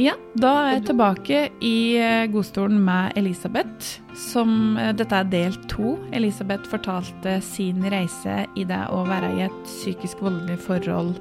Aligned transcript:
Ja, 0.00 0.14
da 0.40 0.50
er 0.62 0.70
jeg 0.78 0.84
tilbake 0.88 1.38
i 1.60 1.76
eh, 2.00 2.24
godstolen 2.32 2.78
med 2.80 3.18
Elisabeth. 3.20 3.98
Som, 4.16 4.78
eh, 4.80 4.94
dette 4.96 5.18
er 5.18 5.28
del 5.28 5.58
to. 5.68 5.98
Elisabeth 6.16 6.70
fortalte 6.72 7.36
sin 7.44 7.84
reise 7.92 8.46
i 8.56 8.64
det 8.64 8.80
å 8.88 9.02
være 9.04 9.28
i 9.36 9.42
et 9.44 9.58
psykisk 9.66 10.22
voldelig 10.24 10.56
forhold 10.64 11.20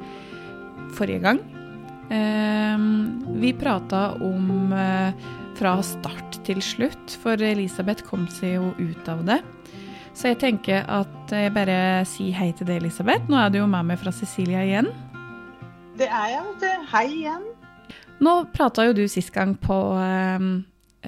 forrige 0.96 1.26
gang. 1.26 1.44
Eh, 2.07 2.88
vi 3.44 3.52
prata 3.60 4.13
om 4.23 4.71
eh, 4.71 5.27
fra 5.59 5.75
start 5.84 6.39
til 6.48 6.64
slutt, 6.64 7.20
for 7.20 7.36
Elisabeth 7.36 8.07
kom 8.07 8.30
seg 8.32 8.61
jo 8.61 8.71
ut 8.80 9.11
av 9.11 9.27
det. 9.27 9.41
Så 10.16 10.32
jeg 10.32 10.39
tenker 10.39 10.88
at 10.88 11.36
jeg 11.36 11.52
bare 11.55 12.07
sier 12.07 12.32
hei 12.39 12.54
til 12.55 12.71
deg, 12.71 12.80
Elisabeth. 12.86 13.27
Nå 13.27 13.43
er 13.43 13.52
du 13.52 13.59
jo 13.59 13.68
med 13.68 13.91
meg 13.91 14.00
fra 14.00 14.16
Cecilia 14.16 14.64
igjen. 14.64 14.88
Det 16.00 16.07
er 16.07 16.38
jeg, 16.38 16.43
vet 16.48 16.64
du. 16.64 16.91
Hei 16.96 17.07
igjen. 17.11 17.48
Nå 18.20 18.33
prata 18.54 18.86
jo 18.88 18.95
du 18.97 19.05
sist 19.11 19.31
gang 19.36 19.55
på 19.59 19.77
eh, 19.99 20.47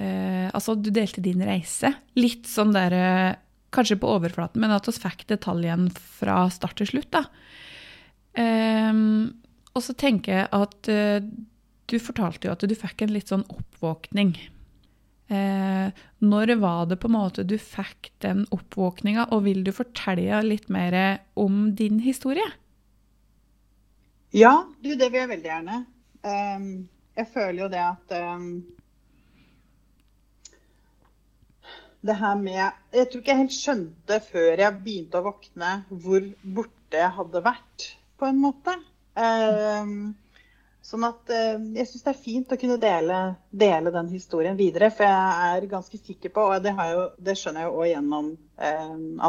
eh, 0.00 0.48
Altså, 0.52 0.76
du 0.76 0.90
delte 0.94 1.24
din 1.24 1.42
reise. 1.44 1.92
Litt 2.18 2.48
sånn 2.50 2.74
der 2.76 2.96
eh, 2.96 3.30
Kanskje 3.72 3.96
på 3.96 4.10
overflaten, 4.12 4.60
men 4.60 4.72
at 4.74 4.84
vi 4.84 4.92
fikk 5.00 5.22
detaljene 5.30 5.88
fra 5.96 6.42
start 6.52 6.76
til 6.76 6.90
slutt, 6.90 7.08
da. 7.14 7.22
Eh, 8.36 8.98
og 9.72 9.80
så 9.80 9.94
tenker 9.96 10.42
jeg 10.42 10.50
at 10.52 10.90
eh, 10.92 11.24
du 11.88 11.96
fortalte 12.00 12.48
jo 12.48 12.52
at 12.52 12.66
du 12.68 12.74
fikk 12.76 13.04
en 13.04 13.14
litt 13.14 13.32
sånn 13.32 13.46
oppvåkning. 13.48 14.34
Eh, 15.32 15.88
når 16.20 16.54
var 16.60 16.90
det 16.90 16.98
på 17.00 17.08
en 17.08 17.16
måte 17.16 17.44
du 17.48 17.56
fikk 17.56 18.10
den 18.24 18.44
oppvåkninga, 18.52 19.30
og 19.32 19.46
vil 19.48 19.62
du 19.64 19.72
fortelle 19.72 20.42
litt 20.44 20.68
mer 20.72 21.22
om 21.40 21.70
din 21.78 22.02
historie? 22.04 22.44
Ja, 24.36 24.66
du, 24.80 24.94
det 24.96 25.08
vil 25.12 25.22
jeg 25.22 25.32
veldig 25.32 25.50
gjerne. 25.50 25.82
Um, 26.22 26.68
jeg 27.16 27.28
føler 27.32 27.64
jo 27.64 27.68
det 27.72 27.82
at 27.82 28.14
um, 28.32 28.46
Det 32.02 32.16
her 32.18 32.38
med 32.40 32.56
Jeg 32.92 33.10
tror 33.10 33.20
ikke 33.20 33.34
jeg 33.34 33.42
helt 33.44 33.56
skjønte 33.56 34.18
før 34.26 34.64
jeg 34.64 34.80
begynte 34.80 35.20
å 35.20 35.26
våkne 35.28 35.74
hvor 35.90 36.24
borte 36.42 36.98
jeg 36.98 37.14
hadde 37.16 37.40
vært, 37.44 37.84
på 38.20 38.26
en 38.28 38.40
måte. 38.42 38.74
Um, 39.16 40.10
sånn 40.84 41.06
at 41.06 41.30
um, 41.32 41.68
jeg 41.78 41.88
syns 41.88 42.04
det 42.04 42.10
er 42.12 42.24
fint 42.24 42.52
å 42.52 42.58
kunne 42.60 42.76
dele, 42.82 43.20
dele, 43.48 43.92
den 43.94 44.10
historien 44.12 44.58
videre. 44.58 44.90
For 44.92 45.06
jeg 45.06 45.54
er 45.54 45.68
ganske 45.70 46.00
sikker 46.00 46.34
på, 46.34 46.44
og 46.52 46.66
det, 46.66 46.74
jo, 46.74 47.06
det 47.16 47.36
skjønner 47.38 47.64
jeg 47.64 47.70
jo 47.70 47.78
òg 47.78 47.88
gjennom 47.92 48.32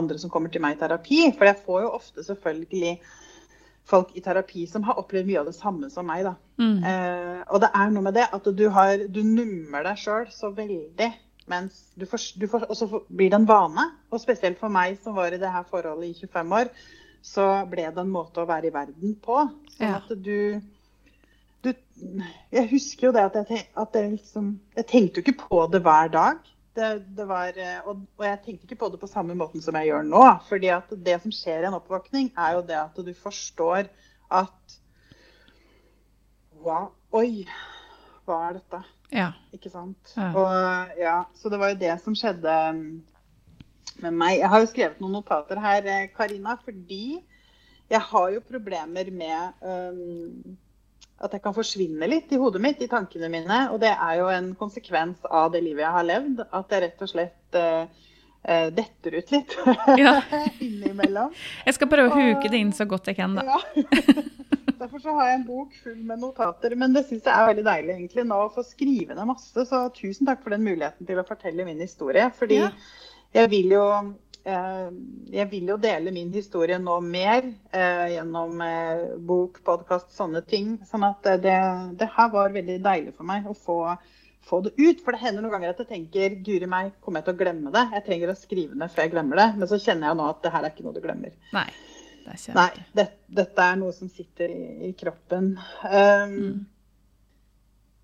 andre 0.02 0.20
som 0.22 0.34
kommer 0.34 0.52
til 0.54 0.62
meg 0.62 0.76
i 0.76 0.82
terapi, 0.82 1.22
for 1.38 1.48
jeg 1.50 1.62
får 1.64 1.86
jo 1.86 1.94
ofte 1.96 2.26
selvfølgelig 2.28 2.98
folk 3.90 4.16
i 4.16 4.24
terapi 4.24 4.66
som 4.70 4.86
har 4.88 5.00
opplevd 5.02 5.28
mye 5.28 5.42
av 5.42 5.50
det 5.50 5.58
samme 5.58 5.90
som 5.92 6.08
meg. 6.08 6.24
Da. 6.28 6.34
Mm. 6.62 6.80
Eh, 6.88 7.44
og 7.50 7.62
det 7.64 7.70
er 7.76 7.94
noe 7.94 8.06
med 8.06 8.18
det 8.18 8.28
at 8.36 8.50
du, 8.56 8.66
har, 8.74 9.06
du 9.12 9.22
nummer 9.28 9.86
deg 9.86 10.00
sjøl 10.00 10.28
så 10.34 10.54
veldig. 10.56 11.12
Mens 11.52 11.80
du 12.00 12.06
får, 12.08 12.30
du 12.40 12.48
får, 12.48 12.68
og 12.72 12.78
så 12.80 12.88
blir 13.10 13.32
det 13.32 13.42
en 13.42 13.50
vane. 13.50 13.90
Og 14.14 14.22
spesielt 14.24 14.62
for 14.62 14.72
meg 14.72 15.00
som 15.04 15.18
var 15.18 15.36
i 15.36 15.42
det 15.42 15.52
her 15.52 15.66
forholdet 15.68 16.14
i 16.14 16.28
25 16.28 16.56
år, 16.62 16.72
så 17.24 17.48
ble 17.72 17.90
det 17.90 18.04
en 18.04 18.14
måte 18.14 18.44
å 18.44 18.48
være 18.48 18.70
i 18.70 18.76
verden 18.76 19.18
på. 19.24 19.42
Sånn 19.76 19.92
ja. 19.92 20.00
at 20.00 20.24
du, 20.24 20.60
du, 21.64 21.74
Jeg 22.52 22.70
husker 22.72 23.10
jo 23.10 23.14
det 23.16 23.28
at 23.30 23.38
jeg, 23.42 23.68
at 23.80 23.96
jeg 23.96 24.10
liksom 24.18 24.50
Jeg 24.76 24.88
tenkte 24.90 25.20
jo 25.20 25.26
ikke 25.26 25.48
på 25.48 25.62
det 25.72 25.84
hver 25.84 26.12
dag. 26.14 26.53
Det, 26.74 26.88
det 27.18 27.26
var, 27.30 27.54
eh, 27.54 27.84
og, 27.86 28.02
og, 28.18 28.24
jeg 28.26 28.40
tenkte 28.46 28.66
ikke 28.66 28.80
på 28.82 28.90
det 28.90 29.00
på 29.02 29.10
samme 29.10 29.36
måten 29.38 29.62
som 29.62 29.76
jeg 29.78 29.92
gjør 29.92 30.08
nå. 30.08 30.24
fordi 30.48 30.72
at 30.74 30.90
det 31.06 31.20
som 31.22 31.34
skjer 31.34 31.62
i 31.62 31.70
en 31.70 31.78
oppvåkning, 31.78 32.32
er 32.34 32.56
jo 32.58 32.64
det 32.66 32.80
at 32.80 32.98
du 32.98 33.12
forstår 33.14 33.92
at 34.34 34.78
wow, 36.64 36.90
Oi, 37.14 37.46
hva 38.26 38.40
er 38.48 38.58
dette? 38.58 38.80
Ja. 39.14 39.30
Ikke 39.54 39.70
sant? 39.70 40.16
Ja. 40.18 40.32
Og, 40.34 40.96
ja, 40.98 41.18
så 41.38 41.52
det 41.54 41.60
var 41.62 41.74
jo 41.74 41.82
det 41.84 41.94
som 42.02 42.16
skjedde 42.18 42.56
mm, 42.74 42.88
med 44.02 44.18
meg. 44.18 44.40
Jeg 44.40 44.50
har 44.50 44.64
jo 44.64 44.72
skrevet 44.72 45.04
noen 45.04 45.20
notater 45.20 45.62
her, 45.62 45.86
eh, 45.86 46.08
Karina, 46.16 46.56
fordi 46.66 47.20
jeg 47.92 48.02
har 48.10 48.30
jo 48.34 48.42
problemer 48.48 49.12
med 49.14 49.62
um, 49.62 50.58
at 51.24 51.36
jeg 51.36 51.44
kan 51.44 51.56
forsvinne 51.56 52.08
litt 52.10 52.32
i 52.34 52.40
hodet 52.42 52.62
mitt, 52.64 52.82
i 52.84 52.90
tankene 52.92 53.30
mine. 53.32 53.60
Og 53.74 53.80
det 53.84 53.94
er 53.94 54.18
jo 54.20 54.30
en 54.34 54.54
konsekvens 54.60 55.24
av 55.30 55.54
det 55.54 55.64
livet 55.64 55.86
jeg 55.86 55.96
har 55.98 56.08
levd. 56.08 56.44
At 56.50 56.74
jeg 56.74 56.84
rett 56.84 57.06
og 57.06 57.12
slett 57.12 57.60
uh, 57.60 57.86
uh, 58.44 58.68
detter 58.76 59.20
ut 59.20 59.34
litt 59.36 59.56
ja. 60.04 60.18
innimellom. 60.68 61.36
Jeg 61.68 61.78
skal 61.78 61.92
prøve 61.92 62.12
å 62.12 62.26
huke 62.28 62.52
det 62.52 62.64
inn 62.66 62.74
så 62.76 62.88
godt 62.90 63.12
jeg 63.12 63.20
kan, 63.22 63.38
da. 63.40 63.46
Ja. 63.48 64.24
Derfor 64.84 65.00
så 65.00 65.14
har 65.16 65.30
jeg 65.30 65.38
en 65.38 65.46
bok 65.48 65.76
full 65.80 66.02
med 66.04 66.20
notater. 66.20 66.76
Men 66.80 66.96
det 66.96 67.06
syns 67.08 67.24
jeg 67.24 67.32
er 67.32 67.48
veldig 67.54 67.64
deilig 67.70 67.94
egentlig 67.96 68.28
nå 68.28 68.42
å 68.44 68.52
få 68.52 68.66
skrive 68.68 69.16
ned 69.16 69.30
masse. 69.30 69.68
Så 69.70 69.86
tusen 69.96 70.28
takk 70.28 70.44
for 70.44 70.56
den 70.56 70.66
muligheten 70.66 71.08
til 71.08 71.22
å 71.22 71.28
fortelle 71.28 71.64
min 71.68 71.80
historie. 71.80 72.26
Fordi 72.36 72.60
ja. 72.66 72.74
jeg 73.38 73.52
vil 73.54 73.78
jo 73.78 73.86
jeg 74.44 75.46
vil 75.52 75.70
jo 75.72 75.78
dele 75.80 76.12
min 76.12 76.32
historie 76.34 76.76
nå 76.82 76.98
mer 77.06 77.46
eh, 77.72 78.08
gjennom 78.18 78.60
eh, 78.66 79.14
bok, 79.24 79.62
podkast, 79.64 80.12
sånne 80.18 80.42
ting. 80.48 80.76
Sånn 80.90 81.06
at 81.08 81.24
det, 81.44 81.56
det, 82.00 82.10
her 82.12 82.34
var 82.34 82.52
veldig 82.56 82.82
deilig 82.84 83.14
for 83.16 83.30
meg 83.30 83.48
å 83.48 83.56
få, 83.56 83.78
få, 84.44 84.60
det 84.66 84.74
ut. 84.76 85.00
For 85.06 85.16
det 85.16 85.24
hender 85.24 85.46
noen 85.46 85.56
ganger 85.56 85.72
at 85.72 85.82
jeg 85.86 85.92
tenker 85.94 86.38
guri 86.44 86.68
meg, 86.68 86.92
kommer 87.00 87.22
jeg 87.22 87.30
til 87.30 87.38
å 87.38 87.42
glemme 87.46 87.74
det? 87.76 87.86
Jeg 87.96 88.08
trenger 88.10 88.34
å 88.34 88.38
skrive 88.42 88.76
ned 88.76 88.92
før 88.92 89.08
jeg 89.08 89.16
glemmer 89.16 89.44
det. 89.46 89.50
Men 89.62 89.72
så 89.72 89.80
kjenner 89.80 90.12
jeg 90.12 90.20
nå 90.20 90.28
at 90.28 90.44
det 90.44 90.54
her 90.58 90.68
er 90.68 90.76
ikke 90.76 90.88
noe 90.90 91.00
du 91.00 91.02
glemmer. 91.08 91.40
Nei, 91.56 91.68
det 92.28 92.36
er 92.36 92.60
Nei 92.60 92.70
det, 93.00 93.10
dette 93.44 93.72
er 93.72 93.80
noe 93.80 93.96
som 93.96 94.12
sitter 94.12 94.52
i, 94.52 94.64
i 94.90 94.96
kroppen. 95.00 95.54
Um, 95.88 96.40
mm. 96.40 96.64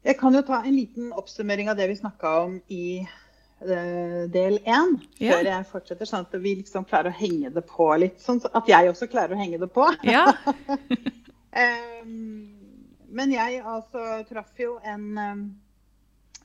Jeg 0.08 0.16
kan 0.22 0.32
jo 0.32 0.48
ta 0.48 0.64
en 0.64 0.72
liten 0.72 1.12
oppsummering 1.12 1.68
av 1.68 1.76
det 1.76 1.92
vi 1.92 2.00
snakka 2.00 2.38
om 2.46 2.62
i 2.72 2.86
Eh, 3.04 3.29
del 3.60 4.60
én 4.64 4.94
ja. 5.20 5.34
før 5.34 5.48
jeg 5.50 5.66
fortsetter, 5.68 6.08
sånn 6.08 6.28
at 6.28 6.38
vi 6.40 6.56
liksom 6.62 6.86
klarer 6.88 7.12
å 7.12 7.18
henge 7.18 7.52
det 7.52 7.66
på 7.68 7.90
litt. 8.00 8.22
Sånn 8.24 8.40
at 8.48 8.70
jeg 8.70 8.92
også 8.92 9.10
klarer 9.12 9.36
å 9.36 9.40
henge 9.42 9.60
det 9.60 9.70
på. 9.76 9.88
Ja. 10.08 10.30
um, 12.06 12.56
men 13.10 13.34
jeg 13.34 13.60
altså 13.66 14.22
traff 14.30 14.62
jo 14.62 14.78
en, 14.86 15.10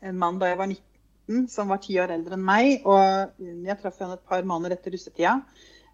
en, 0.01 0.19
mann 0.19 0.41
da 0.41 0.51
jeg 0.51 0.61
var 0.61 0.73
19, 0.73 1.47
som 1.53 1.71
var 1.71 1.83
ti 1.85 1.99
år 2.01 2.15
eldre 2.17 2.39
enn 2.39 2.47
meg. 2.47 2.89
Og 2.89 3.39
jeg 3.69 3.79
traff 3.83 4.01
henne 4.03 4.19
et 4.19 4.27
par 4.29 4.47
måneder 4.49 4.79
etter 4.79 4.97
russetida. 4.97 5.39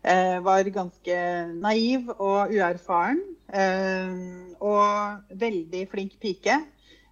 Eh, 0.01 0.39
var 0.41 0.65
ganske 0.73 1.17
naiv 1.61 2.09
og 2.17 2.55
uerfaren. 2.55 3.21
Eh, 3.53 4.15
og 4.63 5.37
veldig 5.41 5.87
flink 5.91 6.17
pike. 6.23 6.61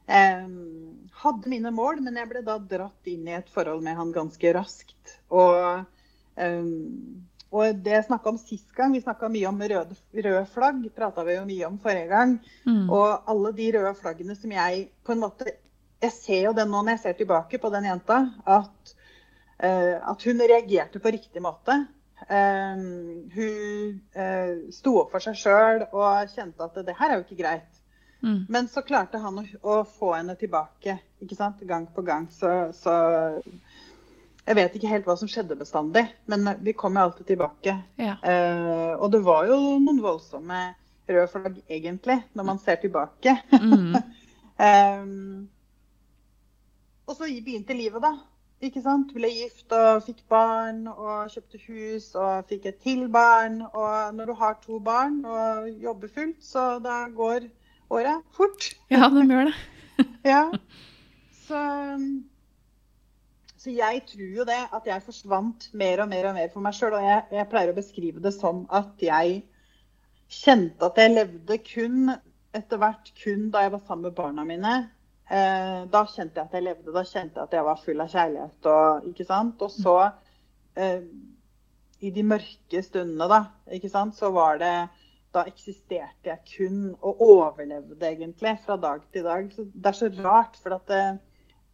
Um, 0.09 1.08
hadde 1.23 1.51
mine 1.51 1.73
mål, 1.75 2.03
men 2.05 2.19
jeg 2.21 2.31
ble 2.31 2.43
da 2.47 2.59
dratt 2.59 3.11
inn 3.11 3.27
i 3.29 3.37
et 3.39 3.49
forhold 3.53 3.83
med 3.85 3.99
han 3.99 4.13
ganske 4.15 4.53
raskt. 4.55 5.15
Og, 5.35 5.83
um, 6.39 7.25
og 7.49 7.81
det 7.85 7.95
jeg 7.97 8.07
snakka 8.09 8.33
om 8.33 8.41
sist 8.41 8.71
gang, 8.77 8.95
vi 8.95 9.03
snakka 9.03 9.31
mye 9.33 9.49
om 9.51 9.59
røde, 9.63 9.99
røde 10.15 10.45
flagg. 10.53 10.85
prata 10.95 11.25
vi 11.27 11.39
jo 11.39 11.47
mye 11.49 11.71
om 11.71 11.79
forrige 11.83 12.11
gang. 12.13 12.37
Mm. 12.69 12.87
Og 12.87 13.31
alle 13.33 13.53
de 13.57 13.71
røde 13.79 13.95
flaggene 13.99 14.37
som 14.39 14.55
jeg 14.55 14.89
på 15.05 15.17
en 15.17 15.25
måte 15.27 15.57
Jeg 15.99 16.15
ser 16.15 16.43
jo 16.45 16.53
det 16.55 16.63
nå 16.69 16.79
når 16.79 16.93
jeg 16.93 17.01
ser 17.03 17.15
tilbake 17.19 17.59
på 17.59 17.71
den 17.75 17.89
jenta, 17.89 18.21
at, 18.47 18.93
uh, 19.65 19.97
at 20.13 20.27
hun 20.29 20.45
reagerte 20.47 21.01
på 21.03 21.11
riktig 21.11 21.43
måte. 21.43 21.75
Um, 22.29 23.27
hun 23.35 23.99
uh, 24.15 24.71
sto 24.75 24.95
opp 25.01 25.11
for 25.11 25.25
seg 25.25 25.35
sjøl 25.39 25.85
og 25.89 26.31
kjente 26.31 26.67
at 26.67 26.79
det 26.87 26.95
her 27.01 27.11
er 27.11 27.19
jo 27.19 27.27
ikke 27.27 27.41
greit. 27.43 27.78
Mm. 28.21 28.47
Men 28.49 28.69
så 28.69 28.83
klarte 28.83 29.21
han 29.23 29.39
å, 29.39 29.45
å, 29.63 29.75
få 29.87 30.13
henne 30.17 30.35
tilbake 30.39 30.99
ikke 31.23 31.39
sant? 31.39 31.61
gang 31.67 31.87
på 31.95 32.03
gang. 32.07 32.27
Så, 32.35 32.51
så, 32.75 32.95
jeg 34.49 34.59
vet 34.59 34.79
ikke 34.79 34.91
helt 34.91 35.07
hva 35.09 35.17
som 35.21 35.31
skjedde 35.31 35.59
bestandig, 35.59 36.07
men 36.31 36.49
vi 36.65 36.75
kom 36.77 36.97
jo 36.97 37.05
alltid 37.07 37.29
tilbake. 37.35 37.75
Ja. 38.01 38.17
Eh, 38.23 38.95
og 38.97 39.13
det 39.13 39.23
var 39.27 39.47
jo 39.51 39.59
noen 39.83 40.01
voldsomme 40.03 40.63
røde 41.09 41.29
flagg, 41.33 41.61
egentlig, 41.69 42.23
når 42.37 42.49
man 42.49 42.59
ser 42.63 42.81
tilbake. 42.81 43.37
Mm. 43.53 43.95
um, 44.65 45.49
og 47.09 47.15
så 47.17 47.29
begynte 47.29 47.77
livet, 47.77 48.03
da. 48.05 48.17
Ikke 48.59 48.83
sant? 48.83 49.13
Ble 49.15 49.29
gift 49.31 49.71
og 49.71 50.03
fikk 50.03 50.25
barn 50.33 50.89
og 50.91 51.29
kjøpte 51.31 51.61
hus 51.69 52.09
og 52.19 52.49
fikk 52.51 52.67
et 52.67 52.81
til 52.83 53.05
barn. 53.13 53.61
Og 53.69 54.17
når 54.17 54.33
du 54.33 54.35
har 54.41 54.57
to 54.65 54.81
barn 54.83 55.21
og 55.23 55.69
jobber 55.79 56.11
fullt, 56.11 56.41
så 56.43 56.65
da 56.83 57.05
går 57.15 57.47
året 57.91 58.25
fort. 58.37 58.73
Ja, 58.93 59.09
de 59.13 59.25
gjør 59.29 59.51
det. 59.51 59.55
ja. 60.33 60.43
Så, 61.47 61.61
så, 63.57 63.71
jeg 63.73 64.03
tror 64.11 64.35
jo 64.41 64.47
det 64.49 64.61
at 64.77 64.89
jeg 64.91 65.07
forsvant 65.07 65.71
mer 65.73 66.05
og 66.05 66.11
mer 66.13 66.31
og 66.31 66.37
mer 66.39 66.51
for 66.53 66.65
meg 66.65 66.77
sjøl. 66.77 66.99
Og 66.99 67.07
jeg, 67.07 67.25
jeg, 67.39 67.49
pleier 67.53 67.73
å 67.73 67.79
beskrive 67.79 68.25
det 68.25 68.35
som 68.37 68.67
at 68.75 68.93
jeg 69.03 69.41
kjente 70.29 70.85
at 70.85 71.01
jeg 71.01 71.15
levde 71.15 71.57
kun 71.65 72.13
etter 72.57 72.81
hvert 72.81 73.11
kun 73.23 73.49
da 73.53 73.65
jeg 73.65 73.73
var 73.75 73.83
sammen 73.87 74.09
med 74.11 74.17
barna 74.19 74.45
mine. 74.49 74.77
Eh, 75.29 75.81
da 75.93 76.05
kjente 76.09 76.41
jeg 76.41 76.49
at 76.49 76.55
jeg 76.57 76.65
levde, 76.65 76.93
da 76.93 77.05
kjente 77.05 77.37
jeg 77.37 77.49
at 77.49 77.57
jeg 77.59 77.67
var 77.67 77.83
full 77.83 78.05
av 78.05 78.13
kjærlighet. 78.13 78.69
Og, 78.73 79.09
ikke 79.11 79.27
sant? 79.29 79.65
og 79.65 79.73
så, 79.73 79.97
eh, 80.77 81.03
i 82.01 82.13
de 82.15 82.25
mørke 82.25 82.83
stundene, 82.85 83.29
da, 83.29 83.41
ikke 83.75 83.91
sant, 83.93 84.17
så 84.17 84.31
var 84.33 84.61
det 84.63 84.73
da 85.35 85.45
eksisterte 85.49 86.31
jeg 86.31 86.45
kun 86.49 86.85
og 86.99 87.23
overlevde 87.25 88.07
egentlig 88.09 88.55
fra 88.65 88.77
dag 88.81 89.03
til 89.13 89.27
dag. 89.27 89.49
Så 89.53 89.67
det 89.73 89.91
er 89.91 89.99
så 89.99 90.11
rart, 90.25 90.57
for 90.63 90.77
at 90.79 90.87
det, 90.89 91.03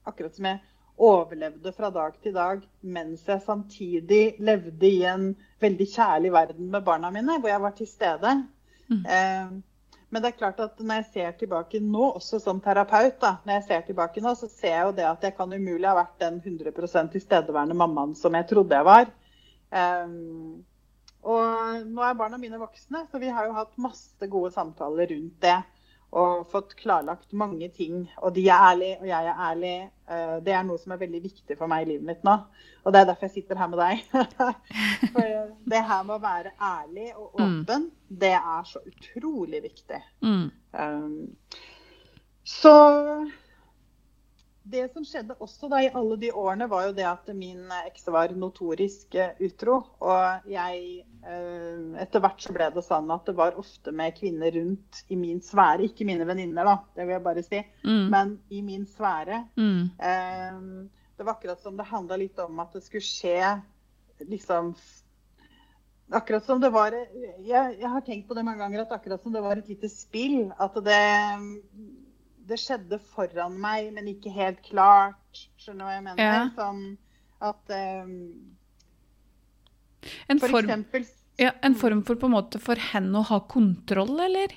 akkurat 0.07 0.37
som 0.37 0.49
jeg 0.51 0.63
overlevde 0.95 1.73
fra 1.75 1.91
dag 1.91 2.17
til 2.23 2.35
dag 2.35 2.61
mens 2.81 3.25
jeg 3.27 3.43
samtidig 3.43 4.37
levde 4.39 4.87
i 4.87 5.03
en 5.11 5.33
veldig 5.63 5.87
kjærlig 5.91 6.33
verden 6.33 6.71
med 6.71 6.85
barna 6.87 7.11
mine, 7.11 7.39
hvor 7.41 7.51
jeg 7.51 7.63
var 7.63 7.75
til 7.79 7.89
stede. 7.91 8.35
Mm. 8.89 9.07
Eh, 9.07 9.55
men 10.15 10.23
det 10.23 10.31
er 10.31 10.39
klart 10.39 10.61
at 10.63 10.79
når 10.79 11.01
jeg 11.01 11.07
ser 11.13 11.31
tilbake 11.39 11.81
nå, 11.83 12.13
også 12.15 12.39
som 12.39 12.61
terapeut, 12.63 13.17
da, 13.23 13.33
når 13.43 13.57
jeg 13.57 13.65
ser 13.67 13.81
tilbake 13.89 14.23
nå, 14.23 14.35
så 14.39 14.47
ser 14.47 14.77
jeg 14.77 14.85
jo 14.87 14.93
det 14.95 15.07
at 15.09 15.27
jeg 15.27 15.35
kan 15.35 15.51
umulig 15.57 15.89
ha 15.91 15.97
vært 15.99 16.21
den 16.23 16.37
100% 16.39 17.11
tilstedeværende 17.17 17.75
mammaen 17.75 18.15
som 18.15 18.37
jeg 18.39 18.47
trodde 18.53 18.79
jeg 18.79 18.87
var. 18.87 19.11
Um, 19.75 20.63
og 21.25 21.87
nå 21.89 22.05
er 22.05 22.19
barna 22.19 22.39
mine 22.41 22.61
voksne, 22.61 23.07
så 23.11 23.21
vi 23.23 23.33
har 23.33 23.49
jo 23.49 23.57
hatt 23.57 23.79
masse 23.81 24.29
gode 24.31 24.53
samtaler 24.55 25.09
rundt 25.13 25.41
det. 25.45 25.57
Og 26.15 26.45
fått 26.47 26.77
klarlagt 26.79 27.33
mange 27.35 27.67
ting. 27.75 28.05
Og 28.23 28.37
de 28.37 28.45
er 28.47 28.67
ærlige, 28.69 28.99
og 29.01 29.09
jeg 29.09 29.31
er 29.31 29.41
ærlig. 29.49 29.73
Uh, 30.07 30.37
det 30.47 30.53
er 30.55 30.63
noe 30.63 30.79
som 30.79 30.95
er 30.95 31.01
veldig 31.01 31.21
viktig 31.25 31.57
for 31.59 31.71
meg 31.71 31.87
i 31.87 31.89
livet 31.89 32.07
mitt 32.07 32.23
nå. 32.27 32.37
Og 32.85 32.95
det 32.95 33.01
er 33.01 33.09
derfor 33.09 33.27
jeg 33.27 33.41
sitter 33.41 33.59
her 33.59 33.73
med 33.73 33.83
deg. 33.83 34.05
for 35.17 35.33
det 35.75 35.81
her 35.89 36.05
med 36.07 36.15
å 36.15 36.23
være 36.23 36.55
ærlig 36.63 37.09
og 37.17 37.33
mm. 37.33 37.43
åpen, 37.43 37.89
mm. 37.89 38.19
det 38.23 38.35
er 38.39 38.69
så 38.71 38.85
utrolig 38.87 39.65
viktig. 39.65 40.01
Mm. 40.23 40.47
Um, 40.79 41.17
så 42.45 42.77
det 44.65 44.87
som 44.93 45.05
skjedde 45.05 45.37
også 45.45 45.69
da 45.69 45.83
i 45.85 45.91
alle 45.93 46.17
de 46.21 46.31
årene, 46.33 46.67
var 46.71 46.87
jo 46.87 46.95
det 46.97 47.05
at 47.05 47.29
min 47.37 47.69
eks 47.85 48.07
var 48.13 48.33
notorisk 48.33 49.15
eh, 49.21 49.37
utro. 49.45 49.77
Og 50.01 50.49
jeg 50.49 51.05
eh, 51.05 52.01
Etter 52.01 52.25
hvert 52.25 52.41
så 52.41 52.55
ble 52.57 52.71
det 52.73 52.85
sånn 52.87 53.13
at 53.13 53.29
det 53.29 53.37
var 53.37 53.59
ofte 53.61 53.93
med 53.93 54.17
kvinner 54.17 54.55
rundt 54.57 55.05
i 55.13 55.19
min 55.21 55.43
sfære. 55.45 55.85
Ikke 55.91 56.09
mine 56.09 56.25
venninner, 56.29 56.65
da, 56.65 56.79
det 56.97 57.05
vil 57.05 57.17
jeg 57.19 57.27
bare 57.29 57.45
si, 57.45 57.61
mm. 57.85 58.05
men 58.15 58.35
i 58.49 58.65
min 58.65 58.89
sfære. 58.89 59.45
Mm. 59.61 59.81
Eh, 60.01 60.61
det 61.15 61.29
var 61.29 61.37
akkurat 61.37 61.61
som 61.63 61.77
det 61.77 61.91
handla 61.93 62.19
litt 62.19 62.41
om 62.43 62.65
at 62.65 62.73
det 62.75 62.85
skulle 62.87 63.05
skje 63.07 63.39
liksom 64.25 64.75
Akkurat 66.15 66.45
som 66.45 66.59
det 66.61 66.69
var 66.69 66.93
jeg, 66.93 67.45
jeg 67.81 67.89
har 67.89 68.03
tenkt 68.05 68.27
på 68.29 68.37
det 68.37 68.43
mange 68.45 68.61
ganger 68.61 68.83
at 68.83 68.91
akkurat 68.93 69.23
som 69.25 69.33
det 69.33 69.41
var 69.41 69.57
et 69.57 69.71
lite 69.73 69.89
spill. 69.89 70.51
At 70.61 70.77
det 70.85 70.99
det 72.49 72.59
skjedde 72.61 72.99
foran 73.13 73.57
meg, 73.61 73.91
men 73.95 74.11
ikke 74.13 74.33
helt 74.35 74.61
klart. 74.67 75.45
Skjønner 75.61 75.85
du 75.85 75.89
hva 75.89 75.95
jeg 75.95 76.05
mener? 76.09 76.25
Ja. 76.25 76.43
Sånn 76.57 76.85
at 77.45 77.75
um, 77.75 78.13
en, 80.29 80.41
for 80.41 80.49
form, 80.49 80.69
eksempel, 80.69 81.07
ja, 81.41 81.55
en 81.67 81.77
form 81.79 82.05
for 82.07 82.21
på 82.21 82.29
en 82.29 82.37
måte 82.37 82.61
for 82.63 82.81
henne 82.93 83.21
å 83.21 83.27
ha 83.31 83.41
kontroll, 83.51 84.15
eller? 84.27 84.55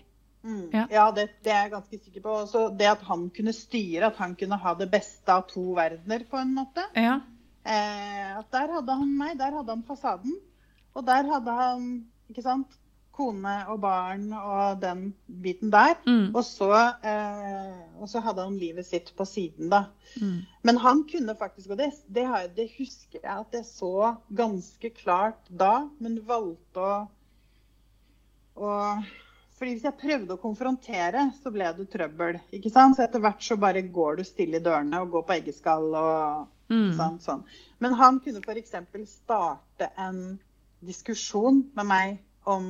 Mm, 0.48 0.68
ja, 0.72 0.84
ja 0.92 1.06
det, 1.16 1.28
det, 1.44 1.52
er 1.52 1.66
jeg 1.66 1.74
ganske 1.74 2.00
sikker 2.00 2.24
på. 2.24 2.36
Også 2.46 2.68
det 2.80 2.90
at 2.92 3.04
han 3.08 3.28
kunne 3.36 3.56
styre, 3.56 4.12
at 4.12 4.20
han 4.22 4.36
kunne 4.40 4.60
ha 4.64 4.76
det 4.80 4.90
beste 4.92 5.34
av 5.34 5.48
to 5.52 5.72
verdener, 5.78 6.28
på 6.30 6.40
en 6.40 6.54
måte. 6.56 6.86
Ja. 6.96 7.20
Eh, 7.68 8.36
at 8.40 8.52
der 8.54 8.78
hadde 8.78 9.00
han 9.02 9.16
meg, 9.20 9.36
der 9.40 9.56
hadde 9.60 9.74
han 9.74 9.88
fasaden. 9.88 10.38
Og 10.98 11.06
der 11.08 11.28
hadde 11.30 11.56
han 11.58 11.90
ikke 12.32 12.44
sant, 12.46 12.78
kone 13.18 13.56
og 13.72 13.82
barn 13.82 14.30
og 14.38 14.80
den 14.82 15.12
biten 15.44 15.72
der. 15.74 15.96
Mm. 16.06 16.30
Og, 16.36 16.44
så, 16.46 16.72
eh, 17.02 17.76
og, 17.98 18.08
så, 18.12 18.22
hadde 18.24 18.46
han 18.46 18.58
livet 18.62 18.88
sitt 18.88 19.14
på 19.18 19.26
siden, 19.26 19.72
da. 19.74 19.88
Mm. 20.22 20.40
Men 20.70 20.82
han 20.84 21.04
kunne 21.10 21.38
faktisk, 21.40 21.74
og 21.74 21.82
det, 21.82 21.92
det, 22.08 22.28
det, 22.58 22.70
husker 22.78 23.20
jeg 23.22 23.34
at 23.34 23.58
jeg 23.58 23.66
så 23.70 24.16
ganske 24.38 24.92
klart 25.02 25.50
da, 25.50 25.88
men 26.04 26.20
valgte 26.28 26.84
å, 26.84 26.98
å 28.58 28.74
fordi 29.58 29.72
Hvis 29.74 29.88
jeg 29.88 29.98
prøvde 29.98 30.36
å 30.36 30.38
konfrontere, 30.38 31.22
så 31.42 31.50
ble 31.50 31.72
det 31.74 31.88
trøbbel. 31.90 32.36
ikke 32.54 32.70
sant? 32.70 32.94
Så 32.94 33.08
etter 33.08 33.24
hvert 33.24 33.42
så 33.42 33.56
bare 33.58 33.82
går 33.82 34.20
du 34.20 34.28
stille 34.28 34.60
i 34.60 34.62
dørene 34.62 35.00
og 35.02 35.16
går 35.16 35.24
på 35.26 35.34
eggeskall 35.34 35.88
og 35.98 36.44
mm. 36.70 36.92
sånn, 36.94 37.16
sånn. 37.24 37.42
Men 37.82 37.96
han 37.98 38.20
kunne 38.22 38.44
f.eks. 38.46 38.76
starte 39.10 39.90
en 39.98 40.20
diskusjon 40.86 41.64
med 41.74 41.90
meg 41.90 42.20
om 42.46 42.70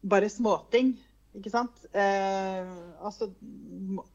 bare 0.00 0.30
småting. 0.30 0.94
Ikke 1.38 1.52
sant? 1.52 1.84
Eh, 1.92 2.68
altså, 3.04 3.30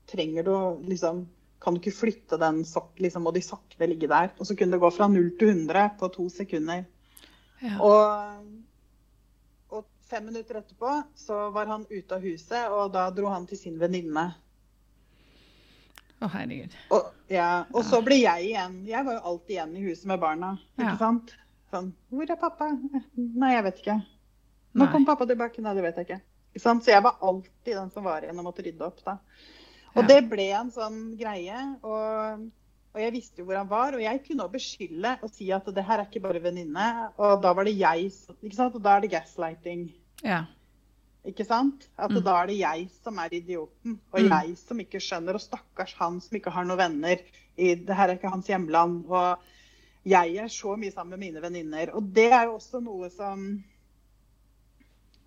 trenger 0.10 0.44
du 0.44 0.56
liksom 0.90 1.28
Kan 1.64 1.76
du 1.76 1.80
ikke 1.80 1.96
flytte 1.96 2.36
den 2.42 2.66
sokken, 2.68 3.06
liksom, 3.06 3.24
må 3.24 3.32
de 3.32 3.40
sokkene 3.40 3.88
ligge 3.88 4.10
der? 4.12 4.34
Og 4.36 4.50
så 4.50 4.56
kunne 4.60 4.76
det 4.76 4.82
gå 4.84 4.90
fra 4.92 5.08
0 5.08 5.30
til 5.40 5.54
100 5.54 5.94
på 6.00 6.10
to 6.12 6.26
sekunder. 6.28 6.82
Ja. 7.64 7.78
Og, 7.80 8.50
og, 9.72 9.86
fem 10.12 10.26
minutter 10.28 10.60
etterpå 10.60 10.98
så 11.16 11.38
var 11.56 11.72
han 11.72 11.86
ute 11.88 12.18
av 12.18 12.26
huset, 12.28 12.68
og 12.68 12.92
da 12.92 13.06
dro 13.16 13.32
han 13.32 13.48
til 13.48 13.62
sin 13.62 13.80
venninne. 13.80 14.26
Å, 16.20 16.28
herregud. 16.36 16.76
Og, 16.92 17.08
ja, 17.32 17.64
og 17.72 17.88
så 17.88 18.04
ble 18.04 18.20
jeg 18.26 18.50
igjen. 18.50 18.82
Jeg 18.90 19.08
var 19.08 19.22
jo 19.22 19.24
alltid 19.32 19.56
igjen 19.56 19.78
i 19.80 19.86
huset 19.88 20.12
med 20.12 20.20
barna. 20.20 20.52
ikke 20.76 20.90
ja. 20.90 21.00
sant? 21.00 21.32
Sånn, 21.72 21.94
Hvor 22.12 22.28
er 22.28 22.44
pappa? 22.44 22.74
Nei, 23.16 23.56
jeg 23.56 23.64
vet 23.70 23.80
ikke. 23.86 24.02
Nå 24.74 24.88
kom 24.92 25.06
pappa 25.06 25.28
tilbake. 25.30 25.62
Nei, 25.62 25.76
det 25.78 25.86
vet 25.86 26.00
jeg 26.02 26.08
ikke. 26.08 26.22
Så 26.62 26.74
jeg 26.92 27.04
var 27.06 27.22
alltid 27.22 27.76
den 27.78 27.92
som 27.94 28.06
var 28.06 28.26
igjen 28.26 28.40
og 28.42 28.48
måtte 28.48 28.66
rydde 28.66 28.86
opp. 28.86 29.02
da. 29.06 29.18
Og 29.94 30.02
ja. 30.04 30.10
det 30.10 30.20
ble 30.30 30.48
en 30.58 30.72
sånn 30.74 31.00
greie. 31.18 31.60
Og, 31.86 32.48
og, 32.94 33.00
jeg 33.02 33.14
visste 33.16 33.42
jo 33.42 33.48
hvor 33.50 33.60
han 33.60 33.70
var. 33.70 33.98
Og 33.98 34.04
jeg 34.04 34.24
kunne 34.26 34.46
også 34.46 34.58
beskylde 34.58 35.16
og 35.22 35.34
si 35.34 35.50
at 35.54 35.70
det 35.74 35.86
her 35.86 36.02
er 36.02 36.10
ikke 36.10 36.24
bare 36.26 36.42
venninne. 36.44 36.90
Og 37.18 37.40
da 37.44 37.54
var 37.58 37.70
det 37.70 37.78
jeg 37.78 38.12
ikke 38.12 38.58
sant? 38.58 38.78
Og 38.78 38.84
da 38.84 38.98
er 38.98 39.06
det 39.06 39.14
gaslighting. 39.14 39.88
Ja. 40.26 40.44
Ikke 41.30 41.46
sant? 41.48 41.88
At 41.96 42.12
mm. 42.12 42.22
da 42.26 42.38
er 42.40 42.52
det 42.52 42.60
jeg 42.60 42.88
som 43.00 43.22
er 43.22 43.34
idioten. 43.34 43.98
Og 44.12 44.20
mm. 44.20 44.30
jeg 44.34 44.58
som 44.62 44.82
ikke 44.84 45.02
skjønner. 45.02 45.38
Og 45.38 45.46
stakkars 45.46 45.96
han 46.02 46.22
som 46.22 46.38
ikke 46.38 46.54
har 46.54 46.70
noen 46.70 46.82
venner. 46.82 47.22
I, 47.54 47.76
det 47.78 47.98
her 47.98 48.10
er 48.10 48.18
ikke 48.18 48.34
hans 48.34 48.50
hjemland. 48.50 49.04
Og 49.10 50.10
jeg 50.10 50.38
er 50.42 50.50
så 50.52 50.74
mye 50.78 50.94
sammen 50.94 51.16
med 51.16 51.28
mine 51.28 51.46
venninner. 51.46 51.94
Og 51.98 52.10
det 52.14 52.32
er 52.32 52.50
jo 52.50 52.58
også 52.58 52.82
noe 52.84 53.10
som 53.14 53.46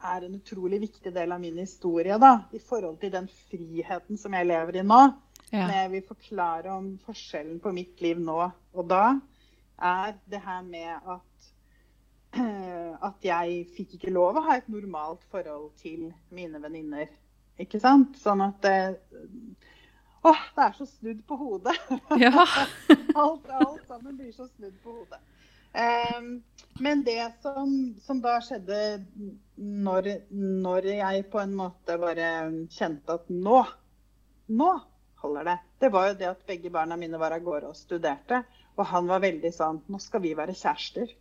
er 0.06 0.26
en 0.26 0.36
utrolig 0.38 0.80
viktig 0.82 1.12
del 1.14 1.32
av 1.34 1.40
min 1.42 1.58
historie. 1.58 2.18
da, 2.18 2.32
I 2.52 2.60
forhold 2.62 2.98
til 3.00 3.12
den 3.12 3.28
friheten 3.48 4.18
som 4.20 4.34
jeg 4.34 4.48
lever 4.48 4.80
i 4.80 4.84
nå. 4.86 5.02
Ja. 5.52 5.66
Når 5.66 5.74
jeg 5.76 5.90
vil 5.92 6.06
forklare 6.08 6.72
om 6.74 6.88
forskjellen 7.06 7.60
på 7.62 7.72
mitt 7.72 8.00
liv 8.02 8.18
nå 8.18 8.40
og 8.46 8.88
da, 8.90 9.18
er 9.78 10.16
det 10.30 10.40
her 10.42 10.62
med 10.66 11.12
at, 11.14 11.50
at 13.08 13.28
jeg 13.28 13.62
fikk 13.76 13.94
ikke 13.98 14.14
lov 14.16 14.40
å 14.40 14.46
ha 14.48 14.56
et 14.58 14.68
normalt 14.72 15.22
forhold 15.30 15.70
til 15.82 16.10
mine 16.34 16.62
venninner. 16.62 17.12
Ikke 17.62 17.80
sant? 17.80 18.18
Sånn 18.20 18.42
at 18.44 18.58
det, 18.64 18.76
Åh, 20.26 20.42
det 20.56 20.64
er 20.64 20.74
så 20.74 20.86
snudd 20.90 21.22
på 21.28 21.36
hodet. 21.38 21.76
Ja. 22.18 22.32
alt, 23.22 23.46
alt 23.46 23.82
sammen 23.86 24.16
blir 24.18 24.32
så 24.34 24.48
snudd 24.48 24.74
på 24.82 24.96
hodet. 24.98 25.20
Um, 25.76 26.40
men 26.80 27.02
det 27.06 27.32
som, 27.42 27.72
som, 28.04 28.20
da 28.20 28.36
skjedde 28.44 28.78
når, 29.56 30.10
når, 30.30 30.90
jeg 30.98 31.24
på 31.32 31.40
en 31.40 31.54
måte 31.56 31.96
bare 32.00 32.28
kjente 32.72 33.16
at 33.16 33.30
nå, 33.32 33.62
nå 34.52 34.70
holder 35.22 35.48
det, 35.48 35.56
det 35.82 35.90
var 35.94 36.10
jo 36.10 36.18
det 36.20 36.28
at 36.30 36.44
begge 36.48 36.72
barna 36.72 36.98
mine 37.00 37.20
var 37.20 37.34
av 37.36 37.44
gårde 37.44 37.72
og 37.72 37.78
studerte. 37.78 38.42
Og 38.76 38.84
han 38.90 39.08
var 39.08 39.22
veldig 39.24 39.52
sånn 39.56 39.80
Nå 39.88 39.98
skal 40.04 40.20
vi 40.24 40.34
være 40.36 40.56
kjærester. 40.56 41.12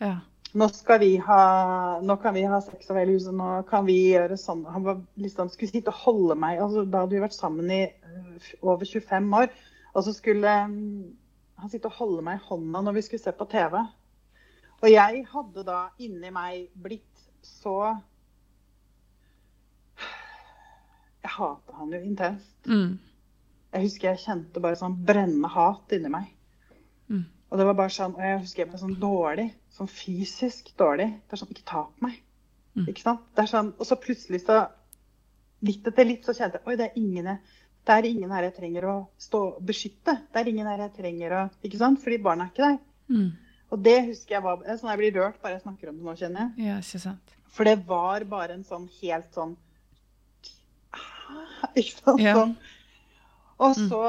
Ja. 0.00 0.14
Nå, 0.56 0.68
skal 0.72 1.02
vi 1.02 1.10
ha, 1.20 1.40
nå 2.00 2.16
kan 2.22 2.32
vi 2.32 2.46
ha 2.48 2.60
sex 2.64 2.88
over 2.88 3.02
hele 3.02 3.18
huset. 3.18 3.34
Nå 3.36 3.50
kan 3.68 3.84
vi 3.88 3.98
gjøre 4.14 4.38
sånn. 4.40 4.64
Han 4.72 4.86
var 4.86 5.02
liksom, 5.20 5.50
skulle 5.52 5.74
sitte 5.74 5.92
og 5.92 6.04
holde 6.06 6.38
meg 6.40 6.62
altså, 6.64 6.86
Da 6.88 7.04
hadde 7.04 7.18
vi 7.18 7.24
vært 7.26 7.36
sammen 7.36 7.68
i 7.74 7.82
uh, 7.84 8.48
over 8.62 8.88
25 8.88 9.28
år. 9.42 9.52
Og 9.92 10.06
så 10.06 10.14
skulle 10.16 10.56
han 11.58 11.72
sitte 11.72 11.90
og 11.90 11.98
holde 12.00 12.24
meg 12.24 12.38
i 12.38 12.46
hånda 12.48 12.84
når 12.86 12.96
vi 12.96 13.04
skulle 13.04 13.24
se 13.26 13.34
på 13.36 13.48
TV. 13.52 13.76
Og 14.78 14.92
jeg 14.92 15.24
hadde 15.32 15.64
da 15.66 15.78
inni 15.98 16.30
meg 16.34 16.68
blitt 16.78 17.24
så 17.42 17.74
Jeg 21.18 21.32
hata 21.34 21.74
han 21.80 21.92
jo 21.92 21.98
intenst. 21.98 22.54
Mm. 22.70 22.98
Jeg 23.74 23.84
husker 23.84 24.12
jeg 24.12 24.22
kjente 24.22 24.62
bare 24.62 24.78
sånn 24.78 24.94
brennende 25.04 25.50
hat 25.52 25.92
inni 25.92 26.12
meg. 26.12 26.30
Mm. 27.10 27.26
Og 27.50 27.60
det 27.60 27.66
var 27.68 27.76
bare 27.80 27.92
sånn, 27.92 28.14
og 28.14 28.22
jeg 28.22 28.40
husker 28.44 28.62
jeg 28.62 28.70
ble 28.70 28.80
sånn 28.80 28.96
dårlig. 29.02 29.48
Sånn 29.74 29.90
fysisk 29.90 30.70
dårlig. 30.78 31.10
Det 31.26 31.36
er 31.36 31.42
sånn 31.42 31.52
Ikke 31.52 31.66
ta 31.68 31.82
på 31.88 32.06
meg. 32.06 32.20
Mm. 32.78 32.86
Ikke 32.86 33.04
sant? 33.04 33.26
Det 33.34 33.44
er 33.44 33.50
sånn, 33.50 33.72
og 33.76 33.88
så 33.88 33.98
plutselig 34.00 34.44
så 34.46 34.66
Litt 35.66 35.88
etter 35.90 36.06
litt 36.06 36.22
så 36.22 36.30
kjente 36.38 36.60
jeg 36.60 36.70
oi, 36.70 36.74
det 36.78 36.84
er 36.86 36.98
ingen 37.00 37.26
jeg 37.26 37.56
det 37.88 37.94
er 37.96 38.04
ingen 38.04 38.30
her 38.30 38.44
jeg 38.44 38.52
trenger 38.58 38.84
å 38.84 38.94
stå 39.16 39.38
beskytte. 39.64 40.12
Det 40.28 40.38
er 40.42 40.48
ingen 40.50 40.66
her 40.68 40.82
jeg 40.84 40.92
trenger 40.98 41.34
å 41.34 41.42
Ikke 41.64 41.80
sant? 41.80 42.02
Fordi 42.02 42.18
barna 42.22 42.44
er 42.44 42.52
ikke 42.52 42.66
der. 42.66 42.74
Mm. 43.08 43.30
Og 43.68 43.80
det 43.84 43.98
husker 44.06 44.38
jeg 44.38 44.44
var 44.44 44.62
sånn 44.64 44.92
Jeg 44.94 45.00
blir 45.02 45.16
rørt 45.18 45.40
bare 45.42 45.58
jeg 45.58 45.64
snakker 45.66 45.90
om 45.90 45.98
det 45.98 46.06
nå, 46.06 46.14
kjenner 46.16 46.46
jeg. 46.46 46.68
Ja, 46.70 46.78
ikke 46.80 47.02
sant. 47.02 47.34
For 47.52 47.68
det 47.68 47.76
var 47.88 48.24
bare 48.30 48.56
en 48.56 48.64
sånn 48.66 48.86
helt 49.00 49.28
sånn 49.34 49.54
Ikke 51.80 51.94
sant? 51.94 52.22
Ja. 52.22 52.34
Sånn. 52.38 52.56
Og 53.58 53.74
mm. 53.74 53.88
så 53.90 54.02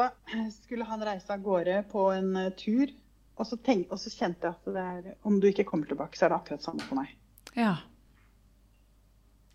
skulle 0.53 0.85
han 0.85 1.03
reise 1.03 1.33
av 1.33 1.43
gårde 1.43 1.81
på 1.91 2.05
en 2.13 2.35
uh, 2.37 2.49
tur. 2.57 2.91
Og 3.39 3.47
så, 3.47 3.57
tenk, 3.63 3.87
og 3.89 4.01
så, 4.01 4.11
kjente 4.11 4.45
jeg 4.45 4.57
at 4.57 4.73
det 4.75 4.81
er, 4.83 5.13
om 5.27 5.39
du 5.39 5.47
ikke 5.49 5.65
kommer 5.67 5.87
tilbake, 5.89 6.19
så 6.19 6.27
er 6.27 6.33
det 6.33 6.41
akkurat 6.41 6.65
samme 6.65 6.83
for 6.83 6.99
meg. 6.99 7.13
Ja. 7.55 7.77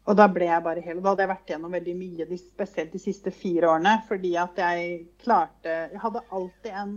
og 0.08 0.16
da 0.18 0.24
ble 0.32 0.48
jeg 0.48 0.64
bare 0.64 0.82
hel. 0.82 0.98
Da 0.98 1.12
hadde 1.12 1.22
jeg 1.22 1.30
vært 1.30 1.52
gjennom 1.52 1.76
veldig 1.76 1.94
mye, 2.00 2.38
spesielt 2.40 2.96
de 2.96 3.00
siste 3.02 3.32
fire 3.32 3.70
årene. 3.70 3.94
Fordi 4.08 4.32
at 4.40 4.58
jeg 4.64 4.96
klarte 5.22 5.76
Jeg 5.92 6.00
hadde 6.02 6.24
alltid 6.30 6.80
en 6.82 6.96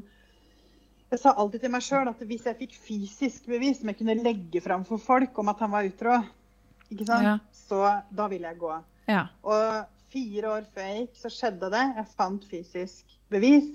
Jeg 1.08 1.22
sa 1.22 1.32
alltid 1.40 1.64
til 1.64 1.72
meg 1.72 1.84
sjøl 1.86 2.10
at 2.12 2.24
hvis 2.28 2.48
jeg 2.50 2.60
fikk 2.60 2.74
fysisk 2.84 3.46
bevis 3.48 3.80
som 3.80 3.92
jeg 3.92 4.00
kunne 4.02 4.18
legge 4.20 4.60
fram 4.64 4.84
for 4.88 5.00
folk 5.00 5.38
om 5.40 5.54
at 5.54 5.62
han 5.64 5.72
var 5.72 5.88
utro? 5.88 6.18
Ja. 6.90 7.38
så 7.52 7.82
da 8.16 8.28
ville 8.32 8.48
jeg 8.48 8.60
gå. 8.60 8.72
Ja. 9.08 9.26
Og 9.44 9.86
fire 10.12 10.52
år 10.56 10.68
før 10.72 10.88
jeg 10.88 11.02
gikk, 11.02 11.18
så 11.20 11.32
skjedde 11.32 11.70
det. 11.74 11.84
Jeg 12.00 12.12
fant 12.16 12.48
fysisk 12.48 13.18
bevis. 13.32 13.68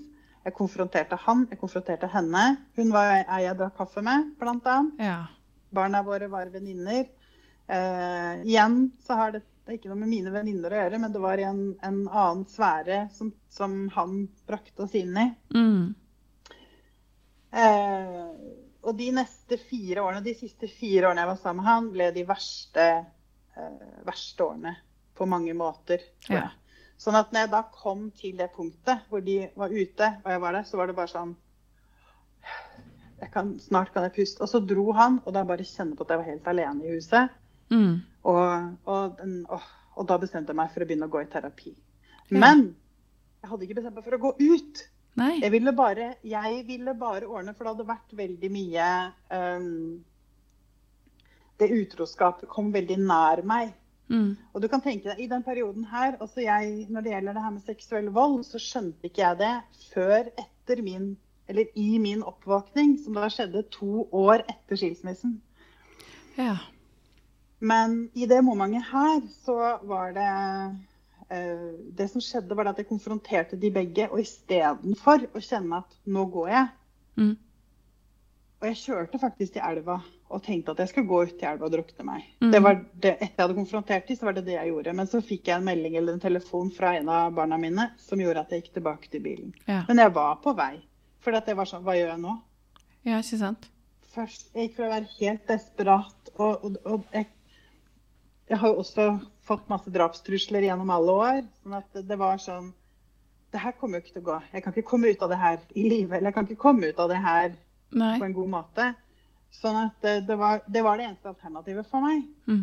Jeg 0.43 0.57
konfronterte 0.59 1.17
han, 1.25 1.47
jeg 1.51 1.61
konfronterte 1.61 2.09
henne. 2.11 2.45
Hun 2.77 2.93
var 2.93 3.13
ei 3.23 3.45
jeg 3.45 3.59
drakk 3.61 3.77
kaffe 3.79 4.03
med, 4.05 4.33
blant 4.41 4.67
annet. 4.67 5.01
Ja. 5.01 5.19
Barna 5.73 6.03
våre 6.05 6.29
var 6.33 6.51
venninner. 6.53 7.07
Eh, 7.73 8.43
igjen 8.43 8.91
så 9.05 9.17
har 9.21 9.37
det, 9.37 9.45
det 9.63 9.71
er 9.71 9.79
ikke 9.79 9.93
noe 9.93 10.03
med 10.03 10.11
mine 10.11 10.33
venninner 10.35 10.75
å 10.75 10.81
gjøre, 10.83 10.99
men 11.01 11.15
det 11.15 11.23
var 11.23 11.41
en, 11.47 11.63
en 11.81 12.01
annen 12.11 12.43
sfære 12.51 13.05
som, 13.15 13.31
som 13.53 13.87
han 13.95 14.25
brakte 14.49 14.85
oss 14.85 14.97
inn 14.99 15.15
i. 15.17 15.29
Mm. 15.55 15.93
Eh, 17.53 18.31
og 18.83 18.97
de 18.99 19.11
neste 19.15 19.59
fire 19.61 20.03
årene, 20.03 20.25
de 20.25 20.35
siste 20.35 20.69
fire 20.71 21.11
årene 21.11 21.23
jeg 21.23 21.31
var 21.31 21.43
sammen 21.43 21.63
med 21.63 21.71
han, 21.71 21.91
ble 21.93 22.09
de 22.17 22.25
verste, 22.27 22.89
eh, 23.57 23.87
verste 24.07 24.47
årene 24.47 24.75
på 25.19 25.29
mange 25.29 25.55
måter. 25.55 26.03
tror 26.25 26.39
Ja. 26.39 26.49
Sånn 27.03 27.19
at 27.19 27.33
når 27.33 27.41
jeg 27.41 27.51
da 27.51 27.63
kom 27.75 28.11
til 28.15 28.37
det 28.39 28.53
punktet 28.55 29.09
hvor 29.11 29.23
de 29.25 29.49
var 29.59 29.73
ute, 29.75 30.09
og 30.25 30.31
jeg 30.31 30.41
var 30.41 30.53
der, 30.53 30.63
så 30.63 30.79
var 30.79 30.87
det 30.87 30.97
bare 30.97 31.11
sånn 31.11 31.37
jeg 33.23 33.31
kan, 33.31 33.59
Snart 33.59 33.93
kan 33.95 34.03
jeg 34.07 34.15
puste. 34.17 34.43
Og 34.43 34.49
så 34.51 34.61
dro 34.67 34.93
han, 34.99 35.21
og 35.25 35.35
da 35.35 35.45
bare 35.47 35.67
kjenne 35.67 35.97
på 35.97 36.03
at 36.07 36.11
jeg 36.11 36.19
var 36.19 36.31
helt 36.31 36.49
alene 36.51 36.87
i 36.87 36.95
huset. 36.97 37.31
Mm. 37.71 38.03
Og, 38.31 38.77
og, 38.85 39.17
den, 39.19 39.37
åh, 39.51 39.67
og 39.97 40.09
da 40.11 40.19
bestemte 40.19 40.51
jeg 40.51 40.59
meg 40.59 40.73
for 40.75 40.83
å 40.83 40.89
begynne 40.89 41.07
å 41.07 41.13
gå 41.13 41.23
i 41.23 41.31
terapi. 41.31 41.75
Men 42.35 42.65
jeg 43.43 43.51
hadde 43.51 43.67
ikke 43.67 43.79
bestemt 43.79 43.99
meg 43.99 44.07
for 44.07 44.17
å 44.17 44.23
gå 44.23 44.33
ut. 44.41 44.83
Nei. 45.21 45.35
Jeg 45.43 45.53
ville 45.53 45.75
bare, 45.77 46.15
jeg 46.25 46.63
ville 46.67 46.95
bare 46.97 47.29
ordne, 47.29 47.53
for 47.55 47.67
det 47.67 47.75
hadde 47.75 47.89
vært 47.91 48.15
veldig 48.17 48.49
mye 48.53 48.89
um, 49.29 49.67
Det 51.61 51.69
utroskapet 51.69 52.49
kom 52.49 52.71
veldig 52.73 52.97
nær 53.03 53.43
meg. 53.45 53.75
Mm. 54.13 54.33
Og 54.53 54.65
du 54.65 54.69
kan 54.73 54.83
tenke 54.85 55.11
deg, 55.11 55.21
i 55.21 55.29
den 55.29 55.45
perioden 55.45 55.85
her, 55.89 56.17
altså 56.21 56.43
jeg, 56.45 56.87
Når 56.91 57.05
det 57.05 57.13
gjelder 57.13 57.37
det 57.37 57.45
her 57.45 57.55
med 57.55 57.69
seksuell 57.69 58.09
vold, 58.13 58.41
så 58.49 58.61
skjønte 58.61 59.09
ikke 59.09 59.25
jeg 59.25 59.41
det 59.45 59.53
før 59.93 60.33
etter 60.33 60.83
min 60.85 61.13
eller 61.53 61.67
i 61.77 61.99
min 61.99 62.23
oppvåkning, 62.25 62.95
som 63.03 63.17
da 63.19 63.27
skjedde 63.29 63.65
to 63.75 64.07
år 64.15 64.45
etter 64.49 64.79
skilsmissen. 64.79 65.35
Ja. 66.39 66.55
Men 67.61 68.07
i 68.15 68.27
det 68.31 68.39
momentet 68.47 68.87
her 68.89 69.21
så 69.43 69.59
var 69.87 70.15
det 70.17 70.31
Det 71.97 72.09
som 72.13 72.23
skjedde, 72.25 72.57
var 72.59 72.71
at 72.71 72.81
jeg 72.81 72.89
konfronterte 72.91 73.57
de 73.61 73.71
begge. 73.73 74.09
Og 74.11 74.21
istedenfor 74.25 75.29
å 75.33 75.43
kjenne 75.43 75.83
at 75.85 75.99
nå 76.05 76.29
går 76.33 76.55
jeg 76.57 76.71
Mm. 77.13 77.35
Og 78.63 78.67
jeg 78.71 78.77
kjørte 78.79 79.19
faktisk 79.21 79.53
til 79.53 79.65
elva 79.67 79.99
og 80.33 80.41
tenkte 80.47 80.73
at 80.73 80.79
jeg 80.81 80.89
skulle 80.89 81.11
gå 81.11 81.19
ut 81.27 81.35
til 81.37 81.49
elva 81.51 81.67
og 81.67 81.75
drukne 81.75 82.07
meg. 82.07 82.23
Mm. 82.41 82.53
Det 82.55 82.61
var 82.65 82.79
det, 82.79 83.11
etter 83.11 83.27
jeg 83.27 83.43
hadde 83.43 83.57
konfrontert 83.59 84.07
dem, 84.09 84.17
så 84.17 84.29
var 84.29 84.37
det 84.39 84.45
det 84.47 84.55
jeg 84.55 84.71
gjorde. 84.71 84.95
Men 84.97 85.11
så 85.11 85.21
fikk 85.21 85.51
jeg 85.51 85.59
en 85.59 85.67
melding 85.67 85.99
eller 85.99 86.17
en 86.17 86.23
telefon 86.23 86.71
fra 86.73 86.95
en 86.97 87.11
av 87.13 87.35
barna 87.37 87.59
mine 87.61 87.91
som 88.01 88.23
gjorde 88.23 88.47
at 88.47 88.55
jeg 88.55 88.63
gikk 88.63 88.79
tilbake 88.79 89.13
til 89.13 89.27
bilen. 89.27 89.53
Ja. 89.67 89.83
Men 89.91 90.01
jeg 90.01 90.15
var 90.17 90.41
på 90.41 90.57
vei. 90.57 90.79
For 91.21 91.37
det 91.37 91.59
var 91.59 91.69
sånn 91.69 91.85
Hva 91.85 91.99
gjør 91.99 92.15
jeg 92.15 92.23
nå? 92.23 92.39
ja, 93.05 93.19
ikke 93.19 93.43
sant? 93.43 93.69
først, 94.13 94.51
jeg 94.55 94.69
gikk 94.69 94.79
fra 94.79 94.89
å 94.89 94.93
være 94.93 95.13
helt 95.19 95.47
desperat 95.49 96.33
og, 96.35 96.65
og, 96.67 96.77
og 96.85 97.15
jeg, 97.17 97.29
jeg 98.51 98.61
har 98.61 98.73
jo 98.73 98.83
også 98.83 99.07
fått 99.47 99.69
masse 99.71 99.91
drapstrusler 99.91 100.67
gjennom 100.69 100.91
alle 100.95 101.13
år. 101.13 101.43
sånn 101.63 101.79
at 101.79 102.01
det, 102.09 102.19
var 102.19 102.39
sånn 102.43 102.73
Det 103.53 103.61
her 103.61 103.75
kommer 103.79 103.99
jo 103.99 104.05
ikke 104.05 104.15
til 104.15 104.25
å 104.25 104.29
gå. 104.31 104.41
Jeg 104.53 104.65
kan 104.65 104.75
ikke 104.75 104.91
komme 104.91 105.13
ut 105.13 105.23
av 105.23 105.33
det 105.33 105.41
her 105.41 105.59
i 105.75 105.89
live. 105.89 106.17
Eller 106.17 106.31
jeg 106.31 106.37
kan 106.39 106.47
ikke 106.49 106.63
komme 106.63 106.93
ut 106.93 107.01
av 107.03 107.11
det 107.13 107.21
her 107.21 107.51
Nei. 107.91 108.15
på 108.19 108.29
en 108.29 108.37
god 108.37 108.53
måte. 108.55 108.93
Sånn 109.53 109.77
at 109.77 109.99
det, 110.01 110.15
det, 110.29 110.39
var, 110.41 110.63
det 110.67 110.83
var 110.85 110.97
det 110.97 111.11
eneste 111.11 111.29
alternativet 111.35 111.89
for 111.91 112.05
meg. 112.05 112.23
Mm. 112.49 112.63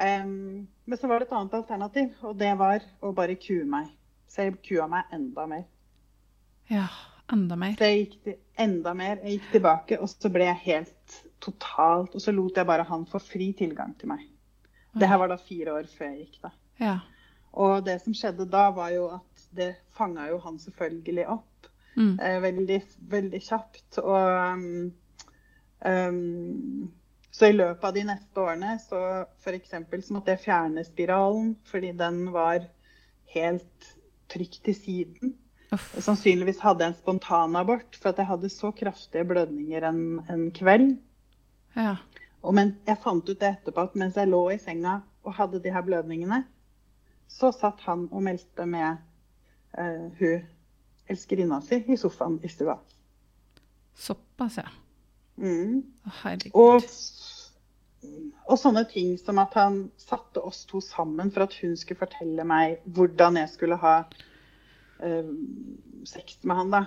Um, 0.00 0.68
men 0.86 0.98
så 0.98 1.10
var 1.10 1.20
det 1.20 1.26
et 1.26 1.34
annet 1.36 1.56
alternativ, 1.58 2.12
og 2.22 2.36
det 2.38 2.52
var 2.56 2.84
å 3.02 3.10
bare 3.16 3.34
kue 3.40 3.66
meg. 3.68 3.90
Så 4.30 4.46
jeg 4.46 4.60
kua 4.62 4.86
meg 4.90 5.10
enda 5.12 5.46
mer. 5.50 5.64
Ja, 6.70 6.86
enda 7.32 7.58
mer. 7.58 7.74
Så 7.78 7.90
jeg 7.90 8.04
gikk 8.04 8.14
til, 8.28 8.38
enda 8.62 8.94
mer. 8.94 9.18
Jeg 9.24 9.40
gikk 9.40 9.50
tilbake, 9.56 9.98
og 9.98 10.12
så 10.12 10.30
ble 10.32 10.46
jeg 10.46 10.62
helt 10.68 11.18
totalt 11.40 12.14
Og 12.14 12.20
så 12.20 12.34
lot 12.36 12.58
jeg 12.60 12.68
bare 12.68 12.84
han 12.84 13.06
få 13.08 13.18
fri 13.24 13.50
tilgang 13.56 13.94
til 13.98 14.12
meg. 14.12 14.22
Det 14.92 15.08
her 15.08 15.20
var 15.22 15.28
da 15.30 15.36
fire 15.38 15.74
år 15.78 15.86
før 15.92 16.10
jeg 16.10 16.26
gikk, 16.26 16.40
da. 16.42 16.50
Ja. 16.80 16.96
Og 17.52 17.84
det 17.86 18.00
som 18.02 18.14
skjedde 18.14 18.46
da, 18.50 18.68
var 18.74 18.90
jo 18.94 19.06
at 19.14 19.46
det 19.54 19.74
fanga 19.96 20.28
jo 20.30 20.38
han 20.42 20.58
selvfølgelig 20.62 21.28
opp 21.28 21.46
Mm. 21.96 22.18
eh, 22.22 22.40
veldig, 22.40 22.82
veldig 23.10 23.40
kjapt. 23.42 23.98
Og 23.98 24.54
um, 24.54 24.92
um, 25.84 26.92
så 27.30 27.50
i 27.50 27.56
løpet 27.56 27.84
av 27.84 27.94
de 27.96 28.04
neste 28.08 28.42
årene 28.42 28.76
så 28.82 29.00
f.eks. 29.42 29.74
så 30.06 30.14
måtte 30.16 30.34
jeg 30.34 30.44
fjerne 30.44 30.84
spiralen 30.86 31.54
fordi 31.70 31.92
den 31.98 32.24
var 32.34 32.66
helt 33.34 33.90
trygt 34.30 34.62
til 34.66 34.74
siden. 34.78 35.34
Uff. 35.74 35.92
Sannsynligvis 36.02 36.62
hadde 36.64 36.82
jeg 36.86 36.94
en 36.94 36.98
spontanabort 36.98 37.98
for 38.00 38.10
at 38.10 38.18
jeg 38.18 38.30
hadde 38.30 38.50
så 38.50 38.72
kraftige 38.74 39.26
blødninger 39.26 39.86
en, 39.86 40.02
en 40.30 40.48
kveld. 40.54 40.96
Ja. 41.76 41.96
Og 42.40 42.54
men 42.56 42.72
jeg 42.86 43.00
fant 43.02 43.28
ut 43.28 43.40
det 43.40 43.48
etterpå 43.48 43.84
at 43.84 43.96
mens 44.00 44.16
jeg 44.16 44.30
lå 44.30 44.40
i 44.54 44.58
senga 44.60 45.00
og 45.26 45.36
hadde 45.36 45.60
de 45.60 45.72
her 45.72 45.84
blødningene, 45.84 46.44
så 47.28 47.52
satt 47.52 47.82
han 47.84 48.06
og 48.10 48.24
meldte 48.24 48.66
med 48.66 49.02
uh, 49.78 50.06
hun 50.18 50.46
elskerinna 51.10 51.60
si 51.64 51.82
i 51.86 51.98
sofaen 52.00 52.38
i 52.44 52.48
stua. 52.48 52.78
Såpass, 53.94 54.56
ja. 54.56 54.68
Mm. 55.40 55.82
Herregud. 56.22 56.54
Og, 56.54 56.84
og 58.46 58.60
sånne 58.60 58.84
ting 58.88 59.14
som 59.20 59.40
at 59.42 59.54
han 59.58 59.82
satte 60.00 60.42
oss 60.44 60.64
to 60.68 60.80
sammen 60.84 61.32
for 61.34 61.46
at 61.46 61.56
hun 61.60 61.76
skulle 61.76 62.00
fortelle 62.00 62.46
meg 62.48 62.80
hvordan 62.86 63.40
jeg 63.42 63.52
skulle 63.52 63.78
ha 63.82 63.96
uh, 64.06 65.34
sex 66.08 66.40
med 66.42 66.62
han. 66.62 66.72
da. 66.72 66.84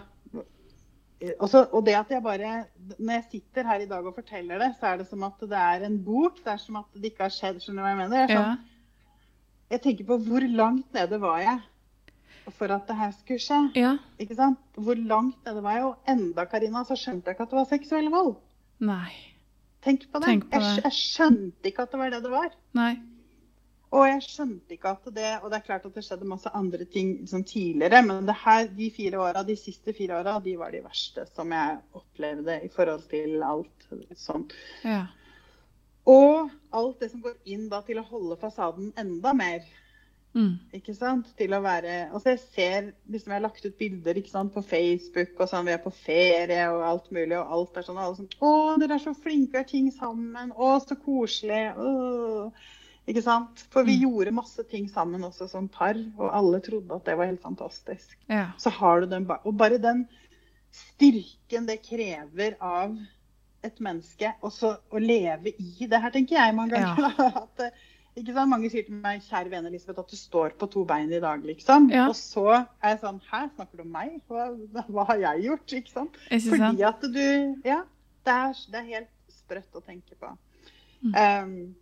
Og, 1.40 1.48
så, 1.50 1.64
og 1.72 1.86
det 1.88 1.94
at 1.96 2.10
jeg 2.12 2.24
bare, 2.24 2.54
Når 3.00 3.14
jeg 3.14 3.26
sitter 3.32 3.68
her 3.70 3.84
i 3.84 3.88
dag 3.88 4.06
og 4.06 4.16
forteller 4.16 4.60
det, 4.60 4.74
så 4.80 4.90
er 4.90 4.98
det 5.00 5.08
som 5.08 5.24
at 5.24 5.40
det 5.40 5.60
er 5.60 5.86
en 5.88 6.00
bok. 6.04 6.40
Det 6.44 6.52
er 6.52 6.62
som 6.62 6.82
at 6.82 6.98
det 6.98 7.14
ikke 7.14 7.28
har 7.28 7.34
skjedd. 7.36 7.62
Skjønner 7.64 7.84
du 7.84 7.86
hva 7.86 7.92
jeg 7.94 8.02
mener? 8.02 8.24
Jeg, 8.24 8.38
sånn, 8.38 8.44
Ja. 8.44 8.56
Jeg 9.74 9.82
tenker 9.82 10.06
på 10.06 10.18
hvor 10.28 10.44
langt 10.54 10.92
nede 10.94 11.18
var 11.22 11.40
jeg 11.42 11.62
for 12.52 12.72
at 12.76 12.88
det 12.90 12.96
her 13.00 13.12
skulle 13.16 13.40
skje. 13.40 13.60
ja. 13.80 13.94
ikke 14.20 14.36
sant? 14.36 14.60
Hvor 14.76 15.00
langt 15.00 15.46
nede 15.48 15.64
var 15.64 15.78
jeg? 15.78 15.86
Og 15.88 16.12
enda, 16.12 16.46
Karina, 16.52 16.84
så 16.84 16.98
skjønte 17.00 17.32
jeg 17.32 17.38
ikke 17.38 17.48
at 17.48 17.54
det 17.54 17.60
var 17.60 17.70
seksuell 17.70 18.10
vold. 18.12 18.36
Nei. 18.84 19.14
Tenk 19.84 20.06
på 20.12 20.20
det. 20.20 20.28
Tenk 20.28 20.46
på 20.52 20.60
jeg, 20.60 20.76
det. 20.76 20.84
jeg 20.84 20.98
skjønte 20.98 21.72
ikke 21.72 21.86
at 21.88 21.92
det 21.96 22.00
var 22.02 22.14
det 22.14 22.22
det 22.26 22.32
var. 22.34 22.54
Nei. 22.76 22.94
Og 23.94 24.08
jeg 24.10 24.24
skjønte 24.26 24.74
ikke 24.74 24.94
at 24.96 25.10
det 25.14 25.32
Og 25.44 25.52
det 25.52 25.60
er 25.60 25.66
klart 25.68 25.84
at 25.86 25.98
det 25.98 26.04
skjedde 26.06 26.30
masse 26.30 26.50
andre 26.58 26.86
ting 26.90 27.16
liksom, 27.22 27.44
tidligere, 27.48 28.02
men 28.08 28.30
det 28.30 28.38
her, 28.42 28.70
de 28.78 28.90
fire 28.96 29.20
årene, 29.22 29.46
de 29.48 29.58
siste 29.60 29.94
fire 29.94 30.22
åra, 30.22 30.40
de 30.44 30.56
var 30.58 30.74
de 30.74 30.82
verste 30.86 31.28
som 31.34 31.54
jeg 31.54 31.78
opplevde 32.00 32.58
i 32.66 32.72
forhold 32.74 33.06
til 33.12 33.44
alt 33.46 33.88
sånt. 34.18 34.56
Ja. 34.84 35.06
Og 36.10 36.50
alt 36.76 37.00
det 37.00 37.14
som 37.14 37.22
går 37.24 37.38
inn 37.48 37.70
da 37.72 37.80
til 37.86 38.02
å 38.02 38.08
holde 38.08 38.40
fasaden 38.42 38.92
enda 39.00 39.32
mer. 39.38 39.64
Mm. 40.34 40.58
Ikke 40.74 40.96
sant? 40.98 41.28
Til 41.38 41.54
å 41.54 41.60
være 41.62 42.08
Altså 42.08 42.32
jeg 42.32 42.40
ser 42.42 42.88
liksom 43.06 43.30
Jeg 43.30 43.36
har 43.36 43.44
lagt 43.44 43.66
ut 43.68 43.76
bilder 43.78 44.18
ikke 44.18 44.32
sant, 44.32 44.50
på 44.56 44.64
Facebook 44.66 45.36
og 45.38 45.46
sånn, 45.52 45.68
vi 45.68 45.76
er 45.76 45.84
på 45.84 45.92
ferie 45.94 46.64
og 46.74 46.82
alt 46.88 47.12
mulig, 47.14 47.38
og 47.38 47.52
alt 47.54 47.78
er 47.78 47.86
sånn, 47.86 48.00
og 48.00 48.08
alle 48.08 48.18
sånn 48.18 48.32
Å, 48.42 48.54
dere 48.82 48.98
er 48.98 49.04
så 49.04 49.14
flinke 49.14 49.54
og 49.54 49.62
har 49.62 49.70
ting 49.70 49.92
sammen. 49.94 50.50
Å, 50.58 50.72
så 50.82 50.98
koselig. 51.06 51.68
Å. 51.78 52.82
Ikke 53.08 53.22
sant? 53.22 53.60
For 53.74 53.84
vi 53.84 53.98
Mm. 53.98 54.04
gjorde 54.10 54.32
masse 54.34 54.64
ting 54.72 54.88
sammen 54.90 55.24
også 55.24 55.50
som 55.50 55.68
par, 55.68 55.96
og 56.18 56.30
alle 56.34 56.60
trodde 56.62 56.96
at 56.96 57.04
det 57.06 57.18
var 57.18 57.26
helt 57.26 57.42
fantastisk. 57.42 58.18
Ja. 58.30 58.52
Så 58.58 58.70
har 58.72 59.02
du 59.02 59.08
den 59.08 59.30
Og 59.30 59.58
bare 59.58 59.78
den 59.78 60.08
styrken 60.72 61.68
det 61.68 61.82
krever 61.84 62.56
av 62.62 62.96
et 63.64 63.80
menneske 63.80 64.34
også 64.44 64.78
å 64.92 65.00
leve 65.00 65.54
i 65.60 65.88
det 65.88 66.00
her, 66.02 66.12
tenker 66.12 66.36
jeg 66.38 66.56
mange 66.56 66.72
ganger. 66.76 66.96
Ja. 67.20 67.44
At, 67.44 67.60
eh, 67.60 67.70
ikke 68.18 68.34
sant? 68.36 68.50
Mange 68.50 68.70
sier 68.70 68.84
til 68.86 68.96
meg 68.96 69.22
'kjære 69.22 69.50
vene 69.50 69.68
Elisabeth, 69.68 70.00
at 70.00 70.10
du 70.12 70.16
står 70.16 70.50
på 70.60 70.68
to 70.72 70.84
bein 70.86 71.12
i 71.12 71.20
dag', 71.20 71.44
liksom. 71.46 71.90
Ja. 71.92 72.08
Og 72.08 72.16
så 72.16 72.48
er 72.84 72.90
jeg 72.90 73.00
sånn 73.02 73.22
'hæ, 73.22 73.50
snakker 73.56 73.78
du 73.78 73.82
om 73.84 73.92
meg? 73.92 74.22
Hva, 74.30 74.50
hva 74.90 75.06
har 75.08 75.18
jeg 75.18 75.44
gjort?' 75.48 75.74
Ikke 75.74 75.92
sant? 75.92 76.12
Ikke 76.32 76.42
sant? 76.50 76.80
Fordi 76.80 76.84
at 76.88 77.02
du 77.02 77.62
Ja, 77.66 77.82
det 78.26 78.34
er, 78.34 78.54
det 78.72 78.76
er 78.76 78.92
helt 78.96 79.10
sprøtt 79.30 79.74
å 79.76 79.82
tenke 79.84 80.16
på. 80.20 80.38
Mm. 81.04 81.16
Um, 81.16 81.76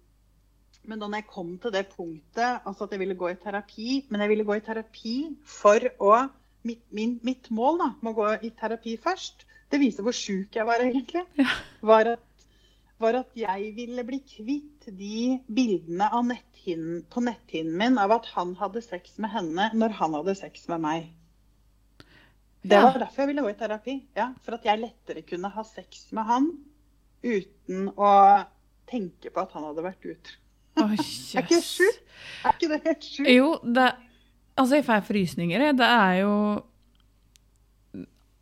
men 0.90 1.00
da 1.00 1.08
jeg 1.14 1.28
kom 1.30 1.58
til 1.62 1.72
det 1.72 1.86
punktet, 1.94 2.62
altså 2.66 2.86
at 2.88 2.92
jeg 2.96 3.00
ville 3.04 3.16
gå 3.16 3.30
i 3.30 3.36
terapi 3.38 4.06
Men 4.10 4.22
jeg 4.22 4.30
ville 4.30 4.46
gå 4.48 4.56
i 4.58 4.64
terapi 4.66 5.16
for 5.46 5.80
å 6.00 6.30
Mitt, 6.64 6.82
min, 6.94 7.16
mitt 7.26 7.48
mål 7.50 7.80
da, 7.82 7.88
med 8.06 8.12
å 8.12 8.18
gå 8.20 8.26
i 8.46 8.52
terapi 8.54 8.92
først, 9.02 9.48
det 9.74 9.80
viser 9.82 10.06
hvor 10.06 10.14
sjuk 10.14 10.54
jeg 10.54 10.66
var 10.68 10.84
egentlig, 10.84 11.24
Ja. 11.40 11.48
var 11.82 12.06
at 12.12 12.28
var 13.02 13.18
at 13.18 13.32
jeg 13.34 13.72
ville 13.74 14.04
bli 14.06 14.20
kvitt 14.30 14.86
de 14.94 15.40
bildene 15.50 16.06
netthinnen, 16.28 17.02
på 17.10 17.24
netthinnen 17.26 17.74
min 17.78 17.98
av 17.98 18.12
at 18.14 18.28
han 18.36 18.54
hadde 18.60 18.84
sex 18.86 19.18
med 19.18 19.34
henne 19.34 19.72
når 19.74 19.96
han 19.98 20.14
hadde 20.20 20.36
sex 20.38 20.68
med 20.70 20.84
meg. 20.86 21.08
Det 22.62 22.78
Ja. 22.78 22.84
var 22.86 23.00
derfor 23.00 23.24
jeg 23.24 23.28
ville 23.32 23.42
gå 23.42 23.50
i 23.50 23.58
terapi. 23.58 23.96
Ja, 24.16 24.34
for 24.44 24.54
at 24.54 24.66
jeg 24.66 24.80
lettere 24.80 25.24
kunne 25.26 25.50
ha 25.50 25.64
sex 25.64 26.12
med 26.12 26.26
han 26.26 26.52
uten 27.24 27.90
å 27.98 28.46
tenke 28.86 29.32
på 29.34 29.42
at 29.42 29.52
han 29.58 29.64
hadde 29.64 29.82
vært 29.82 30.06
utro. 30.06 30.38
Å, 30.84 30.90
Er 30.92 31.46
ikke 31.46 31.62
sjukt? 31.66 32.02
Er 32.42 32.56
ikke 32.56 32.70
det 32.72 32.82
helt 32.86 33.08
sjukt? 33.08 33.30
Jo, 33.32 33.52
det 33.64 33.92
Altså, 34.60 34.76
jeg 34.78 34.86
får 34.86 35.06
frysninger, 35.08 35.62
jeg. 35.64 35.78
Det 35.80 35.88
er 35.88 36.16
jo 36.22 36.34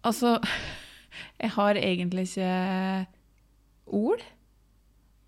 Altså 0.04 0.40
Jeg 1.44 1.54
har 1.56 1.80
egentlig 1.80 2.26
ikke 2.28 3.08
ord 3.86 4.24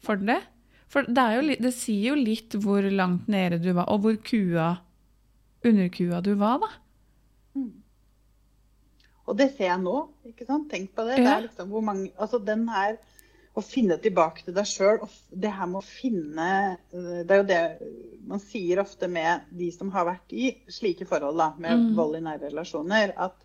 for 0.02 0.16
det. 0.20 0.40
For 0.92 1.08
det, 1.08 1.24
er 1.24 1.38
jo, 1.38 1.56
det 1.64 1.72
sier 1.76 2.12
jo 2.12 2.18
litt 2.20 2.56
hvor 2.60 2.84
langt 2.92 3.30
nede 3.32 3.62
du 3.62 3.70
var, 3.72 3.88
og 3.94 4.04
hvor 4.04 4.18
kua 4.28 4.74
Underkua 5.64 6.20
du 6.26 6.34
var, 6.40 6.58
da. 6.64 6.70
Og 9.30 9.38
det 9.38 9.52
ser 9.54 9.70
jeg 9.70 9.82
nå. 9.84 9.96
ikke 10.28 10.48
sant? 10.48 10.68
Tenk 10.72 10.92
på 10.98 11.06
det. 11.08 11.20
det 11.22 11.30
er 11.30 11.46
liksom 11.46 11.70
hvor 11.72 11.84
mange, 11.86 12.10
altså 12.18 12.40
den 12.44 12.66
her, 12.72 12.98
Å 13.52 13.62
finne 13.66 13.98
tilbake 14.00 14.46
til 14.46 14.56
deg 14.56 14.68
sjøl. 14.70 15.02
Det 15.30 15.52
her 15.52 15.68
med 15.68 15.82
å 15.82 15.84
finne 15.84 16.48
øh, 16.96 17.22
Det 17.28 17.36
er 17.36 17.42
jo 17.42 17.48
det 17.50 17.90
man 18.32 18.40
sier 18.40 18.80
ofte 18.80 19.10
med 19.12 19.50
de 19.52 19.68
som 19.76 19.90
har 19.92 20.06
vært 20.08 20.32
i 20.32 20.54
slike 20.72 21.08
forhold, 21.10 21.36
da, 21.42 21.50
med 21.60 21.80
Mm. 21.82 21.96
vold 21.98 22.16
i 22.16 22.22
nære 22.24 22.48
relasjoner, 22.52 23.12
at 23.18 23.36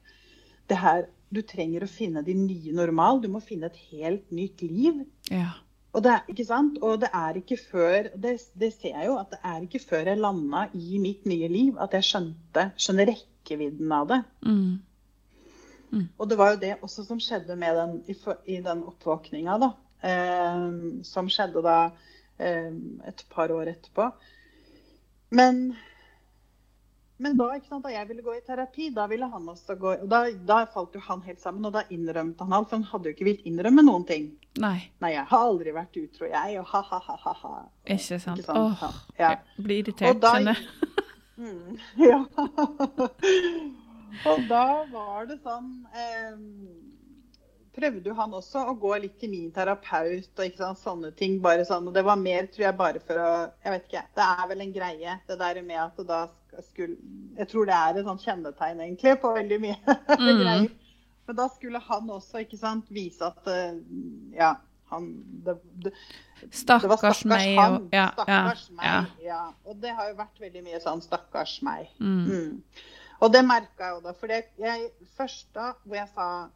det 0.69 0.79
her 0.79 1.07
Du 1.33 1.41
trenger 1.43 1.83
å 1.83 1.91
finne 1.91 2.23
din 2.23 2.45
nye 2.47 2.73
normal. 2.73 3.19
Du 3.21 3.27
må 3.29 3.41
finne 3.43 3.67
et 3.67 3.79
helt 3.91 4.31
nytt 4.31 4.63
liv. 4.63 5.01
Ja. 5.29 5.57
Og 5.93 6.05
det, 6.05 6.13
er, 6.13 6.21
ikke 6.29 6.45
sant? 6.47 6.79
og 6.83 7.01
det 7.01 7.09
er 7.13 7.35
ikke 7.41 7.57
før 7.57 8.11
det, 8.15 8.37
det 8.55 8.69
ser 8.77 8.93
jeg 8.95 9.07
jo, 9.09 9.17
at 9.19 9.31
det 9.33 9.39
er 9.43 9.63
ikke 9.65 9.81
før 9.83 10.07
jeg 10.07 10.21
landa 10.21 10.69
i 10.75 11.01
mitt 11.03 11.27
nye 11.27 11.49
liv 11.49 11.79
at 11.83 11.97
jeg 11.97 12.05
skjønte 12.05 12.67
skjønner 12.77 13.11
rekkevidden 13.11 13.93
av 13.97 14.07
det. 14.13 14.21
Mm. 14.47 16.07
Og 16.19 16.29
det 16.29 16.39
var 16.39 16.53
jo 16.53 16.61
det 16.61 16.75
også 16.83 17.05
som 17.07 17.19
skjedde 17.23 17.57
med 17.57 17.75
den, 17.81 17.97
i, 18.07 18.17
i 18.55 18.61
den 18.63 18.85
oppvåkninga, 18.87 19.57
da. 19.63 19.73
Eh, 20.03 20.71
som 21.03 21.29
skjedde 21.33 21.62
da 21.65 21.76
eh, 22.38 22.73
et 23.09 23.23
par 23.33 23.50
år 23.55 23.71
etterpå. 23.73 24.11
Men, 25.37 25.62
men 27.19 27.37
da, 27.38 27.49
sant, 27.69 27.83
da 27.87 27.91
jeg 27.91 28.07
ville 28.11 28.23
gå 28.23 28.35
i 28.37 28.43
terapi, 28.47 28.91
da 28.95 29.07
ville 29.11 29.26
han 29.33 29.49
også 29.49 29.75
gå 29.81 29.95
og 29.97 30.05
da, 30.12 30.21
da 30.47 30.61
falt 30.71 30.95
jo 30.95 31.00
han 31.09 31.25
helt 31.26 31.41
sammen, 31.43 31.65
og 31.67 31.75
da 31.75 31.83
innrømte 31.91 32.45
han 32.47 32.55
alt. 32.55 32.69
For 32.71 32.79
han 32.79 32.87
hadde 32.93 33.11
jo 33.11 33.17
ikke 33.17 33.26
villet 33.31 33.49
innrømme 33.50 33.83
noen 33.87 34.05
ting. 34.07 34.29
Nei, 34.62 34.76
Nei, 35.03 35.15
jeg 35.17 35.26
har 35.33 35.49
aldri 35.49 35.75
vært 35.76 35.99
utro, 36.00 36.29
jeg, 36.31 36.61
og 36.61 36.69
ha-ha-ha-ha. 36.71 37.55
ikke 37.85 38.21
sant. 38.23 38.45
Ikke 38.45 38.53
sant? 38.53 38.85
Åh, 38.85 39.00
Ja. 39.19 39.33
jeg 39.33 39.65
blir 39.67 39.83
irritert, 39.85 40.23
kjenner. 40.23 40.62
Mm, 41.37 41.75
ja. 42.00 42.23
og 44.31 44.38
da 44.49 44.62
var 44.88 45.26
det 45.29 45.35
sånn 45.45 45.67
eh, 45.93 46.38
Prøvde 47.76 48.09
jo 48.09 48.14
han 48.16 48.33
også 48.33 48.62
å 48.71 48.75
gå 48.80 48.95
litt 49.02 49.18
til 49.21 49.28
min 49.30 49.50
terapeut 49.52 50.30
og 50.38 50.45
ikke 50.47 50.62
sant, 50.62 50.78
sånne 50.80 51.11
ting. 51.16 51.35
bare 51.45 51.64
sånn, 51.68 51.87
og 51.88 51.92
Det 51.95 52.04
var 52.04 52.16
mer, 52.16 52.47
tror 52.49 52.64
jeg, 52.71 52.76
bare 52.78 53.00
for 53.04 53.21
å 53.21 53.30
Jeg 53.64 53.73
vet 53.75 53.85
ikke. 53.90 54.02
Det 54.16 54.25
er 54.25 54.47
vel 54.49 54.61
en 54.64 54.73
greie, 54.73 55.16
det 55.28 55.38
der 55.38 55.62
med 55.62 55.76
at 55.83 56.06
da 56.09 56.21
skulle 56.71 56.97
Jeg 57.37 57.49
tror 57.49 57.66
det 57.68 57.75
er 57.75 57.99
et 58.00 58.06
sånt 58.09 58.25
kjennetegn, 58.25 58.80
egentlig, 58.80 59.21
på 59.21 59.35
veldig 59.37 59.61
mye 59.61 59.76
Mm. 60.16 60.40
greier. 60.40 60.71
Men 61.26 61.37
da 61.37 61.49
skulle 61.50 61.78
han 61.83 62.09
også, 62.11 62.38
ikke 62.47 62.59
sant, 62.59 62.88
vise 62.90 63.21
at 63.26 63.47
eh, 63.50 63.76
Ja, 64.38 64.54
han 64.90 65.09
det, 65.45 65.56
det, 65.83 65.92
det 65.92 66.42
var 66.42 66.52
Stakkars 66.52 67.00
stakkars 67.00 67.25
meg 67.26 67.56
han. 67.59 67.75
og 67.83 67.88
ja, 67.92 68.04
ja, 68.06 68.12
stakkars 68.14 68.71
meg. 68.71 68.85
ja. 68.87 69.00
Ja. 69.26 69.40
Og 69.66 69.80
det 69.83 69.90
har 69.99 70.09
jo 70.12 70.14
vært 70.21 70.40
veldig 70.40 70.62
mye 70.64 70.80
sånn 70.80 71.02
'stakkars 71.02 71.59
meg'. 71.66 71.88
Mm. 71.99 72.25
Mm. 72.30 72.62
Og 73.21 73.33
det 73.33 73.45
merka 73.45 73.85
jeg 73.88 73.95
jo 73.97 74.00
da. 74.04 74.12
For 74.12 74.26
det, 74.28 74.45
jeg, 74.59 74.90
først 75.16 75.47
da 75.54 75.73
hvor 75.85 75.97
jeg 75.97 76.09
sa 76.14 76.49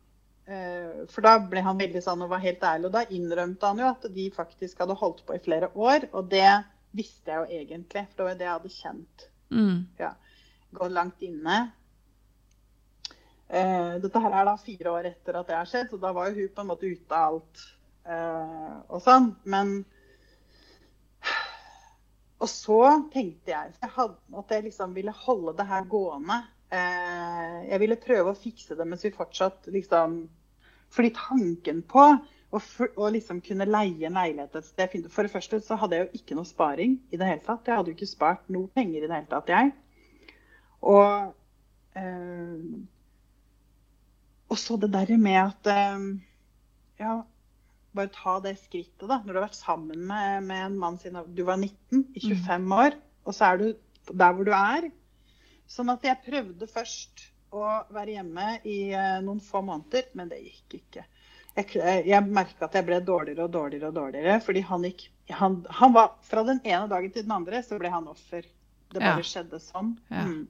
For 1.12 1.22
da 1.22 1.36
ble 1.46 1.62
han 1.62 1.78
veldig 1.78 2.02
sånn 2.02 2.24
og 2.24 2.32
var 2.32 2.42
helt 2.42 2.64
ærlig. 2.66 2.88
Og 2.88 2.94
da 2.96 3.04
innrømte 3.14 3.70
han 3.70 3.82
jo 3.82 3.88
at 3.90 4.06
de 4.14 4.28
faktisk 4.34 4.82
hadde 4.82 4.98
holdt 4.98 5.24
på 5.26 5.36
i 5.36 5.42
flere 5.44 5.70
år. 5.78 6.08
Og 6.10 6.30
det 6.32 6.48
visste 6.96 7.30
jeg 7.30 7.42
jo 7.42 7.60
egentlig, 7.60 8.06
for 8.08 8.16
det 8.16 8.24
var 8.24 8.32
jo 8.32 8.40
det 8.40 8.48
jeg 8.48 8.56
hadde 8.56 8.72
kjent. 8.76 9.26
Mm. 9.50 9.76
Gå 10.80 10.88
langt 10.90 11.22
inne. 11.26 11.58
Uh, 13.50 13.98
dette 14.02 14.22
her 14.22 14.34
er 14.38 14.46
da 14.46 14.54
fire 14.62 14.94
år 14.94 15.10
etter 15.10 15.38
at 15.40 15.48
det 15.48 15.58
har 15.58 15.70
skjedd, 15.70 15.88
så 15.90 15.98
da 16.02 16.12
var 16.14 16.30
jo 16.30 16.38
hun 16.38 16.52
på 16.54 16.62
en 16.62 16.68
måte 16.70 16.90
ute 16.90 17.14
av 17.14 17.34
alt 17.34 17.68
Uh, 18.10 18.80
og 18.88 19.02
sånn. 19.04 19.34
Men 19.44 19.80
Og 22.40 22.48
så 22.48 22.80
tenkte 23.12 23.52
jeg 23.52 23.74
jeg 23.82 23.92
hadde, 23.92 24.16
at 24.40 24.54
jeg 24.54 24.64
liksom 24.70 24.94
ville 24.96 25.12
holde 25.12 25.52
det 25.58 25.66
her 25.68 25.84
gående. 25.90 26.38
Uh, 26.72 27.66
jeg 27.68 27.80
ville 27.82 27.98
prøve 28.00 28.32
å 28.32 28.38
fikse 28.38 28.78
det 28.78 28.86
mens 28.88 29.04
vi 29.04 29.12
fortsatt 29.12 29.68
liksom 29.74 30.22
Fordi 30.90 31.12
tanken 31.14 31.82
på 31.86 32.04
å, 32.50 32.60
å 32.98 33.10
liksom 33.14 33.40
kunne 33.46 33.68
leie 33.68 34.08
en 34.08 34.16
leilighet 34.18 34.56
et 34.58 34.66
sted 34.66 35.10
For 35.12 35.26
det 35.26 35.32
første 35.32 35.60
så 35.62 35.78
hadde 35.78 35.98
jeg 35.98 36.06
jo 36.06 36.20
ikke 36.20 36.38
noe 36.38 36.48
sparing 36.48 36.96
i 37.10 37.20
det 37.20 37.28
hele 37.28 37.44
tatt. 37.46 37.68
Jeg 37.68 37.78
hadde 37.78 37.92
jo 37.92 37.98
ikke 37.98 38.10
spart 38.10 38.48
noe 38.52 38.70
penger 38.74 39.04
i 39.04 39.06
det 39.06 39.14
hele 39.14 39.30
tatt, 39.30 39.52
jeg. 39.52 39.74
Og, 40.90 41.34
øh, 42.00 42.64
og 44.50 44.58
så 44.58 44.78
det 44.80 44.92
der 44.94 45.16
med 45.20 45.38
at 45.44 45.70
øh, 45.74 46.08
Ja, 47.00 47.20
bare 47.96 48.10
ta 48.12 48.38
det 48.44 48.58
skrittet, 48.60 49.06
da. 49.08 49.20
Når 49.22 49.32
du 49.32 49.38
har 49.38 49.46
vært 49.46 49.58
sammen 49.58 50.02
med, 50.08 50.42
med 50.46 50.66
en 50.66 50.78
mann 50.78 50.98
siden 51.00 51.22
du 51.36 51.44
var 51.48 51.56
19, 51.56 52.02
i 52.14 52.20
25 52.26 52.74
år, 52.76 52.98
og 53.24 53.36
så 53.36 53.52
er 53.52 53.60
du 53.60 53.68
der 54.10 54.34
hvor 54.34 54.46
du 54.46 54.52
er. 54.56 54.90
Sånn 55.70 55.92
at 55.92 56.04
jeg 56.04 56.22
prøvde 56.26 56.68
først 56.70 57.30
å 57.50 57.64
være 57.94 58.14
hjemme 58.18 58.46
i 58.68 58.78
eh, 58.94 59.16
noen 59.24 59.40
få 59.42 59.62
måneder, 59.66 60.10
men 60.18 60.30
det 60.30 60.38
gikk 60.44 60.78
ikke. 60.80 61.04
Jeg, 61.56 61.66
jeg, 61.74 62.04
jeg 62.06 62.26
merka 62.30 62.68
at 62.68 62.76
jeg 62.78 62.86
ble 62.86 63.00
dårligere 63.02 63.48
og 63.48 63.52
dårligere 63.56 63.90
og 63.90 63.96
dårligere. 63.98 64.38
Fordi 64.44 64.62
han 64.68 64.86
gikk 64.86 65.08
han, 65.34 65.60
han 65.70 65.92
var, 65.94 66.14
Fra 66.26 66.42
den 66.46 66.60
ene 66.64 66.88
dagen 66.90 67.12
til 67.14 67.26
den 67.26 67.34
andre 67.34 67.62
så 67.66 67.78
ble 67.78 67.90
han 67.92 68.08
offer. 68.10 68.46
Det 68.90 68.98
bare 68.98 69.22
Ja. 69.22 69.26
skjedde 69.26 69.60
sånn. 69.62 69.92
Ja. 70.10 70.24
Mm. 70.26 70.46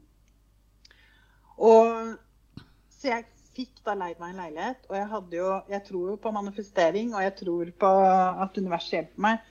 Og 1.60 2.16
så 2.96 3.10
jeg 3.10 3.26
fikk 3.56 3.82
da 3.84 3.94
leid 3.98 4.20
meg 4.20 4.32
en 4.32 4.40
leilighet, 4.44 4.86
og 4.88 4.96
jeg 4.96 5.36
jo 5.36 5.48
Jeg 5.68 5.84
tror 5.84 6.10
jo 6.12 6.16
på 6.16 6.32
manifestering, 6.32 7.14
og 7.14 7.22
jeg 7.22 7.34
tror 7.36 7.72
på 7.84 7.90
at 8.46 8.58
universet 8.58 8.96
hjelper 8.96 9.20
meg. 9.26 9.49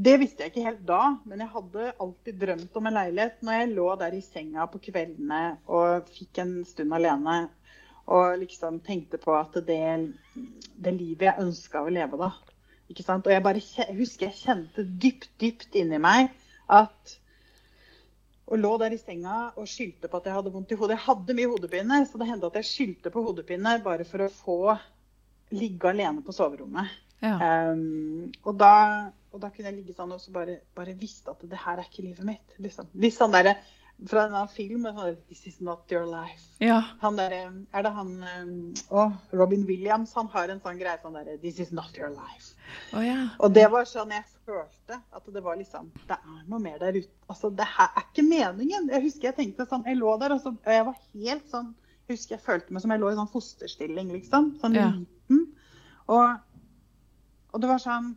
Det 0.00 0.14
visste 0.20 0.44
jeg 0.44 0.52
ikke 0.52 0.64
helt 0.64 0.84
da, 0.88 1.00
men 1.28 1.42
jeg 1.42 1.52
hadde 1.52 1.88
alltid 2.00 2.36
drømt 2.40 2.76
om 2.78 2.86
en 2.88 2.96
leilighet 2.96 3.42
når 3.44 3.56
jeg 3.58 3.72
lå 3.74 3.88
der 4.00 4.14
i 4.16 4.20
senga 4.24 4.64
på 4.70 4.80
kveldene 4.86 5.40
og 5.68 6.08
fikk 6.14 6.40
en 6.40 6.54
stund 6.68 6.94
alene 6.96 7.40
og 8.10 8.38
liksom 8.40 8.78
tenkte 8.86 9.20
på 9.20 9.34
at 9.36 9.58
det, 9.66 9.80
det 10.80 10.94
livet 10.96 11.26
jeg 11.28 11.44
ønska 11.44 11.82
å 11.84 11.92
leve 11.92 12.18
da. 12.20 12.30
Ikke 12.90 13.04
sant? 13.04 13.28
Og 13.28 13.34
jeg 13.34 13.44
bare 13.44 13.60
jeg 13.60 13.98
husker 13.98 14.30
jeg 14.30 14.40
kjente 14.40 14.86
dypt, 15.04 15.28
dypt 15.42 15.76
inni 15.78 16.00
meg 16.02 16.32
at 16.70 17.18
og 18.50 18.58
lå 18.58 18.72
der 18.82 18.96
i 18.96 18.98
senga 18.98 19.52
og 19.52 19.68
skyldte 19.70 20.08
på 20.10 20.18
at 20.18 20.24
jeg 20.26 20.34
hadde 20.34 20.50
vondt 20.54 20.72
i 20.74 20.78
hodet. 20.80 20.96
Jeg 20.96 21.04
hadde 21.04 21.36
mye 21.38 21.50
hodepine, 21.52 22.00
så 22.08 22.18
det 22.18 22.26
hendte 22.26 22.48
at 22.50 22.56
jeg 22.58 22.70
skyldte 22.70 23.12
på 23.14 23.22
hodepine 23.22 23.76
bare 23.84 24.06
for 24.08 24.24
å 24.24 24.32
få 24.40 24.58
ligge 25.54 25.92
alene 25.92 26.24
på 26.26 26.34
soverommet. 26.34 26.90
Ja. 27.20 27.36
Um, 27.72 28.30
og, 28.44 28.54
da, 28.60 29.10
og 29.32 29.42
da 29.42 29.50
kunne 29.52 29.68
jeg 29.68 29.76
ligge 29.82 29.92
sånn 29.96 30.12
og 30.14 30.20
så 30.22 30.32
bare, 30.32 30.60
bare 30.76 30.94
visste 30.96 31.30
at 31.34 31.42
det 31.44 31.58
her 31.66 31.78
er 31.82 31.84
ikke 31.90 32.06
livet 32.06 32.24
mitt. 32.24 32.56
Liksom. 32.58 32.88
Litt 32.96 33.16
sånn 33.18 33.34
der, 33.36 33.50
fra 34.08 34.22
en 34.24 34.32
annen 34.32 34.48
film 34.48 34.86
sånn 34.88 35.18
This 35.28 35.42
is 35.50 35.58
not 35.60 35.90
your 35.92 36.06
life. 36.08 36.46
ja. 36.64 36.78
Han 37.02 37.18
der, 37.20 37.34
er 37.76 37.82
det 37.84 37.90
han 37.92 38.14
å, 38.88 39.02
Robin 39.36 39.66
Williams 39.68 40.14
han 40.16 40.30
har 40.32 40.48
en 40.48 40.62
sånn 40.64 40.78
greie 40.80 40.96
sånn 41.02 41.18
derre 41.18 41.36
This 41.42 41.60
is 41.60 41.72
not 41.76 41.92
your 42.00 42.08
life. 42.14 42.54
Oh, 42.96 43.02
ja. 43.04 43.26
Og 43.44 43.52
det 43.52 43.66
var 43.74 43.84
sånn 43.84 44.14
jeg 44.16 44.24
følte. 44.48 44.96
At 45.12 45.28
det 45.28 45.42
var 45.44 45.60
liksom 45.60 45.92
Det 46.08 46.16
er 46.16 46.40
noe 46.48 46.62
mer 46.64 46.80
der 46.80 46.96
ute. 47.02 47.12
Altså, 47.28 47.50
det 47.52 47.68
her 47.68 47.92
er 47.92 48.06
ikke 48.08 48.24
meningen. 48.24 48.88
Jeg 48.88 49.04
husker 49.04 49.28
jeg 49.28 49.36
tenkte 49.42 49.68
sånn 49.68 49.84
Jeg 49.84 50.00
lå 50.00 50.16
der, 50.24 50.32
og, 50.32 50.40
så, 50.40 50.54
og 50.56 50.72
jeg 50.78 50.88
var 50.88 50.96
helt 51.20 51.52
sånn 51.52 51.68
Jeg 52.08 52.16
husker 52.16 52.38
jeg 52.38 52.46
følte 52.48 52.72
meg 52.72 52.82
som 52.86 52.96
jeg 52.96 53.04
lå 53.04 53.12
i 53.12 53.18
sånn 53.20 53.28
fosterstilling, 53.36 54.08
liksom. 54.16 54.54
Sånn 54.64 54.80
Ja. 54.80 54.88
liten. 54.96 55.44
Og, 56.10 56.40
og 57.52 57.62
det 57.62 57.70
var 57.70 57.82
sånn 57.82 58.12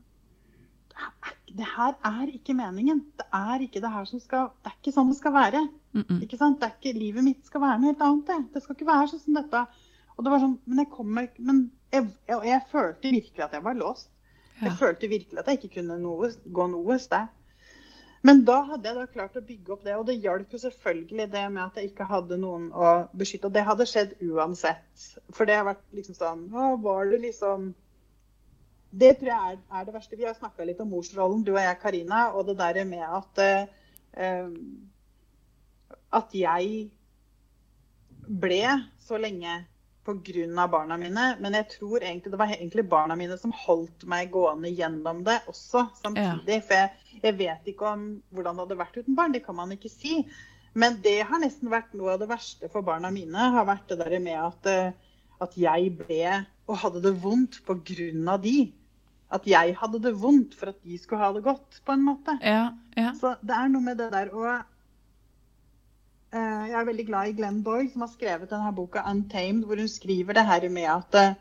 Det 1.54 1.66
her 1.66 1.96
er 2.06 2.30
ikke 2.34 2.54
meningen. 2.58 3.00
Det 3.18 3.26
er 3.34 3.62
ikke 3.66 3.82
det 3.82 3.92
her 3.94 4.06
som 4.10 4.22
skal 4.22 4.52
Det 4.64 4.72
er 4.72 4.78
ikke 4.80 4.94
sånn 4.96 5.10
det 5.10 5.18
skal 5.18 5.34
være. 5.34 5.62
Mm 5.94 6.04
-mm. 6.04 6.22
Ikke 6.24 6.38
sant? 6.38 6.60
Det 6.62 6.70
er 6.70 6.76
ikke, 6.78 7.00
livet 7.00 7.24
mitt 7.24 7.46
skal 7.46 7.62
være 7.62 7.80
noe 7.80 7.92
helt 7.92 8.02
annet. 8.02 8.28
Det, 8.28 8.54
det 8.54 8.64
skal 8.64 8.76
ikke 8.76 8.92
være 8.92 9.08
sånn 9.08 9.20
som 9.20 9.34
dette. 9.34 9.66
Og 10.18 10.24
det 10.24 10.32
var 10.32 10.40
sånn, 10.40 10.60
Men 10.66 10.78
jeg 10.78 10.90
kommer 10.90 11.22
ikke 11.22 11.42
Men 11.42 11.72
jeg, 11.92 12.10
jeg, 12.28 12.42
jeg 12.46 12.62
følte 12.72 13.12
virkelig 13.12 13.44
at 13.44 13.54
jeg 13.54 13.64
var 13.64 13.74
låst. 13.74 14.10
Ja. 14.62 14.68
Jeg 14.68 14.78
følte 14.78 15.08
virkelig 15.08 15.40
at 15.40 15.48
jeg 15.48 15.58
ikke 15.64 15.82
kunne 15.82 16.00
noe, 16.00 16.30
gå 16.54 16.68
noe 16.68 17.00
sted. 17.00 17.28
Men 18.24 18.46
da 18.48 18.62
hadde 18.64 18.88
jeg 18.88 18.96
da 18.96 19.06
klart 19.12 19.36
å 19.36 19.44
bygge 19.44 19.74
opp 19.76 19.82
det, 19.84 19.96
og 20.00 20.06
det 20.08 20.22
hjalp 20.24 20.54
jo 20.56 20.60
selvfølgelig 20.62 21.26
det 21.34 21.44
med 21.52 21.64
at 21.66 21.80
jeg 21.80 21.90
ikke 21.90 22.06
hadde 22.08 22.38
noen 22.40 22.70
å 22.72 22.92
beskytte. 23.20 23.50
Og 23.50 23.56
det 23.58 23.66
hadde 23.68 23.88
skjedd 23.90 24.14
uansett. 24.24 25.08
For 25.36 25.50
det 25.50 25.58
har 25.60 25.68
vært 25.68 25.84
liksom 25.98 26.16
sånn 26.16 26.46
Å, 26.56 26.70
var 26.86 27.12
det 27.12 27.20
liksom 27.26 27.74
det 28.94 29.16
tror 29.20 29.30
jeg 29.32 29.54
er, 29.54 29.62
er 29.74 29.86
det 29.88 29.94
verste. 29.96 30.18
Vi 30.20 30.28
har 30.28 30.36
snakka 30.38 30.66
litt 30.70 30.82
om 30.84 30.92
morsrollen, 30.94 31.42
du 31.46 31.56
og 31.56 31.62
jeg, 31.64 31.80
Karina, 31.82 32.28
og 32.38 32.46
det 32.50 32.60
der 32.60 32.84
med 32.86 33.06
at 33.08 33.42
uh, 33.42 34.52
at 36.14 36.34
jeg 36.38 36.90
ble 38.24 38.64
så 39.02 39.18
lenge 39.18 39.64
pga. 40.04 40.68
barna 40.68 40.98
mine. 40.98 41.26
Men 41.40 41.54
jeg 41.54 41.68
tror 41.78 42.04
egentlig 42.04 42.32
det 42.32 42.40
var 42.40 42.52
egentlig 42.52 42.90
barna 42.90 43.16
mine 43.16 43.38
som 43.40 43.54
holdt 43.56 44.06
meg 44.06 44.32
gående 44.32 44.70
gjennom 44.70 45.24
det 45.24 45.40
også 45.48 45.88
samtidig. 46.02 46.60
Ja. 46.60 46.66
For 46.68 46.74
jeg, 46.76 47.20
jeg, 47.24 47.38
vet 47.40 47.72
ikke 47.72 47.94
om 47.96 48.08
hvordan 48.30 48.56
det 48.56 48.66
hadde 48.66 48.82
vært 48.84 49.00
uten 49.00 49.16
barn. 49.16 49.34
Det 49.34 49.46
kan 49.46 49.56
man 49.56 49.72
ikke 49.72 49.92
si. 49.92 50.22
Men 50.74 51.00
det 51.06 51.22
har 51.30 51.42
nesten 51.42 51.72
vært 51.72 51.94
noe 51.98 52.16
av 52.16 52.24
det 52.24 52.30
verste 52.32 52.70
for 52.74 52.86
barna 52.86 53.12
mine. 53.14 53.50
har 53.56 53.66
vært 53.70 53.90
det 53.90 54.00
der 54.02 54.20
med 54.20 54.40
at, 54.42 54.70
eh, 54.70 55.18
at 55.42 55.58
jeg 55.58 55.94
ble 56.00 56.24
og 56.68 56.80
hadde 56.80 57.04
det 57.04 57.18
vondt 57.24 57.62
pga. 57.68 58.38
de. 58.42 58.58
At 59.34 59.48
jeg 59.50 59.74
hadde 59.80 60.02
det 60.04 60.14
vondt 60.22 60.54
for 60.58 60.70
at 60.70 60.78
de 60.86 60.98
skulle 61.02 61.24
ha 61.24 61.32
det 61.34 61.44
godt, 61.46 61.82
på 61.86 61.96
en 61.96 62.06
måte. 62.06 62.38
Ja, 62.42 62.68
ja. 62.98 63.16
Så 63.18 63.36
det 63.42 63.58
er 63.58 63.72
noe 63.74 63.82
med 63.82 63.98
det 64.02 64.12
der 64.14 64.30
og 64.34 64.46
Eh, 66.34 66.70
jeg 66.72 66.80
er 66.80 66.86
veldig 66.88 67.04
glad 67.06 67.30
i 67.30 67.36
Glenn 67.38 67.60
Boy, 67.66 67.84
som 67.94 68.02
har 68.02 68.10
skrevet 68.10 68.50
denne 68.50 68.72
boka 68.74 69.04
'Untamed', 69.06 69.66
hvor 69.70 69.78
hun 69.78 69.88
skriver 69.88 70.34
det 70.34 70.46
her 70.46 70.70
med 70.70 70.88
at 70.90 71.18
eh, 71.20 71.36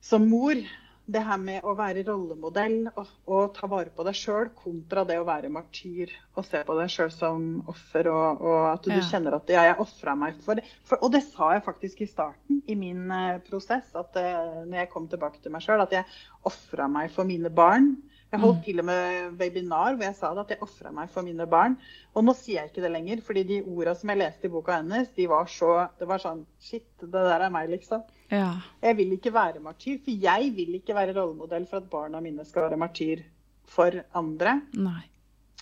som 0.00 0.26
mor 0.28 0.60
det 1.08 1.22
her 1.24 1.38
med 1.40 1.64
å 1.64 1.72
være 1.76 2.02
rollemodell 2.04 2.90
og, 2.90 3.12
og 3.32 3.54
ta 3.56 3.68
vare 3.70 3.92
på 3.94 4.04
deg 4.04 4.16
sjøl 4.16 4.50
kontra 4.56 5.06
det 5.08 5.16
å 5.20 5.24
være 5.26 5.48
martyr 5.52 6.12
og 6.36 6.44
se 6.44 6.60
på 6.66 6.76
deg 6.76 6.92
sjøl 6.92 7.10
som 7.14 7.46
offer, 7.70 8.10
og, 8.12 8.42
og, 8.44 8.58
at 8.74 8.84
du 8.84 8.92
ja. 8.92 9.04
kjenner 9.08 9.38
at 9.38 9.48
ja, 9.52 9.64
jeg 9.70 9.78
ofra 9.84 10.14
meg 10.18 10.36
for 10.44 10.60
det. 10.60 10.66
For, 10.88 11.00
og 11.00 11.14
det 11.14 11.24
sa 11.30 11.54
jeg 11.56 11.64
faktisk 11.64 12.04
i 12.04 12.10
starten 12.10 12.60
i 12.68 12.76
min 12.78 13.08
uh, 13.08 13.40
prosess, 13.46 13.88
at 13.96 14.20
uh, 14.20 14.66
når 14.66 14.82
jeg 14.82 14.92
kom 14.92 15.08
tilbake 15.08 15.40
til 15.42 15.54
meg 15.54 15.64
sjøl, 15.64 15.82
at 15.84 15.96
jeg 15.96 16.06
ofra 16.48 16.90
meg 16.92 17.10
for 17.14 17.28
mine 17.28 17.50
barn. 17.50 17.94
Jeg 18.28 18.42
holdt 18.42 18.58
mm. 18.58 18.64
til 18.66 18.82
og 18.82 18.84
med 18.84 19.36
webinar 19.40 19.94
hvor 19.96 20.04
jeg 20.04 20.16
sa 20.18 20.34
at 20.36 20.50
jeg 20.52 20.60
ofra 20.64 20.92
meg 20.92 21.08
for 21.14 21.24
mine 21.24 21.48
barn. 21.48 21.78
Og 22.12 22.26
nå 22.26 22.36
sier 22.36 22.60
jeg 22.60 22.72
ikke 22.74 22.84
det 22.84 22.92
lenger, 22.92 23.24
fordi 23.24 23.46
de 23.48 23.62
orda 23.64 23.96
som 23.96 24.12
jeg 24.12 24.20
leste 24.20 24.50
i 24.50 24.52
boka 24.52 24.76
hennes, 24.82 25.08
de 25.16 25.24
var 25.30 25.48
så 25.48 25.86
Det 25.96 26.08
var 26.10 26.20
sånn 26.20 26.44
Shit, 26.60 26.90
det 27.00 27.08
der 27.14 27.46
er 27.46 27.54
meg, 27.54 27.72
liksom. 27.72 28.04
Ja. 28.32 28.50
Jeg 28.82 28.96
vil 28.98 29.14
ikke 29.16 29.32
være 29.34 29.62
martyr, 29.64 30.00
for 30.04 30.24
jeg 30.24 30.50
vil 30.56 30.74
ikke 30.78 30.96
være 30.96 31.14
rollemodell 31.16 31.66
for 31.68 31.80
at 31.80 31.90
barna 31.90 32.20
mine 32.20 32.44
skal 32.44 32.68
være 32.68 32.80
martyr 32.80 33.22
for 33.68 34.02
andre. 34.16 34.60
Nei. 34.76 35.04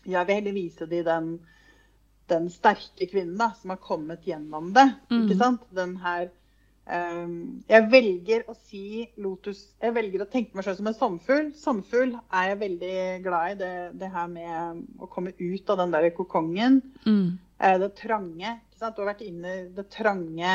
Jeg 0.06 0.26
vil 0.26 0.38
heller 0.38 0.54
vise 0.54 0.86
dem 0.90 1.04
den, 1.06 1.30
den 2.30 2.50
sterke 2.50 3.08
kvinnen 3.10 3.38
da, 3.38 3.52
som 3.60 3.74
har 3.74 3.82
kommet 3.82 4.26
gjennom 4.26 4.72
det. 4.74 4.88
Mm. 5.10 5.22
ikke 5.22 5.38
sant? 5.42 5.70
Den 5.74 5.96
her 6.02 6.28
Um, 6.86 7.64
jeg 7.66 7.88
velger 7.90 8.44
å 8.46 8.52
si 8.54 9.08
lotus 9.18 9.64
Jeg 9.82 9.90
velger 9.96 10.22
å 10.22 10.28
tenke 10.30 10.54
meg 10.54 10.62
selv 10.62 10.78
som 10.78 10.86
en 10.86 10.94
sommerfugl. 10.94 11.48
Sommerfugl 11.58 12.12
er 12.14 12.52
jeg 12.52 12.60
veldig 12.60 12.98
glad 13.24 13.48
i. 13.48 13.56
Det, 13.58 13.70
det, 13.98 14.10
her 14.12 14.28
med 14.30 14.84
å 15.02 15.08
komme 15.10 15.32
ut 15.34 15.72
av 15.74 15.80
den 15.82 15.96
der 15.96 16.06
kokongen. 16.14 16.78
Mm. 17.02 17.40
Eh, 17.58 17.74
det 17.82 17.90
trange. 17.98 18.52
Du 18.76 18.84
har 18.86 19.08
vært 19.08 19.24
inne 19.26 19.56
i 19.56 19.64
det 19.74 19.88
trange, 19.90 20.54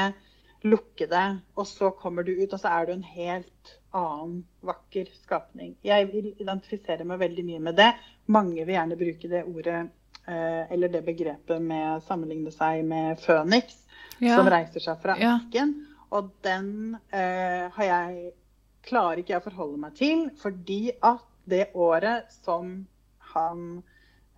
lukkede, 0.63 1.21
og 1.58 1.67
så 1.67 1.91
kommer 1.97 2.24
du 2.24 2.34
ut, 2.36 2.54
og 2.54 2.60
så 2.60 2.71
er 2.71 2.88
du 2.88 2.93
en 2.93 3.06
helt 3.06 3.71
annen 3.97 4.41
vakker 4.65 5.10
skapning. 5.24 5.74
Jeg 5.86 6.08
vil 6.12 6.32
identifisere 6.32 7.06
meg 7.08 7.21
veldig 7.21 7.45
mye 7.47 7.63
med 7.69 7.80
det. 7.80 7.89
Mange 8.32 8.63
vil 8.63 8.76
gjerne 8.76 9.00
bruke 9.00 9.32
det 9.32 9.43
ordet 9.50 9.80
eh, 10.28 10.71
eller 10.71 10.91
det 10.93 11.04
begrepet 11.08 11.63
med 11.63 11.88
å 11.95 12.04
sammenligne 12.06 12.54
seg 12.56 12.86
med 12.88 13.19
føniks, 13.24 13.82
ja. 14.19 14.38
som 14.38 14.50
reiser 14.52 14.86
seg 14.86 15.02
fra 15.02 15.17
asken. 15.17 15.74
Ja. 15.82 16.06
Og 16.12 16.32
den 16.43 16.97
eh, 17.15 17.67
har 17.71 17.88
jeg 17.88 18.32
klarer 18.86 19.21
ikke 19.21 19.36
jeg 19.36 19.43
å 19.43 19.45
forholde 19.45 19.80
meg 19.84 19.95
til, 20.00 20.26
fordi 20.41 20.82
at 20.97 21.26
det 21.50 21.71
året 21.78 22.32
som 22.41 22.74
han 23.34 23.82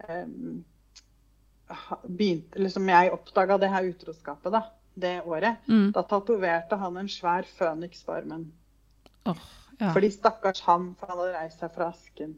eh, 0.07 0.27
begynte 2.03 2.59
Eller 2.59 2.69
som 2.69 2.87
jeg 2.89 3.11
oppdaga 3.15 3.57
det 3.61 3.71
her 3.73 3.87
utroskapet, 3.89 4.53
da, 4.53 4.65
det 4.93 5.21
året, 5.25 5.63
mm. 5.67 5.91
da 5.95 6.03
tatoverte 6.07 6.77
han 6.79 6.97
en 7.01 7.09
svær 7.09 7.47
føniks 7.57 8.03
på 8.05 8.15
armen. 8.15 8.47
Oh, 9.29 9.39
ja. 9.79 9.91
Fordi 9.93 10.11
stakkars 10.13 10.61
han, 10.67 10.91
for 10.99 11.09
han 11.09 11.21
hadde 11.21 11.37
reist 11.37 11.63
seg 11.63 11.73
fra 11.75 11.89
asken. 11.93 12.35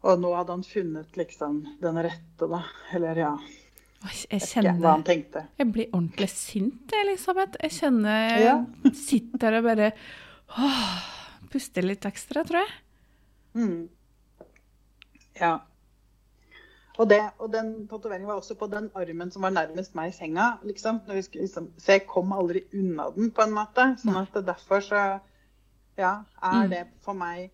Og 0.00 0.20
nå 0.22 0.30
hadde 0.32 0.56
han 0.56 0.64
funnet 0.64 1.18
liksom 1.20 1.60
den 1.82 2.00
rette, 2.06 2.48
da. 2.48 2.62
Eller 2.96 3.20
ja. 3.20 3.32
Jeg 4.30 4.40
kjenner. 4.48 5.02
Jeg 5.60 5.72
blir 5.74 5.90
ordentlig 5.92 6.30
sint, 6.32 6.92
Elisabeth. 7.02 7.58
Jeg 7.60 7.74
kjenner 7.76 8.22
jeg 8.30 8.46
ja. 8.46 8.54
sitter 8.96 9.58
og 9.58 9.66
bare 9.66 9.90
åh, 10.56 10.94
puster 11.52 11.84
litt 11.84 12.06
ekstra, 12.08 12.46
tror 12.48 12.62
jeg. 12.62 12.78
Mm. 13.60 13.82
Ja. 15.36 15.58
Og, 17.00 17.06
det, 17.08 17.20
og 17.40 17.48
den 17.52 17.70
tatoveringen 17.88 18.28
var 18.28 18.42
også 18.42 18.58
på 18.60 18.68
den 18.68 18.90
armen 18.98 19.30
som 19.32 19.46
var 19.46 19.54
nærmest 19.56 19.94
meg 19.96 20.10
i 20.10 20.16
senga. 20.16 20.50
Liksom. 20.68 21.00
liksom. 21.08 21.70
Så 21.80 21.96
jeg 21.96 22.04
kom 22.10 22.34
aldri 22.36 22.66
unna 22.76 23.08
den, 23.14 23.30
på 23.32 23.46
en 23.46 23.54
måte. 23.56 23.86
Sånn 24.02 24.18
at 24.20 24.36
derfor 24.44 24.84
så 24.84 25.00
ja, 25.96 26.12
er 26.42 26.66
mm. 26.66 26.74
det 26.74 26.84
for 27.04 27.16
meg 27.16 27.48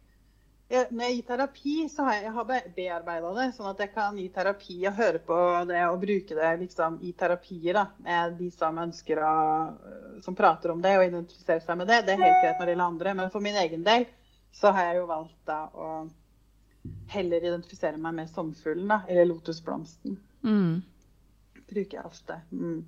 jeg, 0.67 0.89
når 0.91 1.05
jeg 1.05 1.15
gir 1.15 1.27
terapi, 1.29 1.75
så 1.91 2.05
har 2.07 2.17
jeg, 2.17 2.23
jeg 2.27 2.35
har 2.35 2.47
bearbeida 2.75 3.29
det, 3.37 3.45
sånn 3.55 3.69
at 3.71 3.83
jeg 3.85 3.93
kan 3.95 4.17
gi 4.19 4.25
terapi 4.35 4.77
og 4.91 4.97
høre 4.99 5.21
på 5.29 5.37
det 5.69 5.83
og 5.87 6.01
bruke 6.03 6.39
det 6.39 6.53
liksom, 6.65 6.97
i 7.07 7.13
terapier 7.15 7.79
da, 7.79 7.85
med 8.03 8.35
de 8.41 8.49
som 8.51 8.81
ønsker 8.83 9.21
å, 9.23 9.37
som 10.25 10.35
prater 10.39 10.75
om 10.75 10.83
det 10.83 10.97
og 10.99 11.07
identifiserer 11.07 11.63
seg 11.63 11.79
med 11.79 11.91
det. 11.93 12.01
Det 12.09 12.17
er 12.17 12.25
helt 12.25 12.41
greit 12.43 12.59
når 12.59 12.65
det 12.65 12.75
gjelder 12.75 12.91
andre, 12.91 13.15
men 13.21 13.31
for 13.35 13.47
min 13.47 13.61
egen 13.63 13.87
del 13.87 14.09
så 14.57 14.75
har 14.75 14.91
jeg 14.91 14.99
jo 14.99 15.07
valgt 15.13 15.39
da 15.47 15.61
å 15.71 15.91
heller 17.13 17.45
identifisere 17.45 18.01
meg 18.01 18.19
med 18.19 18.31
sommerfuglen, 18.33 18.89
da, 18.91 19.01
eller 19.09 19.29
lotusblomsten. 19.31 20.19
Mm. 20.47 20.83
Bruker 21.67 21.99
jeg 21.99 22.05
ofte. 22.05 22.41
Mm. 22.51 22.85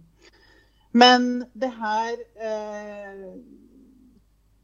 Men 0.98 1.30
det 1.58 1.70
her 1.76 2.20
eh, 2.48 3.24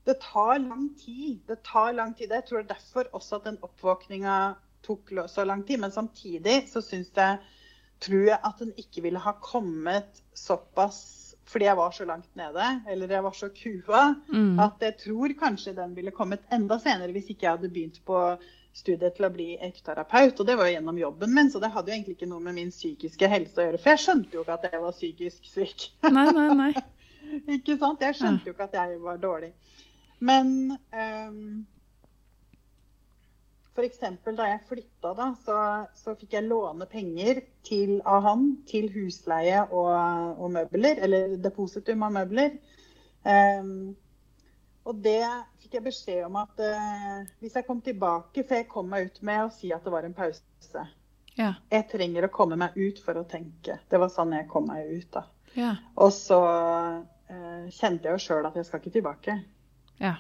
det 0.05 0.21
tar 0.21 0.59
lang 0.59 0.89
tid. 1.01 1.41
Det 1.47 1.63
tar 1.65 1.93
lang 1.93 2.15
tid. 2.17 2.33
Jeg 2.33 2.45
tror 2.45 2.63
det 2.63 2.71
er 2.71 2.75
derfor 2.75 3.11
også 3.17 3.41
at 3.41 3.49
den 3.49 3.59
oppvåkninga 3.65 4.39
tok 4.85 5.13
så 5.29 5.45
lang 5.45 5.65
tid. 5.67 5.81
Men 5.81 5.93
samtidig 5.93 6.65
så 6.69 6.83
syns 6.85 7.13
jeg 7.17 7.39
tror 8.05 8.27
jeg 8.29 8.41
at 8.45 8.59
den 8.61 8.73
ikke 8.77 9.05
ville 9.07 9.23
ha 9.23 9.33
kommet 9.41 10.23
såpass 10.35 11.21
fordi 11.45 11.67
jeg 11.69 11.77
var 11.77 11.91
så 11.93 12.05
langt 12.09 12.37
nede, 12.37 12.67
eller 12.89 13.11
jeg 13.13 13.25
var 13.25 13.35
så 13.37 13.51
kua, 13.53 14.15
mm. 14.33 14.59
at 14.65 14.81
jeg 14.81 14.95
tror 15.03 15.35
kanskje 15.39 15.75
den 15.77 15.93
ville 15.97 16.11
kommet 16.11 16.47
enda 16.53 16.79
senere 16.81 17.13
hvis 17.13 17.29
ikke 17.31 17.45
jeg 17.45 17.59
hadde 17.59 17.69
begynt 17.69 17.99
på 18.07 18.21
studiet 18.75 19.15
til 19.17 19.29
å 19.29 19.33
bli 19.33 19.49
ekterapeut. 19.63 20.39
Og 20.41 20.49
det 20.49 20.57
var 20.59 20.69
jo 20.69 20.77
gjennom 20.77 20.99
jobben 20.99 21.35
min, 21.35 21.51
så 21.53 21.63
det 21.63 21.71
hadde 21.75 21.93
jo 21.93 21.99
egentlig 21.99 22.17
ikke 22.19 22.31
noe 22.31 22.43
med 22.45 22.59
min 22.59 22.73
psykiske 22.75 23.31
helse 23.31 23.61
å 23.61 23.69
gjøre. 23.69 23.83
For 23.83 23.95
jeg 23.95 24.05
skjønte 24.05 24.39
jo 24.39 24.43
ikke 24.45 24.59
at 24.59 24.67
jeg 24.71 24.83
var 24.83 24.97
psykisk 24.99 25.53
syk. 25.53 25.87
Nei, 26.09 26.27
nei, 26.35 26.49
nei. 26.59 26.73
ikke 27.59 27.79
sant? 27.81 28.03
Jeg 28.05 28.19
skjønte 28.19 28.51
jo 28.51 28.57
ikke 28.57 28.69
at 28.69 28.77
jeg 28.81 28.99
var 29.05 29.23
dårlig. 29.23 29.55
Men 30.25 30.51
um, 30.75 30.77
ehm, 30.99 31.65
f.eks. 33.75 33.99
da 34.25 34.47
jeg 34.49 34.63
flytta, 34.69 35.15
da, 35.19 35.31
så, 35.45 35.59
så, 35.99 36.15
fikk 36.19 36.37
jeg 36.39 36.47
låne 36.47 36.87
penger 36.91 37.43
til, 37.67 37.99
av 38.07 38.23
han 38.27 38.47
til 38.71 38.87
husleie 38.95 39.65
og, 39.67 39.91
og, 40.39 40.49
møbler. 40.55 41.03
Eller 41.07 41.37
depositum 41.43 42.07
av 42.07 42.15
møbler. 42.21 42.59
Um, 43.25 43.95
og 44.85 45.01
det 45.05 45.23
fikk 45.63 45.79
jeg 45.79 45.85
beskjed 45.87 46.27
om 46.27 46.37
at 46.43 46.61
uh, 46.61 47.23
hvis 47.41 47.57
jeg 47.57 47.67
kom 47.67 47.81
tilbake 47.85 48.45
For 48.45 48.61
jeg 48.61 48.69
kom 48.69 48.91
meg 48.93 49.09
ut 49.09 49.23
med 49.25 49.47
å 49.47 49.53
si 49.55 49.73
at 49.73 49.85
det 49.85 49.93
var 49.95 50.05
en 50.05 50.17
pause. 50.17 50.85
Ja. 51.35 51.55
Jeg 51.73 51.89
trenger 51.91 52.27
å 52.27 52.33
komme 52.33 52.59
meg 52.61 52.77
ut 52.77 53.01
for 53.03 53.19
å 53.19 53.25
tenke. 53.29 53.79
Det 53.91 54.01
var 54.01 54.13
sånn 54.13 54.37
jeg 54.37 54.49
kom 54.51 54.69
meg 54.71 54.91
ut. 54.93 55.09
da. 55.17 55.25
Ja. 55.57 55.73
Og 55.97 56.13
så 56.15 56.41
uh, 56.45 57.65
kjente 57.73 58.11
jeg 58.11 58.13
jo 58.13 58.23
sjøl 58.23 58.49
at 58.49 58.59
jeg 58.61 58.69
skal 58.69 58.83
ikke 58.83 58.95
tilbake. 58.99 59.39
Ja. 60.03 60.19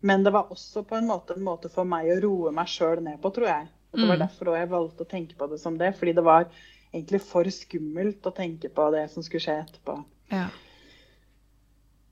Men 0.00 0.24
det 0.24 0.32
var 0.34 0.52
også 0.54 0.84
på 0.86 0.96
en 0.96 1.08
måte 1.10 1.36
en 1.36 1.44
måte 1.46 1.70
for 1.72 1.88
meg 1.88 2.08
å 2.14 2.20
roe 2.22 2.54
meg 2.54 2.70
sjøl 2.70 3.02
ned 3.04 3.20
på, 3.22 3.32
tror 3.34 3.50
jeg. 3.50 3.68
Og 3.92 4.00
det 4.00 4.06
var 4.06 4.18
mm. 4.18 4.22
derfor 4.24 4.52
jeg 4.54 4.70
valgte 4.72 5.04
å 5.04 5.10
tenke 5.10 5.36
på 5.38 5.48
det 5.52 5.58
som 5.60 5.76
det. 5.78 5.92
Fordi 5.98 6.14
det 6.16 6.24
var 6.24 6.48
egentlig 6.92 7.20
for 7.24 7.48
skummelt 7.52 8.26
å 8.26 8.34
tenke 8.34 8.70
på 8.72 8.88
det 8.94 9.04
som 9.12 9.24
skulle 9.26 9.44
skje 9.44 9.60
etterpå. 9.64 10.00
Ja. 10.32 10.46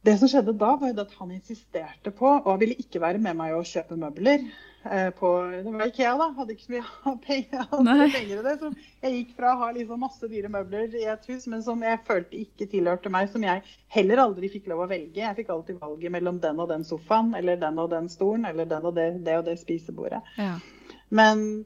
Det 0.06 0.14
som 0.20 0.30
skjedde 0.30 0.54
da, 0.54 0.70
var 0.78 1.02
at 1.02 1.12
han 1.18 1.34
insisterte 1.34 2.12
på 2.14 2.28
og 2.36 2.62
ville 2.62 2.78
ikke 2.78 3.02
være 3.02 3.20
med 3.22 3.36
meg 3.38 3.56
å 3.56 3.64
kjøpe 3.66 3.98
møbler. 3.98 4.44
Eh, 4.86 5.08
på, 5.18 5.30
det 5.50 5.72
var 5.72 5.90
Ikea, 5.90 6.12
da. 6.20 6.28
Hadde 6.36 6.54
ikke 6.54 6.66
så 6.66 6.74
mye 6.76 7.14
penger, 7.26 7.66
penger 7.72 8.34
i 8.36 8.44
det. 8.46 8.54
Så 8.60 8.70
jeg 9.02 9.14
gikk 9.16 9.34
fra 9.38 9.52
å 9.52 9.60
ha 9.64 9.70
liksom 9.74 10.02
masse 10.04 10.30
dyre 10.30 10.50
møbler 10.52 10.94
i 10.94 11.06
et 11.10 11.28
hus, 11.30 11.48
men 11.50 11.64
som 11.66 11.82
jeg 11.82 12.02
følte 12.06 12.38
ikke 12.44 12.70
tilhørte 12.70 13.12
meg, 13.12 13.30
som 13.32 13.46
jeg 13.46 13.64
heller 13.96 14.22
aldri 14.26 14.50
fikk 14.52 14.70
lov 14.70 14.84
å 14.86 14.90
velge. 14.90 15.24
Jeg 15.24 15.38
fikk 15.40 15.54
alltid 15.54 15.80
valget 15.82 16.14
mellom 16.14 16.40
den 16.42 16.62
og 16.62 16.70
den 16.70 16.86
sofaen, 16.86 17.34
eller 17.38 17.58
den 17.60 17.82
og 17.82 17.90
den 17.94 18.10
stolen, 18.12 18.46
eller 18.48 18.68
den 18.70 18.86
og 18.86 18.94
det, 18.98 19.10
det 19.26 19.40
og 19.40 19.48
det 19.48 19.58
spisebordet. 19.62 20.22
Ja. 20.38 20.54
Men 21.10 21.64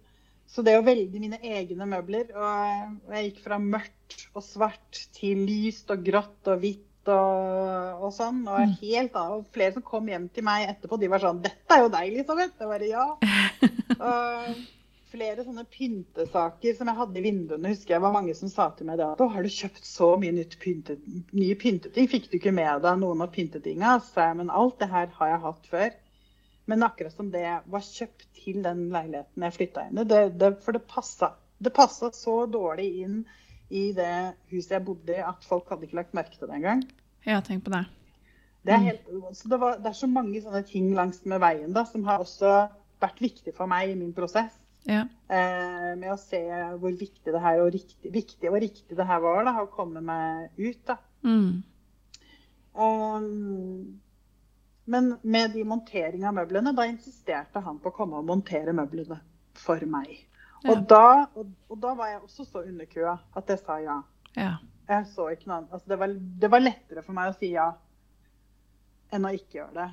så 0.51 0.65
det 0.67 0.75
å 0.81 0.85
velge 0.85 1.21
mine 1.23 1.39
egne 1.47 1.87
møbler 1.87 2.33
og 2.35 3.13
Jeg 3.15 3.29
gikk 3.29 3.45
fra 3.45 3.59
mørkt 3.63 4.17
og 4.35 4.43
svart 4.43 5.05
til 5.15 5.45
lyst 5.47 5.93
og 5.95 6.03
grått 6.07 6.51
og 6.51 6.65
hvitt 6.65 6.87
og, 7.09 8.03
og 8.05 8.13
sånn. 8.13 8.43
Og 8.49 8.61
Mm. 8.61 8.75
helt 8.83 9.15
av, 9.17 9.33
og 9.39 9.47
flere 9.55 9.73
som 9.73 9.83
kom 9.83 10.07
hjem 10.09 10.29
til 10.29 10.45
meg 10.45 10.69
etterpå, 10.69 10.99
de 11.01 11.09
var 11.09 11.19
sånn 11.21 11.41
'Dette 11.43 11.71
er 11.77 11.83
jo 11.83 11.89
deg, 11.89 12.13
Elisabeth.' 12.13 12.61
Jeg 12.61 12.69
bare 12.69 12.89
ja. 12.89 13.07
Og 14.01 14.57
flere 15.11 15.43
sånne 15.45 15.65
pyntesaker 15.67 16.77
som 16.77 16.87
jeg 16.87 16.97
hadde 16.97 17.19
i 17.19 17.23
vinduene, 17.23 17.69
husker 17.73 17.95
jeg 17.95 18.03
var 18.05 18.13
mange 18.13 18.35
som 18.35 18.49
sa 18.49 18.69
til 18.71 18.87
meg 18.87 18.99
da 18.99 19.13
at 19.13 19.19
'Å, 19.19 19.31
har 19.33 19.43
du 19.43 19.49
kjøpt 19.49 19.85
så 19.85 20.17
mye 20.21 20.33
nytt 20.33 20.59
pyntet, 20.61 21.01
nye 21.33 21.55
pynteting? 21.55 22.09
Fikk 22.09 22.31
du 22.31 22.37
ikke 22.39 22.53
med 22.55 22.83
deg 22.83 23.01
noen 23.01 23.23
av 23.23 23.33
pyntetinga?' 23.33 23.99
Så 24.05 24.21
jeg 24.29 24.37
men 24.37 24.51
alt 24.51 24.79
det 24.79 24.89
her 24.89 25.07
har 25.19 25.29
jeg 25.29 25.41
hatt 25.41 25.67
før. 25.67 25.91
Men 26.67 26.83
akkurat 26.83 27.13
som 27.13 27.31
det 27.31 27.63
var 27.67 27.81
kjøpt 27.81 28.27
til 28.45 28.63
den 28.63 28.91
leiligheten 28.91 29.43
jeg 29.43 29.53
flytta 29.57 29.89
inn 29.89 29.99
i, 29.99 30.05
det, 30.05 30.39
det, 30.39 30.63
for 30.63 30.73
det 30.73 30.87
passa. 30.87 31.33
Det 31.59 31.73
passa 31.75 32.13
så 32.13 32.47
dårlig 32.47 33.03
inn 33.03 33.25
i 33.71 33.91
det 33.97 34.35
huset 34.51 34.77
jeg 34.77 34.85
bodde 34.87 35.15
i 35.15 35.23
at 35.23 35.47
folk 35.47 35.69
hadde 35.71 35.87
ikke 35.87 36.01
lagt 36.01 36.15
merke 36.17 36.37
til 36.39 36.49
det 36.51 36.59
engang. 36.61 36.85
Ja, 37.27 37.41
tenk 37.45 37.65
på 37.67 37.73
det. 37.75 37.85
Det 38.67 38.75
er, 38.75 38.79
Mm. 38.79 38.85
helt, 38.91 39.37
så 39.39 39.49
det, 39.49 39.59
var, 39.61 39.79
det 39.81 39.87
er 39.89 39.97
så 39.97 40.07
mange 40.11 40.41
sånne 40.43 40.63
ting 40.69 40.91
langs 40.95 41.23
med 41.25 41.41
veien 41.41 41.73
da, 41.73 41.85
som 41.89 42.05
har 42.05 42.21
også 42.21 42.51
vært 43.01 43.21
viktig 43.23 43.55
for 43.57 43.71
meg 43.71 43.91
i 43.93 43.95
min 43.97 44.13
prosess. 44.13 44.53
Ja. 44.89 45.07
Eh, 45.29 45.95
med 45.97 46.11
å 46.13 46.19
se 46.21 46.41
hvor 46.81 46.93
viktig 46.93 47.33
det 47.33 47.41
her 47.41 47.61
og 47.63 47.73
riktig, 47.73 48.13
viktig 48.13 48.51
og 48.51 48.59
riktig 48.61 48.97
det 48.97 49.07
her 49.07 49.21
var 49.21 49.45
da, 49.49 49.55
å 49.63 49.71
komme 49.73 50.01
meg 50.05 50.51
ut. 50.59 50.83
da. 50.89 50.97
Mm. 51.25 51.63
Um, 52.75 54.01
men 54.85 55.17
med 55.23 55.53
de 55.55 55.65
montering 55.65 56.25
av 56.27 56.35
møblene, 56.37 56.73
da 56.77 56.87
insisterte 56.89 57.61
han 57.65 57.79
på 57.81 57.91
å 57.91 57.97
komme 57.97 58.21
og 58.21 58.27
montere 58.29 58.73
møblene 58.77 59.21
for 59.59 59.81
meg. 59.87 60.17
Ja. 60.61 60.73
Og, 60.75 60.83
da, 60.89 61.05
og, 61.41 61.53
og 61.73 61.79
da 61.81 61.95
var 61.97 62.11
jeg 62.11 62.21
også 62.21 62.45
så 62.45 62.65
under 62.67 62.89
kua 62.91 63.15
at 63.37 63.49
jeg 63.49 63.63
sa 63.63 63.79
ja. 63.81 63.97
ja. 64.37 64.51
Jeg 64.91 65.07
så 65.09 65.31
ikke 65.33 65.49
noe 65.49 65.61
annet. 65.61 65.73
Altså, 65.73 65.89
det, 65.89 65.99
var, 66.03 66.15
det 66.45 66.51
var 66.53 66.65
lettere 66.65 67.05
for 67.07 67.17
meg 67.17 67.31
å 67.31 67.37
si 67.39 67.53
ja 67.55 67.71
enn 69.11 69.27
å 69.27 69.33
ikke 69.35 69.61
gjøre 69.61 69.77
det. 69.79 69.89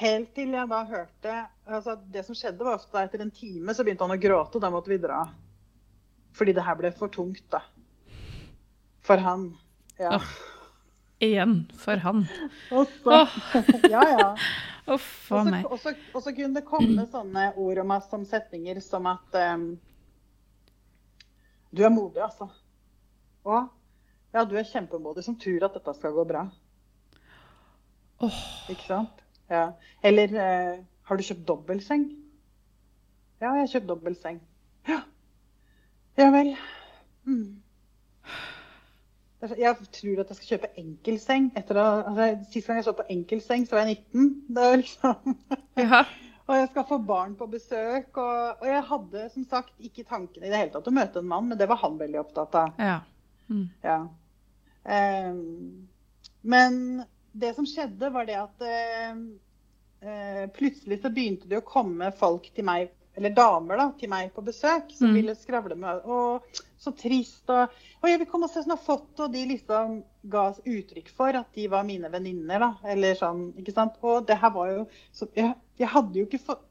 Helt 0.00 0.30
til 0.36 0.54
jeg 0.56 0.68
da 0.70 0.78
hørte 0.88 1.32
altså 1.68 1.96
Det 2.08 2.22
som 2.24 2.36
skjedde, 2.36 2.64
var 2.64 2.78
ofte 2.78 3.02
etter 3.04 3.22
en 3.24 3.32
time 3.34 3.74
så 3.76 3.84
begynte 3.84 4.06
han 4.06 4.16
å 4.16 4.20
gråte, 4.20 4.56
og 4.56 4.64
da 4.64 4.70
måtte 4.72 4.92
vi 4.92 5.00
dra. 5.00 5.22
Fordi 6.36 6.54
det 6.56 6.64
her 6.64 6.78
ble 6.78 6.92
for 6.96 7.12
tungt, 7.12 7.44
da. 7.52 7.62
For 9.04 9.20
han. 9.22 9.50
Ja. 10.00 10.16
Åh. 10.16 10.32
Igjen 11.20 11.54
for 11.76 12.00
han. 12.00 12.24
Og 12.72 12.88
så, 13.04 13.24
ja, 13.92 14.04
ja. 14.08 14.28
Uff 14.90 15.30
a 15.32 15.44
meg. 15.46 15.66
og, 15.70 15.78
så, 15.78 15.94
kunne 16.34 16.56
det 16.56 16.66
komme 16.66 17.04
sånne 17.10 17.50
ord 17.60 17.78
om 17.82 17.92
meg 17.92 18.06
som 18.10 18.24
setninger 18.26 18.80
som 18.82 19.06
at 19.10 19.36
um, 19.54 19.68
Du 21.70 21.84
er 21.86 21.92
modig, 21.94 22.22
altså. 22.24 22.48
Og 23.46 23.68
ja, 24.34 24.42
du 24.46 24.56
er 24.58 24.66
kjempemodig 24.66 25.24
som 25.26 25.38
tror 25.38 25.66
at 25.66 25.76
dette 25.78 25.94
skal 25.96 26.14
gå 26.14 26.24
bra. 26.26 26.44
Oh. 28.20 28.40
Ikke 28.70 28.86
sant? 28.86 29.22
Ja. 29.50 29.70
Eller 30.02 30.34
uh, 30.34 30.82
har 31.08 31.18
du 31.18 31.26
kjøpt 31.26 31.46
dobbeltseng? 31.48 32.04
Ja, 33.40 33.54
jeg 33.54 33.62
har 33.62 33.72
kjøpt 33.72 33.88
dobbeltseng. 33.88 34.42
Ja. 34.90 35.00
Ja 36.18 36.28
vel. 36.34 36.52
Mm. 37.24 37.59
Jeg 39.40 39.76
tror 39.96 40.20
at 40.20 40.28
jeg 40.28 40.36
skal 40.36 40.48
kjøpe 40.48 40.72
enkelseng. 40.80 41.50
Etter 41.56 41.78
altså, 41.80 42.26
Sist 42.52 42.66
gang 42.66 42.80
jeg 42.80 42.88
så 42.88 42.96
på 42.96 43.06
enkelseng, 43.08 43.66
så 43.66 43.76
var 43.76 43.86
jeg 43.88 44.02
19. 44.12 44.34
Det 44.56 44.66
er 44.66 44.82
liksom... 44.82 45.38
Ja. 45.80 46.02
Og 46.50 46.56
jeg 46.58 46.68
skal 46.72 46.86
få 46.88 46.98
barn 47.06 47.36
på 47.38 47.46
besøk. 47.46 48.16
Og, 48.18 48.60
og 48.60 48.66
jeg 48.66 48.82
hadde 48.90 49.28
som 49.34 49.46
sagt 49.48 49.72
ikke 49.78 50.04
tanken 50.08 50.44
i 50.44 50.50
det 50.50 50.58
hele 50.58 50.74
tatt 50.74 50.90
å 50.90 50.94
møte 50.94 51.22
en 51.22 51.30
mann, 51.30 51.46
men 51.48 51.60
det 51.60 51.68
var 51.70 51.80
han 51.84 51.98
veldig 52.00 52.20
opptatt 52.24 52.58
av. 52.64 52.82
ja. 52.82 52.98
Mm. 53.50 53.64
Ja. 53.82 54.00
Um, 54.84 55.88
men 56.40 57.02
det 57.32 57.54
som 57.56 57.66
skjedde, 57.68 58.10
var 58.14 58.28
det 58.28 58.36
at 58.38 58.62
uh, 58.62 59.18
uh, 60.06 60.44
plutselig 60.54 61.00
så 61.02 61.10
begynte 61.12 61.50
det 61.50 61.58
å 61.60 61.66
komme 61.66 62.12
folk 62.16 62.46
til 62.54 62.66
meg, 62.68 62.92
eller 63.20 63.34
damer 63.36 63.76
da, 63.80 63.86
til 64.00 64.10
meg 64.10 64.32
på 64.34 64.42
besøk, 64.46 64.90
som 64.96 65.10
Mm. 65.10 65.14
ville 65.20 65.34
skravle 65.36 65.76
med 65.76 66.00
meg. 66.02 66.56
Så 66.80 66.94
trist. 66.96 67.44
Og, 67.52 67.68
og 68.00 68.08
jeg 68.08 68.18
vil 68.22 68.26
komme 68.30 68.48
og 68.48 68.50
se 68.54 68.62
sånn 68.64 68.78
fått, 68.80 69.12
og 69.20 69.32
de 69.34 69.44
liksom 69.50 69.98
ga 70.32 70.46
uttrykk 70.56 71.10
for 71.12 71.36
at 71.36 71.52
de 71.54 71.66
var 71.68 71.84
mine 71.84 72.08
venninner. 72.10 72.64
eller 72.88 73.14
sånn, 73.20 73.52
ikke 73.60 73.74
sant? 73.76 74.00
Og 74.02 74.26
det 74.26 74.38
her 74.40 74.50
var 74.50 74.72
jo 74.72 74.86
så, 75.12 75.28
jeg, 75.36 75.54
jeg 75.78 75.88
hadde 75.92 76.16
jo 76.18 76.26
ikke 76.26 76.40
fått 76.48 76.66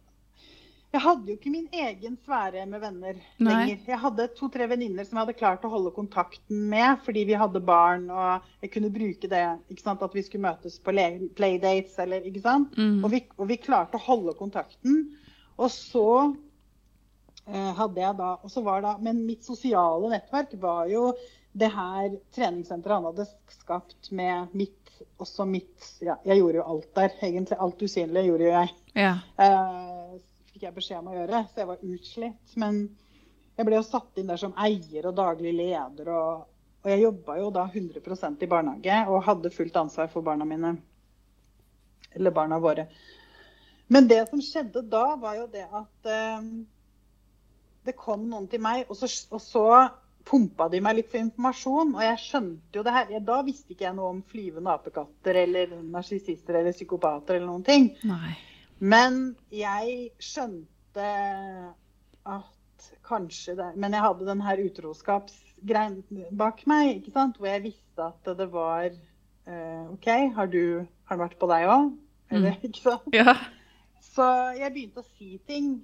jeg 0.89 1.03
hadde 1.03 1.29
jo 1.29 1.35
ikke 1.37 1.51
min 1.53 1.67
egen 1.71 2.15
sfære 2.25 2.63
med 2.65 2.81
venner 2.81 3.13
Nei. 3.37 3.51
lenger. 3.51 3.81
Jeg 3.91 3.99
hadde 4.01 4.25
to-tre 4.33 4.65
venninner 4.71 5.05
som 5.05 5.19
jeg 5.19 5.27
hadde 5.27 5.35
klart 5.37 5.65
å 5.67 5.69
holde 5.69 5.91
kontakten 5.93 6.63
med 6.71 7.03
fordi 7.05 7.27
vi 7.29 7.37
hadde 7.37 7.61
barn 7.61 8.07
og 8.09 8.41
jeg 8.63 8.71
kunne 8.73 8.89
bruke 8.89 9.29
det. 9.29 9.43
ikke 9.69 9.83
sant, 9.85 10.01
At 10.01 10.15
vi 10.17 10.23
skulle 10.25 10.47
møtes 10.49 10.79
på 10.81 10.95
playdates 11.37 11.93
eller 12.01 12.25
ikke 12.25 12.41
sant. 12.41 12.73
Mm. 12.73 13.03
Og, 13.03 13.11
vi, 13.13 13.21
og 13.37 13.47
vi 13.51 13.57
klarte 13.61 13.99
å 14.01 14.05
holde 14.07 14.33
kontakten. 14.33 15.11
Og 15.59 15.71
så 15.73 16.07
eh, 17.45 17.71
hadde 17.75 18.01
jeg 18.01 18.17
da, 18.19 18.31
og 18.39 18.51
så 18.51 18.63
var 18.65 18.85
da, 18.85 18.95
Men 19.03 19.25
mitt 19.27 19.45
sosiale 19.47 20.11
nettverk 20.13 20.55
var 20.61 20.87
jo 20.91 21.09
det 21.59 21.71
her 21.73 22.13
treningssenteret 22.35 22.99
han 22.99 23.07
hadde 23.09 23.25
skapt 23.57 24.11
med 24.15 24.53
mitt 24.55 24.75
også 25.19 25.45
mitt 25.47 25.85
ja, 26.03 26.17
Jeg 26.25 26.39
gjorde 26.41 26.59
jo 26.59 26.65
alt 26.73 26.89
der, 26.95 27.13
egentlig. 27.23 27.57
Alt 27.59 27.83
usynlig 27.83 28.25
gjorde 28.27 28.47
jo 28.47 28.51
jeg. 28.51 28.71
Ja. 28.99 29.13
Eh, 29.39 30.15
fikk 30.51 30.65
jeg 30.65 30.75
beskjed 30.75 30.99
om 30.99 31.11
å 31.11 31.15
gjøre, 31.15 31.43
så 31.49 31.61
jeg 31.61 31.69
var 31.69 31.85
utslitt. 31.93 32.55
Men 32.59 32.81
jeg 33.59 33.67
ble 33.67 33.79
jo 33.79 33.85
satt 33.87 34.19
inn 34.19 34.29
der 34.31 34.41
som 34.41 34.55
eier 34.59 35.09
og 35.09 35.15
daglig 35.17 35.53
leder. 35.55 36.11
Og, 36.15 36.43
og 36.83 36.91
jeg 36.91 37.03
jobba 37.05 37.37
jo 37.39 37.51
da 37.55 37.65
100% 37.67 38.45
i 38.45 38.51
barnehage 38.51 38.99
og 39.11 39.23
hadde 39.27 39.53
fullt 39.55 39.79
ansvar 39.83 40.11
for 40.11 40.25
barna 40.25 40.47
mine. 40.47 40.75
Eller 42.15 42.35
barna 42.35 42.59
våre. 42.59 42.89
Men 43.89 44.09
det 44.09 44.21
som 44.29 44.41
skjedde 44.43 44.83
da, 44.85 45.15
var 45.17 45.39
jo 45.39 45.47
det 45.49 45.65
at 45.65 46.09
eh, 46.13 46.51
det 47.89 47.97
kom 47.97 48.27
noen 48.29 48.45
til 48.51 48.61
meg, 48.61 48.85
og 48.89 48.99
så, 48.99 49.09
og 49.33 49.41
så 49.41 49.65
pumpa 50.29 50.67
de 50.69 50.81
meg 50.83 50.99
litt 50.99 51.09
for 51.11 51.21
informasjon. 51.23 51.95
Og 51.95 52.03
jeg 52.05 52.21
skjønte 52.21 52.79
jo 52.79 52.85
det 52.85 52.93
her. 52.95 53.13
Da 53.25 53.39
visste 53.47 53.73
ikke 53.73 53.87
jeg 53.87 53.97
noe 53.97 54.13
om 54.13 54.21
flyvende 54.29 54.75
apekatter 54.75 55.41
eller 55.45 55.73
narsissister 55.81 56.59
eller 56.59 56.75
psykopater 56.75 57.39
eller 57.39 57.49
noen 57.49 57.65
ting. 57.65 57.89
Nei. 58.09 58.35
Men 58.79 59.19
jeg 59.53 60.11
skjønte 60.23 61.09
at 62.29 62.55
kanskje 63.03 63.57
det 63.57 63.73
Men 63.75 63.91
jeg 63.91 64.03
hadde 64.05 64.27
den 64.27 64.41
her 64.45 64.59
utroskapsgreien 64.63 65.97
bak 66.39 66.61
meg, 66.69 66.99
ikke 66.99 67.11
sant? 67.15 67.39
hvor 67.39 67.49
jeg 67.49 67.65
visste 67.65 68.05
at 68.05 68.29
det 68.39 68.47
var 68.53 68.85
eh, 68.87 69.85
OK, 69.91 70.07
har 70.35 70.47
du 70.47 70.85
har 71.09 71.17
det 71.17 71.23
vært 71.25 71.39
på 71.41 71.49
deg 71.51 71.67
òg? 71.67 71.89
Eller, 72.29 72.55
ikke 72.63 72.83
sant? 72.85 73.09
Ja. 73.15 73.33
Så 74.19 74.25
jeg 74.59 74.73
begynte 74.75 74.99
å 74.99 75.07
si 75.15 75.37
ting 75.47 75.77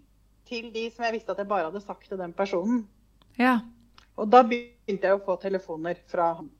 til 0.50 0.65
de 0.74 0.89
som 0.91 1.06
jeg 1.08 1.15
visste 1.15 1.32
at 1.32 1.39
jeg 1.39 1.48
bare 1.48 1.69
hadde 1.69 1.80
sagt 1.80 2.10
til 2.12 2.19
den 2.19 2.34
personen. 2.36 2.82
Ja. 3.39 3.62
Og 4.19 4.28
da 4.28 4.41
begynte 4.43 5.08
jeg 5.08 5.15
å 5.15 5.24
få 5.24 5.38
telefoner 5.39 6.02
fra 6.12 6.34
ham 6.41 6.52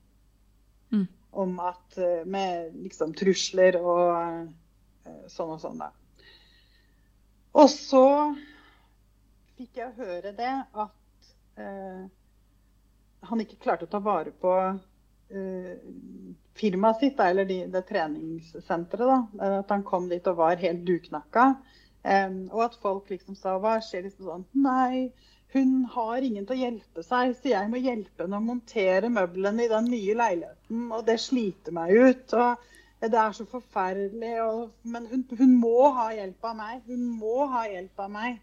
Mm. 0.92 1.06
om 1.32 1.56
at 1.60 1.96
eh, 1.98 2.22
med 2.24 2.76
liksom 2.78 3.10
trusler 3.18 3.74
og 3.80 4.46
eh, 5.04 5.24
sånn 5.28 5.50
og 5.50 5.60
sånn, 5.60 5.80
da. 5.82 5.88
Og 7.58 7.66
så 7.72 8.02
fikk 9.58 9.80
jeg 9.82 9.96
høre 9.98 10.30
det 10.38 10.52
at 10.62 11.32
eh, 11.58 12.06
han 13.26 13.42
ikke 13.42 13.58
klarte 13.66 13.88
å 13.88 13.90
ta 13.90 13.98
vare 13.98 14.30
på 14.30 14.54
firmaet 16.56 17.00
sitt, 17.00 17.20
eller 17.20 17.44
de, 17.48 17.58
det 17.72 17.82
treningssenteret. 17.88 19.06
da, 19.06 19.48
At 19.60 19.72
han 19.74 19.84
kom 19.86 20.08
dit 20.08 20.26
og 20.30 20.38
var 20.38 20.60
helt 20.62 20.84
duknakka. 20.86 21.48
Um, 22.06 22.44
og 22.52 22.68
at 22.68 22.76
folk 22.78 23.08
liksom 23.10 23.34
sa 23.34 23.56
hva 23.58 23.80
skjer 23.82 24.04
liksom 24.06 24.28
sånn 24.28 24.44
Nei, 24.62 25.08
hun 25.56 25.88
har 25.90 26.22
ingen 26.22 26.44
til 26.46 26.54
å 26.54 26.60
hjelpe 26.60 27.02
seg, 27.02 27.32
så 27.34 27.50
jeg 27.50 27.70
må 27.72 27.80
hjelpe 27.82 28.22
henne 28.22 28.38
å 28.38 28.44
montere 28.44 29.10
møblene 29.10 29.64
i 29.64 29.70
den 29.72 29.90
nye 29.90 30.14
leiligheten. 30.14 30.84
Og 30.94 31.02
det 31.08 31.18
sliter 31.22 31.74
meg 31.74 31.94
ut. 31.96 32.34
og 32.34 32.62
det 33.02 33.18
er 33.20 33.32
så 33.36 33.44
forferdelig. 33.50 34.34
Og, 34.42 34.70
men 34.82 35.06
hun, 35.10 35.24
hun 35.38 35.54
må 35.60 35.90
ha 35.98 36.10
hjelp 36.14 36.50
av 36.50 36.56
meg. 36.58 36.82
Hun 36.86 37.06
må 37.18 37.46
ha 37.52 37.66
hjelp 37.70 38.06
av 38.06 38.12
meg. 38.14 38.38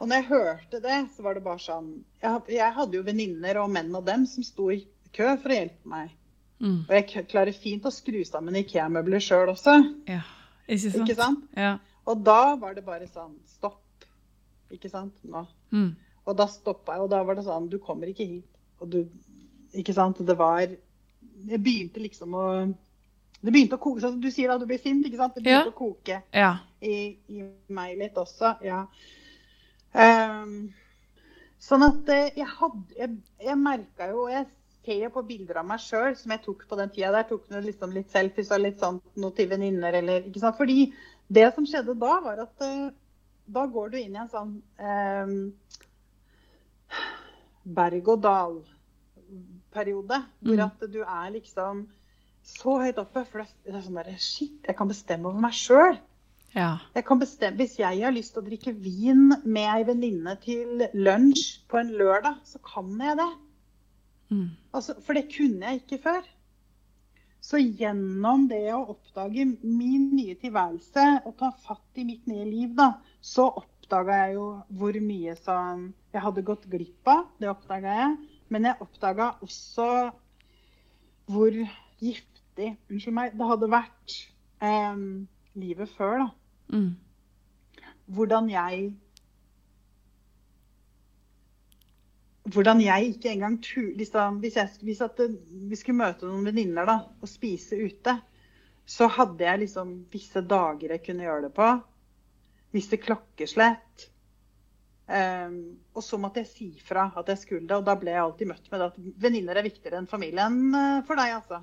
Og 0.00 0.08
når 0.08 0.16
jeg 0.22 0.28
hørte 0.30 0.80
det, 0.80 0.98
så 1.14 1.22
var 1.22 1.34
det 1.36 1.42
bare 1.44 1.60
sånn 1.60 1.90
Jeg, 2.22 2.40
jeg 2.56 2.72
hadde 2.72 2.96
jo 2.96 3.02
venninner 3.04 3.58
og 3.60 3.70
menn 3.70 3.90
og 3.94 4.04
dem 4.06 4.24
som 4.26 4.42
sto 4.46 4.70
i 4.72 4.78
kø 5.12 5.34
for 5.42 5.50
å 5.52 5.56
hjelpe 5.58 5.88
meg. 5.92 6.10
mm. 6.60 6.78
Og 6.88 6.94
jeg 6.96 7.26
klarer 7.28 7.52
fint 7.52 7.84
å 7.84 7.92
skru 7.92 8.22
sammen 8.24 8.56
Ikea-møbler 8.62 9.20
sjøl 9.20 9.52
også. 9.52 9.74
Ja. 10.08 10.22
Ikke 10.68 10.90
sant? 10.90 11.02
Ikke 11.08 11.18
sant? 11.18 11.44
Ja. 11.56 11.74
Og 12.06 12.22
da 12.24 12.54
var 12.56 12.74
det 12.74 12.84
bare 12.86 13.06
sånn 13.10 13.34
Stopp. 13.46 13.80
Ikke 14.72 14.88
sant? 14.90 15.12
Nå. 15.26 15.44
Mm. 15.74 15.90
Og 16.26 16.36
da 16.38 16.46
stoppa 16.46 16.94
jeg, 16.96 17.02
og 17.04 17.10
da 17.10 17.22
var 17.26 17.34
det 17.36 17.44
sånn 17.44 17.68
Du 17.72 17.78
kommer 17.82 18.06
ikke 18.12 18.26
hit. 18.26 18.46
Og 18.80 18.88
du 18.90 19.00
Ikke 19.74 19.92
sant? 19.94 20.18
Det 20.26 20.36
var 20.38 20.60
Jeg 20.64 21.60
begynte 21.62 22.00
liksom 22.02 22.34
å 22.34 22.44
Det 23.42 23.52
begynte 23.52 23.76
å 23.76 23.80
koke. 23.82 24.10
Du 24.20 24.30
sier 24.30 24.48
da, 24.48 24.58
du 24.58 24.66
blir 24.68 24.78
sint, 24.80 25.04
ikke 25.06 25.16
sant? 25.20 25.34
Det 25.34 25.42
begynte 25.44 25.70
Ja. 25.70 25.72
å 25.72 25.76
koke 25.76 26.22
Ja. 26.32 26.50
i, 26.82 27.16
i 27.28 27.42
meg 27.68 27.98
litt 27.98 28.14
også. 28.20 28.56
Ja. 28.64 28.86
Ehm, 29.94 30.72
sånn 31.58 31.82
at 31.82 32.08
eh, 32.14 32.28
jeg 32.38 32.46
hadde 32.46 32.94
Jeg, 32.94 33.16
jeg 33.42 33.56
merka 33.58 34.06
jo 34.12 34.28
jeg, 34.30 34.46
ser 34.84 35.00
jo 35.04 35.10
på 35.12 35.22
bilder 35.26 35.56
av 35.60 35.66
meg 35.68 35.80
sjøl 35.82 36.14
som 36.16 36.30
jeg 36.32 36.40
tok 36.44 36.62
på 36.68 36.76
den 36.78 36.90
tida 36.94 37.10
der. 37.14 37.24
Tok 37.28 37.50
noe, 37.52 37.62
liksom 37.66 37.90
litt 37.94 38.10
selfies 38.14 38.50
og 38.54 38.60
litt 38.62 38.78
sånn 38.80 38.98
noe 39.20 39.32
til 39.36 39.48
venninner 39.50 39.92
eller 40.00 40.18
ikke 40.30 40.40
sant. 40.42 40.58
Fordi 40.58 40.78
det 41.28 41.54
som 41.54 41.66
skjedde 41.68 41.94
da, 42.00 42.12
var 42.24 42.36
at 42.46 42.56
uh, 42.64 42.90
da 43.50 43.62
går 43.70 43.86
du 43.92 43.96
inn 44.00 44.14
i 44.16 44.20
en 44.22 44.32
sånn 44.32 44.52
um, 44.80 45.34
berg-og-dal-periode. 47.76 50.18
Hvor 50.40 50.56
Mm. 50.56 50.64
at 50.64 50.80
du 50.90 51.00
er 51.04 51.28
liksom 51.36 51.74
så 52.42 52.78
høyt 52.80 52.98
oppe. 52.98 53.24
For 53.28 53.38
det 53.44 53.74
er 53.74 53.82
sånn 53.84 53.98
derre 54.00 54.16
Shit, 54.18 54.64
jeg 54.66 54.76
kan 54.76 54.88
bestemme 54.88 55.28
over 55.28 55.40
meg 55.44 55.52
sjøl. 55.54 55.96
Ja. 56.54 56.80
Jeg 56.94 57.04
kan 57.06 57.20
bestemme, 57.20 57.56
Hvis 57.56 57.78
jeg 57.78 58.02
har 58.02 58.10
lyst 58.14 58.34
til 58.34 58.42
å 58.42 58.48
drikke 58.48 58.72
vin 58.74 59.30
med 59.44 59.68
ei 59.70 59.84
venninne 59.86 60.34
til 60.42 60.82
lunsj 60.94 61.60
på 61.70 61.78
en 61.78 61.92
lørdag, 61.94 62.40
så 62.44 62.58
kan 62.66 62.90
jeg 62.98 63.18
det. 63.20 63.30
Mm. 64.30 64.48
Altså, 64.74 64.96
for 65.04 65.18
det 65.18 65.30
kunne 65.30 65.66
jeg 65.66 65.82
ikke 65.82 66.02
før. 66.02 66.26
Så 67.40 67.60
gjennom 67.62 68.48
det 68.50 68.66
å 68.74 68.82
oppdage 68.92 69.46
min 69.62 70.10
nye 70.12 70.36
tilværelse 70.38 71.06
og 71.24 71.36
ta 71.40 71.52
fatt 71.64 72.00
i 72.00 72.04
mitt 72.04 72.26
nye 72.28 72.44
liv, 72.44 72.74
da, 72.76 72.92
så 73.20 73.46
oppdaga 73.62 74.18
jeg 74.24 74.36
jo 74.36 74.48
hvor 74.76 74.98
mye 75.02 75.36
som 75.40 75.86
jeg 76.12 76.24
hadde 76.26 76.44
gått 76.46 76.66
glipp 76.70 77.10
av. 77.10 77.24
Det 77.40 77.48
oppdaga 77.50 77.94
jeg. 78.02 78.18
Men 78.50 78.66
jeg 78.66 78.82
oppdaga 78.82 79.32
også 79.46 79.88
hvor 81.30 81.54
giftig 82.02 82.74
unnskyld 82.90 83.14
meg, 83.14 83.34
det 83.38 83.46
hadde 83.46 83.70
vært 83.70 84.16
eh, 84.66 85.02
livet 85.62 85.96
før. 85.96 86.26
da. 86.26 86.39
Mm. 86.70 86.94
Hvordan 88.10 88.50
jeg 88.50 88.90
hvordan 92.50 92.80
jeg 92.82 93.12
ikke 93.12 93.30
engang 93.30 93.58
tur, 93.62 93.92
liksom, 93.96 94.40
Hvis, 94.42 94.56
jeg, 94.56 94.68
hvis 94.82 95.02
vi 95.70 95.76
skulle 95.76 96.00
møte 96.00 96.26
noen 96.26 96.46
venninner 96.48 96.88
og 96.90 97.28
spise 97.28 97.78
ute, 97.78 98.16
så 98.86 99.06
hadde 99.06 99.44
jeg 99.44 99.62
liksom 99.64 99.92
visse 100.10 100.42
dager 100.42 100.96
jeg 100.96 101.04
kunne 101.04 101.26
gjøre 101.26 101.46
det 101.46 101.52
på. 101.54 101.68
Visse 102.74 102.98
klokkeslett. 102.98 104.08
Um, 105.10 105.78
og 105.94 106.04
så 106.06 106.18
måtte 106.22 106.42
jeg 106.42 106.50
si 106.50 106.68
fra 106.86 107.08
at 107.18 107.30
jeg 107.32 107.38
skulle 107.38 107.66
det, 107.66 107.76
og 107.76 107.86
da 107.86 107.96
ble 107.98 108.12
jeg 108.14 108.22
alltid 108.22 108.50
møtt 108.50 108.68
med 108.70 108.78
det 108.78 108.88
at 108.92 108.98
venninner 109.24 109.58
er 109.58 109.66
viktigere 109.66 109.98
enn 109.98 110.06
familien 110.10 110.58
eh, 110.70 111.00
for 111.06 111.18
deg, 111.18 111.32
altså. 111.34 111.58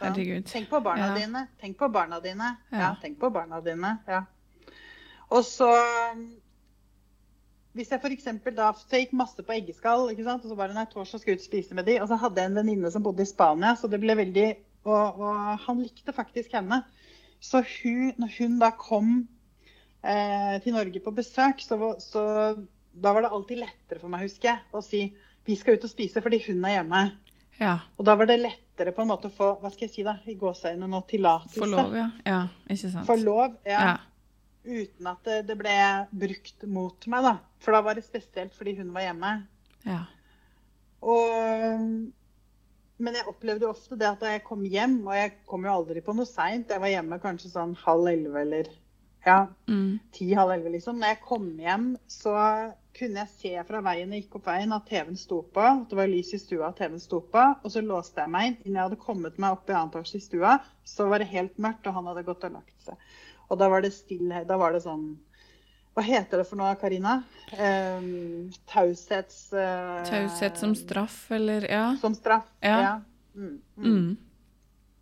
Herregud. 0.00 0.46
Tenk 0.50 0.68
på 0.70 0.80
barna 0.84 1.08
Ja. 1.10 1.14
dine. 1.18 1.46
Tenk 1.60 1.76
på 1.78 1.88
barna 1.92 2.20
dine. 2.20 2.56
Ja. 2.72 2.78
Ja. 2.78 2.94
tenk 3.02 3.18
på 3.20 3.30
barna 3.32 3.60
dine. 3.60 3.98
Ja. 4.08 4.24
Og 5.30 5.44
så 5.44 5.70
Hvis 7.74 7.90
jeg 7.90 7.98
f.eks. 8.04 8.24
da 8.54 8.72
Så 8.78 8.86
jeg 8.92 9.06
gikk 9.08 9.16
masse 9.18 9.42
på 9.42 9.52
eggeskall, 9.56 10.10
ikke 10.12 10.22
sant? 10.24 10.44
og 10.44 10.52
så 10.52 10.56
bare 10.58 10.74
nei, 10.76 10.84
torsdag 10.86 11.20
skulle 11.20 11.40
ut 11.40 11.42
spise 11.42 11.74
med 11.74 11.86
de, 11.88 11.96
og 12.00 12.06
så 12.08 12.18
hadde 12.22 12.38
jeg 12.38 12.50
en 12.52 12.54
venninne 12.60 12.90
som 12.94 13.02
bodde 13.02 13.24
i 13.24 13.26
Spania, 13.26 13.74
så 13.74 13.90
det 13.90 13.98
ble 14.00 14.14
veldig 14.14 14.56
Og, 14.84 15.18
og 15.18 15.58
han 15.64 15.78
likte 15.80 16.12
faktisk 16.12 16.52
henne. 16.52 16.82
Så 17.40 17.62
hun, 17.64 18.12
når 18.20 18.30
hun 18.38 18.58
da 18.60 18.68
kom 18.76 19.28
eh, 20.04 20.60
til 20.60 20.74
Norge 20.76 21.00
på 21.00 21.10
besøk, 21.16 21.62
så, 21.64 21.78
så 22.04 22.24
da 22.92 23.12
var 23.16 23.24
det 23.24 23.30
alltid 23.32 23.62
lettere 23.62 23.98
for 24.02 24.12
meg, 24.12 24.26
husker 24.28 24.50
jeg, 24.50 24.60
å 24.76 24.82
si 24.84 25.00
vi 25.46 25.56
skal 25.56 25.78
ut 25.78 25.86
og 25.88 25.90
spise 25.90 26.20
fordi 26.20 26.42
hun 26.46 26.60
er 26.68 26.76
hjemme. 26.78 27.00
Ja. 27.58 27.78
Og 27.96 28.04
da 28.04 28.14
var 28.20 28.28
det 28.28 28.42
lettere 28.74 28.92
på 28.94 29.02
en 29.02 29.08
måte 29.08 29.28
å 29.30 29.34
få 29.34 29.52
hva 29.60 29.70
skal 29.70 29.86
jeg 29.86 29.92
si 29.94 30.02
da, 30.02 30.16
i 30.26 30.34
gåseøynene 30.34 30.88
nå 30.90 31.00
tillatelse. 31.06 31.60
Få 31.60 31.66
lov, 31.70 31.94
ja. 31.94 32.08
Ja, 32.26 32.40
ikke 32.70 32.90
sant. 32.90 33.06
For 33.06 33.16
lov, 33.20 33.54
ja. 33.64 33.80
Ja. 33.86 33.94
Uten 34.64 35.06
at 35.06 35.24
det, 35.28 35.38
det 35.46 35.56
ble 35.60 35.74
brukt 36.10 36.64
mot 36.66 37.06
meg, 37.12 37.22
da. 37.26 37.34
For 37.62 37.72
da 37.76 37.82
var 37.84 37.94
det 37.98 38.04
spesielt 38.06 38.54
fordi 38.56 38.76
hun 38.80 38.92
var 38.94 39.04
hjemme. 39.06 39.32
Ja. 39.84 40.00
Og, 41.04 41.90
men 43.04 43.18
jeg 43.18 43.28
opplevde 43.28 43.66
jo 43.68 43.74
ofte 43.74 43.98
det 44.00 44.08
at 44.08 44.22
da 44.24 44.32
jeg 44.32 44.44
kom 44.46 44.64
hjem, 44.64 45.02
og 45.06 45.14
jeg 45.18 45.34
kom 45.50 45.66
jo 45.68 45.74
aldri 45.74 46.02
på 46.04 46.14
noe 46.16 46.26
seint, 46.28 46.72
jeg 46.72 46.80
var 46.82 46.92
hjemme 46.94 47.20
kanskje 47.22 47.52
sånn 47.52 47.76
halv 47.84 48.08
elleve 48.10 48.42
eller 48.46 48.72
ja, 49.24 49.46
Mm. 49.68 50.00
ti-halv 50.12 50.50
elleve, 50.52 50.74
liksom. 50.74 50.98
Når 51.00 51.14
jeg 51.14 51.20
kom 51.24 51.46
hjem, 51.60 51.86
så 52.12 52.34
kunne 52.94 53.24
jeg 53.24 53.32
se 53.34 53.52
fra 53.66 53.80
veien 53.84 54.12
jeg 54.14 54.24
gikk 54.24 54.38
opp 54.38 54.48
veien 54.48 54.72
at 54.74 54.86
TV-en 54.88 55.18
sto 55.18 55.40
på. 55.54 55.62
At 55.64 55.90
det 55.90 55.98
var 55.98 56.10
lys 56.10 56.32
i 56.36 56.40
stua, 56.40 56.70
at 56.70 56.78
TV-en 56.78 57.02
sto 57.02 57.20
på. 57.32 57.44
Og 57.62 57.74
så 57.74 57.82
låste 57.84 58.22
jeg 58.22 58.32
meg 58.32 58.48
inn. 58.48 58.56
Innen 58.62 58.78
jeg 58.78 58.88
hadde 58.88 59.00
kommet 59.02 59.38
meg 59.42 59.56
opp 59.56 59.70
i 59.70 59.76
annen 59.76 59.92
etasje 59.92 60.20
i 60.20 60.24
stua, 60.24 60.56
så 60.86 61.08
var 61.10 61.22
det 61.22 61.30
helt 61.32 61.56
mørkt, 61.62 61.86
og 61.88 61.96
han 61.98 62.10
hadde 62.10 62.26
gått 62.26 62.46
og 62.46 62.58
lagt 62.58 62.86
seg. 62.86 63.14
Og 63.50 63.60
da 63.60 63.70
var 63.72 63.84
det 63.84 63.92
stille. 63.94 64.44
Da 64.48 64.58
var 64.60 64.74
det 64.74 64.84
sånn 64.86 65.14
Hva 65.94 66.02
heter 66.02 66.40
det 66.40 66.46
for 66.48 66.58
noe, 66.58 66.72
Karina? 66.78 67.20
Um, 67.54 68.50
Taushets... 68.70 69.44
Uh, 69.54 70.00
Taushet 70.08 70.58
som 70.58 70.74
straff, 70.78 71.18
eller 71.34 71.68
Ja. 71.70 71.84
Som 72.02 72.16
straff. 72.18 72.48
Ja. 72.64 73.00
Mm, 73.34 73.60
mm. 73.76 73.84
Mm. 73.84 74.16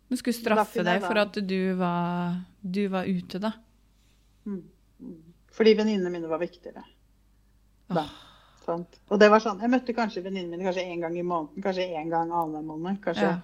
Du 0.09 0.17
skulle 0.19 0.37
straffe 0.37 0.85
deg 0.85 1.01
for 1.01 1.17
at 1.17 1.37
du 1.49 1.73
var, 1.79 2.35
du 2.61 2.83
var 2.93 3.09
ute, 3.09 3.41
da. 3.41 3.55
Mm, 4.45 4.61
mm. 5.01 5.17
Fordi 5.53 5.73
venninnene 5.79 6.13
mine 6.13 6.29
var 6.29 6.41
viktigere. 6.41 6.85
Da. 7.95 8.05
Sant? 8.63 8.99
Og 9.11 9.19
det 9.19 9.27
var 9.31 9.43
sånn, 9.43 9.59
Jeg 9.59 9.73
møtte 9.73 9.95
kanskje 9.95 10.23
venninnene 10.23 10.55
mine 10.55 10.69
kanskje 10.69 10.85
én 10.87 11.01
gang 11.03 11.17
i 11.19 11.25
måneden, 11.27 11.63
kanskje 11.65 11.89
én 11.99 12.11
gang 12.11 12.31
annenhver 12.31 12.63
måned. 12.69 13.01
kanskje. 13.03 13.33
Ja. 13.33 13.41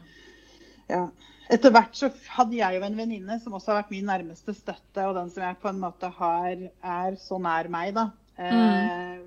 Ja. 0.89 1.03
Etter 1.49 1.73
hvert 1.73 1.97
så 1.97 2.11
hadde 2.35 2.59
jeg 2.59 2.77
jo 2.77 2.85
en 2.85 2.97
venninne 2.97 3.39
som 3.41 3.55
også 3.57 3.71
har 3.71 3.81
vært 3.81 3.93
min 3.93 4.07
nærmeste 4.09 4.53
støtte, 4.53 5.05
og 5.07 5.15
den 5.17 5.31
som 5.33 5.43
jeg 5.43 5.57
på 5.61 5.71
en 5.71 5.81
måte 5.81 6.11
har, 6.13 6.63
er 6.85 7.17
så 7.21 7.39
nær 7.41 7.69
meg, 7.73 7.95
da. 7.97 8.09
Eh, 8.37 9.19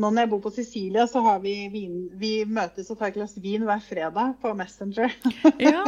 nå 0.00 0.08
når 0.08 0.24
jeg 0.24 0.30
bor 0.32 0.42
på 0.46 0.52
Sicilia, 0.54 1.04
så 1.06 1.20
har 1.26 1.42
vi 1.44 1.54
vin, 1.72 1.96
vi 2.16 2.32
møtes 2.48 2.88
og 2.90 2.98
tar 2.98 3.10
et 3.10 3.18
glass 3.18 3.36
vin 3.44 3.66
hver 3.68 3.82
fredag 3.84 4.38
på 4.42 4.54
Messenger. 4.56 5.12
Ja. 5.60 5.84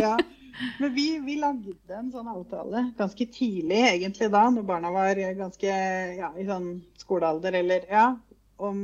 ja. 0.00 0.14
Men 0.80 0.94
vi, 0.96 1.06
vi 1.24 1.36
lagde 1.40 1.76
en 1.96 2.10
sånn 2.12 2.28
avtale 2.28 2.86
ganske 2.98 3.26
tidlig, 3.32 3.80
egentlig 3.94 4.28
da, 4.32 4.42
når 4.52 4.64
barna 4.68 4.90
var 4.92 5.20
ganske 5.38 5.76
ja, 6.18 6.32
i 6.36 6.44
sånn 6.48 6.72
skolealder. 7.10 7.60
Eller, 7.60 7.86
ja. 7.90 8.08
Om, 8.60 8.80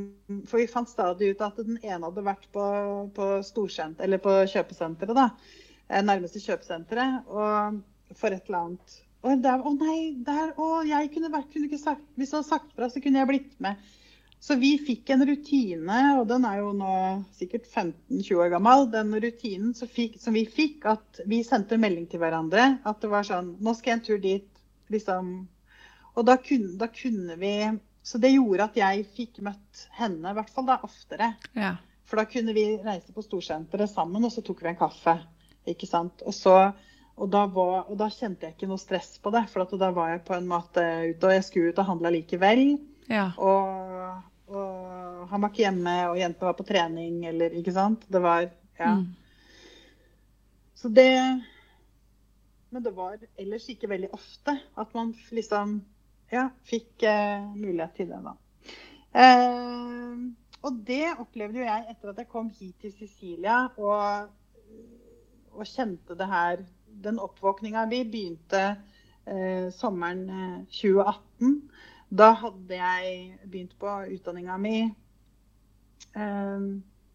for 0.49 0.59
vi 0.59 0.69
fant 0.73 0.89
stadig 0.89 1.35
ut 1.35 1.43
at 1.45 1.59
den 1.61 1.81
ene 1.83 2.07
hadde 2.09 2.25
vært 2.25 2.47
på, 2.55 2.67
på, 3.17 3.27
på 3.45 4.37
kjøpesenteret, 4.53 5.13
da. 5.17 5.27
eh, 5.91 6.05
Nærmeste 6.05 6.41
kjøpesenteret. 6.43 7.29
Og 7.29 7.83
for 8.15 8.33
et 8.33 8.49
eller 8.49 8.63
annet. 8.63 8.97
Og 9.27 9.43
der, 9.43 9.63
å 9.67 9.73
nei, 9.75 10.01
der, 10.27 10.53
å, 10.61 10.81
jeg 10.87 11.11
kunne 11.15 11.33
vært, 11.33 11.49
kunne 11.53 11.67
ikke 11.71 11.83
sagt, 11.83 12.05
hvis 12.15 12.31
du 12.31 12.39
hadde 12.39 12.49
sagt 12.49 12.75
fra, 12.77 12.89
så 12.93 13.03
kunne 13.03 13.23
jeg 13.23 13.31
blitt 13.31 13.55
med. 13.65 13.81
Så 14.47 14.55
vi 14.61 14.77
fikk 14.79 15.11
en 15.11 15.25
rutine, 15.27 16.01
og 16.21 16.27
den 16.31 16.45
er 16.47 16.61
jo 16.61 16.69
nå 16.77 16.93
sikkert 17.35 17.67
15-20 17.67 18.43
år 18.45 18.53
gammel, 18.53 18.85
den 18.93 19.15
rutinen 19.25 19.73
som, 19.75 19.89
fikk, 19.91 20.21
som 20.23 20.37
vi 20.37 20.45
fikk, 20.47 20.85
at 20.93 21.23
vi 21.27 21.41
sendte 21.47 21.81
melding 21.81 22.07
til 22.13 22.23
hverandre. 22.23 22.77
At 22.87 23.01
det 23.03 23.11
var 23.11 23.27
sånn 23.27 23.55
Nå 23.65 23.75
skal 23.75 23.95
jeg 23.95 23.99
en 23.99 24.05
tur 24.07 24.23
dit. 24.23 24.63
Liksom. 24.93 25.33
Og 26.15 26.29
da 26.29 26.37
kunne, 26.39 26.77
da 26.79 26.87
kunne 26.93 27.39
vi 27.41 27.55
Så 28.07 28.21
det 28.23 28.31
gjorde 28.37 28.69
at 28.69 28.77
jeg 28.79 29.07
fikk 29.17 29.41
møtt 29.43 29.87
henne, 29.99 30.31
i 30.31 30.37
hvert 30.39 30.51
fall 30.55 30.69
da 30.69 30.79
oftere. 30.87 31.35
ja. 31.59 31.75
For 32.07 32.21
da 32.21 32.23
kunne 32.31 32.53
vi 32.55 32.77
reise 32.79 33.11
på 33.11 33.23
storsenteret 33.25 33.91
sammen, 33.91 34.23
og 34.23 34.31
så 34.31 34.45
tok 34.47 34.61
vi 34.63 34.69
en 34.71 34.79
kaffe. 34.79 35.17
Ikke 35.67 35.89
sant? 35.91 36.23
Og, 36.23 36.31
så, 36.37 36.53
og, 37.17 37.25
da, 37.33 37.41
var, 37.51 37.89
og 37.91 37.99
da 37.99 38.07
kjente 38.15 38.47
jeg 38.47 38.55
ikke 38.55 38.69
noe 38.71 38.79
stress 38.79 39.17
på 39.19 39.33
det, 39.35 39.43
for 39.51 39.67
da 39.75 39.89
var 39.91 40.13
jeg 40.13 40.23
på 40.29 40.37
en 40.37 40.47
måte 40.47 40.85
ute, 41.11 41.27
og 41.27 41.35
jeg 41.35 41.47
skulle 41.49 41.73
ut 41.75 41.81
og 41.83 41.89
handle 41.89 42.15
likevel. 42.15 42.63
ja. 43.11 43.33
Og, 43.43 44.23
og 44.55 45.27
han 45.33 45.43
var 45.43 45.51
ikke 45.51 45.65
hjemme, 45.65 45.97
og 46.13 46.21
jentene 46.21 46.47
var 46.47 46.57
på 46.61 46.69
trening, 46.69 47.19
eller 47.27 47.59
ikke 47.59 47.75
sant. 47.75 48.07
Det 48.07 48.23
var 48.23 48.47
Ja. 48.79 48.95
Mm. 48.95 49.07
Så 50.77 50.89
det 50.93 51.43
Men 52.71 52.83
det 52.83 52.93
var 52.93 53.17
ellers 53.39 53.69
ikke 53.73 53.89
veldig 53.89 54.11
ofte 54.13 54.53
at 54.77 54.95
man 54.95 55.15
liksom 55.33 55.81
ja, 56.33 56.49
fikk 56.67 57.05
eh, 57.07 57.47
mulighet 57.55 57.95
til 57.99 58.11
det, 58.11 58.21
da. 58.25 58.35
Eh, 59.17 60.27
og 60.67 60.81
det 60.87 61.05
opplevde 61.23 61.61
jo 61.61 61.67
jeg 61.67 61.87
etter 61.93 62.11
at 62.11 62.21
jeg 62.23 62.31
kom 62.33 62.49
hit 62.51 62.75
til 62.83 62.93
Sicilia 62.97 63.67
og, 63.79 64.33
og 65.55 65.69
kjente 65.69 66.17
det 66.19 66.27
her 66.31 66.65
Den 67.05 67.21
oppvåkninga 67.21 67.85
vi 67.91 68.01
begynte 68.09 68.63
eh, 69.29 69.69
sommeren 69.77 70.23
eh, 70.33 70.61
2018. 70.73 71.51
Da 72.09 72.31
hadde 72.41 72.79
jeg 72.79 73.39
begynt 73.45 73.75
på 73.79 73.93
utdanninga 74.15 74.57
mi 74.57 74.79
eh, 76.17 76.67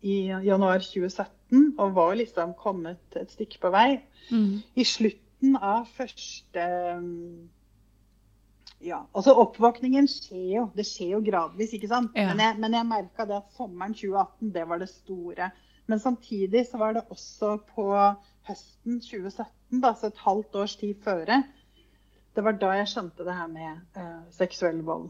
i 0.01 0.16
januar 0.45 0.86
2017 0.86 1.74
og 1.80 1.95
var 1.95 2.14
liksom 2.20 2.53
kommet 2.59 3.18
et 3.18 3.34
stykke 3.34 3.59
på 3.62 3.74
vei. 3.74 3.89
Mm. 4.30 4.62
I 4.76 4.86
slutten 4.86 5.57
av 5.57 5.89
første 5.97 6.68
Ja, 8.82 9.03
altså 9.13 9.36
oppvåkningen 9.38 10.07
skjer 10.09 10.47
jo. 10.55 10.63
Det 10.75 10.86
skjer 10.88 11.15
jo 11.15 11.21
gradvis, 11.25 11.73
ikke 11.77 11.89
sant. 11.91 12.15
Ja. 12.17 12.32
Men 12.32 12.41
jeg, 12.43 12.57
men 12.63 12.77
jeg 12.77 12.89
merka 12.89 13.27
det 13.29 13.38
at 13.38 13.57
sommeren 13.57 13.93
2018, 13.97 14.53
det 14.55 14.63
var 14.69 14.77
det 14.82 14.89
store. 14.89 15.51
Men 15.91 15.99
samtidig 15.99 16.63
så 16.69 16.75
var 16.82 16.91
det 16.97 17.03
også 17.13 17.49
på 17.75 17.86
høsten 18.47 18.93
2017, 19.03 19.82
da, 19.84 19.89
så 19.97 20.03
et 20.09 20.23
halvt 20.25 20.51
års 20.63 20.75
tid 20.79 20.95
føre. 21.03 21.38
Det 22.32 22.41
var 22.45 22.53
da 22.57 22.69
jeg 22.79 22.91
skjønte 22.93 23.25
det 23.27 23.36
her 23.36 23.49
med 23.51 23.71
uh, 23.97 24.21
seksuell 24.34 24.82
vold. 24.88 25.07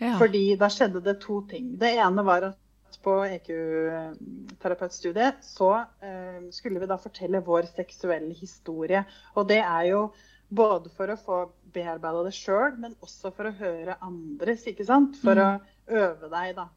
ja. 0.00 0.16
Fordi 0.18 0.56
da 0.58 0.68
skjedde 0.72 1.00
det 1.04 1.20
to 1.22 1.36
ting. 1.50 1.66
Det 1.80 1.90
ene 1.94 2.22
var 2.26 2.40
at 2.50 2.58
på 3.04 3.14
EQ-terapeutstudiet, 3.26 5.34
så 5.44 5.84
uh, 5.84 6.50
skulle 6.54 6.80
vi 6.80 6.86
da 6.90 6.96
fortelle 7.00 7.40
vår 7.44 7.62
seksuelle 7.74 8.34
historie. 8.38 9.04
Og 9.34 9.48
det 9.48 9.60
er 9.60 9.82
jo 9.90 10.00
både 10.48 10.90
for 10.94 11.10
å 11.10 11.16
få 11.18 11.38
bearbeida 11.74 12.22
det 12.26 12.34
sjøl, 12.36 12.76
men 12.78 12.94
også 13.02 13.32
for 13.34 13.48
å 13.50 13.54
høre 13.58 13.96
andres, 14.04 14.66
ikke 14.70 14.86
sant? 14.86 15.16
For 15.22 15.34
Mm. 15.34 15.40
å 15.42 15.98
øve 16.02 16.30
deg, 16.30 16.54
da. 16.56 16.68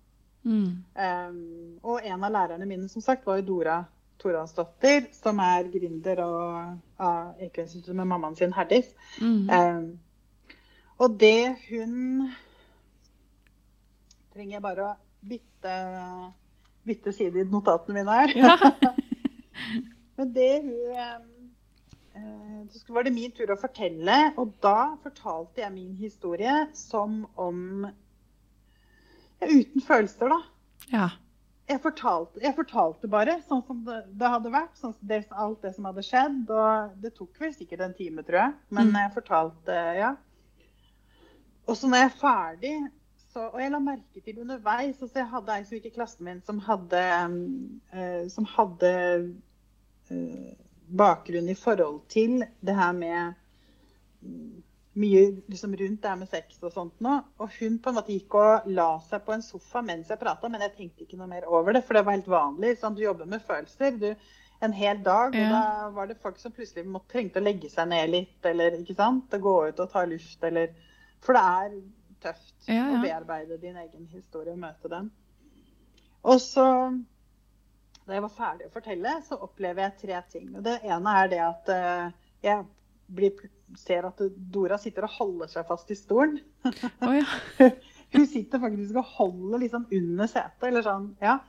Mm. 0.48 0.84
Um, 0.96 1.80
og 1.84 2.02
en 2.06 2.24
av 2.24 2.32
lærerne 2.32 2.66
mine 2.66 2.90
som 2.90 3.02
sagt, 3.02 3.26
var 3.26 3.38
jo 3.42 3.46
Dora 3.46 3.86
Toransdottir, 4.18 5.12
som 5.14 5.40
er 5.40 5.68
gründer 5.70 6.20
av 6.24 7.36
EQ-instituttet 7.40 7.96
med 7.96 8.08
mammaen 8.08 8.36
sin, 8.36 8.54
Herdis. 8.54 8.88
Mm. 9.22 9.50
Um, 9.50 10.00
og 10.98 11.20
det 11.20 11.56
hun 11.70 12.32
Trenger 14.34 14.54
jeg 14.58 14.62
bare 14.62 14.84
å 14.86 14.96
bytte, 15.26 15.76
bytte 16.86 17.14
side 17.14 17.42
i 17.42 17.46
notatene 17.50 17.98
mine 17.98 18.18
her. 18.20 18.34
Ja. 18.38 18.58
Men 20.18 20.34
det 20.34 20.52
hun 20.64 20.94
eh, 20.94 21.16
Så 22.74 22.94
var 22.94 23.04
det 23.08 23.14
min 23.16 23.32
tur 23.32 23.52
å 23.54 23.60
fortelle, 23.60 24.18
og 24.38 24.52
da 24.64 24.96
fortalte 25.04 25.62
jeg 25.64 25.72
min 25.74 25.94
historie 26.00 26.68
som 26.76 27.22
om 27.40 27.88
ja, 29.40 29.48
Uten 29.48 29.82
følelser, 29.86 30.34
da. 30.34 30.42
ja. 30.92 31.08
Jeg 31.68 31.82
fortalte, 31.84 32.40
jeg 32.40 32.56
fortalte 32.56 33.10
bare 33.12 33.34
sånn 33.44 33.60
som 33.68 33.82
det, 33.84 33.98
det 34.16 34.28
hadde 34.32 34.52
vært. 34.54 34.78
Sånn 34.80 34.94
det, 35.04 35.18
alt 35.36 35.66
det 35.66 35.74
som 35.76 35.84
hadde 35.90 36.04
skjedd. 36.08 36.46
Og 36.48 36.94
det 37.04 37.12
tok 37.18 37.42
vel 37.44 37.52
sikkert 37.58 37.82
en 37.84 37.96
time, 37.98 38.24
tror 38.24 38.40
jeg. 38.40 38.54
Men 38.72 38.88
Mm. 38.94 38.96
jeg 39.02 39.12
fortalte, 39.18 39.76
ja. 39.98 40.14
Og 41.68 41.76
så 41.76 41.90
når 41.92 41.98
jeg 42.06 42.08
er 42.08 42.16
ferdig 42.22 42.72
så, 43.34 43.50
Og 43.52 43.60
jeg 43.60 43.72
la 43.74 43.80
merke 43.84 44.22
til 44.24 44.40
underveis 44.40 45.02
altså 45.04 45.20
Jeg 45.20 45.28
hadde 45.28 45.52
ei 45.58 45.64
som 45.68 45.76
gikk 45.76 45.90
i 45.90 45.96
klassen 45.98 46.24
min 46.26 46.40
som 46.48 46.60
hadde, 46.64 47.02
eh, 47.94 48.28
som 48.32 48.46
hadde 48.48 48.92
eh, 50.10 50.56
bakgrunn 50.88 51.50
i 51.50 51.56
forhold 51.56 52.02
til 52.12 52.44
det 52.64 52.76
her 52.76 52.94
med 52.96 53.34
mm, 54.22 54.64
mye 54.98 55.24
liksom 55.52 55.76
rundt 55.78 56.02
det 56.02 56.10
her 56.10 56.18
med 56.18 56.30
sex 56.32 56.58
og 56.64 56.72
sånt 56.74 57.02
nå. 57.06 57.18
Og 57.44 57.52
hun 57.60 57.78
på 57.80 57.92
en 57.92 57.98
måte 58.00 58.14
gikk 58.16 58.34
og 58.40 58.68
la 58.74 58.88
seg 59.06 59.24
på 59.28 59.36
en 59.36 59.46
sofa 59.46 59.84
mens 59.86 60.10
jeg 60.10 60.20
prata, 60.22 60.50
men 60.50 60.64
jeg 60.66 60.76
tenkte 60.78 61.06
ikke 61.06 61.20
noe 61.20 61.30
mer 61.30 61.46
over 61.50 61.76
det, 61.78 61.84
for 61.86 61.94
det 62.00 62.06
var 62.08 62.18
helt 62.18 62.32
vanlig. 62.32 62.78
Sånn, 62.82 62.96
du 62.98 63.04
jobber 63.04 63.30
med 63.30 63.44
følelser 63.46 64.00
du, 64.02 64.10
en 64.66 64.74
hel 64.74 65.04
dag, 65.06 65.36
og 65.36 65.38
Ja. 65.38 65.50
da 65.54 65.90
var 65.94 66.08
det 66.10 66.18
folk 66.18 66.40
som 66.42 66.52
plutselig 66.52 66.88
måtte, 66.90 67.12
trengte 67.14 67.38
å 67.40 67.44
legge 67.46 67.70
seg 67.70 67.92
ned 67.92 68.10
litt, 68.10 68.40
eller 68.46 68.80
ikke 68.80 68.96
sant? 68.98 69.34
og 69.38 69.42
gå 69.42 69.54
ut 69.68 69.80
og 69.80 69.92
ta 69.92 70.06
luft, 70.06 70.44
eller 70.44 70.74
For 71.22 71.34
det 71.34 71.42
er 71.42 71.78
tøft 72.22 72.68
Ja, 72.68 72.74
ja. 72.74 72.98
å 72.98 73.02
bearbeide 73.02 73.58
din 73.62 73.76
egen 73.78 74.08
historie 74.12 74.54
og 74.54 74.60
møte 74.60 74.90
den. 74.90 75.12
Og 76.24 76.42
så 76.42 76.66
da 78.08 78.16
jeg 78.16 78.24
var 78.24 78.34
ferdig 78.34 78.70
å 78.70 78.74
fortelle, 78.74 79.14
så 79.28 79.38
opplever 79.44 79.84
jeg 79.84 80.02
tre 80.02 80.24
ting. 80.32 80.50
Og 80.56 80.64
Det 80.66 80.80
ene 80.88 81.14
er 81.22 81.32
det 81.32 81.44
at 81.44 81.72
eh, 81.74 82.10
jeg 82.46 82.66
blir, 83.18 83.46
ser 83.80 84.08
at 84.08 84.22
Dora 84.54 84.80
sitter 84.80 85.08
og 85.08 85.16
holder 85.18 85.52
seg 85.52 85.68
fast 85.68 85.92
i 85.92 85.98
stolen. 86.00 86.40
Oh, 86.64 87.14
ja. 87.16 87.26
Hun 88.16 88.28
sitter 88.30 88.62
faktisk 88.64 88.96
og 89.02 89.16
holder 89.18 89.64
liksom 89.66 89.88
under 89.92 90.30
setet. 90.32 90.70
eller 90.70 90.86
sånn, 90.86 91.10
ja. 91.24 91.40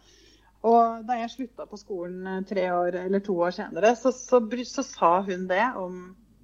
Og 0.67 1.05
da 1.07 1.21
jeg 1.21 1.31
slutta 1.31 1.69
på 1.71 1.79
skolen 1.79 2.27
eh, 2.27 2.41
tre 2.49 2.67
år 2.75 2.99
eller 3.05 3.23
to 3.23 3.37
år 3.47 3.55
senere, 3.55 3.95
så, 3.99 4.11
så, 4.15 4.43
så 4.67 4.85
sa 4.87 5.13
hun 5.27 5.47
det 5.51 5.63
om 5.79 6.01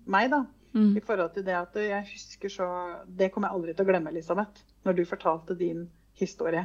meg, 0.06 0.30
da. 0.30 0.44
Mm. 0.74 0.94
I 0.98 1.02
forhold 1.06 1.34
til 1.34 1.44
det 1.46 1.54
at 1.54 1.76
jeg 1.78 2.02
husker 2.08 2.50
så 2.50 2.64
Det 3.06 3.28
kommer 3.30 3.46
jeg 3.46 3.54
aldri 3.54 3.74
til 3.74 3.86
å 3.86 3.90
glemme, 3.90 4.10
Elisabeth. 4.10 4.62
Når 4.86 4.96
du 4.98 5.04
fortalte 5.06 5.58
din 5.58 5.84
historie. 6.18 6.64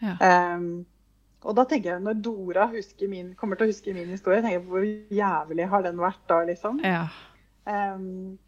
Ja. 0.00 0.16
Ehm, 0.20 0.84
og 1.44 1.54
da 1.58 1.64
tenker 1.68 1.92
jeg, 1.94 2.02
når 2.04 2.20
Dora 2.24 2.66
min, 3.08 3.34
kommer 3.36 3.56
til 3.60 3.66
å 3.66 3.70
huske 3.70 3.94
min 3.94 4.08
historie, 4.08 4.40
tenker 4.40 4.58
jeg 4.58 4.66
hvor 4.68 4.84
jævlig 5.20 5.68
har 5.68 5.82
den 5.84 6.00
vært 6.00 6.22
da, 6.30 6.42
liksom. 6.48 6.80
ja. 6.84 7.06
Um, 7.64 8.38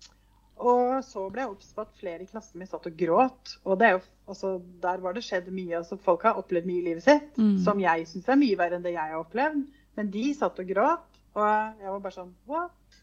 og 0.57 1.03
så 1.05 1.27
ble 1.33 1.43
jeg 1.43 1.51
obs 1.53 1.73
på 1.77 1.85
at 1.85 1.99
flere 2.01 2.25
i 2.25 2.29
klassen 2.31 2.61
min 2.61 2.69
satt 2.69 2.87
og 2.89 2.95
gråt. 2.97 3.57
Og 3.69 3.77
det 3.81 3.87
er 3.89 3.97
jo, 3.99 4.01
altså, 4.33 4.55
der 4.81 5.03
var 5.05 5.13
det 5.17 5.25
skjedd 5.27 5.51
mye. 5.53 5.83
altså 5.83 5.99
Folk 6.01 6.25
har 6.25 6.39
opplevd 6.41 6.69
mye 6.69 6.81
i 6.81 6.87
livet 6.87 7.05
sitt 7.05 7.37
Mm. 7.37 7.59
som 7.65 7.81
jeg 7.83 8.07
syns 8.09 8.29
er 8.33 8.41
mye 8.41 8.57
verre 8.57 8.79
enn 8.79 8.87
det 8.87 8.95
jeg 8.95 9.13
har 9.13 9.21
opplevd. 9.21 9.67
Men 9.97 10.11
de 10.11 10.25
satt 10.35 10.59
og 10.63 10.71
gråt, 10.71 11.21
og 11.37 11.45
jeg 11.83 11.91
var 11.93 12.01
bare 12.01 12.17
sånn 12.17 12.33
What? 12.49 13.03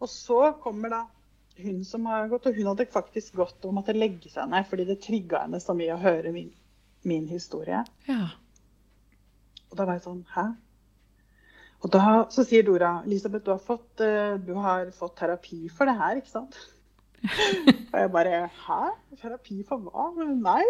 Og 0.00 0.08
så 0.08 0.40
kommer 0.62 0.92
da 0.92 1.02
hun 1.60 1.84
som 1.84 2.08
har 2.08 2.28
gått, 2.32 2.48
og 2.48 2.56
hun 2.56 2.66
hadde 2.72 2.88
faktisk 2.92 3.36
gått 3.36 3.64
og 3.64 3.76
måtte 3.76 3.94
legge 3.96 4.28
seg 4.32 4.48
ned 4.52 4.66
fordi 4.68 4.84
det 4.88 4.98
trigga 5.04 5.44
henne 5.44 5.60
så 5.60 5.76
mye 5.76 5.94
å 5.94 6.00
høre 6.00 6.32
min, 6.32 6.50
min 7.04 7.28
historie. 7.28 7.84
ja. 8.08 8.24
Og 9.76 9.80
da 9.82 9.84
var 9.90 9.98
jeg 9.98 10.06
sånn 10.06 10.22
Hæ? 10.32 10.46
Og 11.84 11.90
da 11.92 12.02
så 12.32 12.42
sier 12.48 12.64
Dora 12.64 13.02
Elisabeth, 13.04 13.44
du 13.44 13.50
har 13.52 13.60
fått, 13.60 14.00
eh, 14.00 14.38
du 14.40 14.54
har 14.56 14.88
fått 14.96 15.18
terapi 15.18 15.66
for 15.68 15.84
det 15.84 15.94
her, 15.98 16.16
ikke 16.22 16.32
sant? 16.32 16.56
og 17.92 17.98
jeg 18.00 18.12
bare 18.14 18.38
Hæ? 18.62 18.78
Terapi 19.20 19.58
for 19.68 19.84
hva? 19.84 20.06
Nei. 20.32 20.64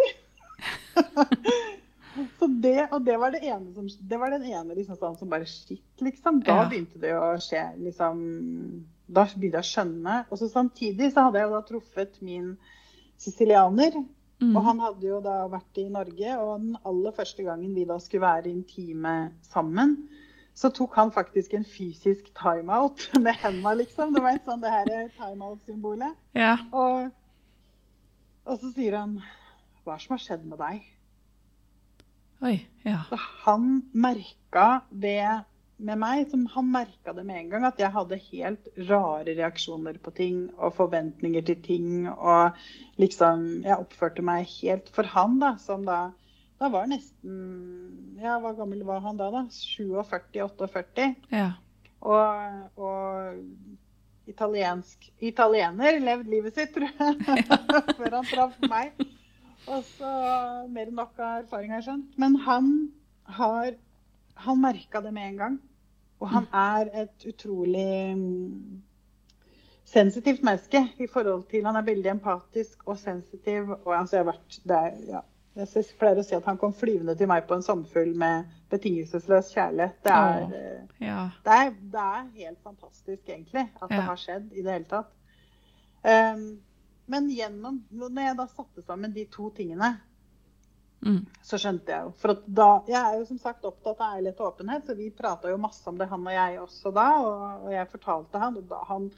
så 2.40 2.48
det, 2.64 2.88
og 2.90 3.06
det 3.06 3.16
var 3.22 3.30
det 3.36 3.44
ene 3.46 3.70
som 3.76 3.86
Det 4.10 4.18
var 4.18 4.34
den 4.34 4.48
ene 4.50 4.74
liksom 4.74 4.98
sånn 4.98 5.14
som 5.20 5.30
bare 5.30 5.46
Shit, 5.46 5.84
liksom. 6.02 6.42
Da 6.42 6.58
Ja. 6.64 6.66
begynte 6.66 6.98
det 6.98 7.14
å 7.14 7.36
skje, 7.38 7.62
liksom 7.86 8.26
Da 9.06 9.28
begynte 9.30 9.60
jeg 9.60 9.62
å 9.62 9.70
skjønne. 9.70 10.18
Og 10.32 10.42
så 10.42 10.50
samtidig 10.50 11.12
så 11.14 11.28
hadde 11.28 11.38
jeg 11.38 11.46
jo 11.46 11.54
da 11.54 11.62
truffet 11.70 12.18
min 12.26 12.56
sicilianer. 13.22 14.02
Mm. 14.42 14.52
Og 14.52 14.64
han 14.66 14.80
hadde 14.84 15.08
jo 15.08 15.18
da 15.24 15.36
vært 15.48 15.78
i 15.80 15.86
Norge, 15.88 16.32
og 16.36 16.60
den 16.60 16.78
aller 16.84 17.14
første 17.16 17.44
gangen 17.46 17.72
vi 17.76 17.86
da 17.88 17.96
skulle 18.02 18.26
være 18.26 18.52
intime 18.52 19.14
sammen, 19.48 19.96
så 20.56 20.70
tok 20.72 20.96
han 20.96 21.12
faktisk 21.12 21.54
en 21.56 21.64
fysisk 21.68 22.28
timeout 22.36 23.08
med 23.24 23.36
henda, 23.42 23.74
liksom. 23.76 24.12
Det 24.14 24.24
var 24.24 24.36
et 24.36 24.48
sånn 24.48 24.64
det 24.64 24.72
her 24.72 24.92
timeout-symbolet. 25.16 26.16
Ja. 26.36 26.56
Og, 26.72 27.08
og 28.44 28.60
så 28.60 28.72
sier 28.76 29.00
han 29.00 29.18
Hva 29.84 29.94
er 29.94 30.00
det 30.00 30.06
som 30.06 30.16
har 30.16 30.24
skjedd 30.24 30.46
med 30.48 30.60
deg? 30.60 30.86
Oi. 32.44 32.56
Ja. 32.84 33.02
Så 33.08 33.18
han 33.46 33.68
merka 33.96 34.82
det 34.90 35.20
med 35.76 35.98
meg, 36.00 36.26
som 36.30 36.46
han 36.54 36.68
merka 36.72 37.12
det 37.16 37.24
med 37.28 37.40
en 37.40 37.50
gang, 37.52 37.66
at 37.68 37.80
jeg 37.80 37.92
hadde 37.92 38.18
helt 38.30 38.68
rare 38.88 39.34
reaksjoner 39.36 39.98
på 40.02 40.12
ting 40.16 40.38
og 40.56 40.74
forventninger 40.78 41.44
til 41.44 41.58
ting. 41.62 41.88
Og 42.08 42.56
liksom 43.00 43.64
Jeg 43.64 43.76
oppførte 43.76 44.24
meg 44.24 44.48
helt 44.60 44.88
for 44.94 45.08
han, 45.16 45.38
da, 45.42 45.56
som 45.60 45.84
da 45.88 46.10
Da 46.56 46.70
var 46.72 46.86
nesten 46.88 48.16
Ja, 48.22 48.38
hvor 48.40 48.56
gammel 48.56 48.84
var 48.88 49.02
han 49.04 49.18
da, 49.20 49.28
da? 49.30 49.44
47-48? 49.52 51.10
Ja. 51.30 51.50
Og, 52.00 52.80
og 52.80 54.30
italiensk 54.30 55.10
italiener 55.20 56.00
levd 56.00 56.30
livet 56.30 56.56
sitt, 56.56 56.72
tror 56.74 56.88
jeg, 56.88 57.44
før 57.98 58.16
han 58.16 58.30
traff 58.30 58.56
meg. 58.70 58.96
Og 59.66 59.82
så 59.96 60.10
mer 60.70 60.88
enn 60.88 60.96
nok 60.96 61.18
av 61.18 61.42
erfaring, 61.42 61.72
har 61.72 61.82
jeg 61.82 61.88
skjønt. 61.90 62.16
Men 62.22 62.38
han 62.46 62.70
har 63.36 63.74
Han 64.44 64.60
merka 64.60 65.00
det 65.00 65.12
med 65.14 65.30
en 65.30 65.40
gang. 65.40 65.56
Og 66.20 66.28
han 66.32 66.46
er 66.52 66.88
et 67.02 67.24
utrolig 67.28 68.16
mm, 68.16 68.82
sensitivt 69.84 70.42
menneske 70.44 70.80
i 70.98 71.06
forhold 71.12 71.44
til 71.50 71.66
Han 71.66 71.76
er 71.76 71.84
veldig 71.84 72.10
empatisk 72.10 72.86
og 72.88 72.98
sensitiv. 72.98 73.70
Og 73.84 73.92
altså, 73.98 74.16
jeg 74.16 74.24
har 74.24 74.32
vært 74.32 74.60
der, 74.64 75.00
ja. 75.08 75.24
Jeg 75.56 75.84
pleier 75.96 76.18
å 76.20 76.24
si 76.24 76.34
at 76.36 76.44
han 76.44 76.58
kom 76.60 76.74
flyvende 76.76 77.14
til 77.16 77.30
meg 77.30 77.46
på 77.48 77.56
en 77.56 77.62
sommerfugl 77.64 78.10
med 78.20 78.48
betingelsesløs 78.72 79.54
kjærlighet. 79.54 79.94
Det 80.04 80.12
er, 80.12 80.42
oh, 80.44 80.82
Ja. 81.00 81.22
det 81.46 81.54
er, 81.60 81.70
det 81.94 82.02
er 82.02 82.26
helt 82.42 82.58
fantastisk, 82.64 83.22
egentlig, 83.24 83.64
at 83.82 83.88
det 83.88 84.02
har 84.04 84.20
skjedd 84.20 84.50
i 84.52 84.64
det 84.66 84.74
hele 84.74 84.90
tatt. 84.90 85.14
Um, 86.04 86.44
men 87.08 87.30
gjennom, 87.32 87.80
når 87.88 88.20
jeg 88.20 88.36
da 88.36 88.46
satte 88.50 88.84
sammen 88.84 89.14
de 89.14 89.24
to 89.32 89.48
tingene, 89.56 89.94
Mm. 91.04 91.26
så 91.44 91.58
skjønte 91.60 91.92
jeg 91.92 92.06
jo 92.06 92.12
For 92.18 92.38
da, 92.48 92.68
jeg 92.88 92.96
er 92.98 93.18
jo 93.18 93.26
som 93.28 93.38
sagt 93.38 93.66
opptatt 93.68 94.00
av 94.00 94.16
ærlighet 94.16 94.40
og 94.40 94.46
åpenhet, 94.54 94.86
så 94.88 94.94
vi 94.96 95.10
prata 95.14 95.50
jo 95.52 95.58
masse 95.60 95.84
om 95.90 95.98
det, 96.00 96.08
han 96.08 96.24
og 96.26 96.32
jeg 96.32 96.60
også 96.62 96.92
da. 96.96 97.04
Og, 97.20 97.66
og 97.66 97.74
jeg 97.74 97.90
fortalte 97.92 98.40
han, 98.42 98.56
og 98.56 98.70
da 98.70 98.80
han 98.88 99.10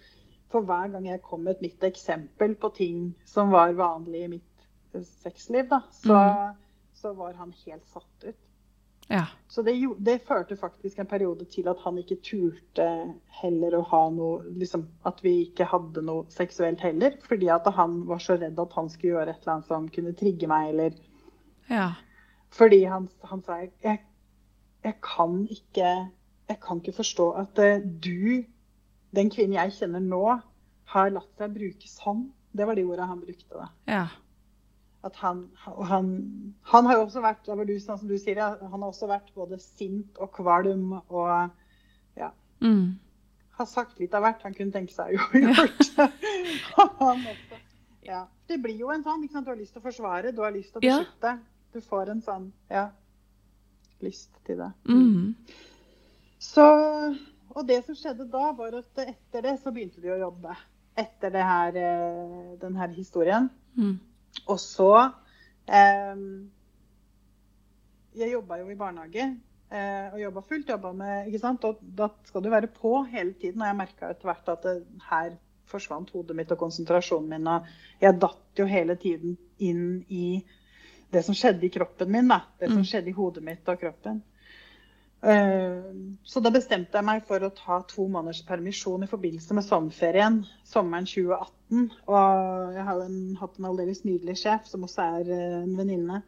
For 0.51 0.66
hver 0.66 0.91
gang 0.93 1.07
jeg 1.07 1.22
kom 1.22 1.45
med 1.47 1.57
et 1.57 1.62
nytt 1.68 1.87
eksempel 1.89 2.57
på 2.59 2.72
ting 2.76 3.14
som 3.29 3.51
var 3.55 3.72
vanlig 3.79 4.24
i 4.24 4.29
mitt 4.35 4.66
eh, 4.95 5.07
sexliv, 5.22 5.68
da, 5.70 5.83
så, 5.93 6.18
Mm. 6.18 6.55
så 6.99 7.12
var 7.14 7.35
han 7.39 7.55
helt 7.64 7.87
satt 7.87 8.24
ut. 8.26 8.37
Ja. 9.09 9.24
Så 9.49 9.62
det, 9.62 9.72
det 10.05 10.18
førte 10.29 10.57
faktisk 10.57 10.99
en 10.99 11.07
periode 11.09 11.47
til 11.49 11.68
at 11.70 11.79
han 11.81 11.97
ikke 11.97 12.18
turte 12.20 12.89
heller 13.41 13.79
å 13.79 13.85
ha 13.89 14.01
noe 14.12 14.43
liksom, 14.61 14.83
At 15.09 15.22
vi 15.24 15.47
ikke 15.47 15.64
hadde 15.70 16.03
noe 16.05 16.26
seksuelt 16.29 16.81
heller. 16.85 17.16
Fordi 17.24 17.49
at 17.49 17.70
han 17.79 18.03
var 18.09 18.18
så 18.20 18.37
redd 18.37 18.59
at 18.61 18.74
han 18.76 18.91
skulle 18.93 19.14
gjøre 19.14 19.31
et 19.33 19.41
eller 19.47 19.55
annet 19.55 19.70
som 19.70 19.87
kunne 19.95 20.12
trigge 20.18 20.51
meg. 20.51 20.74
Eller 20.74 20.99
Ja. 21.69 21.93
fordi 22.51 22.85
han, 22.89 23.09
han 23.29 23.43
sa 23.45 23.59
jeg, 23.61 24.01
jeg 24.85 24.95
kan 25.05 25.43
ikke 25.53 25.89
Jeg 26.49 26.61
kan 26.64 26.79
ikke 26.81 26.97
forstå 26.97 27.25
at 27.43 27.59
eh, 27.61 27.83
du, 27.85 28.45
den 29.12 29.29
kvinnen 29.31 29.59
jeg 29.59 29.75
kjenner 29.77 30.01
nå, 30.01 30.23
har 30.89 31.11
latt 31.12 31.29
seg 31.37 31.53
bruke 31.53 31.91
sånn. 31.93 32.23
Det 32.57 32.64
var 32.64 32.79
de 32.79 32.87
ordene 32.89 33.09
han 33.11 33.21
brukte. 33.21 33.53
da. 33.53 33.66
Ja. 33.85 34.07
at 35.05 35.19
han, 35.21 35.43
han, 35.91 36.09
han 36.62 36.87
har 36.89 36.97
jo 36.97 37.03
også 37.05 37.21
vært 37.21 37.45
du, 37.69 37.75
sånn 37.81 38.01
som 38.01 38.09
du 38.09 38.16
sier, 38.16 38.41
han 38.41 38.81
har 38.81 38.89
også 38.89 39.11
vært 39.11 39.29
både 39.37 39.61
sint 39.61 40.16
og 40.16 40.33
kvalm 40.39 40.97
og 40.97 41.51
ja. 42.16 42.33
Mm. 42.64 42.97
Har 43.59 43.69
sagt 43.69 44.01
litt 44.01 44.16
av 44.16 44.25
hvert 44.25 44.43
han 44.47 44.57
kunne 44.57 44.73
tenke 44.73 44.97
seg 44.97 45.21
å 45.21 45.29
han 47.05 47.29
også. 47.35 47.61
Ja. 48.09 48.25
Det 48.49 48.57
blir 48.64 48.81
jo 48.81 48.89
en 48.95 49.05
sånn. 49.05 49.29
Du 49.29 49.51
har 49.53 49.59
lyst 49.61 49.77
til 49.77 49.83
å 49.83 49.85
forsvare, 49.85 50.33
du 50.33 50.41
har 50.41 50.55
lyst 50.55 50.73
til 50.73 50.81
å 50.81 50.89
Ja. 50.89 51.37
Du 51.73 51.81
får 51.85 52.12
en 52.12 52.23
sånn 52.25 52.49
ja, 52.73 52.89
lyst 54.05 54.33
til 54.47 54.61
det. 54.61 54.71
Mm. 54.89 55.35
Så, 56.39 56.64
og 57.55 57.64
det 57.69 57.83
som 57.87 57.97
skjedde 57.99 58.29
da, 58.31 58.51
var 58.57 58.77
at 58.79 59.03
etter 59.05 59.45
det 59.45 59.57
så 59.62 59.73
begynte 59.75 60.03
de 60.03 60.12
å 60.14 60.21
jobbe. 60.21 60.55
Etter 60.99 61.35
det 61.35 61.45
her, 61.47 61.79
eh, 61.79 62.55
den 62.62 62.79
her 62.79 62.95
historien. 62.95 63.51
Mm. 63.79 63.99
Og 64.47 64.59
så 64.62 64.93
eh, 65.66 66.23
Jeg 68.19 68.33
jobba 68.33 68.59
jo 68.62 68.71
i 68.73 68.79
barnehage. 68.79 69.29
Eh, 69.69 70.07
og 70.14 70.21
jobba 70.23 70.43
fullt. 70.47 70.73
Jobba 70.73 70.95
med 70.97 71.29
ikke 71.29 71.43
sant? 71.43 71.66
Og 71.69 71.83
da 71.83 72.09
skal 72.27 72.43
du 72.43 72.51
være 72.51 72.71
på 72.73 73.03
hele 73.12 73.35
tiden. 73.35 73.62
Og 73.62 73.71
jeg 73.71 73.79
merka 73.79 74.11
etter 74.11 74.31
hvert 74.31 74.51
at 74.55 74.66
det, 74.66 74.81
her 75.11 75.37
forsvant 75.69 76.11
hodet 76.14 76.37
mitt 76.37 76.53
og 76.55 76.61
konsentrasjonen 76.62 77.29
min. 77.35 77.51
Og 77.51 77.69
jeg 78.03 78.19
datt 78.23 78.62
jo 78.62 78.66
hele 78.69 78.97
tiden 79.01 79.37
inn 79.62 80.01
i 80.09 80.41
det 81.11 81.22
som 81.24 81.34
skjedde 81.34 81.64
i 81.66 81.70
kroppen 81.72 82.11
min. 82.12 82.28
da. 82.28 82.40
Det 82.59 82.68
som 82.68 82.78
Mm. 82.82 82.84
skjedde 82.84 83.09
i 83.09 83.16
hodet 83.16 83.42
mitt 83.44 83.68
og 83.68 83.80
kroppen. 83.80 84.22
Eh, 85.22 85.82
Så 86.24 86.40
da 86.42 86.50
bestemte 86.50 86.92
jeg 86.94 87.04
meg 87.04 87.24
for 87.26 87.40
å 87.40 87.50
ta 87.54 87.80
to 87.88 88.06
måneders 88.09 88.42
permisjon 88.46 89.02
i 89.02 89.06
forbindelse 89.11 89.54
med 89.54 89.64
sommerferien 89.64 90.44
sommeren 90.64 91.06
2018. 91.06 91.90
Og 92.06 92.74
jeg 92.74 92.84
har 92.84 93.00
en, 93.02 93.36
hatt 93.40 93.59
en 93.59 93.64
aldeles 93.64 94.04
nydelig 94.04 94.36
sjef 94.38 94.66
som 94.70 94.82
også 94.86 95.02
er 95.20 95.30
eh, 95.32 95.62
en 95.64 95.76
venninne. 95.76 96.22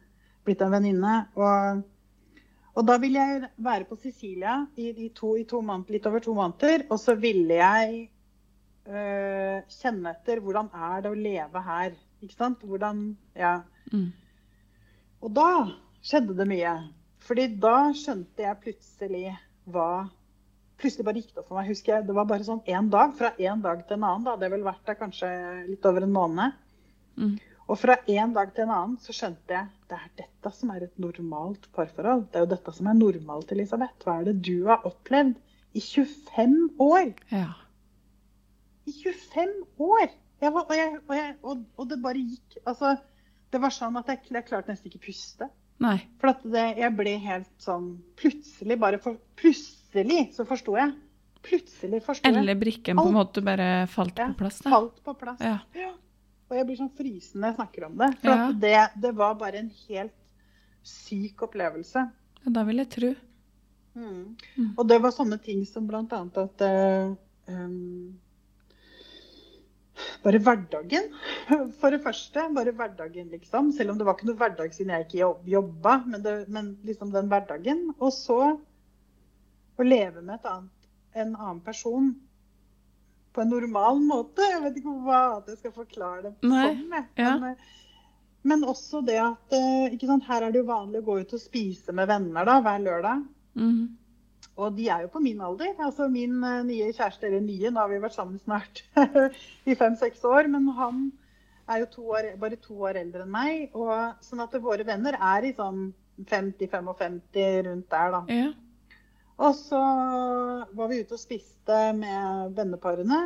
Blitt 0.45 0.61
en 0.61 0.71
venninne. 0.73 1.27
Og, 1.37 1.83
og 2.75 2.85
da 2.87 2.97
ville 2.97 3.19
jeg 3.19 3.49
være 3.57 3.85
på 3.85 3.95
Sicilia 4.01 4.65
i, 4.75 4.89
i, 5.05 5.09
to, 5.15 5.35
i 5.37 5.43
to 5.45 5.61
måneder, 5.61 5.91
litt 5.95 6.05
over 6.07 6.19
to 6.19 6.33
måneder. 6.33 6.87
Og 6.91 6.99
så 6.99 7.15
ville 7.15 7.53
jeg 7.61 8.09
øh, 8.87 9.61
kjenne 9.69 10.09
etter 10.17 10.41
hvordan 10.43 10.69
er 10.73 11.01
det 11.05 11.11
å 11.11 11.15
leve 11.21 11.61
her. 11.63 11.95
Ikke 12.21 12.35
sant? 12.35 12.59
Hvordan 12.65 13.15
Ja. 13.35 13.61
Mm. 13.93 14.11
Og 15.21 15.31
da 15.35 15.51
skjedde 16.01 16.35
det 16.37 16.47
mye. 16.49 16.73
Fordi 17.21 17.45
da 17.61 17.75
skjønte 17.97 18.47
jeg 18.47 18.61
plutselig 18.65 19.27
hva 19.69 20.09
Plutselig 20.81 21.05
bare 21.05 21.21
gikk 21.21 21.35
det 21.35 21.41
opp 21.43 21.49
for 21.51 21.59
meg. 21.59 21.67
husker 21.69 21.93
jeg, 21.93 22.05
Det 22.07 22.13
var 22.17 22.25
bare 22.25 22.45
sånn 22.47 22.63
én 22.65 22.87
dag. 22.89 23.11
Fra 23.13 23.29
én 23.37 23.59
dag 23.61 23.83
til 23.85 23.99
en 23.99 24.03
annen. 24.07 24.23
Da. 24.25 24.31
Det 24.33 24.47
hadde 24.47 24.55
vel 24.55 24.63
vært 24.65 24.87
der 24.87 24.97
kanskje 24.97 25.27
litt 25.67 25.85
over 25.85 26.07
en 26.07 26.15
måned. 26.15 26.55
Mm. 27.21 27.35
Og 27.69 27.77
fra 27.77 27.99
én 28.09 28.33
dag 28.33 28.49
til 28.55 28.65
en 28.65 28.73
annen 28.73 28.95
så 28.97 29.13
skjønte 29.13 29.53
jeg 29.53 29.69
det 29.91 29.99
er 29.99 30.09
dette 30.23 30.51
som 30.57 30.71
er 30.73 30.87
et 30.87 30.97
normalt 30.99 31.67
parforhold. 31.75 32.25
Det 32.31 32.39
er 32.39 32.47
jo 32.47 32.51
dette 32.55 32.73
som 32.73 32.89
er 32.89 32.97
normalt, 32.97 33.53
Elisabeth. 33.53 34.01
Hva 34.01 34.17
er 34.17 34.31
det 34.31 34.41
du 34.47 34.65
har 34.71 34.87
opplevd 34.89 35.37
i 35.77 35.83
25 35.85 36.57
år? 36.81 37.13
Ja. 37.29 37.53
I 38.89 38.95
25 39.03 39.53
år! 39.85 40.09
Jeg 40.41 40.53
var, 40.55 40.65
og, 40.65 40.75
jeg, 40.75 40.97
og, 41.05 41.15
jeg, 41.15 41.35
og, 41.45 41.65
og 41.77 41.89
det 41.91 42.01
bare 42.01 42.21
gikk 42.25 42.55
Altså, 42.65 42.95
det 43.51 43.59
var 43.61 43.73
sånn 43.75 43.97
at 43.99 44.09
jeg, 44.11 44.23
jeg 44.31 44.47
klarte 44.47 44.71
nesten 44.71 44.91
ikke 44.91 45.05
puste. 45.07 45.47
Nei. 45.81 45.97
For 46.21 46.31
at 46.31 46.43
det, 46.45 46.65
jeg 46.77 46.93
ble 46.93 47.15
helt 47.23 47.49
sånn 47.61 47.87
Plutselig, 48.19 48.77
bare 48.79 48.99
for, 49.01 49.17
plutselig 49.39 50.27
så 50.35 50.45
forsto 50.45 50.75
jeg. 50.77 50.93
Plutselig 51.41 52.03
forsto 52.05 52.29
jeg. 52.29 52.37
Eller 52.37 52.59
brikken 52.59 52.99
på 53.01 53.07
en 53.09 53.17
måte 53.17 53.41
bare 53.45 53.87
falt 53.89 54.13
på 54.19 54.27
plass. 54.37 54.61
Da. 54.61 54.73
Falt 54.75 55.01
på 55.03 55.15
plass. 55.17 55.41
Ja. 55.41 55.57
Ja. 55.77 55.91
Og 56.51 56.57
jeg 56.59 56.67
blir 56.67 56.77
sånn 56.83 56.93
frysen 56.93 57.41
når 57.41 57.53
jeg 57.53 57.57
snakker 57.57 57.87
om 57.87 57.97
det. 57.97 58.11
For 58.21 58.29
Ja. 58.35 58.47
det, 58.65 58.77
det 59.01 59.11
var 59.17 59.37
bare 59.39 59.63
en 59.63 59.71
helt 59.87 60.17
syk 60.85 61.41
opplevelse. 61.47 62.05
Ja, 62.43 62.51
Da 62.51 62.63
vil 62.67 62.83
jeg 62.83 62.89
tro. 62.93 63.13
Mm. 63.95 64.35
Mm. 64.55 64.73
Og 64.77 64.85
det 64.87 64.99
var 65.03 65.11
sånne 65.15 65.37
ting 65.43 65.65
som 65.67 65.89
annet 65.89 66.37
at 66.37 66.61
uh, 66.63 67.15
um, 67.47 68.19
Bare 70.23 70.41
hverdagen, 70.43 71.07
for 71.81 71.93
det 71.93 72.01
første. 72.03 72.47
Bare 72.55 72.73
hverdagen, 72.77 73.29
liksom. 73.33 73.71
Selv 73.75 73.93
om 73.93 73.99
det 73.99 74.07
var 74.07 74.17
ikke 74.17 74.29
noe 74.31 74.39
hverdag 74.41 74.75
siden 74.75 74.93
jeg 74.95 75.07
ikke 75.07 75.21
jobb, 75.21 75.47
jobba, 75.53 75.95
men, 76.07 76.25
det, 76.25 76.35
men 76.53 76.73
liksom 76.87 77.13
den 77.15 77.31
hverdagen. 77.31 77.87
Og 77.99 78.13
så 78.15 78.41
å 79.81 79.87
leve 79.87 80.21
med 80.21 80.37
et 80.37 80.49
annet, 80.51 80.89
en 81.17 81.33
annen 81.35 81.61
person 81.65 82.11
på 83.31 83.43
en 83.43 83.53
normal 83.53 84.01
måte. 84.03 84.45
Jeg 84.45 84.63
vet 84.65 84.81
ikke 84.81 84.97
hva 85.05 85.21
jeg 85.47 85.59
skal 85.61 85.75
forklare 85.75 86.25
det 86.27 86.33
på 86.39 86.51
sånn. 86.51 86.83
ja. 87.19 87.37
Men, 87.39 87.53
eh, 87.53 87.77
men 88.41 88.63
også 88.65 89.03
det 89.05 89.19
at 89.21 89.53
eh, 89.53 89.93
ikke 89.93 90.09
sant, 90.09 90.25
her 90.25 90.47
er 90.47 90.53
det 90.53 90.63
jo 90.63 90.69
vanlig 90.69 91.03
å 91.03 91.07
gå 91.11 91.19
ut 91.21 91.35
og 91.37 91.41
spise 91.41 91.93
med 91.93 92.09
venner 92.09 92.47
da, 92.47 92.57
hver 92.65 92.81
lørdag. 92.81 93.25
Mm. 93.59 93.83
Og 94.59 94.75
de 94.75 94.87
er 94.91 95.05
jo 95.05 95.11
på 95.13 95.21
min 95.23 95.39
alder. 95.41 95.71
Altså 95.79 96.07
min 96.11 96.43
eh, 96.43 96.63
nye 96.67 96.91
kjæreste, 96.93 97.27
eller 97.29 97.41
nye, 97.45 97.71
nå 97.71 97.79
har 97.79 97.89
vi 97.91 98.01
vært 98.03 98.17
sammen 98.17 98.39
snart 98.43 98.83
i 99.69 99.75
fem-seks 99.79 100.23
år. 100.27 100.49
Men 100.51 100.67
han 100.77 101.05
er 101.71 101.83
jo 101.85 101.89
to 101.95 102.07
år, 102.17 102.31
bare 102.41 102.59
to 102.59 102.75
år 102.83 102.99
eldre 102.99 103.23
enn 103.25 103.31
meg. 103.31 103.69
Og, 103.77 103.93
sånn 104.25 104.43
at 104.43 104.57
våre 104.61 104.85
venner 104.87 105.15
er 105.17 105.47
i 105.47 105.53
sånn 105.57 105.91
50-55 106.29 107.61
rundt 107.67 107.87
der, 107.89 108.11
da. 108.17 108.23
Ja. 108.29 108.49
Og 109.41 109.55
så 109.57 109.79
var 110.77 110.89
vi 110.91 110.99
ute 111.01 111.15
og 111.17 111.21
spiste 111.21 111.77
med 111.97 112.51
venneparene. 112.57 113.21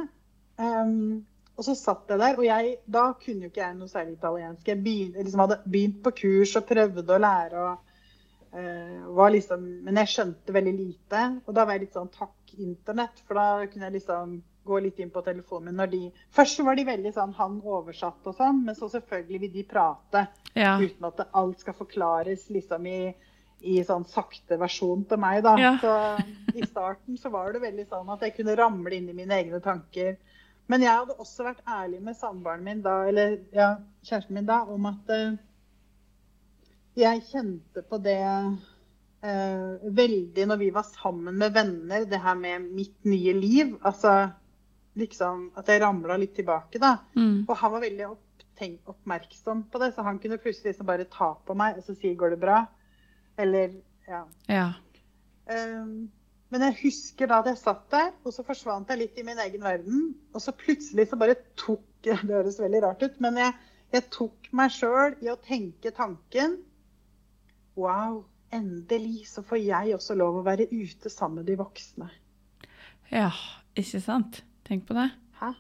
Um, 0.56 1.26
og 1.56 1.64
så 1.68 1.74
satt 1.76 2.10
jeg 2.12 2.20
der, 2.22 2.38
og 2.38 2.46
jeg, 2.46 2.78
da 2.92 3.10
kunne 3.20 3.48
jo 3.48 3.52
ikke 3.52 3.64
jeg 3.64 3.76
noe 3.80 3.92
særlig 3.92 4.16
italiensk. 4.18 4.68
Jeg 4.68 4.80
begyn- 4.84 5.18
liksom 5.18 5.44
hadde 5.44 5.58
begynt 5.66 6.02
på 6.04 6.14
kurs 6.22 6.56
og 6.60 6.66
prøvde 6.70 7.04
å 7.04 7.20
lære. 7.20 7.66
og 7.66 7.85
liksom, 8.56 9.64
Men 9.84 9.96
jeg 10.02 10.08
skjønte 10.14 10.54
veldig 10.56 10.74
lite. 10.78 11.22
Og 11.46 11.54
da 11.56 11.66
var 11.66 11.74
jeg 11.78 11.86
litt 11.88 11.98
sånn 11.98 12.12
takk 12.14 12.54
internett, 12.58 13.20
for 13.28 13.36
da 13.36 13.66
kunne 13.68 13.90
jeg 13.90 13.98
liksom 14.00 14.42
gå 14.66 14.80
litt 14.82 15.00
inn 15.00 15.12
på 15.14 15.22
telefonen 15.22 15.68
min 15.70 15.76
når 15.78 15.90
de 15.92 16.00
Først 16.34 16.60
var 16.66 16.76
de 16.76 16.86
veldig 16.88 17.12
sånn 17.14 17.34
han 17.38 17.60
oversatt 17.62 18.26
og 18.26 18.34
sånn, 18.38 18.64
men 18.66 18.76
så 18.76 18.90
selvfølgelig 18.90 19.42
vil 19.44 19.54
de 19.54 19.64
prate 19.70 20.28
Ja. 20.56 20.78
uten 20.82 21.06
at 21.06 21.28
alt 21.34 21.60
skal 21.60 21.74
forklares 21.78 22.48
liksom 22.50 22.88
i, 22.88 23.14
i 23.62 23.84
sånn 23.84 24.06
sakte 24.10 24.58
versjon 24.58 25.04
til 25.06 25.18
meg. 25.22 25.44
da. 25.44 25.56
Ja. 25.60 25.74
Så 25.82 25.94
I 26.56 26.66
starten 26.66 27.18
så 27.18 27.30
var 27.30 27.54
det 27.54 27.62
veldig 27.62 27.86
sånn 27.92 28.10
at 28.10 28.22
jeg 28.22 28.36
kunne 28.38 28.56
ramle 28.58 28.96
inn 28.96 29.10
i 29.10 29.14
mine 29.14 29.36
egne 29.38 29.60
tanker. 29.62 30.16
Men 30.68 30.82
jeg 30.82 30.90
hadde 30.98 31.14
også 31.22 31.44
vært 31.46 31.62
ærlig 31.70 32.02
med 32.02 32.18
samboeren 32.18 32.64
min 32.64 32.82
da, 32.82 33.04
eller 33.06 33.38
ja, 33.54 33.76
kjæresten 34.04 34.34
min 34.34 34.48
da, 34.50 34.64
om 34.66 34.86
at 34.90 35.10
eh, 35.14 35.36
jeg 36.96 37.24
kjente 37.28 37.84
på 37.90 38.00
det 38.04 38.22
eh, 38.24 39.92
veldig 40.00 40.48
når 40.48 40.60
vi 40.62 40.72
var 40.76 40.88
sammen 40.88 41.38
med 41.42 41.54
venner, 41.56 42.06
det 42.08 42.22
her 42.24 42.38
med 42.40 42.68
mitt 42.76 42.98
nye 43.08 43.34
liv. 43.36 43.76
Altså 43.84 44.30
liksom 44.96 45.50
at 45.60 45.70
jeg 45.70 45.82
ramla 45.84 46.18
litt 46.20 46.36
tilbake, 46.38 46.80
da. 46.80 46.98
Mm. 47.18 47.44
Og 47.48 47.56
han 47.60 47.74
var 47.74 47.84
veldig 47.84 48.12
oppmerksom 48.94 49.66
på 49.72 49.82
det, 49.82 49.92
så 49.96 50.06
han 50.08 50.20
kunne 50.24 50.40
plutselig 50.40 50.74
liksom 50.74 50.88
bare 50.88 51.08
ta 51.12 51.34
på 51.46 51.56
meg 51.58 51.80
og 51.80 51.84
så 51.84 51.96
si 52.00 52.14
'går 52.16 52.36
det 52.36 52.44
bra'? 52.44 52.66
Eller 53.38 53.74
ja. 54.08 54.24
ja. 54.48 54.70
Um, 55.52 56.12
men 56.50 56.62
jeg 56.62 56.78
husker 56.84 57.28
da 57.28 57.42
at 57.42 57.50
jeg 57.52 57.58
satt 57.60 57.90
der, 57.92 58.14
og 58.24 58.34
så 58.34 58.46
forsvant 58.48 58.90
jeg 58.90 59.02
litt 59.02 59.18
i 59.20 59.26
min 59.28 59.42
egen 59.44 59.64
verden. 59.64 60.16
Og 60.34 60.42
så 60.42 60.54
plutselig 60.56 61.10
så 61.10 61.20
bare 61.20 61.36
tok 61.58 61.84
Det 62.06 62.20
høres 62.22 62.60
veldig 62.62 62.84
rart 62.84 63.02
ut, 63.02 63.16
men 63.20 63.38
jeg, 63.42 63.54
jeg 63.92 64.04
tok 64.14 64.50
meg 64.54 64.70
sjøl 64.70 65.16
i 65.26 65.32
å 65.32 65.40
tenke 65.42 65.90
tanken 65.90 66.60
Wow, 67.76 68.24
endelig 68.56 69.28
så 69.28 69.44
får 69.44 69.60
jeg 69.62 69.96
også 69.96 70.16
lov 70.16 70.40
å 70.40 70.46
være 70.46 70.70
ute 70.72 71.12
sammen 71.12 71.42
med 71.42 71.50
de 71.50 71.58
voksne. 71.60 72.08
Ja, 73.12 73.32
ikke 73.78 74.02
sant? 74.02 74.44
Tenk 74.66 74.88
på 74.88 74.96
det. 74.98 75.10
Hæ? 75.40 75.52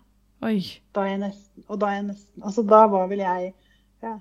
Oi. 0.45 0.59
Da 0.95 1.05
er 1.05 1.13
jeg 1.13 1.21
nesten 1.21 1.65
Og 1.69 1.79
da 1.79 1.89
er 1.91 1.99
jeg 1.99 2.05
nesten 2.09 2.43
Altså 2.43 2.63
da 2.67 2.81
var 2.91 3.05
vel 3.07 3.21
jeg 3.23 3.51
ja, 4.03 4.15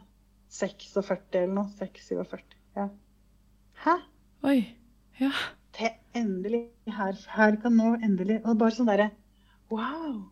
46 0.53 1.38
eller 1.40 1.55
noe. 1.57 1.66
6-47. 1.80 2.42
Ja. 2.76 2.88
Hæ? 3.84 3.97
Oi. 4.47 4.59
Ja. 5.20 5.32
Til 5.74 5.95
endelig 6.14 6.66
her, 6.86 7.18
her 7.36 7.59
kan 7.62 7.76
nå 7.78 7.95
endelig 7.97 8.40
Og 8.45 8.59
bare 8.61 8.76
sånn 8.76 8.90
derre 8.90 9.11
Wow! 9.72 10.22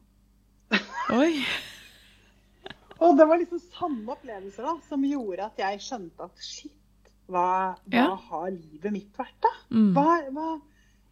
Oi. 1.16 1.32
Og 3.02 3.16
det 3.18 3.24
var 3.26 3.40
liksom 3.40 3.58
samme 3.72 4.14
opplevelser 4.14 4.66
da, 4.68 4.76
som 4.86 5.02
gjorde 5.06 5.48
at 5.48 5.58
jeg 5.58 5.80
skjønte 5.82 6.28
at 6.28 6.44
shit, 6.44 6.76
hva, 7.30 7.74
hva 7.86 7.96
Ja. 7.96 8.08
har 8.28 8.50
livet 8.50 8.92
mitt 8.92 9.16
vært, 9.18 9.36
da? 9.44 9.52
Mm. 9.70 9.92
Hva, 9.94 10.18
hva, 10.32 10.60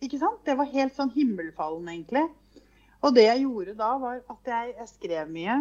ikke 0.03 0.19
sant? 0.19 0.43
Det 0.45 0.57
var 0.57 0.67
helt 0.73 0.95
sånn 0.97 1.13
himmelfallen, 1.15 1.89
egentlig. 1.89 2.27
Og 3.03 3.15
det 3.15 3.25
jeg 3.29 3.43
gjorde 3.47 3.77
da, 3.79 3.95
var 3.99 4.21
at 4.29 4.45
jeg, 4.53 4.75
jeg 4.77 4.89
skrev 4.89 5.31
mye. 5.33 5.59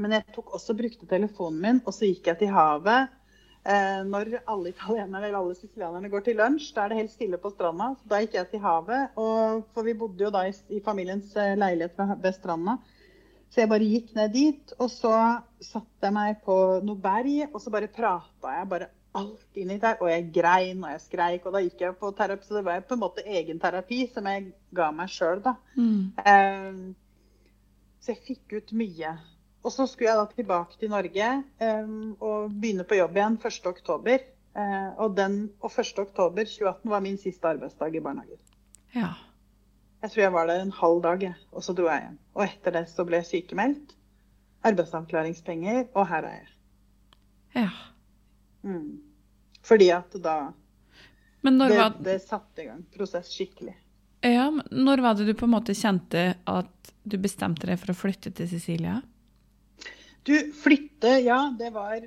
Men 0.00 0.12
jeg 0.16 0.24
tok 0.34 0.54
også 0.56 0.74
brukte 0.78 1.06
telefonen 1.10 1.60
min, 1.62 1.80
og 1.84 1.94
så 1.94 2.06
gikk 2.08 2.26
jeg 2.30 2.38
til 2.44 2.52
havet. 2.54 3.10
Eh, 3.60 4.00
når 4.08 4.38
alle 4.48 4.70
italienerne 4.72 5.26
eller 5.26 5.36
alle 5.38 5.54
sicilianerne 5.58 6.08
går 6.10 6.22
til 6.24 6.38
lunsj, 6.40 6.70
da 6.74 6.84
er 6.86 6.88
det 6.94 7.00
helt 7.02 7.12
stille 7.12 7.38
på 7.42 7.50
stranda. 7.52 7.90
Så 8.00 8.08
da 8.08 8.20
gikk 8.22 8.38
jeg 8.38 8.48
til 8.54 8.62
havet. 8.64 9.10
Og, 9.20 9.66
for 9.74 9.86
vi 9.86 9.94
bodde 9.98 10.24
jo 10.24 10.30
da 10.32 10.46
i, 10.48 10.54
i 10.72 10.80
familiens 10.80 11.34
eh, 11.36 11.56
leilighet 11.60 11.98
ved, 11.98 12.14
ved 12.24 12.38
stranda. 12.38 12.78
Så 13.50 13.60
jeg 13.64 13.68
bare 13.72 13.90
gikk 13.90 14.14
ned 14.14 14.32
dit, 14.32 14.72
og 14.78 14.88
så 14.94 15.12
satte 15.60 16.06
jeg 16.06 16.14
meg 16.14 16.38
på 16.46 16.56
noe 16.86 16.96
berg, 17.02 17.48
og 17.50 17.58
så 17.60 17.72
bare 17.74 17.90
prata 17.90 18.52
jeg 18.60 18.68
bare 18.70 18.86
alt 19.18 19.58
inn 19.58 19.72
i 19.74 19.78
der. 19.80 19.98
Og 20.00 20.10
jeg 20.10 20.28
grein 20.34 20.82
og 20.84 20.92
jeg 20.94 21.04
skreik, 21.04 21.46
og 21.46 21.56
da 21.56 21.62
gikk 21.64 21.84
jeg 21.84 21.98
på 22.00 22.12
terapi. 22.16 22.46
Så 22.46 22.58
det 22.58 22.64
var 22.66 22.84
på 22.86 22.96
en 22.96 23.02
måte 23.04 23.24
egen 23.26 23.60
terapi 23.62 24.04
som 24.12 24.28
jeg 24.30 24.50
ga 24.76 24.90
meg 24.94 25.12
sjøl, 25.12 25.42
da. 25.44 25.56
Mm. 25.76 26.12
Um, 26.24 26.82
så 28.00 28.14
jeg 28.14 28.24
fikk 28.28 28.56
ut 28.56 28.74
mye. 28.80 29.14
Og 29.60 29.74
så 29.74 29.84
skulle 29.86 30.08
jeg 30.08 30.20
da 30.20 30.28
tilbake 30.32 30.78
til 30.80 30.92
Norge 30.92 31.32
um, 31.60 32.14
og 32.16 32.52
begynne 32.54 32.86
på 32.88 32.96
jobb 32.96 33.18
igjen 33.18 33.40
1.10. 33.42 34.28
Uh, 34.50 34.88
og, 34.98 35.12
den, 35.18 35.42
og 35.60 35.70
1.10.2018 35.70 36.88
var 36.90 37.04
min 37.04 37.18
siste 37.20 37.48
arbeidsdag 37.48 37.94
i 37.94 38.02
barnehagen. 38.02 38.40
Ja. 38.96 39.12
Jeg 40.00 40.10
tror 40.10 40.22
jeg 40.22 40.32
var 40.32 40.48
der 40.48 40.62
en 40.64 40.72
halv 40.72 41.02
dag, 41.04 41.26
og 41.52 41.62
så 41.64 41.74
dro 41.76 41.90
jeg 41.90 42.06
hjem. 42.06 42.18
Og 42.34 42.44
etter 42.46 42.74
det 42.78 42.86
så 42.88 43.04
ble 43.04 43.20
jeg 43.20 43.28
sykemeldt. 43.28 43.92
Arbeidsavklaringspenger, 44.64 45.84
og 45.94 46.08
her 46.08 46.26
er 46.28 46.36
jeg. 46.40 46.50
ja. 47.54 47.68
Mm. 48.66 49.00
Fordi 49.66 49.90
at 49.92 50.16
da 50.22 50.38
det, 51.42 51.76
var, 51.76 51.94
det 52.04 52.18
satte 52.22 52.62
i 52.62 52.66
gang 52.68 52.82
prosess 52.92 53.30
skikkelig. 53.32 53.74
ja, 54.20 54.50
men 54.52 54.66
når 54.84 55.00
var 55.00 55.16
det 55.16 55.24
du 55.24 55.34
på 55.34 55.46
en 55.48 55.54
måte 55.54 55.76
kjente 55.76 56.34
at 56.44 56.92
du 57.02 57.16
bestemte 57.16 57.68
deg 57.68 57.80
for 57.80 57.94
å 57.94 57.96
flytte 57.96 58.32
til 58.36 58.48
Sicilia? 58.50 58.98
Du, 60.28 60.34
flytte, 60.52 61.14
ja, 61.24 61.46
det 61.58 61.70
var 61.72 62.04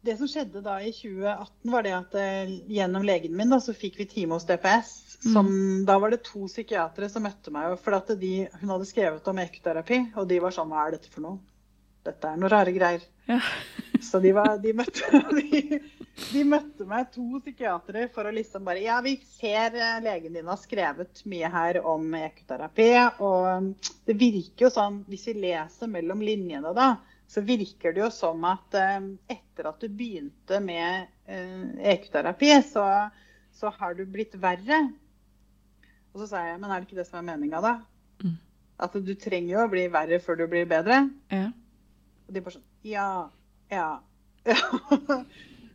Det 0.00 0.14
som 0.16 0.28
skjedde 0.28 0.62
da 0.64 0.78
i 0.80 0.88
2018, 0.96 1.50
var 1.68 1.84
det 1.84 1.90
at 1.92 2.14
eh, 2.16 2.52
gjennom 2.72 3.04
legen 3.04 3.34
min 3.36 3.50
da, 3.52 3.58
så 3.60 3.74
fikk 3.76 3.98
vi 4.00 4.06
time 4.08 4.38
hos 4.38 4.48
DPS. 4.48 4.94
Som, 5.20 5.50
Da 5.84 5.98
var 6.00 6.14
det 6.14 6.22
to 6.24 6.46
psykiatere 6.48 7.10
som 7.12 7.26
møtte 7.28 7.52
meg. 7.52 7.74
For 7.84 8.16
de, 8.16 8.48
hun 8.62 8.72
hadde 8.72 8.88
skrevet 8.88 9.28
om 9.28 9.42
ekoterapi, 9.42 9.98
og 10.16 10.30
de 10.30 10.38
var 10.40 10.56
sånn 10.56 10.72
Hva 10.72 10.86
er 10.86 10.96
dette 10.96 11.12
for 11.12 11.26
noe? 11.26 11.36
Dette 12.06 12.28
er 12.30 12.38
noe 12.40 12.50
rare 12.52 12.72
greier. 12.72 13.02
Ja. 13.28 13.40
Så 14.10 14.20
de, 14.22 14.32
var, 14.32 14.54
de, 14.62 14.72
møtte, 14.72 15.20
de, 15.36 15.80
de 16.30 16.44
møtte 16.48 16.86
meg, 16.88 17.10
to 17.12 17.40
psykiatere, 17.42 18.06
for 18.14 18.28
å 18.28 18.32
liksom 18.34 18.64
bare 18.64 18.80
Ja, 18.84 18.96
vi 19.04 19.18
ser 19.36 19.76
eh, 19.76 19.98
legen 20.04 20.38
din 20.38 20.48
har 20.48 20.60
skrevet 20.60 21.20
mye 21.28 21.50
her 21.52 21.80
om 21.84 22.14
ekoterapi. 22.16 22.88
Og 23.20 23.50
um, 23.50 23.70
det 24.08 24.16
virker 24.20 24.66
jo 24.66 24.72
sånn, 24.72 25.02
hvis 25.10 25.28
vi 25.30 25.36
leser 25.44 25.92
mellom 25.92 26.24
linjene, 26.24 26.72
da, 26.76 26.94
så 27.30 27.44
virker 27.46 27.94
det 27.94 28.06
jo 28.06 28.10
som 28.14 28.48
at 28.48 28.80
eh, 28.80 28.98
etter 29.36 29.68
at 29.70 29.84
du 29.84 29.92
begynte 29.92 30.62
med 30.64 31.12
eh, 31.28 31.68
ekoterapi, 31.92 32.54
så, 32.72 32.86
så 33.54 33.70
har 33.76 33.94
du 33.98 34.06
blitt 34.08 34.34
verre. 34.40 34.82
Og 36.10 36.24
så 36.24 36.32
sa 36.32 36.46
jeg, 36.48 36.58
men 36.58 36.72
er 36.72 36.80
det 36.80 36.88
ikke 36.88 37.02
det 37.02 37.08
som 37.10 37.20
er 37.20 37.28
meninga, 37.28 37.60
da? 37.62 37.76
Mm. 38.24 38.38
At 38.80 38.96
du 38.96 39.12
trenger 39.14 39.52
jo 39.52 39.64
å 39.66 39.70
bli 39.70 39.90
verre 39.92 40.18
før 40.24 40.40
du 40.40 40.48
blir 40.50 40.64
bedre. 40.66 41.04
Ja. 41.30 41.50
Og 42.30 42.34
de 42.36 42.42
bare 42.46 42.56
sånn 42.60 42.68
Ja, 42.86 43.08
ja. 43.72 43.88
ja. 44.46 44.60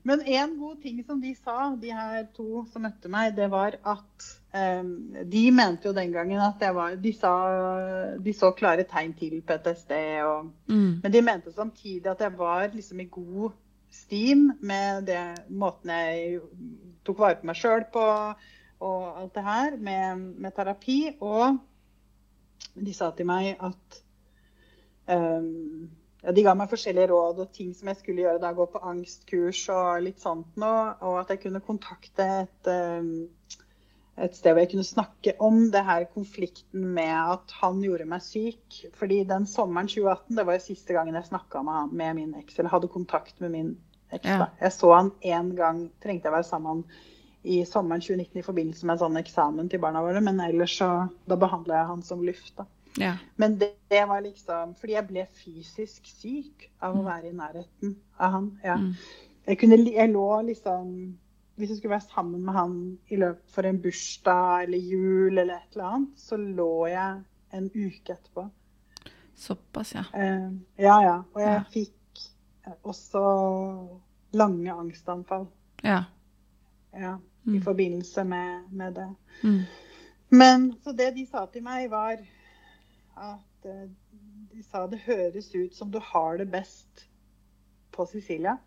Men 0.05 0.21
en 0.21 0.51
god 0.59 0.81
ting 0.83 0.99
som 1.03 1.17
de 1.21 1.31
sa, 1.33 1.71
de 1.81 1.89
her 1.89 2.27
to 2.35 2.61
som 2.69 2.83
møtte 2.85 3.09
meg, 3.09 3.31
det 3.35 3.47
var 3.49 3.73
at 3.81 4.27
um, 4.53 4.91
De 5.33 5.41
mente 5.51 5.89
jo 5.89 5.95
den 5.97 6.13
gangen 6.13 6.43
at 6.45 6.61
jeg 6.61 6.75
var 6.77 6.93
De 7.01 7.13
sa 7.17 7.31
de 8.21 8.33
så 8.37 8.51
klare 8.53 8.85
tegn 8.85 9.15
til 9.17 9.39
PTSD. 9.41 9.95
Og, 10.29 10.51
Mm. 10.69 10.99
men 11.03 11.11
de 11.11 11.21
mente 11.25 11.53
samtidig 11.53 12.05
at 12.11 12.21
jeg 12.21 12.37
var 12.37 12.67
liksom 12.73 13.01
i 13.01 13.07
god 13.11 13.57
stim 13.89 14.51
med 14.61 15.05
det 15.09 15.49
måten 15.49 15.89
jeg 15.89 16.39
tok 17.05 17.19
vare 17.19 17.39
på 17.41 17.49
meg 17.49 17.57
sjøl 17.57 17.85
på, 17.93 18.05
og 18.85 19.03
alt 19.21 19.33
det 19.35 19.43
her, 19.43 19.77
med, 19.77 20.23
med 20.37 20.53
terapi. 20.55 21.15
Og 21.21 21.57
de 22.75 22.93
sa 22.93 23.11
til 23.15 23.25
meg 23.29 23.55
at 23.63 24.01
um, 25.09 25.89
ja, 26.25 26.33
De 26.33 26.43
ga 26.45 26.55
meg 26.57 26.71
forskjellige 26.71 27.11
råd 27.11 27.43
og 27.43 27.53
ting 27.53 27.73
som 27.77 27.91
jeg 27.91 27.99
skulle 27.99 28.25
gjøre 28.25 28.41
da. 28.41 28.53
Gå 28.57 28.65
på 28.73 28.81
angstkurs 28.91 29.61
og 29.73 30.01
litt 30.07 30.23
sånt 30.23 30.57
noe. 30.61 30.95
Og 31.05 31.21
at 31.21 31.33
jeg 31.33 31.43
kunne 31.45 31.63
kontakte 31.65 32.25
et, 32.41 32.69
um, 32.69 33.55
et 34.17 34.37
sted 34.37 34.55
hvor 34.55 34.63
jeg 34.63 34.71
kunne 34.73 34.87
snakke 34.87 35.35
om 35.45 35.67
det 35.73 35.83
her 35.85 36.07
konflikten 36.15 36.87
med 36.97 37.13
at 37.37 37.57
han 37.61 37.81
gjorde 37.85 38.09
meg 38.09 38.25
syk. 38.25 38.79
Fordi 38.97 39.21
den 39.29 39.45
sommeren 39.49 39.91
2018, 39.91 40.37
det 40.39 40.47
var 40.47 40.57
jo 40.57 40.67
siste 40.67 40.97
gangen 40.97 41.19
jeg 41.19 41.29
snakka 41.29 41.61
med, 41.67 41.93
med 41.93 42.21
min 42.21 42.37
eks, 42.41 42.57
eller 42.57 42.73
hadde 42.73 42.93
kontakt 42.93 43.37
med 43.43 43.53
min 43.53 43.75
eks. 44.09 44.31
Ja. 44.31 44.49
Jeg 44.61 44.73
så 44.73 44.95
han 44.95 45.13
én 45.21 45.53
gang, 45.57 45.89
trengte 46.01 46.31
jeg 46.31 46.39
være 46.39 46.49
sammen 46.49 46.87
i 47.45 47.59
sommeren 47.69 48.01
2019 48.01 48.39
i 48.41 48.45
forbindelse 48.45 48.87
med 48.87 48.95
en 48.95 49.01
sånn 49.03 49.19
eksamen 49.21 49.67
til 49.69 49.81
barna 49.83 50.01
våre, 50.01 50.21
men 50.25 50.41
ellers 50.41 50.79
så 50.79 50.87
da 51.29 51.37
behandla 51.37 51.83
jeg 51.83 51.89
han 51.91 52.01
som 52.07 52.23
luft. 52.25 52.55
da. 52.57 52.65
Ja. 52.97 53.17
Men 53.37 53.57
det, 53.59 53.69
det 53.91 54.05
var 54.07 54.21
liksom 54.23 54.75
Fordi 54.79 54.93
jeg 54.93 55.07
ble 55.07 55.25
fysisk 55.35 56.05
syk 56.07 56.69
av 56.81 56.95
å 56.95 57.03
være 57.03 57.27
i 57.29 57.35
nærheten 57.35 57.95
av 58.19 58.31
han. 58.31 58.45
Ja. 58.63 58.75
Mm. 58.79 58.93
Jeg, 59.47 59.57
kunne, 59.59 59.77
jeg 59.91 60.09
lå 60.13 60.41
liksom 60.47 60.93
Hvis 61.55 61.69
jeg 61.69 61.77
skulle 61.77 61.95
være 61.97 62.07
sammen 62.13 62.45
med 62.45 62.53
han 62.55 62.77
i 63.11 63.15
løpet 63.19 63.51
for 63.51 63.67
en 63.67 63.81
bursdag 63.83 64.63
eller 64.63 64.77
jul 64.77 65.37
eller 65.37 65.55
et 65.55 65.75
eller 65.75 65.85
annet, 65.89 66.09
så 66.19 66.37
lå 66.39 66.87
jeg 66.91 67.21
en 67.55 67.69
uke 67.75 68.13
etterpå. 68.15 68.47
Såpass, 69.35 69.93
ja. 69.95 70.03
Eh, 70.15 70.49
ja, 70.79 70.97
ja. 71.03 71.17
Og 71.33 71.41
jeg 71.41 71.53
Ja. 71.53 71.63
fikk 71.71 72.25
også 72.83 73.21
lange 74.33 74.71
angstanfall. 74.73 75.47
Ja. 75.83 76.03
Ja, 76.93 77.17
Mm. 77.45 77.55
I 77.55 77.61
forbindelse 77.61 78.23
med, 78.23 78.61
med 78.71 78.93
det. 78.95 79.15
Mm. 79.43 79.59
Men 80.29 80.73
så 80.83 80.91
det 80.91 81.11
de 81.15 81.27
sa 81.29 81.45
til 81.45 81.61
meg, 81.63 81.89
var 81.91 82.17
at 83.15 83.67
eh, 83.69 83.89
de 84.51 84.63
sa 84.63 84.85
det 84.87 85.03
høres 85.05 85.51
ut 85.55 85.75
som 85.75 85.91
du 85.91 85.99
har 86.03 86.39
det 86.39 86.47
best 86.51 87.05
på 87.95 88.05
Sicilia. 88.05 88.57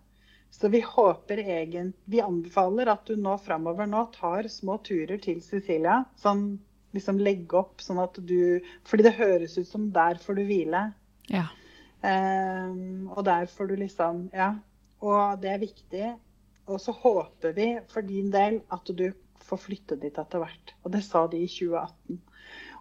Så 0.51 0.69
vi 0.73 0.81
håper 0.81 1.39
egentlig 1.43 1.93
Vi 2.05 2.21
anbefaler 2.25 2.89
at 2.89 3.05
du 3.07 3.17
nå 3.21 3.35
framover 3.45 3.87
nå 3.87 4.07
tar 4.15 4.49
små 4.49 4.79
turer 4.85 5.21
til 5.21 5.43
Sicilia. 5.45 6.01
Sånn 6.17 6.59
liksom 6.97 7.21
legge 7.21 7.59
opp 7.61 7.83
sånn 7.85 8.01
at 8.01 8.17
du 8.17 8.65
Fordi 8.89 9.05
det 9.05 9.19
høres 9.19 9.59
ut 9.59 9.69
som 9.69 9.91
der 9.93 10.21
får 10.23 10.39
du 10.39 10.45
hvile. 10.49 10.87
Ja. 11.29 11.49
Um, 11.99 13.11
og 13.11 13.25
der 13.29 13.47
får 13.53 13.69
du 13.69 13.77
liksom 13.83 14.29
Ja. 14.33 14.55
Og 15.05 15.39
det 15.43 15.53
er 15.53 15.63
viktig. 15.63 16.15
Og 16.69 16.81
så 16.81 16.93
håper 16.93 17.53
vi 17.57 17.69
for 17.89 18.03
din 18.03 18.33
del 18.33 18.63
at 18.73 18.89
du 18.89 19.13
får 19.49 19.61
flytte 19.63 19.97
dit 20.01 20.17
etter 20.19 20.43
hvert. 20.43 20.75
Og 20.85 20.93
det 20.93 21.05
sa 21.05 21.27
de 21.31 21.41
i 21.45 21.49
2018. 21.49 22.19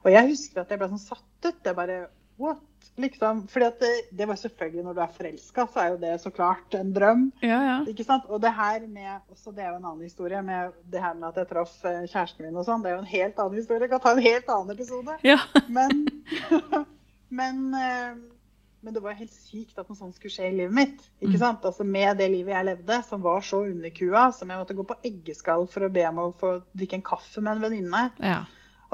Og 0.07 0.13
jeg 0.15 0.29
husker 0.31 0.63
at 0.63 0.71
jeg 0.71 0.79
ble 0.79 0.87
sånn 0.93 1.03
satt 1.03 1.49
ut. 1.51 1.59
Jeg 1.67 1.75
bare 1.75 2.05
What? 2.37 2.61
Liksom. 3.01 3.39
Fordi 3.49 3.65
det, 3.81 3.89
det 4.13 4.27
var 4.29 4.37
selvfølgelig 4.37 4.83
når 4.85 4.93
du 4.93 4.99
er 5.01 5.13
forelska, 5.15 5.63
så 5.73 5.79
er 5.81 5.87
jo 5.89 5.97
det 6.03 6.11
så 6.21 6.29
klart 6.33 6.75
en 6.77 6.91
drøm. 6.93 7.23
Ja, 7.41 7.57
ja. 7.65 7.77
Ikke 7.89 8.05
sant? 8.05 8.27
Og 8.29 8.39
det 8.43 8.51
her 8.53 8.85
med 8.85 9.09
også 9.33 9.51
Det 9.57 9.63
er 9.65 9.71
jo 9.71 9.79
en 9.79 9.87
annen 9.89 10.05
historie. 10.05 10.41
med 10.45 10.71
Det 10.85 11.01
her 11.01 11.15
med 11.17 11.27
at 11.31 11.39
jeg 11.41 11.49
traff 11.49 11.73
eh, 11.85 12.05
kjæresten 12.05 12.45
min 12.45 12.55
og 12.61 12.65
sånn. 12.69 12.85
Det 12.85 12.91
er 12.91 12.95
jo 12.95 13.01
en 13.03 13.09
helt 13.11 13.41
annen 13.41 13.57
historie. 13.57 13.81
Jeg 13.87 13.89
kan 13.95 14.03
ta 14.05 14.13
en 14.13 14.21
helt 14.29 14.49
annen 14.53 14.75
episode. 14.77 15.17
Ja. 15.25 15.39
Men, 15.79 16.05
men, 17.39 17.63
eh, 17.73 18.13
men 18.85 18.93
det 18.95 19.01
var 19.03 19.17
helt 19.17 19.33
sykt 19.33 19.77
at 19.81 19.89
noe 19.89 19.97
sånt 19.97 20.15
skulle 20.15 20.31
skje 20.37 20.51
i 20.51 20.57
livet 20.61 20.75
mitt. 20.77 21.01
ikke 21.19 21.35
Mm. 21.35 21.41
sant? 21.41 21.65
Altså 21.65 21.83
Med 21.83 22.17
det 22.21 22.29
livet 22.31 22.53
jeg 22.53 22.65
levde, 22.69 23.01
som 23.09 23.21
var 23.25 23.41
så 23.41 23.63
underkua, 23.65 24.29
som 24.31 24.49
jeg 24.53 24.61
måtte 24.61 24.77
gå 24.77 24.85
på 24.87 24.99
eggeskall 25.09 25.65
for 25.67 25.87
å 25.87 25.91
be 25.91 26.05
om 26.07 26.21
å 26.21 26.27
få 26.37 26.53
drikke 26.77 27.01
en 27.01 27.07
kaffe 27.09 27.41
med 27.41 27.57
en 27.57 27.65
venninne. 27.65 28.03
Ja. 28.21 28.43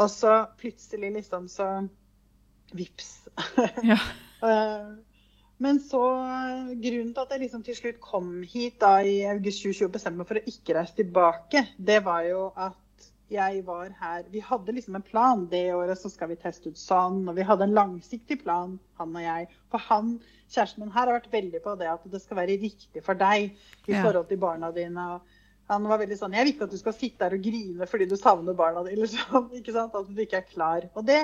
Og 0.01 0.09
så 0.09 0.37
plutselig 0.59 1.11
liksom 1.19 1.49
så 1.51 1.87
Vips. 2.73 3.27
Ja. 3.91 3.99
Eh, 4.43 4.93
Men 5.61 5.79
så 5.79 6.01
eh, 6.25 6.71
Grunnen 6.81 7.11
til 7.13 7.21
at 7.21 7.33
jeg 7.35 7.43
liksom 7.43 7.63
til 7.63 7.77
slutt 7.77 7.99
kom 8.01 8.31
hit 8.49 8.79
da 8.81 8.95
i 9.05 9.19
august 9.29 9.61
2020 9.61 9.85
og 9.85 9.93
bestemte 9.93 10.21
meg 10.21 10.31
for 10.31 10.39
å 10.41 10.47
ikke 10.49 10.77
reise 10.79 10.97
tilbake, 10.97 11.67
det 11.77 11.99
var 12.05 12.25
jo 12.25 12.47
at 12.55 12.79
jeg 13.33 13.61
var 13.65 13.93
her 13.97 14.25
Vi 14.33 14.41
hadde 14.43 14.73
liksom 14.75 14.97
en 14.97 15.05
plan. 15.05 15.45
Det 15.49 15.73
året 15.73 15.97
så 15.97 16.09
skal 16.11 16.29
vi 16.29 16.39
teste 16.41 16.69
ut 16.69 16.77
sånn. 16.77 17.23
Og 17.29 17.37
vi 17.37 17.45
hadde 17.47 17.65
en 17.65 17.77
langsiktig 17.77 18.41
plan, 18.43 18.75
han 18.99 19.15
og 19.15 19.23
jeg. 19.23 19.47
For 19.73 19.85
han, 19.89 20.17
kjæresten 20.53 20.83
min 20.83 20.91
her, 20.93 21.07
har 21.07 21.17
vært 21.17 21.31
veldig 21.33 21.61
på 21.63 21.73
det 21.79 21.89
at 21.89 22.03
det 22.13 22.21
skal 22.21 22.41
være 22.41 22.59
riktig 22.61 23.01
for 23.05 23.17
deg 23.17 23.55
i 23.87 23.95
forhold 23.95 24.27
til 24.29 24.41
barna 24.43 24.69
dine. 24.75 25.07
og 25.15 25.41
han 25.71 25.87
var 25.87 26.01
veldig 26.01 26.17
sånn 26.19 26.35
Jeg 26.35 26.45
vil 26.45 26.53
ikke 26.53 26.67
at 26.67 26.75
du 26.75 26.79
skal 26.81 26.95
sitte 26.97 27.23
der 27.23 27.37
og 27.37 27.45
grine 27.45 27.87
fordi 27.89 28.07
du 28.09 28.17
savner 28.19 28.57
barna 28.57 28.83
dine. 28.87 29.07
Sånn, 29.09 29.49
ikke 29.59 29.75
sant? 29.75 29.95
At 29.95 30.09
du 30.11 30.21
ikke 30.23 30.41
er 30.41 30.47
klar. 30.49 30.87
Og 30.93 31.07
det 31.07 31.21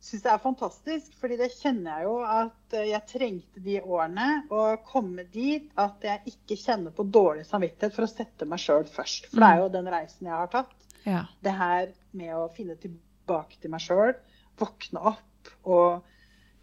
syns 0.00 0.24
jeg 0.24 0.32
er 0.32 0.40
fantastisk, 0.42 1.14
fordi 1.20 1.36
det 1.36 1.50
kjenner 1.52 1.98
jeg 1.98 2.08
jo 2.08 2.14
at 2.24 2.76
eh, 2.76 2.88
jeg 2.88 3.08
trengte 3.10 3.64
de 3.64 3.78
årene. 3.82 4.28
Å 4.48 4.64
komme 4.88 5.26
dit 5.32 5.68
at 5.80 6.06
jeg 6.06 6.34
ikke 6.34 6.58
kjenner 6.60 6.94
på 6.96 7.06
dårlig 7.12 7.44
samvittighet 7.48 7.96
for 7.96 8.06
å 8.06 8.10
sette 8.10 8.48
meg 8.48 8.62
sjøl 8.62 8.86
først. 8.88 9.30
For 9.30 9.44
det 9.44 9.50
er 9.50 9.64
jo 9.64 9.72
den 9.76 9.90
reisen 9.92 10.30
jeg 10.30 10.36
har 10.36 10.52
tatt. 10.52 10.76
Ja. 11.04 11.24
Det 11.44 11.56
her 11.56 11.92
med 12.16 12.36
å 12.36 12.46
finne 12.56 12.76
tilbake 12.80 13.60
til 13.60 13.72
meg 13.72 13.84
sjøl, 13.84 14.14
våkne 14.60 15.04
opp 15.12 15.52
og 15.68 16.08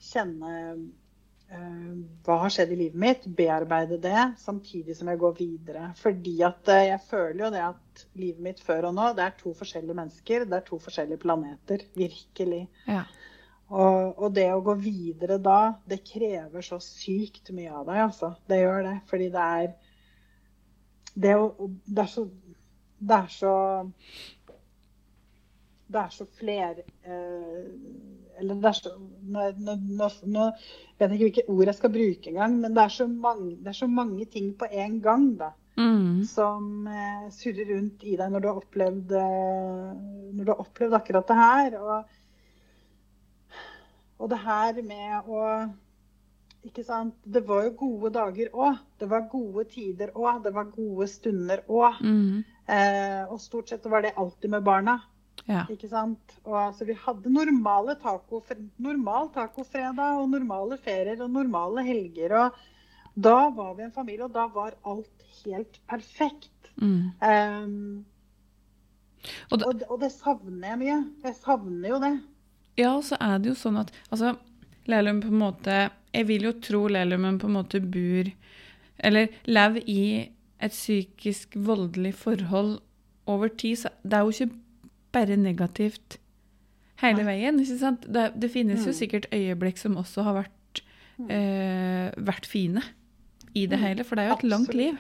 kjenne 0.04 0.52
hva 1.48 2.36
har 2.42 2.52
skjedd 2.52 2.74
i 2.76 2.78
livet 2.82 3.00
mitt, 3.00 3.28
bearbeide 3.38 3.98
det, 4.04 4.24
samtidig 4.42 4.98
som 4.98 5.08
jeg 5.08 5.20
går 5.22 5.36
videre. 5.38 5.92
Fordi 6.00 6.36
at 6.44 6.72
eh, 6.74 6.88
jeg 6.90 7.04
føler 7.08 7.44
jo 7.46 7.52
det 7.54 7.62
at 7.64 8.04
livet 8.20 8.44
mitt 8.44 8.60
før 8.64 8.90
og 8.90 8.98
nå, 8.98 9.06
det 9.16 9.24
er 9.24 9.38
to 9.40 9.54
forskjellige 9.56 9.96
mennesker. 9.96 10.46
Det 10.46 10.58
er 10.58 10.66
to 10.68 10.80
forskjellige 10.84 11.22
planeter. 11.24 11.86
Virkelig. 11.96 12.66
Ja. 12.88 13.06
Og, 13.68 14.20
og 14.20 14.36
det 14.36 14.48
å 14.52 14.64
gå 14.64 14.76
videre 14.80 15.40
da, 15.44 15.78
det 15.88 16.02
krever 16.08 16.64
så 16.64 16.82
sykt 16.84 17.52
mye 17.56 17.72
av 17.72 17.88
deg, 17.88 18.02
altså. 18.10 18.34
Det 18.48 18.60
gjør 18.62 18.84
det. 18.90 18.98
Fordi 19.12 19.32
det 19.36 19.48
er 19.62 19.72
Det, 21.18 21.34
å, 21.34 21.72
det 21.88 22.04
er 22.04 22.12
så 22.12 22.28
Det 23.00 23.16
er 23.18 23.32
så 23.34 23.56
Det 25.88 26.04
er 26.04 26.14
så 26.14 26.28
fler... 26.40 26.84
Eh, 27.04 27.66
eller 28.38 28.60
det 28.62 28.70
er 28.70 28.76
så 28.78 28.92
nå, 28.94 29.46
nå, 29.66 29.74
nå, 29.98 30.08
nå 30.30 30.44
vet 31.00 31.10
jeg 31.10 31.16
ikke 31.16 31.24
hvilke 31.24 31.46
ord 31.56 31.72
jeg 31.72 31.78
skal 31.80 31.94
bruke 31.94 32.30
engang, 32.30 32.60
men 32.62 32.76
det 32.76 32.84
er, 32.84 32.94
så 32.94 33.08
mange, 33.10 33.56
det 33.64 33.72
er 33.72 33.80
så 33.80 33.88
mange 33.90 34.28
ting 34.30 34.52
på 34.60 34.70
en 34.70 35.00
gang, 35.02 35.32
da. 35.40 35.50
Mm. 35.78 36.22
Som 36.26 36.88
eh, 36.90 37.26
surrer 37.34 37.70
rundt 37.74 38.06
i 38.06 38.16
deg 38.18 38.32
når 38.34 38.44
du 38.44 38.48
har 38.50 38.62
opplevd, 38.62 39.12
eh, 39.18 39.90
når 40.34 40.46
du 40.46 40.54
har 40.54 40.64
opplevd 40.64 40.98
akkurat 40.98 41.28
det 41.30 41.38
her. 41.38 41.76
Og, 41.82 43.60
og 44.18 44.32
det 44.34 44.40
her 44.46 44.82
med 44.86 45.30
å 45.30 45.44
ikke 46.68 46.84
sant? 46.84 47.16
Det 47.24 47.44
var 47.48 47.68
jo 47.68 47.76
gode 47.80 48.12
dager 48.16 48.50
òg. 48.52 48.80
Det 49.00 49.08
var 49.12 49.30
gode 49.32 49.68
tider 49.72 50.10
òg. 50.18 50.42
Det 50.44 50.54
var 50.56 50.72
gode 50.74 51.08
stunder 51.12 51.62
òg. 51.70 52.02
Mm. 52.02 52.42
Eh, 52.68 53.22
og 53.30 53.40
stort 53.42 53.70
sett 53.72 53.86
var 53.88 54.04
det 54.04 54.18
alltid 54.18 54.52
med 54.58 54.66
barna. 54.66 54.98
Ja. 55.48 55.64
Ikke 55.72 55.88
sant? 55.90 56.34
Og 56.44 56.58
altså, 56.60 56.86
vi 56.86 56.94
hadde 57.06 57.32
normale 57.32 57.96
taco, 58.02 58.42
normal 58.84 59.30
tacofredag 59.36 60.20
og 60.22 60.30
normale 60.34 60.78
ferier 60.84 61.22
og 61.24 61.32
normale 61.32 61.84
helger. 61.88 62.34
Og 62.36 62.52
da 63.16 63.38
var 63.56 63.74
vi 63.78 63.84
en 63.88 63.92
familie, 63.96 64.26
og 64.28 64.34
da 64.36 64.48
var 64.52 64.76
alt 64.86 65.24
helt 65.46 65.80
perfekt. 65.88 66.52
Mm. 66.76 67.12
Um, 67.24 68.06
Og 69.52 69.60
da- 69.60 69.66
og, 69.68 69.82
og 69.90 70.02
det 70.02 70.12
savner 70.12 70.68
jeg 70.68 70.78
mye. 70.80 70.98
Jeg 71.24 71.36
savner 71.36 71.90
jo 71.90 72.00
det. 72.04 72.12
Ja, 72.78 72.92
og 72.96 73.04
så 73.04 73.18
er 73.20 73.38
det 73.42 73.50
jo 73.50 73.56
sånn 73.58 73.80
at 73.82 73.92
altså, 74.12 74.36
Lælum 74.88 75.20
på 75.24 75.28
en 75.34 75.40
måte 75.42 75.90
Jeg 76.14 76.28
vil 76.30 76.44
jo 76.46 76.52
tro 76.64 76.88
Lælumen 76.88 77.40
på 77.42 77.48
en 77.50 77.54
måte 77.58 77.82
bor 77.82 78.30
Eller 79.00 79.28
lever 79.46 79.82
i 79.90 80.30
et 80.62 80.72
psykisk 80.72 81.56
voldelig 81.58 82.14
forhold 82.16 82.80
over 83.26 83.48
tid. 83.48 83.76
Så 83.76 83.90
det 84.04 84.14
er 84.14 84.20
jo 84.20 84.30
ikke 84.30 84.54
bare 85.12 85.38
negativt 85.38 86.18
hele 87.02 87.24
veien. 87.26 87.60
ikke 87.60 87.78
sant? 87.80 88.02
Det, 88.12 88.32
det 88.40 88.52
finnes 88.52 88.86
jo 88.86 88.92
Mm. 88.92 88.98
sikkert 89.00 89.28
øyeblikk 89.32 89.78
som 89.78 89.96
også 89.96 90.24
har 90.24 90.34
vært, 90.44 90.82
Mm. 91.20 91.30
eh, 91.32 92.12
vært 92.18 92.46
fine 92.46 92.82
i 93.56 93.66
det 93.66 93.80
Mm. 93.80 93.84
hele, 93.86 94.04
for 94.04 94.16
det 94.16 94.24
er 94.26 94.30
jo 94.30 94.36
et 94.36 94.44
langt 94.52 94.74
liv. 94.74 94.98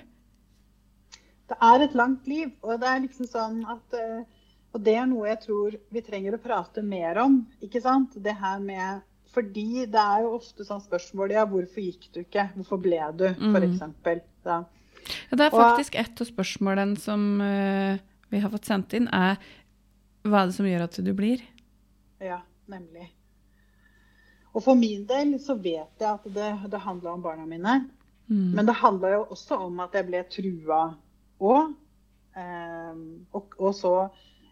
Det 1.47 1.57
er 1.61 1.81
et 1.85 1.93
langt 1.95 2.27
liv, 2.27 2.51
og 2.63 2.79
det 2.81 2.87
er 2.89 2.99
liksom 3.07 3.27
sånn 3.27 3.61
at 3.69 3.93
eh, 3.93 4.23
Og 4.75 4.83
det 4.83 4.95
er 4.99 5.05
noe 5.07 5.27
jeg 5.29 5.39
tror 5.41 5.75
vi 5.91 6.01
trenger 6.01 6.35
å 6.35 6.41
prate 6.43 6.83
mer 6.83 7.17
om, 7.17 7.47
ikke 7.63 7.81
sant? 7.81 8.11
Det 8.21 8.35
her 8.35 8.59
med 8.59 9.01
Fordi 9.33 9.85
det 9.85 9.95
er 10.01 10.21
jo 10.21 10.35
ofte 10.37 10.65
sånn 10.65 10.81
spørsmål 10.83 11.31
Ja, 11.31 11.45
hvorfor 11.45 11.81
gikk 11.81 12.11
du 12.13 12.19
ikke? 12.23 12.49
Hvorfor 12.55 12.81
ble 12.81 12.99
du? 13.15 13.33
For 13.33 13.61
eksempel. 13.61 14.21
Ja, 14.45 14.63
det 15.31 15.39
er 15.39 15.51
Og- 15.55 15.61
faktisk 15.77 15.95
et 15.95 16.21
av 16.21 16.27
spørsmålene 16.27 16.97
som 16.97 17.39
eh, 17.41 17.97
vi 18.29 18.39
har 18.39 18.49
fått 18.49 18.65
sendt 18.65 18.93
inn, 18.93 19.07
er 19.07 19.37
hva 20.31 20.43
er 20.43 20.49
det 20.49 20.57
som 20.57 20.67
gjør 20.67 20.85
at 20.87 20.97
du 21.03 21.13
blir? 21.17 21.43
Ja, 22.23 22.41
nemlig. 22.71 23.09
Og 24.57 24.63
for 24.65 24.77
min 24.79 25.03
del 25.09 25.35
så 25.41 25.55
vet 25.59 26.01
jeg 26.01 26.07
at 26.09 26.23
det, 26.33 26.47
det 26.71 26.81
handla 26.81 27.13
om 27.13 27.21
barna 27.21 27.45
mine. 27.45 27.75
Mm. 28.27 28.55
Men 28.57 28.65
det 28.67 28.79
handla 28.79 29.11
jo 29.13 29.25
også 29.35 29.59
om 29.67 29.83
at 29.83 29.93
jeg 29.95 30.07
ble 30.07 30.23
trua 30.31 30.79
òg. 31.37 31.75
og, 33.33 33.53
og 33.57 33.75
så 33.75 33.93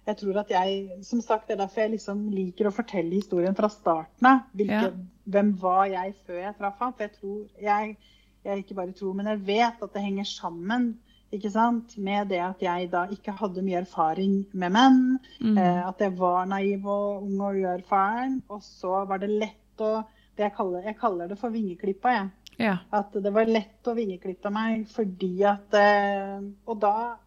Jeg 0.05 0.17
tror 0.17 0.37
at 0.37 0.49
jeg 0.49 0.89
Som 1.03 1.21
sagt, 1.21 1.47
det 1.47 1.53
er 1.53 1.63
derfor 1.63 1.81
jeg 1.81 1.91
liksom 1.91 2.29
liker 2.29 2.67
å 2.67 2.73
fortelle 2.73 3.15
historien 3.15 3.55
fra 3.57 3.69
starten 3.69 4.27
av. 4.29 4.43
Ja. 4.61 4.91
Hvem 5.25 5.55
var 5.61 5.85
jeg 5.89 6.13
før 6.25 6.39
jeg 6.43 6.57
traff 6.59 6.77
ham? 6.79 6.93
For 6.93 7.07
jeg 7.07 7.13
tror 7.17 7.61
jeg, 7.61 7.97
jeg 8.45 8.57
ikke 8.61 8.77
bare 8.77 8.93
tror, 8.93 9.13
men 9.17 9.27
jeg 9.27 9.41
vet 9.47 9.81
at 9.81 9.93
det 9.93 10.05
henger 10.05 10.29
sammen. 10.29 10.91
Ikke 11.35 11.51
sant? 11.51 11.97
Med 12.01 12.29
det 12.31 12.41
at 12.43 12.61
jeg 12.63 12.89
da 12.93 13.05
ikke 13.11 13.35
hadde 13.35 13.63
mye 13.65 13.81
erfaring 13.83 14.41
med 14.53 14.73
menn. 14.75 15.01
Mm. 15.41 15.57
Eh, 15.57 15.81
at 15.87 16.01
jeg 16.01 16.15
var 16.19 16.47
naiv 16.49 16.87
og 16.87 17.25
ung 17.25 17.41
og 17.41 17.59
uerfaren. 17.61 18.39
Og 18.49 18.63
så 18.63 19.03
var 19.09 19.21
det 19.23 19.33
lett 19.33 19.83
å 19.83 19.97
det 20.35 20.49
jeg, 20.49 20.55
kaller, 20.57 20.83
jeg 20.83 20.97
kaller 20.99 21.29
det 21.31 21.37
for 21.39 21.53
vingeklippa. 21.53 22.11
Jeg. 22.11 22.31
Ja. 22.59 22.77
At 22.95 23.15
det 23.23 23.31
var 23.35 23.47
lett 23.49 23.87
å 23.87 23.95
vingeklippe 23.95 24.51
meg 24.53 24.85
fordi 24.87 25.33
at 25.43 25.75
eh, 25.75 26.37
Og 26.71 26.77
da 26.79 27.17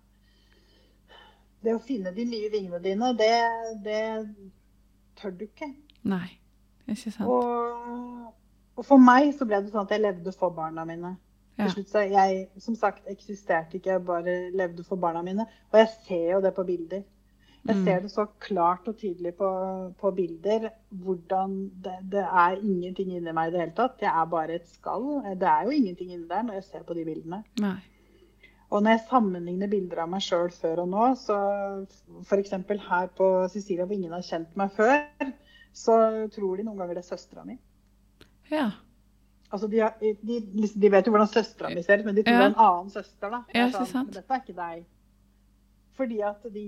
Det 1.60 1.74
å 1.74 1.82
finne 1.84 2.14
de 2.16 2.24
nye 2.24 2.48
vingene 2.52 2.78
dine, 2.80 3.12
det, 3.18 3.32
det 3.84 4.02
tør 5.18 5.34
du 5.34 5.42
ikke. 5.48 5.66
Nei, 6.08 6.28
ikke 6.86 7.10
sant. 7.10 7.26
Og, 7.26 8.28
og 8.78 8.86
for 8.86 9.02
meg 9.02 9.32
så 9.34 9.48
ble 9.48 9.58
det 9.64 9.72
sånn 9.72 9.82
at 9.82 9.94
jeg 9.96 10.04
levde 10.04 10.32
for 10.38 10.54
barna 10.54 10.84
mine. 10.86 11.16
Til 11.58 11.70
slutt 11.74 11.88
så 11.90 12.02
jeg, 12.06 12.48
som 12.62 12.74
sagt, 12.78 13.02
eksisterte 13.10 13.76
ikke, 13.80 13.90
jeg 13.96 14.04
bare 14.06 14.34
levde 14.54 14.84
for 14.86 14.96
barna 14.96 15.22
mine. 15.26 15.46
Og 15.72 15.78
jeg 15.80 15.88
ser 16.06 16.28
jo 16.36 16.40
det 16.44 16.54
på 16.54 16.64
bilder. 16.68 17.02
Jeg 17.66 17.76
Mm. 17.76 17.84
ser 17.84 18.00
det 18.00 18.10
så 18.10 18.24
klart 18.40 18.86
og 18.88 18.96
tydelig 18.96 19.34
på, 19.36 19.48
på 20.00 20.10
bilder 20.14 20.68
hvordan 20.90 21.56
det, 21.84 21.96
det 22.12 22.22
er 22.22 22.56
ingenting 22.62 23.10
inni 23.12 23.32
meg 23.34 23.48
i 23.48 23.50
det 23.52 23.60
hele 23.60 23.74
tatt. 23.76 24.00
Jeg 24.00 24.12
er 24.14 24.24
bare 24.30 24.54
et 24.54 24.68
skall. 24.68 25.22
Det 25.34 25.48
er 25.48 25.64
jo 25.64 25.70
ingenting 25.74 26.12
inni 26.12 26.28
der 26.28 26.42
når 26.46 26.54
jeg 26.54 26.64
ser 26.64 26.82
på 26.86 26.94
de 26.94 27.04
bildene. 27.04 27.42
Nei. 27.60 27.74
Og 28.70 28.82
når 28.82 28.90
jeg 28.90 29.06
sammenligner 29.10 29.68
bilder 29.68 30.02
av 30.04 30.08
meg 30.12 30.20
sjøl 30.22 30.50
før 30.52 30.84
og 30.84 30.88
nå, 30.88 31.04
så 31.16 31.86
f.eks. 32.24 32.50
her 32.88 33.06
på 33.16 33.28
Cecilia 33.48 33.84
hvor 33.84 33.94
ingen 33.96 34.12
har 34.12 34.22
kjent 34.22 34.56
meg 34.56 34.70
før, 34.76 35.32
så 35.74 36.28
tror 36.32 36.56
de 36.56 36.62
noen 36.68 36.78
ganger 36.78 36.94
det 36.94 37.04
er 37.04 37.16
søstera 37.16 37.44
mi. 37.44 37.58
Ja. 38.50 38.70
Altså 39.50 39.68
de, 39.72 39.78
har, 39.80 39.94
de, 40.00 40.40
de 40.76 40.88
vet 40.92 41.06
jo 41.08 41.12
hvordan 41.14 41.30
søstera 41.32 41.70
mi 41.72 41.82
ser 41.82 42.02
ut, 42.02 42.04
men 42.10 42.14
de 42.18 42.22
tror 42.26 42.34
Ja. 42.34 42.38
det 42.42 42.46
er 42.50 42.52
en 42.54 42.64
annen 42.66 42.90
søster. 42.92 43.30
da. 43.32 43.38
Ja, 43.56 43.70
så 43.72 43.86
sant. 43.88 44.12
Dette 44.12 44.34
er 44.34 44.42
ikke 44.42 44.56
deg. 44.58 44.82
Fordi 45.96 46.20
at 46.22 46.44
de, 46.54 46.64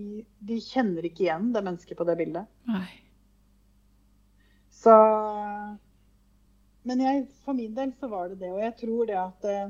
de 0.49 0.57
kjenner 0.65 1.05
ikke 1.07 1.27
igjen 1.27 1.53
det 1.55 1.63
mennesket 1.67 1.97
på 1.99 2.07
det 2.09 2.17
bildet. 2.19 2.49
Nei. 2.67 2.87
Så 4.81 4.95
Men 6.89 7.01
jeg, 7.05 7.27
for 7.45 7.53
min 7.53 7.75
del 7.77 7.93
så 8.01 8.09
var 8.09 8.31
det 8.33 8.39
det. 8.41 8.49
Og 8.55 8.63
jeg 8.65 8.75
tror 8.81 9.07
det 9.11 9.19
at 9.21 9.45
eh, 9.51 9.69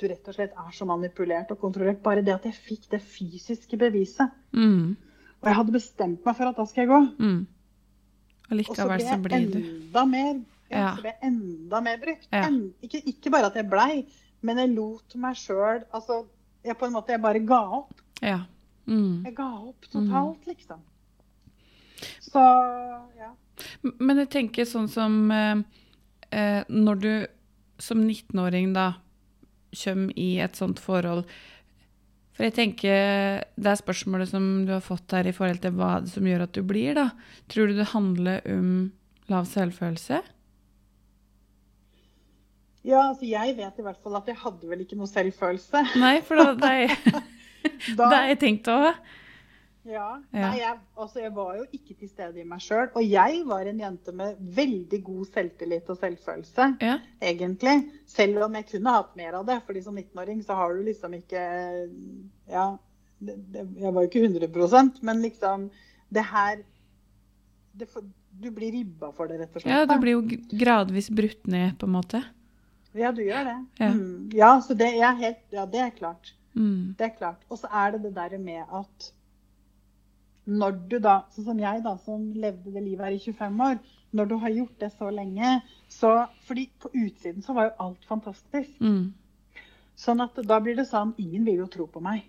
du 0.00 0.06
rett 0.08 0.28
og 0.30 0.34
slett 0.38 0.54
er 0.56 0.72
så 0.72 0.86
manipulert 0.88 1.50
og 1.52 1.60
kontrollert. 1.60 2.00
Bare 2.02 2.22
det 2.24 2.32
at 2.38 2.46
jeg 2.48 2.56
fikk 2.56 2.88
det 2.94 3.02
fysiske 3.04 3.76
beviset. 3.76 4.32
Mm. 4.56 4.96
Og 5.42 5.50
jeg 5.50 5.58
hadde 5.60 5.74
bestemt 5.76 6.24
meg 6.24 6.36
for 6.38 6.48
at 6.48 6.56
da 6.56 6.64
skal 6.70 6.86
jeg 6.86 6.90
gå. 6.94 7.00
Mm. 7.20 7.40
Og 8.48 8.62
Og 8.64 8.76
så 8.78 8.86
ble 8.88 8.96
jeg 9.04 9.52
enda 9.52 10.04
mer 10.08 10.38
ja, 10.70 10.78
Ja. 10.78 10.90
ble 11.00 11.08
jeg 11.12 11.18
enda 11.22 11.80
mer 11.80 11.98
brukt. 12.02 12.28
Ja. 12.32 12.46
En, 12.46 12.74
ikke, 12.82 13.02
ikke 13.06 13.30
bare 13.30 13.46
at 13.46 13.56
jeg 13.56 13.68
blei, 13.70 14.04
men 14.42 14.58
jeg 14.58 14.74
lot 14.74 15.14
meg 15.16 15.34
sjøl 15.36 15.82
Altså, 15.94 16.26
jeg 16.64 16.76
på 16.78 16.86
en 16.86 16.92
måte 16.92 17.14
jeg 17.14 17.22
bare 17.22 17.40
ga 17.40 17.60
opp. 17.80 17.94
Ja. 18.22 18.42
Mm. 18.86 19.24
Jeg 19.24 19.34
ga 19.36 19.48
opp 19.68 19.88
totalt, 19.92 20.46
liksom. 20.48 20.80
Så 22.22 22.42
ja. 23.18 23.32
Men 23.98 24.20
jeg 24.22 24.30
tenker 24.30 24.64
sånn 24.68 24.86
som 24.88 25.30
eh, 25.34 25.58
eh, 26.30 26.62
Når 26.70 27.00
du 27.02 27.12
som 27.82 28.04
19-åring 28.04 28.72
da 28.76 28.92
kommer 29.82 30.14
i 30.18 30.38
et 30.42 30.56
sånt 30.56 30.78
forhold 30.80 31.24
For 32.36 32.46
jeg 32.46 32.54
tenker 32.54 33.42
det 33.58 33.70
er 33.72 33.80
spørsmålet 33.80 34.30
som 34.30 34.46
du 34.66 34.72
har 34.76 34.84
fått 34.84 35.10
her 35.12 35.26
i 35.26 35.34
forhold 35.34 35.60
til 35.64 35.74
hva 35.78 35.98
det 36.04 36.12
som 36.12 36.26
gjør 36.26 36.46
at 36.46 36.54
du 36.54 36.62
blir, 36.62 36.94
da. 36.94 37.08
Tror 37.50 37.66
du 37.66 37.74
det 37.80 37.90
handler 37.92 38.40
om 38.54 38.92
lav 39.28 39.48
selvfølelse? 39.50 40.22
Ja, 42.88 43.04
altså 43.10 43.28
jeg 43.28 43.54
vet 43.58 43.80
i 43.80 43.84
hvert 43.84 44.02
fall 44.02 44.16
at 44.16 44.28
jeg 44.30 44.38
hadde 44.40 44.68
vel 44.70 44.82
ikke 44.84 44.96
noe 44.98 45.10
selvfølelse. 45.10 45.84
Nei, 46.00 46.18
for 46.24 46.40
det 46.62 46.74
er 46.84 46.92
Da, 47.98 48.06
det 48.08 48.14
har 48.14 48.28
jeg 48.30 48.38
tenkt 48.40 48.70
òg. 48.72 48.86
ja, 49.88 50.06
Ja. 50.32 50.48
Nei, 50.48 50.58
jeg, 50.60 50.78
altså 51.00 51.20
jeg 51.20 51.32
var 51.36 51.56
jo 51.58 51.66
ikke 51.74 51.96
til 51.98 52.10
stede 52.10 52.40
i 52.40 52.46
meg 52.48 52.62
sjøl. 52.64 52.88
Og 52.94 53.04
jeg 53.04 53.42
var 53.48 53.68
en 53.68 53.82
jente 53.82 54.14
med 54.16 54.40
veldig 54.56 55.00
god 55.04 55.28
selvtillit 55.34 55.88
og 55.92 56.00
selvfølelse. 56.00 56.68
Ja. 56.84 56.98
egentlig. 57.20 57.76
Selv 58.08 58.46
om 58.46 58.56
jeg 58.58 58.68
kunne 58.72 58.96
hatt 58.96 59.16
mer 59.20 59.40
av 59.40 59.46
det. 59.48 59.60
fordi 59.66 59.84
som 59.84 59.96
19-åring 59.96 60.42
så 60.46 60.56
har 60.58 60.74
du 60.74 60.82
liksom 60.88 61.16
ikke 61.18 61.44
Ja, 62.48 62.70
det, 63.18 63.36
det, 63.52 63.66
jeg 63.82 63.92
var 63.92 64.04
jo 64.04 64.08
ikke 64.08 64.24
100 64.24 65.02
men 65.02 65.22
liksom 65.22 65.70
Det 66.14 66.22
her 66.22 66.62
det, 67.74 67.88
Du 68.30 68.50
blir 68.54 68.72
ribba 68.72 69.10
for 69.12 69.26
det, 69.26 69.40
rett 69.40 69.56
og 69.56 69.62
slett. 69.62 69.72
ja, 69.72 69.86
du 69.86 69.98
blir 69.98 70.14
jo 70.14 70.22
gradvis 70.60 71.10
brutt 71.10 71.46
ned, 71.50 71.78
på 71.78 71.86
en 71.88 71.96
måte. 71.96 72.22
Ja, 72.96 73.12
du 73.12 73.22
gjør 73.22 73.44
det. 73.44 73.58
Ja. 73.80 73.92
Mm. 73.92 74.30
Ja, 74.34 74.50
så 74.64 74.74
det, 74.74 74.88
er 74.96 75.14
helt, 75.18 75.44
ja, 75.52 75.66
det 75.66 75.80
er 75.80 75.94
klart. 75.96 76.34
Mm. 76.54 76.94
Det 76.98 77.06
er 77.06 77.14
klart. 77.18 77.44
Og 77.48 77.58
så 77.60 77.68
er 77.68 77.94
det 77.94 78.02
det 78.06 78.14
der 78.16 78.38
med 78.38 78.64
at 78.74 79.12
når 80.48 80.78
du 80.88 80.96
da, 81.04 81.20
sånn 81.34 81.50
som 81.50 81.60
jeg 81.60 81.82
da, 81.84 81.92
som 82.06 82.24
levde 82.32 82.72
det 82.72 82.82
livet 82.82 83.04
her 83.04 83.16
i 83.18 83.20
25 83.20 83.60
år, 83.66 83.80
når 84.16 84.30
du 84.30 84.34
har 84.40 84.54
gjort 84.54 84.80
det 84.80 84.88
så 84.96 85.10
lenge, 85.12 85.58
så 85.88 86.26
Fordi 86.48 86.70
på 86.80 86.88
utsiden 86.94 87.42
så 87.42 87.52
var 87.52 87.68
jo 87.68 87.76
alt 87.84 88.04
fantastisk. 88.08 88.80
Mm. 88.80 89.12
Sånn 89.98 90.20
at 90.24 90.36
da 90.46 90.60
blir 90.60 90.76
det 90.78 90.86
sånn 90.88 91.14
Ingen 91.18 91.44
vil 91.44 91.62
jo 91.62 91.66
tro 91.72 91.86
på 91.92 92.00
meg. 92.00 92.24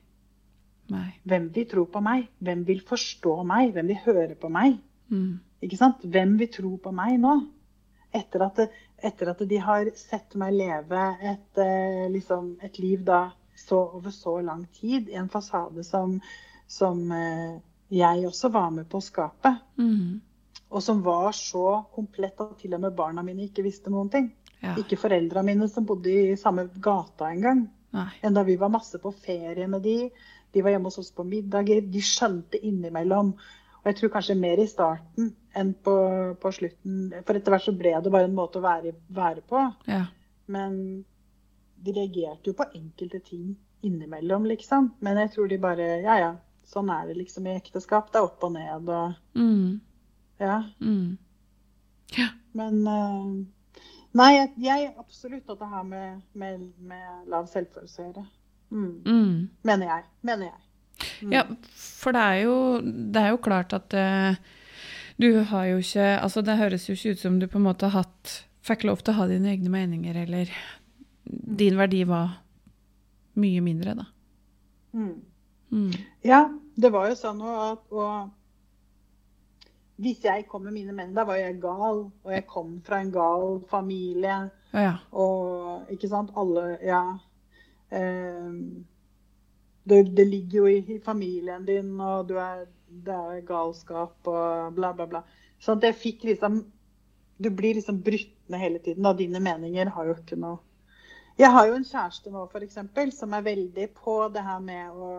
Nei. 0.90 1.14
Hvem 1.24 1.50
vil 1.54 1.68
tro 1.70 1.86
på 1.86 2.02
meg? 2.02 2.28
Hvem 2.44 2.66
vil 2.68 2.82
forstå 2.82 3.36
meg? 3.48 3.74
Hvem 3.76 3.92
vil 3.92 4.04
høre 4.06 4.36
på 4.36 4.50
meg? 4.50 4.80
Mm. 5.10 5.40
ikke 5.62 5.78
sant? 5.78 6.04
Hvem 6.04 6.36
vil 6.38 6.52
tro 6.54 6.76
på 6.78 6.92
meg 6.94 7.16
nå? 7.22 7.36
Etter 8.12 8.42
at, 8.48 8.62
etter 9.06 9.30
at 9.32 9.42
de 9.50 9.58
har 9.62 9.90
sett 9.98 10.34
meg 10.40 10.56
leve 10.58 11.02
et, 11.22 11.60
eh, 11.62 12.06
liksom, 12.10 12.56
et 12.66 12.80
liv 12.82 13.04
da 13.06 13.28
så, 13.56 13.84
over 14.00 14.12
så 14.12 14.40
lang 14.42 14.66
tid 14.74 15.10
i 15.10 15.18
en 15.20 15.30
fasade 15.30 15.84
som, 15.86 16.16
som 16.68 17.04
eh, 17.12 17.60
jeg 17.90 18.26
også 18.26 18.50
var 18.54 18.72
med 18.74 18.90
på 18.90 18.98
å 18.98 19.06
skape. 19.06 19.54
Mm. 19.78 20.20
Og 20.70 20.84
som 20.86 21.02
var 21.06 21.32
så 21.38 21.84
komplett 21.94 22.42
at 22.42 22.58
til 22.62 22.76
og 22.78 22.84
med 22.86 22.98
barna 22.98 23.26
mine 23.26 23.48
ikke 23.48 23.66
visste 23.66 23.94
noen 23.94 24.10
ting. 24.14 24.32
Ja. 24.60 24.76
Ikke 24.78 25.00
foreldra 25.00 25.44
mine 25.46 25.70
som 25.72 25.86
bodde 25.88 26.12
i 26.12 26.38
samme 26.38 26.68
gata 26.82 27.30
engang. 27.34 27.68
Enn 28.22 28.36
da 28.36 28.44
vi 28.46 28.58
var 28.60 28.70
masse 28.70 29.00
på 29.02 29.12
ferie 29.16 29.68
med 29.68 29.82
de. 29.86 30.12
De 30.54 30.62
var 30.62 30.74
hjemme 30.74 30.90
hos 30.90 31.00
oss 31.02 31.14
på 31.16 31.26
middager. 31.26 31.82
De 31.82 32.02
skjønte 32.06 32.62
innimellom. 32.62 33.34
Og 33.80 33.90
jeg 33.90 33.98
tror 34.00 34.12
kanskje 34.14 34.36
mer 34.36 34.60
i 34.60 34.68
starten 34.68 35.32
enn 35.58 35.72
på, 35.86 35.96
på 36.42 36.52
slutten. 36.56 37.14
For 37.26 37.38
etter 37.38 37.54
hvert 37.54 37.66
så 37.66 37.74
ble 37.78 37.96
det 38.04 38.12
bare 38.14 38.28
en 38.28 38.36
måte 38.38 38.60
å 38.60 38.66
være, 38.66 38.94
være 39.16 39.44
på. 39.48 39.64
Ja. 39.88 40.04
Men 40.52 40.76
de 41.80 41.96
reagerte 41.96 42.52
jo 42.52 42.58
på 42.60 42.68
enkelte 42.76 43.22
ting 43.24 43.54
innimellom, 43.88 44.46
liksom. 44.52 44.92
Men 45.00 45.22
jeg 45.24 45.32
tror 45.36 45.48
de 45.48 45.62
bare 45.64 45.90
Ja, 46.04 46.20
ja. 46.20 46.34
Sånn 46.70 46.92
er 46.94 47.08
det 47.10 47.16
liksom 47.18 47.48
i 47.48 47.56
ekteskap. 47.58 48.12
Det 48.12 48.20
er 48.20 48.28
opp 48.28 48.44
og 48.46 48.54
ned 48.54 48.90
og 48.90 49.16
Mm. 49.34 49.80
Ja. 50.40 50.64
Mm. 50.80 51.18
Ja. 52.18 52.28
Men 52.54 52.88
uh, 52.88 53.32
Nei, 54.20 54.30
jeg, 54.36 54.52
jeg 54.64 54.94
absolutt 54.98 55.50
at 55.50 55.60
det 55.60 55.68
har 55.70 55.84
med, 55.86 56.22
med, 56.34 56.70
med 56.82 57.28
lav 57.30 57.46
selvfølelse 57.52 58.02
å 58.02 58.06
gjøre. 58.08 58.24
Mm. 58.70 58.96
Mm. 59.06 59.36
Mener 59.70 59.92
jeg. 59.92 60.08
Mener 60.26 60.50
jeg. 60.50 60.69
Mm. 61.22 61.34
Ja, 61.36 61.44
for 61.76 62.16
det 62.16 62.22
er 62.22 62.42
jo, 62.46 62.56
det 62.82 63.22
er 63.22 63.30
jo 63.34 63.38
klart 63.44 63.74
at 63.76 63.94
uh, 63.94 64.36
du 65.20 65.44
har 65.44 65.66
jo 65.66 65.78
ikke 65.84 66.06
Altså, 66.22 66.42
det 66.42 66.58
høres 66.58 66.88
jo 66.90 66.94
ikke 66.96 67.12
ut 67.12 67.20
som 67.20 67.40
du 67.40 67.48
på 67.48 67.58
en 67.60 67.66
måte 67.68 67.90
har 67.90 68.04
hatt 68.06 68.36
Fikk 68.64 68.84
lov 68.88 69.02
til 69.04 69.14
å 69.14 69.18
ha 69.22 69.26
dine 69.28 69.50
egne 69.52 69.72
meninger, 69.72 70.16
eller 70.26 70.50
din 71.24 71.78
verdi 71.80 72.04
var 72.08 72.38
mye 73.40 73.62
mindre, 73.64 73.94
da. 73.96 74.06
Mm. 74.94 75.22
Mm. 75.72 75.94
Ja, 76.28 76.42
det 76.76 76.92
var 76.92 77.08
jo 77.10 77.16
sånn 77.16 77.42
at- 77.46 77.92
og 77.92 78.30
Hvis 80.00 80.22
jeg 80.24 80.48
kom 80.48 80.64
med 80.64 80.74
mine 80.74 80.94
menn, 80.96 81.14
da 81.14 81.26
var 81.26 81.36
jeg 81.36 81.60
gal. 81.60 82.12
Og 82.24 82.32
jeg 82.32 82.46
kom 82.48 82.82
fra 82.86 83.02
en 83.02 83.12
gal 83.12 83.60
familie. 83.68 84.50
Ja, 84.72 84.80
ja. 84.80 84.94
Og 85.12 85.90
ikke 85.92 86.08
sant, 86.08 86.32
alle 86.38 86.78
Ja. 86.82 87.02
Ehm, 87.92 88.86
det, 89.90 90.04
det 90.16 90.26
ligger 90.26 90.58
jo 90.60 90.68
i, 90.70 90.80
i 90.96 91.00
familien 91.04 91.66
din, 91.66 91.94
og 92.02 92.28
du 92.30 92.36
er, 92.42 92.66
det 92.90 93.16
er 93.16 93.46
galskap 93.48 94.28
og 94.30 94.76
bla, 94.76 94.94
bla, 94.98 95.08
bla. 95.10 95.24
Så 95.60 95.76
jeg 95.84 95.98
fikk 96.00 96.24
liksom 96.30 96.62
Du 97.40 97.50
blir 97.56 97.76
liksom 97.76 98.02
brutt 98.04 98.36
ned 98.52 98.60
hele 98.60 98.80
tiden. 98.80 99.06
og 99.06 99.18
Dine 99.18 99.40
meninger 99.40 99.90
har 99.96 100.08
jo 100.08 100.16
ikke 100.18 100.36
noe 100.40 100.60
Jeg 101.40 101.52
har 101.52 101.68
jo 101.68 101.76
en 101.78 101.88
kjæreste 101.88 102.32
nå, 102.32 102.46
f.eks., 102.52 102.80
som 103.16 103.34
er 103.34 103.46
veldig 103.46 103.90
på 103.96 104.16
det 104.34 104.44
her 104.44 104.60
med 104.60 104.92
å 104.92 105.12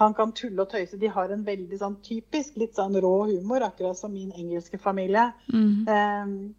Han 0.00 0.14
kan 0.14 0.32
tulle 0.32 0.62
og 0.62 0.70
tøyse. 0.70 0.98
De 0.98 1.10
har 1.12 1.30
en 1.30 1.44
veldig 1.46 1.78
sånn 1.78 1.98
typisk 2.02 2.56
litt 2.56 2.78
sånn 2.78 2.94
rå 3.04 3.26
humor, 3.28 3.60
akkurat 3.66 3.98
som 3.98 4.14
min 4.14 4.30
engelske 4.32 4.78
familie. 4.80 5.26
Mm. 5.52 5.84
Um, 5.90 6.54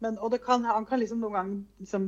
men, 0.00 0.16
og 0.16 0.30
det 0.32 0.40
kan, 0.44 0.64
han 0.64 0.86
kan 0.88 1.02
liksom 1.02 1.20
noen 1.20 1.34
ganger 1.36 1.58
liksom, 1.82 2.06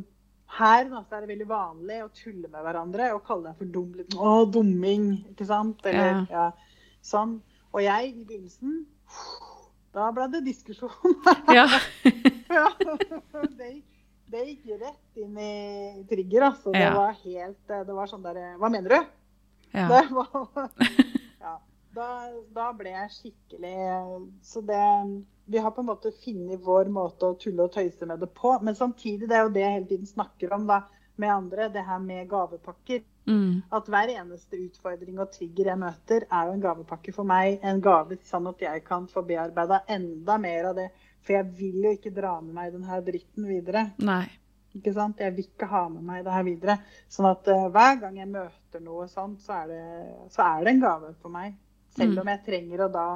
Her 0.56 0.86
da, 0.88 1.02
er 1.12 1.24
det 1.24 1.28
veldig 1.28 1.46
vanlig 1.50 1.98
å 2.02 2.08
tulle 2.16 2.48
med 2.48 2.62
hverandre 2.64 3.10
og 3.14 3.20
kalle 3.26 3.50
deg 3.50 3.58
for 3.60 3.72
dum. 3.74 3.90
Litt, 3.98 4.14
å, 4.16 4.32
dumming, 4.48 5.10
ikke 5.32 5.46
sant? 5.48 5.84
Eller, 5.86 6.22
ja. 6.32 6.46
sånn. 7.04 7.36
Og 7.76 7.82
jeg 7.84 8.14
i 8.14 8.24
begynnelsen 8.24 8.78
Da 9.92 10.08
ble 10.14 10.24
det 10.32 10.40
diskusjon. 10.46 10.90
ja. 11.58 11.66
ja. 12.48 12.64
det, 13.58 13.70
det 14.32 14.44
gikk 14.46 14.66
rett 14.80 15.20
inn 15.20 15.36
i 15.36 15.52
trigger, 16.08 16.48
altså. 16.50 16.72
Det 16.72 16.82
Ja. 16.86 16.94
var 16.96 17.16
helt 17.22 17.68
Det 17.68 17.96
var 18.00 18.10
sånn 18.10 18.24
derre 18.24 18.54
Hva 18.60 18.72
mener 18.72 18.94
du? 18.96 19.14
ja. 19.76 19.86
Det 19.92 20.02
var, 20.16 20.70
ja, 21.44 21.54
da, 21.96 22.08
da 22.56 22.70
ble 22.76 22.94
jeg 22.94 23.14
skikkelig 23.18 23.76
Så 24.48 24.64
det 24.64 24.80
Vi 25.48 25.58
har 25.64 25.72
på 25.72 25.80
en 25.80 25.88
måte 25.88 26.12
funnet 26.12 26.60
vår 26.64 26.90
måte 26.92 27.30
å 27.30 27.36
tulle 27.40 27.64
og 27.64 27.72
tøyse 27.72 28.06
med 28.06 28.20
det 28.20 28.28
på. 28.36 28.52
Men 28.62 28.76
samtidig, 28.76 29.28
det 29.30 29.36
er 29.38 29.46
jo 29.46 29.52
det 29.54 29.62
jeg 29.64 29.76
hele 29.78 29.90
tiden 29.92 30.10
snakker 30.10 30.52
om 30.56 30.66
da, 30.68 30.82
med 31.18 31.32
andre, 31.34 31.68
det 31.74 31.82
her 31.82 31.98
med 31.98 32.28
gavepakker. 32.30 33.00
Mm. 33.28 33.62
At 33.74 33.88
hver 33.90 34.12
eneste 34.12 34.60
utfordring 34.60 35.18
og 35.20 35.32
trigger 35.34 35.72
jeg 35.72 35.80
møter, 35.80 36.26
er 36.30 36.48
jo 36.48 36.56
en 36.56 36.62
gavepakke 36.62 37.14
for 37.16 37.28
meg. 37.28 37.58
En 37.66 37.80
gave 37.84 38.20
sånn 38.28 38.46
at 38.52 38.60
jeg 38.62 38.84
kan 38.86 39.08
få 39.10 39.24
bearbeida 39.26 39.80
enda 39.90 40.36
mer 40.40 40.70
av 40.70 40.76
det. 40.78 40.90
For 41.24 41.34
jeg 41.36 41.48
vil 41.58 41.88
jo 41.88 41.94
ikke 41.96 42.12
dra 42.14 42.36
med 42.40 42.54
meg 42.56 42.76
denne 42.76 43.00
dritten 43.08 43.48
videre. 43.48 43.88
Nei. 44.04 44.26
Ikke 44.76 44.92
sant? 44.94 45.18
Jeg 45.18 45.34
vil 45.34 45.48
ikke 45.48 45.66
ha 45.72 45.82
med 45.90 46.04
meg 46.06 46.22
det 46.24 46.36
her 46.36 46.44
videre. 46.46 46.78
Sånn 47.10 47.26
at 47.32 47.48
uh, 47.50 47.66
hver 47.72 47.98
gang 48.04 48.20
jeg 48.20 48.30
møter 48.30 48.84
noe 48.84 49.08
sånt, 49.10 49.40
så 49.42 49.62
er 49.62 49.72
det, 49.72 49.82
så 50.36 50.44
er 50.44 50.64
det 50.68 50.76
en 50.76 50.84
gave 50.84 51.14
for 51.22 51.32
meg. 51.34 51.56
Selv 51.96 52.14
Mm. 52.14 52.20
om 52.20 52.28
jeg 52.30 52.44
trenger 52.46 52.84
å 52.84 52.92
da 52.92 53.06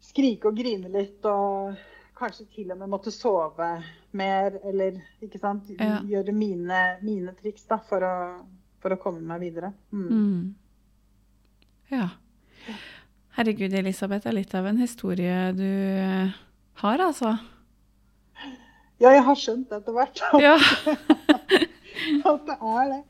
skrike 0.00 0.50
og 0.50 0.56
grine 0.58 0.90
litt 0.92 1.24
og 1.28 1.76
kanskje 2.20 2.46
til 2.54 2.72
og 2.72 2.80
med 2.80 2.90
måtte 2.92 3.12
sove 3.14 3.68
mer, 4.16 4.56
eller 4.66 4.98
ikke 5.24 5.40
sant? 5.40 5.70
Ja. 5.78 6.00
Gjøre 6.04 6.34
mine, 6.36 6.80
mine 7.04 7.34
triks 7.38 7.64
da, 7.70 7.78
for 7.88 8.04
å, 8.04 8.14
for 8.82 8.96
å 8.96 9.00
komme 9.00 9.22
meg 9.24 9.40
videre. 9.44 9.72
Mm. 9.92 10.08
Mm. 10.10 10.42
Ja. 11.94 12.08
Herregud, 13.38 13.72
Elisabeth, 13.72 14.26
det 14.26 14.32
er 14.32 14.38
litt 14.40 14.54
av 14.58 14.68
en 14.68 14.80
historie 14.82 15.38
du 15.56 15.64
eh, 15.64 16.36
har, 16.82 17.04
altså. 17.06 17.36
Ja, 19.00 19.14
jeg 19.14 19.24
har 19.24 19.38
skjønt 19.38 19.72
etter 19.72 19.96
hvert 19.96 20.20
at, 20.28 20.42
Ja. 20.44 20.56
at 22.30 22.50
det 22.50 22.56
er 22.58 22.90
det. 22.90 23.00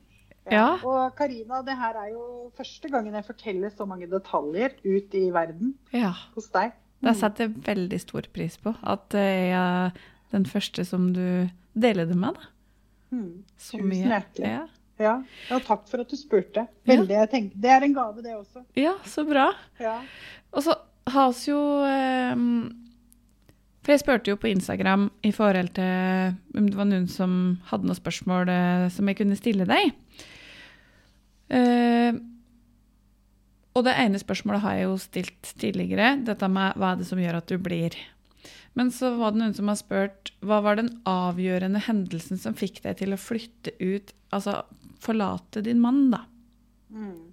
Ja. 0.48 0.78
Og 0.86 1.12
Karina, 1.18 1.60
det 1.66 1.76
her 1.76 1.98
er 2.00 2.12
jo 2.14 2.24
første 2.56 2.88
gangen 2.90 3.14
jeg 3.14 3.26
forteller 3.26 3.72
så 3.74 3.86
mange 3.86 4.08
detaljer 4.10 4.78
ut 4.86 5.14
i 5.18 5.26
verden 5.34 5.74
ja. 5.92 6.14
hos 6.34 6.48
deg. 6.54 6.72
Det 7.00 7.14
setter 7.16 7.46
jeg 7.46 7.62
veldig 7.64 8.00
stor 8.00 8.26
pris 8.32 8.56
på. 8.60 8.74
At 8.82 9.14
jeg 9.16 9.52
er 9.56 9.94
den 10.34 10.44
første 10.48 10.84
som 10.88 11.10
du 11.16 11.48
deler 11.78 12.08
det 12.08 12.18
med. 12.18 12.36
Mm. 13.10 13.42
Så 13.58 13.78
Tusen 13.78 13.96
hjertelig. 13.96 14.52
Ja. 14.52 14.66
Ja. 15.00 15.14
ja, 15.48 15.58
takk 15.64 15.86
for 15.88 16.02
at 16.02 16.10
du 16.12 16.16
spurte. 16.20 16.66
Veldig, 16.88 17.14
jeg 17.22 17.30
tenker, 17.32 17.56
Det 17.62 17.70
er 17.72 17.86
en 17.86 17.94
gave, 17.96 18.22
det 18.22 18.34
også. 18.36 18.64
ja, 18.76 18.92
så 19.08 19.24
bra. 19.24 19.46
Ja. 19.80 19.96
Og 20.52 20.66
så 20.66 20.74
har 21.08 21.32
vi 21.32 21.50
jo 21.50 21.60
eh, 21.88 22.42
For 23.80 23.94
jeg 23.94 24.02
spurte 24.02 24.30
jo 24.30 24.36
på 24.36 24.50
Instagram 24.50 25.08
i 25.24 25.32
forhold 25.32 25.72
til 25.78 26.36
om 26.58 26.68
det 26.68 26.76
var 26.76 26.90
noen 26.90 27.08
som 27.08 27.32
hadde 27.70 27.88
noen 27.88 27.96
spørsmål 27.96 28.52
eh, 28.52 28.90
som 28.92 29.08
jeg 29.08 29.16
kunne 29.22 29.40
stille 29.40 29.64
deg. 29.64 29.94
Eh, 31.50 32.18
og 33.70 33.86
det 33.86 33.94
ene 34.02 34.20
spørsmålet 34.20 34.64
har 34.64 34.76
jeg 34.76 34.88
jo 34.88 34.96
stilt 35.02 35.52
tidligere, 35.60 36.14
dette 36.26 36.48
med 36.50 36.78
hva 36.78 36.92
er 36.92 37.00
det 37.00 37.08
som 37.08 37.20
gjør 37.22 37.38
at 37.38 37.50
du 37.50 37.56
blir. 37.62 37.96
Men 38.78 38.90
så 38.94 39.12
var 39.18 39.32
det 39.32 39.42
noen 39.42 39.56
som 39.56 39.70
har 39.70 39.78
spurt 39.78 40.32
hva 40.46 40.60
var 40.64 40.78
den 40.78 40.92
avgjørende 41.08 41.82
hendelsen 41.86 42.38
som 42.38 42.56
fikk 42.58 42.82
deg 42.84 43.00
til 43.00 43.14
å 43.14 43.20
flytte 43.20 43.74
ut, 43.80 44.12
altså 44.34 44.60
forlate 45.02 45.62
din 45.66 45.80
mann, 45.82 46.08
da? 46.12 46.24
Mm. 46.90 47.30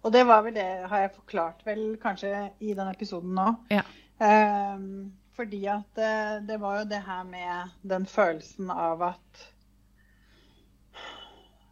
Og 0.00 0.12
det 0.14 0.24
var 0.28 0.44
vel 0.46 0.56
det, 0.56 0.68
har 0.88 1.04
jeg 1.04 1.14
forklart 1.16 1.64
vel 1.66 1.82
kanskje 2.00 2.32
i 2.64 2.74
den 2.76 2.88
episoden 2.88 3.34
nå. 3.36 3.48
Ja. 3.72 3.84
Ehm, 4.24 5.10
fordi 5.36 5.64
at 5.72 5.88
det, 5.96 6.12
det 6.48 6.60
var 6.60 6.80
jo 6.80 6.88
det 6.88 7.02
her 7.04 7.24
med 7.28 7.74
den 7.88 8.06
følelsen 8.08 8.72
av 8.72 9.04
at 9.12 9.44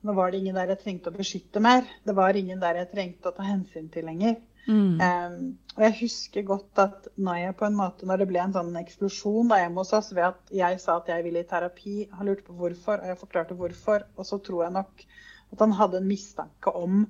nå 0.06 0.14
var 0.14 0.30
det 0.30 0.42
ingen 0.42 0.58
der 0.58 0.70
jeg 0.72 0.82
trengte 0.82 1.10
å 1.10 1.16
beskytte 1.16 1.62
mer. 1.62 1.86
Det 2.06 2.14
var 2.16 2.36
ingen 2.38 2.60
der 2.62 2.82
jeg 2.82 2.90
trengte 2.92 3.30
å 3.30 3.36
ta 3.36 3.46
hensyn 3.46 3.88
til 3.92 4.06
lenger. 4.08 4.36
Mm. 4.68 5.00
Um, 5.00 5.36
og 5.78 5.84
jeg 5.86 5.94
husker 6.02 6.44
godt 6.44 6.80
at 6.82 7.06
når, 7.16 7.38
jeg 7.40 7.56
på 7.56 7.66
en 7.68 7.78
måte, 7.78 8.06
når 8.06 8.20
det 8.20 8.26
ble 8.28 8.42
en 8.42 8.52
sånn 8.52 8.74
eksplosjon 8.76 9.48
da 9.48 9.62
hjemme 9.62 9.80
hos 9.80 9.94
oss 9.96 10.10
ved 10.12 10.26
at 10.26 10.52
jeg 10.52 10.80
sa 10.82 10.98
at 10.98 11.08
jeg 11.08 11.24
ville 11.24 11.40
i 11.40 11.48
terapi, 11.48 11.94
han 12.12 12.28
lurte 12.28 12.44
på 12.44 12.56
hvorfor, 12.58 13.00
og 13.00 13.08
jeg 13.08 13.20
forklarte 13.22 13.56
hvorfor, 13.56 14.04
og 14.16 14.28
så 14.28 14.40
tror 14.44 14.66
jeg 14.66 14.76
nok 14.76 15.06
at 15.54 15.64
han 15.64 15.74
hadde 15.78 16.02
en 16.02 16.10
mistanke 16.10 16.74
om 16.76 17.06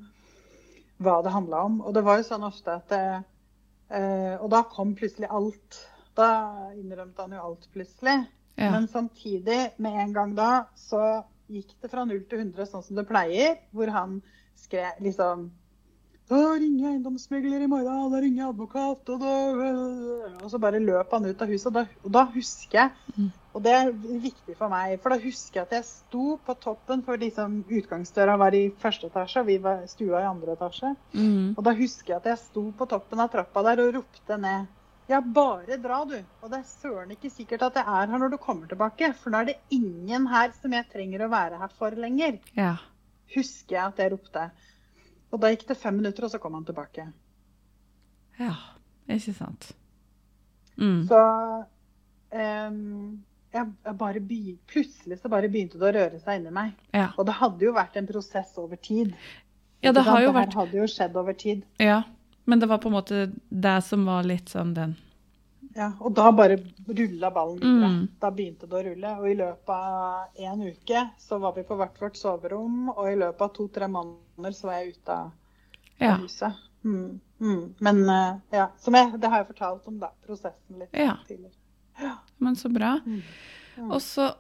hva 1.03 1.19
det 1.25 1.35
handla 1.35 1.65
om. 1.67 1.81
Og 1.83 1.95
det 1.97 2.05
var 2.07 2.21
jo 2.21 2.29
sånn 2.29 2.47
ofte 2.47 2.79
at 2.79 2.95
eh, 2.95 4.35
Og 4.39 4.49
da 4.53 4.63
kom 4.71 4.95
plutselig 4.99 5.31
alt. 5.33 5.81
Da 6.19 6.31
innrømte 6.77 7.25
han 7.25 7.35
jo 7.35 7.45
alt 7.51 7.67
plutselig. 7.75 8.21
Ja. 8.59 8.71
Men 8.75 8.89
samtidig, 8.91 9.59
med 9.79 9.99
en 10.03 10.15
gang 10.15 10.35
da, 10.39 10.51
så 10.77 11.23
gikk 11.49 11.75
det 11.83 11.91
fra 11.93 12.05
0 12.09 12.21
til 12.29 12.45
100 12.45 12.69
sånn 12.69 12.85
som 12.85 12.99
det 12.99 13.07
pleier, 13.09 13.57
hvor 13.73 13.91
han 13.95 14.21
skrev 14.59 15.01
liksom 15.05 15.49
da 16.29 16.37
ringer 16.61 16.83
jeg 16.83 16.91
eiendomsmegler 16.93 17.63
i 17.65 17.67
morgen, 17.73 18.11
da 18.13 18.19
ringer 18.21 18.43
jeg 18.43 18.51
advokat, 18.53 19.13
og 19.15 19.23
da 19.23 20.43
Og 20.45 20.51
så 20.53 20.59
bare 20.61 20.81
løp 20.83 21.15
han 21.17 21.25
ut 21.25 21.41
av 21.43 21.49
huset. 21.49 21.71
Og 21.71 21.73
da, 21.79 21.85
og 22.05 22.13
da 22.13 22.25
husker 22.35 22.79
jeg, 22.83 22.91
Mm. 23.17 23.31
og 23.55 23.63
det 23.63 23.73
er 23.73 23.93
viktig 23.93 24.57
for 24.57 24.69
meg, 24.69 25.01
for 25.01 25.09
da 25.09 25.17
husker 25.19 25.61
jeg 25.61 25.63
at 25.63 25.73
jeg 25.73 25.85
sto 25.85 26.37
på 26.45 26.55
toppen, 26.61 27.03
for 27.03 27.17
liksom 27.17 27.65
utgangsdøra 27.65 28.37
var 28.39 28.53
i 28.53 28.69
første 28.71 29.09
etasje, 29.09 29.41
og 29.41 29.47
vi 29.47 29.57
var 29.57 29.87
stua 29.87 30.21
i 30.21 30.29
andre 30.29 30.53
etasje. 30.53 30.95
Mm. 31.15 31.55
Og 31.57 31.65
da 31.65 31.73
husker 31.73 32.13
jeg 32.13 32.17
at 32.17 32.27
jeg 32.27 32.39
sto 32.39 32.73
på 32.77 32.87
toppen 32.87 33.21
av 33.21 33.31
trappa 33.33 33.63
der 33.63 33.87
og 33.87 33.95
ropte 33.95 34.39
ned 34.39 34.67
Ja, 35.09 35.23
bare 35.25 35.79
dra, 35.81 36.03
du. 36.05 36.19
Og 36.43 36.51
det 36.53 36.59
er 36.61 36.69
søren 36.69 37.13
ikke 37.15 37.31
sikkert 37.33 37.63
at 37.65 37.79
jeg 37.81 37.89
er 37.89 38.11
her 38.11 38.21
når 38.21 38.35
du 38.35 38.39
kommer 38.43 38.69
tilbake. 38.69 39.09
For 39.17 39.33
nå 39.33 39.41
er 39.41 39.51
det 39.51 39.59
ingen 39.73 40.27
her 40.29 40.53
som 40.57 40.75
jeg 40.77 40.89
trenger 40.93 41.25
å 41.25 41.31
være 41.33 41.61
her 41.63 41.73
for 41.79 41.97
lenger. 41.97 42.37
Ja. 42.59 42.75
Husker 43.33 43.79
jeg 43.79 43.85
at 43.87 44.03
jeg 44.03 44.13
ropte. 44.13 44.51
Og 45.33 45.41
da 45.41 45.53
gikk 45.53 45.65
det 45.71 45.79
fem 45.81 45.97
minutter, 45.97 46.27
og 46.27 46.33
så 46.33 46.41
kom 46.43 46.57
han 46.59 46.67
tilbake. 46.69 47.07
Ja. 48.41 48.53
Ikke 49.09 49.33
sant. 49.33 49.71
Mm. 50.77 51.07
Så 51.09 51.19
um, 52.37 52.79
jeg, 53.53 53.73
jeg 53.89 53.97
bare 53.99 54.21
begynte, 54.21 54.63
Plutselig 54.69 55.19
så 55.23 55.33
bare 55.33 55.49
begynte 55.49 55.81
det 55.81 55.89
å 55.89 55.95
røre 55.97 56.21
seg 56.21 56.43
inni 56.43 56.53
meg. 56.53 56.77
Ja. 56.93 57.09
Og 57.17 57.25
det 57.29 57.39
hadde 57.41 57.65
jo 57.65 57.73
vært 57.77 57.97
en 57.97 58.09
prosess 58.11 58.53
over 58.61 58.77
tid. 58.77 59.15
ja, 59.81 59.89
det 59.89 59.97
det 60.03 60.07
har 60.11 60.23
jo 60.27 60.37
vært... 60.37 60.53
Det 60.53 60.61
hadde 60.61 60.81
jo 60.83 60.89
skjedd 60.93 61.17
over 61.17 61.39
tid. 61.47 61.65
Ja. 61.81 62.03
Men 62.49 62.61
det 62.63 62.69
var 62.71 62.81
på 62.81 62.89
en 62.89 62.95
måte 62.97 63.19
det 63.53 63.77
som 63.85 64.07
var 64.09 64.25
litt 64.25 64.49
sånn 64.49 64.71
den 64.77 64.95
Ja, 65.77 65.91
og 66.01 66.15
da 66.17 66.31
bare 66.33 66.57
rulla 66.89 67.29
ballen 67.31 67.59
videre. 67.61 67.89
Mm. 67.93 68.07
Da 68.23 68.31
begynte 68.35 68.67
det 68.67 68.79
å 68.79 68.81
rulle. 68.87 69.11
Og 69.21 69.27
i 69.31 69.35
løpet 69.39 69.69
av 69.75 70.41
en 70.49 70.63
uke 70.65 71.03
så 71.23 71.39
var 71.39 71.53
vi 71.55 71.63
på 71.69 71.77
hvert 71.79 72.01
vårt 72.03 72.17
soverom, 72.19 72.89
og 72.95 73.05
i 73.13 73.19
løpet 73.21 73.45
av 73.45 73.53
to-tre 73.55 73.87
måneder 73.93 74.57
så 74.57 74.71
var 74.71 74.81
jeg 74.81 74.97
ute 74.97 75.13
av 75.21 75.31
Ja. 76.01 76.17
huset. 76.23 76.57
Mm. 76.85 77.21
Mm. 77.41 77.63
Men 77.85 78.03
eh, 78.11 78.41
ja, 78.57 78.67
som 78.81 78.95
jeg, 78.97 79.13
det 79.21 79.29
har 79.31 79.45
jeg 79.45 79.51
fortalt 79.53 79.87
om, 79.93 79.99
da. 80.01 80.11
Prosessen 80.27 80.79
litt 80.81 80.89
Ja. 80.97 81.19
tidligere. 81.29 82.17
Men 82.39 82.57
så 82.57 82.69
bra. 82.73 82.97
Mm. 83.07 83.23
Mm. 83.77 83.91
Og 83.93 84.01
så 84.03 84.33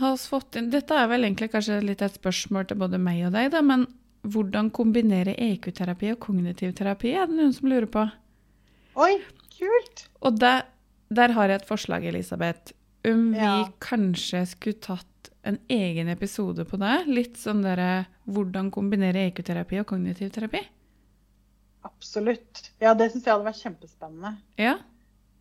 har 0.00 0.16
vi 0.16 0.28
fått 0.32 0.56
inn 0.56 0.70
Dette 0.70 0.94
er 0.94 1.06
vel 1.10 1.24
egentlig 1.28 1.50
kanskje 1.52 1.82
litt 1.84 2.02
et 2.02 2.14
spørsmål 2.16 2.66
til 2.66 2.78
både 2.80 2.98
meg 2.98 3.26
og 3.26 3.32
deg, 3.36 3.50
da, 3.52 3.60
men 3.62 3.86
hvordan 4.22 4.70
kombinere 4.70 5.34
EQ-terapi 5.34 6.12
og 6.14 6.20
kognitiv 6.22 6.74
terapi, 6.78 7.12
er 7.18 7.26
det 7.26 7.36
noen 7.38 7.52
som 7.56 7.68
lurer 7.68 7.88
på? 7.90 8.04
Oi, 9.02 9.16
kult! 9.56 10.06
Og 10.22 10.38
der, 10.38 10.62
der 11.10 11.32
har 11.36 11.48
jeg 11.50 11.62
et 11.62 11.68
forslag, 11.68 12.04
Elisabeth. 12.06 12.72
Om 13.04 13.32
vi 13.32 13.38
Ja. 13.38 13.64
kanskje 13.80 14.44
skulle 14.46 14.78
tatt 14.80 15.30
en 15.44 15.58
egen 15.68 16.08
episode 16.08 16.64
på 16.64 16.78
det? 16.78 17.06
Litt 17.08 17.34
sånn 17.36 17.62
derre 17.64 18.06
hvordan 18.28 18.70
kombinere 18.70 19.26
EQ-terapi 19.30 19.80
og 19.80 19.86
kognitiv 19.86 20.30
terapi? 20.30 20.60
Absolutt. 21.82 22.70
Ja, 22.80 22.94
det 22.94 23.10
syns 23.10 23.24
jeg 23.26 23.32
hadde 23.34 23.48
vært 23.48 23.62
kjempespennende. 23.62 24.36
Ja? 24.60 24.76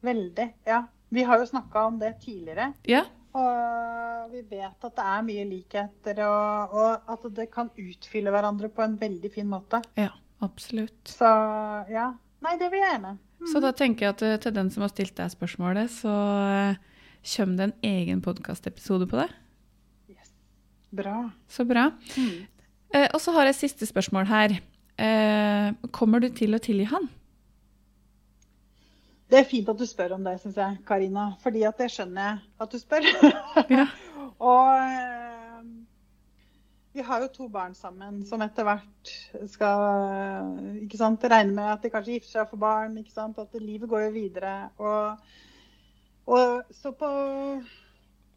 Veldig. 0.01 0.47
Ja. 0.65 0.83
Vi 1.13 1.23
har 1.27 1.37
jo 1.37 1.45
snakka 1.45 1.85
om 1.91 1.99
det 1.99 2.15
tidligere. 2.23 2.71
Ja? 2.89 3.03
Og 3.37 4.31
vi 4.33 4.41
vet 4.49 4.87
at 4.87 4.95
det 4.97 5.05
er 5.13 5.25
mye 5.27 5.45
likheter, 5.47 6.21
og, 6.27 6.75
og 6.75 7.11
at 7.13 7.27
det 7.37 7.47
kan 7.53 7.71
utfylle 7.79 8.33
hverandre 8.33 8.69
på 8.73 8.83
en 8.83 8.97
veldig 8.99 9.31
fin 9.31 9.47
måte. 9.47 9.81
Ja, 9.99 10.11
absolutt. 10.43 10.99
Så 11.07 11.29
ja. 11.91 12.11
Nei, 12.41 12.55
det 12.57 12.71
vil 12.73 12.81
jeg 12.81 12.95
gjerne. 12.95 13.15
Så 13.51 13.61
da 13.61 13.71
tenker 13.73 14.07
jeg 14.07 14.15
at 14.15 14.23
eh, 14.25 14.39
til 14.41 14.53
den 14.55 14.69
som 14.73 14.83
har 14.85 14.91
stilt 14.91 15.15
deg 15.17 15.31
spørsmålet, 15.33 15.93
så 15.93 16.15
eh, 16.49 16.81
kommer 17.35 17.57
det 17.57 17.67
en 17.69 17.77
egen 17.91 18.21
podkastepisode 18.25 19.07
på 19.09 19.21
det. 19.21 19.29
Yes. 20.13 20.33
Bra. 20.93 21.15
Så 21.49 21.65
bra. 21.69 21.87
Mm. 22.17 22.49
Eh, 22.97 23.07
og 23.07 23.21
så 23.23 23.33
har 23.37 23.49
jeg 23.49 23.59
siste 23.61 23.87
spørsmål 23.89 24.27
her. 24.29 24.57
Eh, 25.01 25.71
kommer 25.95 26.21
du 26.21 26.29
til 26.35 26.57
å 26.57 26.61
tilgi 26.61 26.89
han? 26.91 27.09
Det 29.31 29.39
er 29.39 29.47
fint 29.47 29.69
at 29.71 29.79
du 29.79 29.85
spør 29.87 30.17
om 30.17 30.25
det, 30.27 30.35
syns 30.41 30.57
jeg, 30.59 30.79
Karina. 30.87 31.29
Fordi 31.39 31.61
at 31.63 31.77
det 31.79 31.87
skjønner 31.93 32.25
jeg 32.25 32.39
at 32.65 32.73
du 32.73 32.79
spør. 32.81 33.05
Ja. 33.71 33.85
og 34.51 34.71
eh, 34.81 35.21
vi 36.91 37.05
har 37.07 37.21
jo 37.23 37.29
to 37.31 37.47
barn 37.47 37.75
sammen 37.77 38.19
som 38.27 38.41
etter 38.43 38.67
hvert 38.67 39.11
skal 39.53 40.81
ikke 40.83 40.99
sant, 40.99 41.23
regne 41.23 41.55
med 41.55 41.69
at 41.71 41.85
de 41.85 41.91
kanskje 41.93 42.17
gifter 42.17 42.33
seg 42.33 42.41
og 42.43 42.51
får 42.51 42.61
barn. 42.65 42.97
ikke 42.99 43.13
sant, 43.13 43.39
At 43.39 43.55
livet 43.61 43.89
går 43.89 44.09
jo 44.09 44.11
videre. 44.17 44.55
Og, 44.77 45.31
og 46.27 46.75
så 46.75 46.91
på 46.91 47.11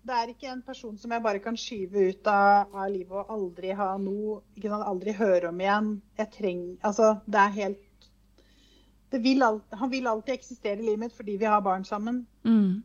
Det 0.04 0.14
er 0.14 0.30
ikke 0.30 0.52
en 0.52 0.62
person 0.62 0.98
som 1.00 1.10
jeg 1.10 1.24
bare 1.24 1.40
kan 1.42 1.56
skyve 1.56 2.06
ut 2.12 2.30
av, 2.30 2.70
av 2.70 2.90
livet 2.92 3.18
og 3.18 3.34
aldri 3.34 3.72
ha 3.74 3.94
noe 3.98 4.42
ikke 4.54 4.70
sant, 4.70 4.86
Aldri 4.86 5.16
høre 5.18 5.50
om 5.50 5.60
igjen. 5.64 5.90
Jeg 6.20 6.30
trenger 6.38 6.86
Altså, 6.86 7.16
det 7.26 7.40
er 7.40 7.58
helt 7.58 7.83
vil 9.22 9.42
alt, 9.42 9.64
Han 9.70 9.90
vil 9.90 10.06
alltid 10.06 10.34
eksistere 10.34 10.78
i 10.80 10.86
livet 10.86 10.98
mitt 10.98 11.16
fordi 11.16 11.36
vi 11.36 11.44
har 11.50 11.60
barn 11.62 11.84
sammen. 11.84 12.26
Mm. 12.44 12.82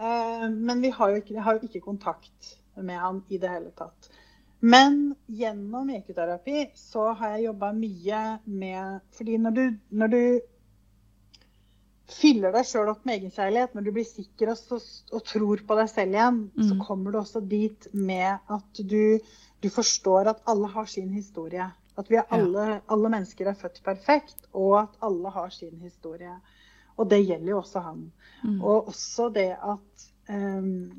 Uh, 0.00 0.46
men 0.50 0.80
vi 0.80 0.90
har 0.90 1.10
jo, 1.10 1.16
ikke, 1.20 1.40
har 1.40 1.58
jo 1.58 1.68
ikke 1.68 1.80
kontakt 1.84 2.54
med 2.76 2.98
han 2.98 3.22
i 3.28 3.38
det 3.38 3.50
hele 3.52 3.70
tatt. 3.76 4.10
Men 4.60 5.14
gjennom 5.26 5.88
EQ-terapi 5.90 6.66
så 6.76 7.10
har 7.16 7.36
jeg 7.36 7.46
jobba 7.46 7.72
mye 7.72 8.22
med 8.44 9.00
Fordi 9.16 9.38
når 9.40 9.50
du, 9.56 9.62
når 9.90 10.12
du 10.12 10.22
fyller 12.10 12.52
deg 12.52 12.66
sjøl 12.66 12.90
opp 12.90 13.04
med 13.06 13.20
egenkjærlighet, 13.20 13.74
når 13.74 13.86
du 13.86 13.92
blir 13.94 14.06
sikker 14.08 14.50
og, 14.52 14.80
og 15.14 15.22
tror 15.30 15.62
på 15.68 15.76
deg 15.78 15.90
selv 15.92 16.16
igjen, 16.16 16.40
så 16.58 16.74
Mm. 16.74 16.80
kommer 16.86 17.12
du 17.14 17.18
også 17.20 17.40
dit 17.40 17.86
med 17.94 18.38
at 18.50 18.80
du, 18.82 19.20
du 19.62 19.68
forstår 19.70 20.28
at 20.32 20.42
alle 20.50 20.66
har 20.74 20.86
sin 20.90 21.12
historie. 21.14 21.70
At 21.98 22.10
vi 22.10 22.18
er 22.20 22.28
alle, 22.32 22.80
alle 22.88 23.10
mennesker 23.12 23.50
er 23.50 23.58
født 23.58 23.80
perfekt, 23.84 24.46
og 24.52 24.80
at 24.82 24.98
alle 25.02 25.30
har 25.34 25.50
sin 25.50 25.78
historie. 25.82 26.34
Og 26.96 27.08
det 27.10 27.22
gjelder 27.26 27.54
jo 27.54 27.58
også 27.58 27.80
han. 27.84 28.04
Mm. 28.44 28.60
Og 28.60 28.88
også 28.92 29.28
det 29.34 29.50
at 29.56 30.06
um, 30.28 30.90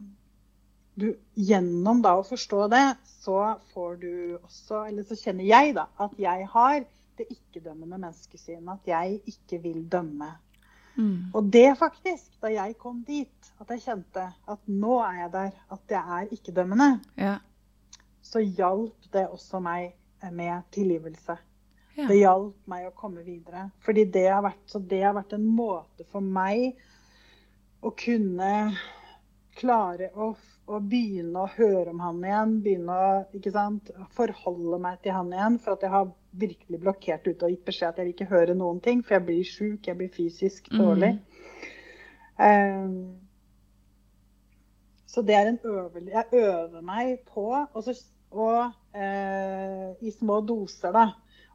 du 0.99 1.13
gjennom 1.37 2.01
da 2.03 2.15
å 2.19 2.25
forstå 2.27 2.67
det, 2.73 2.85
så 3.21 3.37
får 3.73 3.95
du 4.01 4.13
også 4.41 4.85
Eller 4.89 5.05
så 5.07 5.15
kjenner 5.17 5.47
jeg 5.47 5.75
da 5.77 5.87
at 6.01 6.17
jeg 6.19 6.47
har 6.51 6.81
det 7.17 7.27
ikke-dømmende 7.29 7.99
menneskesynet. 8.01 8.79
At 8.79 8.89
jeg 8.91 9.21
ikke 9.29 9.61
vil 9.63 9.83
dømme. 9.91 10.33
Mm. 10.97 11.31
Og 11.33 11.47
det 11.53 11.77
faktisk, 11.79 12.33
da 12.41 12.51
jeg 12.51 12.75
kom 12.81 13.03
dit, 13.07 13.53
at 13.61 13.69
jeg 13.71 13.83
kjente 13.85 14.25
at 14.51 14.67
nå 14.67 14.97
er 15.05 15.21
jeg 15.21 15.31
der, 15.33 15.55
at 15.71 15.95
jeg 15.95 16.19
er 16.19 16.35
ikke-dømmende, 16.35 16.91
Ja. 17.17 17.37
så 18.21 18.39
hjalp 18.39 19.07
det 19.13 19.27
også 19.27 19.59
meg 19.59 19.93
med 20.31 20.61
tilgivelse. 20.71 21.37
Ja. 21.95 22.05
Det 22.07 22.15
hjalp 22.21 22.67
meg 22.71 22.87
å 22.87 22.93
komme 22.95 23.23
videre. 23.25 23.65
Fordi 23.83 24.05
det 24.13 24.27
har 24.29 24.43
vært, 24.45 24.61
så 24.69 24.79
det 24.79 25.01
har 25.03 25.13
vært 25.17 25.33
en 25.35 25.47
måte 25.57 26.05
for 26.11 26.21
meg 26.23 26.77
å 27.81 27.91
kunne 27.97 28.51
klare 29.59 30.07
å, 30.15 30.29
å 30.71 30.79
begynne 30.79 31.41
å 31.43 31.49
høre 31.57 31.89
om 31.91 31.99
han 31.99 32.21
igjen. 32.23 32.53
Begynne 32.63 32.95
å 32.95 33.09
ikke 33.35 33.51
sant, 33.51 33.91
forholde 34.15 34.79
meg 34.79 35.01
til 35.03 35.11
han 35.17 35.33
igjen. 35.33 35.57
For 35.59 35.75
at 35.75 35.83
jeg 35.83 35.91
har 35.91 36.13
virkelig 36.31 36.79
blokkert 36.85 37.27
ute 37.27 37.45
og 37.49 37.51
gitt 37.51 37.65
beskjed 37.67 37.89
at 37.89 37.99
jeg 37.99 38.07
vil 38.07 38.15
ikke 38.15 38.29
høre 38.31 38.55
noen 38.55 38.79
ting. 38.85 39.01
For 39.03 39.17
jeg 39.17 39.27
blir 39.27 39.43
sjuk, 39.43 39.89
jeg 39.89 39.97
blir 39.99 40.13
fysisk 40.15 40.71
Mm. 40.71 40.79
dårlig. 40.79 41.11
Um, 42.41 43.17
så 45.05 45.21
det 45.21 45.35
er 45.35 45.45
en 45.51 45.59
øvelse 45.67 46.09
Jeg 46.09 46.25
øver 46.33 46.81
meg 46.81 47.19
på 47.27 47.43
og, 47.51 47.83
så, 47.83 47.93
og 48.31 48.71
eh, 48.93 49.91
i 50.01 50.11
små 50.11 50.41
doser, 50.45 50.91
da. 50.95 51.07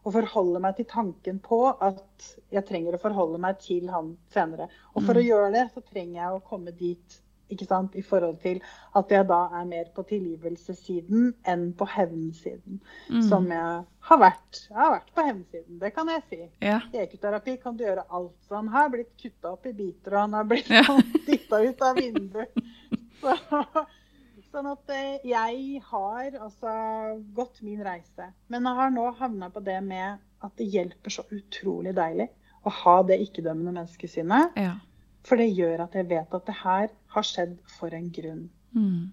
Og 0.07 0.13
forholde 0.15 0.61
meg 0.63 0.77
til 0.79 0.87
tanken 0.87 1.39
på 1.43 1.61
at 1.83 2.27
jeg 2.55 2.65
trenger 2.69 2.95
å 2.95 3.01
forholde 3.03 3.41
meg 3.43 3.59
til 3.59 3.89
han 3.91 4.17
senere. 4.31 4.69
Og 4.95 5.03
for 5.03 5.15
Mm. 5.15 5.21
å 5.21 5.27
gjøre 5.27 5.53
det, 5.53 5.65
så 5.75 5.83
trenger 5.83 6.15
jeg 6.23 6.31
å 6.37 6.43
komme 6.49 6.71
dit 6.79 7.21
ikke 7.51 7.67
sant, 7.67 7.95
i 7.95 8.03
forhold 8.03 8.41
til 8.43 8.61
at 8.95 9.09
jeg 9.09 9.27
da 9.29 9.49
er 9.55 9.65
mer 9.65 9.85
på 9.95 10.03
tilgivelsessiden 10.03 11.35
enn 11.47 11.73
på 11.79 11.87
hevnsiden. 11.87 12.81
Mm. 13.11 13.23
Som 13.29 13.47
jeg 13.51 13.85
har 14.01 14.19
vært. 14.19 14.67
Jeg 14.69 14.77
har 14.77 14.91
vært 14.97 15.13
på 15.15 15.25
hevnsiden, 15.27 15.79
det 15.79 15.93
kan 15.95 16.09
jeg 16.09 16.23
si. 16.31 16.41
Ja. 16.61 16.81
I 16.93 17.05
ekoterapi 17.05 17.57
kan 17.63 17.77
du 17.77 17.85
gjøre 17.85 18.05
alt. 18.11 18.35
Så 18.49 18.57
han 18.57 18.69
har 18.69 18.89
blitt 18.91 19.13
kutta 19.23 19.53
opp 19.53 19.67
i 19.67 19.73
biter, 19.73 20.15
og 20.15 20.21
han 20.21 20.33
har 20.35 20.45
blitt 20.45 20.71
Ja. 20.71 20.83
dytta 21.27 21.63
ut 21.69 21.83
av 21.83 21.97
vinduet. 21.97 22.51
Så, 23.21 23.33
sånn 24.57 24.71
at 24.73 24.91
eh, 24.97 25.21
jeg 25.29 25.83
har 25.91 26.41
altså 26.41 26.73
gått 27.37 27.61
min 27.67 27.83
reise. 27.85 28.31
Men 28.53 28.67
jeg 28.67 28.81
har 28.81 28.91
nå 28.95 29.07
havna 29.21 29.51
på 29.53 29.63
det 29.65 29.79
med 29.85 30.19
at 30.45 30.57
det 30.59 30.67
hjelper 30.73 31.13
så 31.13 31.25
utrolig 31.33 31.93
deilig 31.97 32.29
å 32.67 32.73
ha 32.83 32.97
det 33.07 33.21
ikke-dømmende 33.29 33.77
menneskesynet. 33.79 34.57
ja. 34.59 34.75
For 35.27 35.41
det 35.43 35.49
gjør 35.59 35.81
at 35.83 35.95
jeg 35.99 36.07
vet 36.07 36.35
at 36.39 36.45
det 36.47 36.55
her 36.61 36.85
har 37.11 37.25
skjedd 37.27 37.57
for 37.67 37.91
en 37.97 38.05
grunn. 38.15 38.45
Mm. 38.79 39.09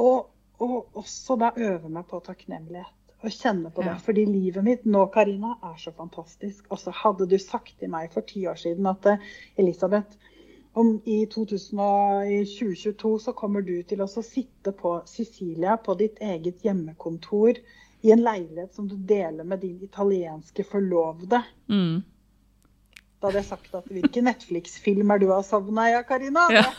Og, 0.00 0.30
og 0.64 0.96
også 0.96 1.36
da 1.42 1.50
øve 1.60 1.90
meg 1.92 2.06
på 2.08 2.22
takknemlighet. 2.24 2.94
Og 3.20 3.34
kjenne 3.34 3.68
på 3.72 3.84
Ja. 3.84 3.90
det. 3.90 4.00
Fordi 4.06 4.24
livet 4.30 4.64
mitt 4.64 4.86
nå, 4.88 5.02
Karina, 5.12 5.58
er 5.62 5.76
så 5.82 5.92
fantastisk. 5.92 6.64
Og 6.72 6.80
så 6.80 6.94
hadde 7.02 7.28
du 7.28 7.36
sagt 7.38 7.74
til 7.80 7.92
meg 7.92 8.12
for 8.16 8.24
ti 8.24 8.46
år 8.48 8.56
siden 8.62 8.88
at 8.88 9.04
eh, 9.12 9.28
Elisabeth, 9.60 10.16
om 10.76 10.90
i 11.08 11.22
2000 11.32 11.80
og 11.80 12.28
i 12.28 12.42
2022 12.44 13.12
så 13.24 13.32
kommer 13.36 13.64
du 13.64 13.74
til 13.88 14.02
å 14.04 14.08
sitte 14.10 14.74
på 14.76 14.98
Sicilia 15.08 15.78
på 15.80 15.96
ditt 16.00 16.20
eget 16.20 16.64
hjemmekontor 16.66 17.56
i 18.04 18.12
en 18.12 18.22
leilighet 18.22 18.74
som 18.76 18.88
du 18.90 18.96
deler 19.08 19.44
med 19.48 19.64
din 19.64 19.78
italienske 19.82 20.66
forlovede. 20.68 21.40
Mm. 21.72 22.04
Da 23.16 23.30
hadde 23.30 23.40
jeg 23.40 23.48
sagt 23.48 23.78
at 23.78 23.88
hvilken 23.88 24.28
Netflix-film 24.28 25.10
er 25.10 25.22
du 25.22 25.30
har 25.32 25.46
savna, 25.46 25.88
ja, 25.94 26.02
Karina? 26.04 26.44
Ja. 26.52 26.66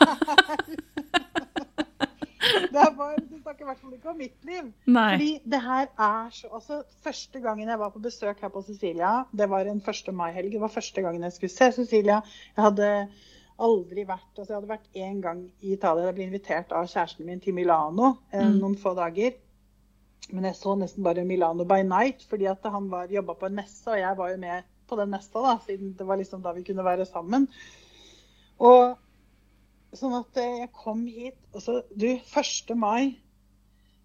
Det 2.68 2.84
bare, 2.96 3.16
du 3.18 3.38
snakker 3.42 3.64
i 3.64 3.66
hvert 3.68 3.80
fall 3.80 3.94
ikke 3.96 4.10
om 4.12 4.18
mitt 4.20 4.44
liv. 4.46 4.68
Nei. 4.86 5.08
Fordi 5.16 5.30
det 5.52 5.60
her 5.64 5.86
er 5.88 6.28
så 6.32 6.48
altså, 6.54 6.78
Første 7.04 7.40
gangen 7.44 7.68
jeg 7.68 7.80
var 7.80 7.90
på 7.94 8.02
besøk 8.04 8.40
her 8.44 8.52
på 8.54 8.62
Sicilia, 8.66 9.24
det 9.32 9.48
var 9.50 9.68
en 9.68 9.82
1. 9.82 10.12
mai-helg. 10.14 10.52
Det 10.52 10.60
var 10.60 10.72
første 10.72 11.02
gangen 11.02 11.26
jeg 11.26 11.34
skulle 11.34 11.54
se 11.54 11.70
Sicilia. 11.76 12.20
Jeg 12.56 12.64
hadde 12.64 12.90
aldri 13.58 14.04
vært 14.06 14.38
altså 14.38 14.52
Jeg 14.52 14.56
hadde 14.60 14.70
vært 14.70 14.94
én 14.94 15.20
gang 15.22 15.42
i 15.60 15.72
Italia. 15.74 16.06
Jeg 16.06 16.14
ble 16.18 16.26
invitert 16.28 16.72
av 16.72 16.86
kjæresten 16.86 17.26
min 17.26 17.40
til 17.40 17.54
Milano 17.56 18.16
eh, 18.32 18.44
Mm. 18.44 18.58
noen 18.60 18.76
få 18.78 18.94
dager. 18.94 19.34
Men 20.32 20.44
jeg 20.44 20.56
så 20.56 20.74
nesten 20.76 21.02
bare 21.04 21.24
Milano 21.24 21.64
by 21.64 21.82
night, 21.82 22.22
fordi 22.28 22.46
at 22.50 22.62
han 22.64 22.90
var 22.90 23.08
jobba 23.08 23.34
på 23.34 23.46
en 23.46 23.54
messe, 23.54 23.86
og 23.90 23.98
jeg 23.98 24.16
var 24.18 24.30
jo 24.30 24.36
med 24.36 24.62
på 24.88 24.96
den 24.96 25.10
messa, 25.10 25.40
da, 25.40 25.58
siden 25.66 25.94
det 25.98 26.06
var 26.06 26.16
liksom 26.16 26.42
da 26.42 26.52
vi 26.52 26.62
kunne 26.64 26.84
være 26.84 27.04
sammen. 27.06 27.48
Og 28.58 28.96
sånn 29.96 30.14
at 30.18 30.36
eh, 30.36 30.58
jeg 30.64 30.72
kom 30.72 31.06
hit 31.06 31.38
og 31.54 31.62
så, 31.62 31.82
Du, 31.96 32.06
1. 32.06 32.74
mai 32.76 33.16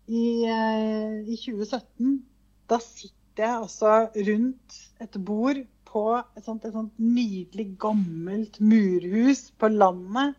i, 0.07 0.43
eh, 0.47 1.19
i 1.27 1.35
2017, 1.39 2.23
da 2.69 2.79
sitter 2.79 3.43
jeg 3.43 3.61
altså 3.63 3.93
rundt 4.15 4.79
et 5.01 5.17
bord 5.25 5.59
på 5.93 6.03
et 6.17 6.45
sånt, 6.45 6.65
et 6.65 6.73
sånt 6.73 6.97
nydelig, 6.99 7.67
gammelt 7.81 8.59
murhus 8.59 9.51
på 9.61 9.69
landet 9.69 10.33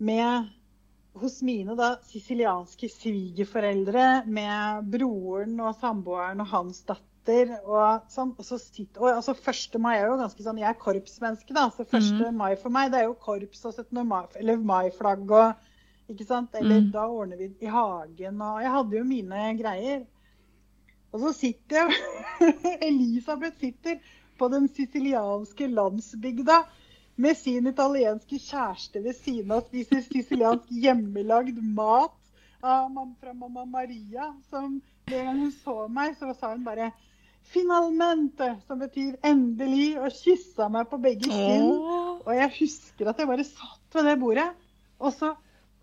med 0.00 0.48
hos 1.20 1.40
mine 1.44 1.74
da, 1.76 1.94
sicilianske 2.08 2.88
svigerforeldre 2.92 4.04
med 4.30 4.90
broren 4.92 5.56
og 5.60 5.74
samboeren 5.80 6.40
og 6.44 6.52
hans 6.52 6.82
datter. 6.88 7.50
Og, 7.66 8.06
sånn, 8.10 8.30
og 8.40 8.46
så 8.46 8.56
sitter, 8.58 9.02
og 9.02 9.10
altså 9.18 9.34
1. 9.36 9.76
mai 9.82 9.98
er 9.98 10.06
jo 10.08 10.16
ganske 10.22 10.42
sånn, 10.44 10.58
Jeg 10.62 10.70
er 10.70 10.78
korpsmenneske, 10.80 11.52
da. 11.54 11.66
Så 11.74 11.84
1. 11.84 12.30
mai 12.34 12.54
for 12.56 12.72
meg 12.72 12.90
det 12.92 13.02
er 13.02 13.10
jo 13.10 13.18
korps 13.20 13.66
og 13.68 13.74
17. 13.76 14.00
mai, 14.08 14.24
eller 14.40 14.56
maiflagg 14.56 15.30
og 15.30 16.10
ikke 16.10 16.26
sant? 16.26 16.54
Eller 16.58 16.80
Mm. 16.80 16.90
da 16.94 17.04
ordner 17.06 17.36
vi 17.36 17.50
i 17.60 17.66
hagen 17.70 18.40
og 18.42 18.62
Jeg 18.62 18.72
hadde 18.72 18.96
jo 18.96 19.04
mine 19.04 19.44
greier. 19.60 20.06
Og 21.12 21.24
så 21.24 21.32
sitter 21.36 21.76
jeg 21.76 21.94
Elisabeth 22.88 23.58
sitter 23.60 23.98
på 24.38 24.48
den 24.48 24.68
sicilianske 24.68 25.66
landsbygda 25.68 26.62
med 27.20 27.36
sin 27.36 27.66
italienske 27.68 28.38
kjæreste 28.40 29.02
ved 29.04 29.18
siden 29.18 29.52
av 29.52 29.66
spiser 29.66 30.04
siciliansk 30.06 30.70
hjemmelagd 30.72 31.58
mat 31.76 32.16
fra 32.60 33.32
mamma 33.34 33.64
Maria. 33.64 34.30
Som 34.50 34.80
en 35.10 35.26
gang 35.26 35.40
hun 35.42 35.52
så 35.52 35.76
meg, 35.88 36.16
så 36.16 36.32
sa 36.38 36.54
hun 36.54 36.64
bare 36.64 36.92
'finalmente', 37.50 38.56
som 38.66 38.78
betyr 38.78 39.16
'endelig', 39.24 39.98
og 39.98 40.12
kyssa 40.12 40.68
meg 40.68 40.88
på 40.88 40.96
begge 40.96 41.28
kinn. 41.28 41.70
Og 42.24 42.34
jeg 42.36 42.50
husker 42.60 43.08
at 43.08 43.18
jeg 43.18 43.26
bare 43.26 43.44
satt 43.44 43.94
ved 43.94 44.10
det 44.10 44.20
bordet, 44.20 44.50
og 44.98 45.12
så 45.12 45.34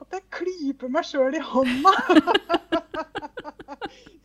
at 0.02 0.14
jeg 0.18 0.24
klyper 0.38 0.92
meg 0.94 1.06
sjøl 1.08 1.36
i 1.36 1.42
hånda. 1.44 1.94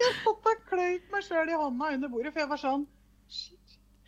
jeg 0.03 0.13
satt 0.23 0.49
og 0.53 0.63
kløyp 0.69 1.13
meg 1.15 1.25
sjøl 1.27 1.51
i 1.53 1.57
hånda 1.59 1.91
under 1.97 2.11
bordet, 2.13 2.33
for 2.35 2.43
jeg 2.45 2.51
var 2.53 2.61
sånn 2.61 2.85
Shit, 3.33 3.59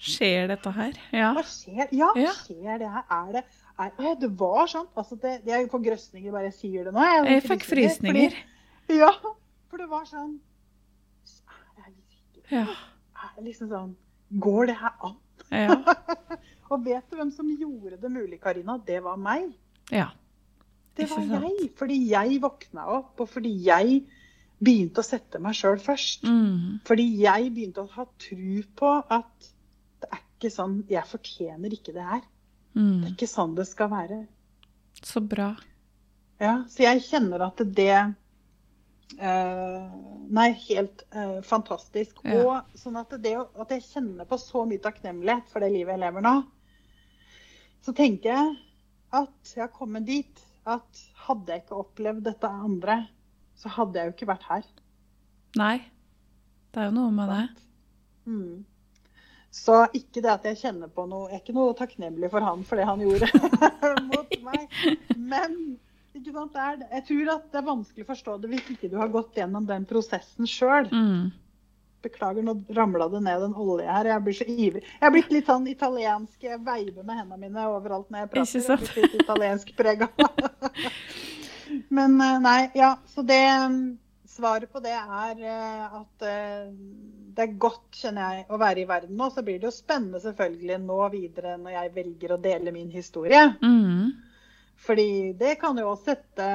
Skjer 0.04 0.48
dette 0.50 0.70
her? 0.76 0.96
Ja. 1.14 1.30
hva 1.36 1.44
skjer? 1.48 1.86
Ja, 1.96 2.10
Ja. 2.20 2.32
skjer 2.44 2.80
det 2.82 2.90
her? 2.92 3.04
Er 3.08 3.30
det 3.38 3.42
er, 3.78 4.16
Det 4.20 4.28
var 4.38 4.66
sånn. 4.70 4.88
Altså, 5.00 5.16
det, 5.22 5.38
jeg 5.48 5.70
får 5.72 5.80
grøsninger 5.86 6.34
bare 6.34 6.50
jeg 6.50 6.56
sier 6.58 6.84
det 6.84 6.92
nå. 6.94 7.00
Jeg, 7.08 7.24
Jeg 7.32 7.44
fikk 7.48 7.64
frysninger. 7.70 8.36
Fordi, 8.84 8.98
ja, 9.00 9.10
for 9.70 9.80
det 9.80 9.88
var 9.90 10.04
sånn 10.10 10.34
Er 11.80 11.88
Ja. 12.52 12.66
er 13.24 13.30
det 13.38 13.44
liksom 13.48 13.70
sånn 13.72 13.94
Går 14.44 14.66
det 14.68 14.76
her 14.82 14.92
an? 15.08 15.16
Ja. 15.50 15.78
Og 16.70 16.84
vet 16.84 17.08
du 17.10 17.16
hvem 17.16 17.30
som 17.32 17.48
gjorde 17.56 17.96
det 18.00 18.10
mulig, 18.10 18.40
Karina? 18.42 18.76
Det 18.86 19.00
var 19.04 19.16
meg. 19.16 19.52
ja. 19.92 20.10
Det 20.94 21.08
var 21.10 21.24
jeg. 21.26 21.70
Fordi 21.78 21.96
jeg 22.10 22.40
våkna 22.42 22.86
opp, 22.98 23.20
og 23.20 23.28
fordi 23.30 23.52
jeg 23.66 24.02
begynte 24.64 25.02
å 25.02 25.06
sette 25.06 25.40
meg 25.42 25.56
sjøl 25.58 25.80
først. 25.82 26.24
Mm. 26.24 26.80
Fordi 26.86 27.06
jeg 27.24 27.50
begynte 27.54 27.84
å 27.84 27.90
ha 27.96 28.06
tro 28.26 28.62
på 28.78 28.92
at 29.18 29.50
det 30.04 30.10
er 30.12 30.22
ikke 30.22 30.52
sånn 30.52 30.80
Jeg 30.90 31.08
fortjener 31.08 31.74
ikke 31.74 31.94
det 31.96 32.04
her. 32.04 32.22
Det 32.74 32.82
er 32.82 32.84
Mm. 32.84 33.04
ikke 33.12 33.26
sånn 33.30 33.54
det 33.54 33.68
skal 33.68 33.88
være. 33.90 34.26
Så 35.02 35.20
bra. 35.22 35.52
Ja, 36.40 36.64
så 36.68 36.82
jeg 36.82 37.04
kjenner 37.06 37.46
at 37.46 37.62
det 37.74 38.14
Uh, 39.14 39.86
Nei, 40.34 40.48
helt 40.66 41.04
uh, 41.14 41.38
fantastisk. 41.46 42.18
Ja. 42.24 42.40
Og 42.40 42.78
sånn 42.80 42.96
at, 42.98 43.12
det, 43.22 43.36
at 43.36 43.70
jeg 43.70 43.84
kjenner 43.86 44.26
på 44.26 44.38
så 44.40 44.64
mye 44.66 44.82
takknemlighet 44.82 45.50
for 45.52 45.62
det 45.62 45.70
livet 45.70 45.94
jeg 45.94 46.02
lever 46.02 46.24
nå, 46.24 46.32
så 47.84 47.94
tenker 47.94 48.32
jeg 48.32 48.56
at 49.14 49.52
jeg 49.54 49.62
har 49.62 49.70
kommet 49.76 50.08
dit 50.08 50.40
at 50.64 51.02
hadde 51.26 51.52
jeg 51.52 51.64
ikke 51.64 51.80
opplevd 51.82 52.24
dette 52.28 52.48
andre, 52.48 53.02
så 53.58 53.72
hadde 53.76 54.00
jeg 54.00 54.08
jo 54.08 54.14
ikke 54.16 54.30
vært 54.32 54.46
her. 54.48 54.70
Nei. 55.60 55.76
Det 56.74 56.82
er 56.82 56.88
jo 56.88 56.96
noe 56.96 57.12
med 57.14 57.30
det. 57.30 57.42
Mm. 58.26 58.64
Så 59.54 59.84
ikke 59.94 60.22
det 60.24 60.32
at 60.32 60.46
jeg 60.48 60.58
kjenner 60.58 60.88
på 60.90 61.04
noe 61.06 61.28
Jeg 61.28 61.36
er 61.36 61.42
ikke 61.44 61.54
noe 61.54 61.74
takknemlig 61.78 62.30
for 62.32 62.42
han 62.42 62.64
for 62.66 62.80
det 62.80 62.86
han 62.88 63.02
gjorde 63.04 63.28
mot 64.08 64.32
meg. 64.48 64.64
Men 65.14 65.54
ikke 66.14 66.32
sant, 66.34 66.56
det 66.56 66.64
er, 66.64 66.82
jeg 66.96 67.06
tror 67.10 67.30
at 67.36 67.46
det 67.52 67.60
er 67.60 67.68
vanskelig 67.68 68.06
å 68.06 68.10
forstå 68.10 68.36
det 68.42 68.50
hvis 68.50 68.72
ikke 68.74 68.90
du 68.90 68.98
har 68.98 69.12
gått 69.14 69.38
gjennom 69.38 69.68
den 69.68 69.86
prosessen 69.86 70.50
sjøl. 70.50 70.90
Mm. 70.90 71.30
Beklager, 72.04 72.44
nå 72.46 72.54
ramla 72.76 73.08
det 73.12 73.22
ned 73.24 73.46
en 73.48 73.56
olje 73.64 73.88
her. 73.88 74.10
Jeg 74.12 74.24
blir 74.26 74.38
så 74.38 74.46
ivrig. 74.50 74.84
Jeg 74.84 75.08
er 75.08 75.14
blitt 75.14 75.32
litt 75.34 75.50
sånn 75.50 75.66
italiensk. 75.70 76.36
Jeg 76.44 76.60
veiver 76.66 77.02
med 77.02 77.22
hendene 77.22 77.40
mine 77.40 77.66
overalt 77.72 78.10
når 78.12 78.24
jeg 78.24 78.32
prater. 78.34 78.46
Ikke 78.46 78.60
Jeg 78.60 78.68
sant? 78.68 78.86
blitt 78.86 79.02
litt 79.02 79.24
italiensk 79.24 79.74
prega. 79.78 80.10
Men 81.98 82.20
eh, 82.20 82.38
nei, 82.44 82.60
ja. 82.78 82.94
Så 83.10 83.26
det 83.26 83.42
Svaret 84.34 84.72
på 84.72 84.80
det 84.82 84.90
er 84.90 85.42
eh, 85.46 85.82
at 85.94 86.24
eh, 86.26 86.70
det 87.34 87.42
er 87.44 87.58
godt, 87.62 87.86
kjenner 87.94 88.34
jeg, 88.34 88.46
å 88.50 88.58
være 88.58 88.82
i 88.82 88.86
verden 88.88 89.18
nå. 89.18 89.28
Så 89.30 89.44
blir 89.46 89.60
det 89.62 89.68
jo 89.68 89.74
spennende 89.74 90.18
selvfølgelig 90.22 90.78
nå 90.82 90.96
videre 91.12 91.54
når 91.60 91.76
jeg 91.76 91.92
velger 91.94 92.34
å 92.34 92.40
dele 92.42 92.74
min 92.74 92.90
historie. 92.90 93.44
Mm. 93.62 94.10
Fordi 94.86 95.08
det 95.38 95.54
kan 95.62 95.78
jo 95.78 95.92
også 95.92 96.16
sette 96.16 96.48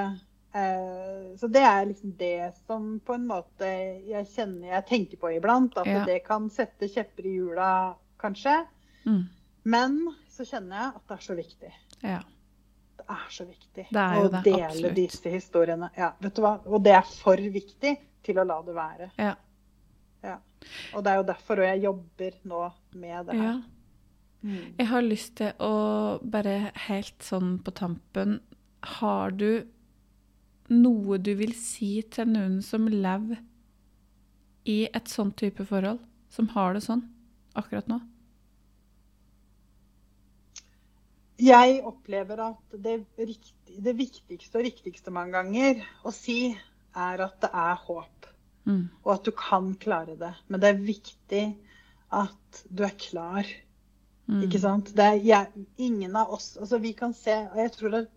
Så 0.52 1.47
det 1.47 1.62
er 1.62 1.86
liksom 1.86 2.16
det 2.18 2.54
som 2.66 3.00
på 3.06 3.14
en 3.14 3.28
måte 3.30 3.68
jeg 4.10 4.26
kjenner 4.34 4.72
jeg 4.74 4.86
tenker 4.89 5.18
på 5.22 5.30
iblant. 5.36 5.78
At 5.78 5.86
Ja. 5.88 6.06
det 6.06 6.24
kan 6.26 6.50
sette 6.50 6.89
kjepper 6.89 7.26
i 7.26 7.36
hjula, 7.36 7.95
kanskje. 8.20 8.66
Mm. 9.06 9.24
Men 9.64 10.16
så 10.30 10.45
kjenner 10.45 10.76
jeg 10.78 10.95
at 10.95 11.08
det 11.08 11.18
er 11.18 11.22
så 11.28 11.36
viktig. 11.38 11.74
Ja. 12.02 12.20
Det 13.00 13.06
er 13.10 13.30
så 13.30 13.45
viktig 13.45 13.86
Det 13.91 14.02
er 14.02 14.18
å 14.20 14.30
det, 14.32 14.43
dele 14.43 14.66
absolutt. 14.66 14.95
disse 14.95 15.30
historiene. 15.30 15.89
Ja, 15.97 16.12
vet 16.20 16.36
du 16.36 16.41
hva? 16.41 16.56
Og 16.66 16.84
det 16.84 16.93
er 16.97 17.02
for 17.04 17.38
viktig 17.38 17.97
til 18.24 18.36
å 18.41 18.43
la 18.45 18.62
det 18.62 18.76
være. 18.76 19.12
Ja. 19.18 19.36
Ja. 20.24 20.38
Og 20.93 21.04
det 21.04 21.12
er 21.12 21.16
jo 21.22 21.24
derfor 21.30 21.62
jeg 21.64 21.84
jobber 21.84 22.32
nå 22.43 22.74
med 22.95 23.26
det 23.30 23.36
ja. 23.36 23.41
her. 23.41 23.62
Mm. 24.41 24.76
Jeg 24.80 24.88
har 24.88 25.02
lyst 25.02 25.36
til 25.36 25.52
å 25.60 26.20
bare 26.24 26.72
helt 26.88 27.22
sånn 27.24 27.58
på 27.64 27.72
tampen 27.76 28.39
Har 29.00 29.32
du 29.32 29.66
noe 30.70 31.17
du 31.22 31.34
vil 31.39 31.53
si 31.57 31.99
til 32.13 32.30
noen 32.34 32.59
som 32.65 32.88
lever 32.89 33.41
i 34.70 34.84
et 34.93 35.11
sånt 35.11 35.38
type 35.39 35.65
forhold? 35.65 36.01
Som 36.30 36.51
har 36.53 36.76
det 36.76 36.84
sånn 36.86 37.03
akkurat 37.57 37.89
nå? 37.89 37.99
Jeg 41.39 41.80
opplever 41.88 42.41
at 42.49 42.76
det, 42.84 42.97
riktig, 43.15 43.77
det 43.80 43.95
viktigste 43.95 44.60
og 44.60 44.65
riktigste 44.68 45.14
mange 45.15 45.38
ganger 45.38 45.85
å 46.03 46.11
si, 46.14 46.52
er 46.91 47.23
at 47.23 47.38
det 47.45 47.49
er 47.56 47.80
håp. 47.85 48.27
Mm. 48.68 48.84
Og 49.06 49.14
at 49.14 49.26
du 49.26 49.31
kan 49.38 49.72
klare 49.80 50.18
det. 50.19 50.34
Men 50.52 50.61
det 50.61 50.73
er 50.73 50.84
viktig 50.84 51.44
at 52.19 52.64
du 52.68 52.84
er 52.84 52.95
klar. 52.99 53.48
Mm. 54.27 54.44
Ikke 54.45 54.61
sant? 54.61 54.91
Det 54.98 55.06
er 55.06 55.22
jeg, 55.26 55.65
ingen 55.81 56.18
av 56.19 56.35
oss 56.35 56.52
altså 56.60 56.77
Vi 56.84 56.91
kan 56.94 57.15
se 57.18 57.34
og 57.48 57.56
jeg 57.57 57.72
tror 57.73 57.95
at 58.03 58.11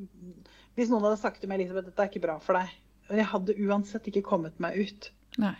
Hvis 0.77 0.89
noen 0.93 1.05
hadde 1.05 1.21
sagt 1.21 1.41
til 1.43 1.51
meg 1.51 1.61
Elisabeth, 1.61 1.91
dette 1.91 2.03
er 2.05 2.09
ikke 2.11 2.23
bra 2.25 2.39
for 2.41 2.57
deg, 2.57 2.71
jeg 3.13 3.27
hadde 3.29 3.57
uansett 3.67 4.07
ikke 4.09 4.23
kommet 4.25 4.57
meg 4.63 4.79
ut. 4.81 5.11
Nei. 5.43 5.55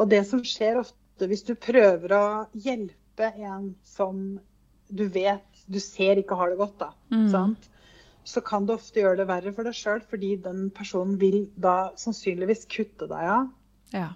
Og 0.00 0.08
det 0.08 0.22
som 0.28 0.40
skjer 0.46 0.78
ofte 0.80 1.28
hvis 1.28 1.44
du 1.44 1.52
prøver 1.60 2.14
å 2.16 2.22
hjelpe 2.56 3.28
en 3.44 3.74
som 3.84 4.22
du 4.92 5.04
vet 5.12 5.64
du 5.68 5.78
ser 5.80 6.16
ikke 6.20 6.36
har 6.40 6.50
det 6.52 6.58
godt, 6.58 6.78
da, 6.80 6.90
Mm. 7.12 7.28
sant? 7.30 7.68
så 8.24 8.40
kan 8.44 8.66
det 8.66 8.74
ofte 8.78 9.00
gjøre 9.02 9.16
det 9.18 9.26
verre 9.28 9.52
for 9.52 9.64
deg 9.66 9.74
sjøl, 9.74 10.00
fordi 10.08 10.36
den 10.44 10.70
personen 10.70 11.16
vil 11.18 11.48
da 11.58 11.90
sannsynligvis 11.98 12.66
kutte 12.70 13.08
deg 13.10 13.30
av. 13.36 13.48
Ja. 13.92 14.08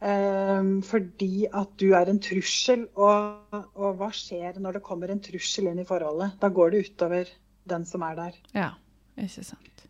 Um, 0.00 0.80
fordi 0.84 1.46
at 1.52 1.72
du 1.80 1.90
er 1.96 2.08
en 2.12 2.20
trussel. 2.24 2.86
Og, 2.96 3.56
og 3.74 3.96
hva 4.00 4.10
skjer 4.16 4.60
når 4.60 4.78
det 4.78 4.82
kommer 4.86 5.12
en 5.12 5.20
trussel 5.24 5.68
inn 5.72 5.80
i 5.82 5.86
forholdet? 5.88 6.38
Da 6.40 6.48
går 6.52 6.70
det 6.74 6.82
utover 6.90 7.28
den 7.68 7.84
som 7.88 8.04
er 8.06 8.16
der. 8.20 8.38
Ja. 8.56 8.70
Ikke 9.18 9.44
sant. 9.44 9.86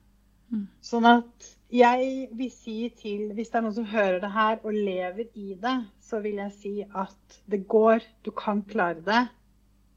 Sånn 0.83 1.07
at 1.07 1.51
jeg 1.71 2.29
vil 2.35 2.51
si 2.51 2.89
til 2.99 3.29
Hvis 3.37 3.53
det 3.53 3.61
er 3.61 3.63
noen 3.63 3.77
som 3.77 3.85
hører 3.87 4.17
det 4.19 4.31
her 4.35 4.57
og 4.65 4.73
lever 4.75 5.29
i 5.39 5.53
det, 5.55 5.77
så 6.03 6.19
vil 6.25 6.41
jeg 6.43 6.53
si 6.57 6.73
at 6.83 7.37
det 7.47 7.63
går. 7.71 8.03
Du 8.27 8.33
kan 8.35 8.63
klare 8.63 8.99
det. 9.07 9.21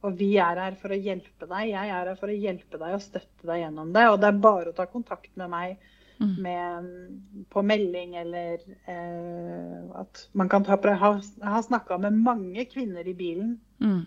Og 0.03 0.17
vi 0.19 0.35
er 0.37 0.59
her 0.59 0.75
for 0.75 0.93
å 0.93 0.99
hjelpe 0.99 1.47
deg. 1.47 1.71
Jeg 1.71 1.89
er 1.89 2.11
her 2.11 2.15
for 2.19 2.29
å 2.29 2.37
hjelpe 2.37 2.77
deg 2.77 2.93
og 2.93 3.01
støtte 3.01 3.47
deg 3.49 3.63
gjennom 3.63 3.93
det. 3.95 4.05
Og 4.11 4.19
det 4.21 4.29
er 4.29 4.41
bare 4.45 4.69
å 4.73 4.77
ta 4.77 4.85
kontakt 4.85 5.31
med 5.39 5.49
meg 5.49 5.77
Mm. 6.23 6.35
med, 6.41 7.45
på 7.49 7.61
melding, 7.65 8.15
eller 8.15 8.61
eh, 8.87 9.99
at 9.99 10.27
man 10.33 10.49
kan 10.49 10.63
ta 10.63 10.77
Jeg 10.83 10.97
har, 11.01 11.21
har 11.41 11.61
snakka 11.65 11.97
med 11.97 12.13
mange 12.13 12.65
kvinner 12.65 13.07
i 13.07 13.13
bilen 13.13 13.59
Mm. 13.81 14.05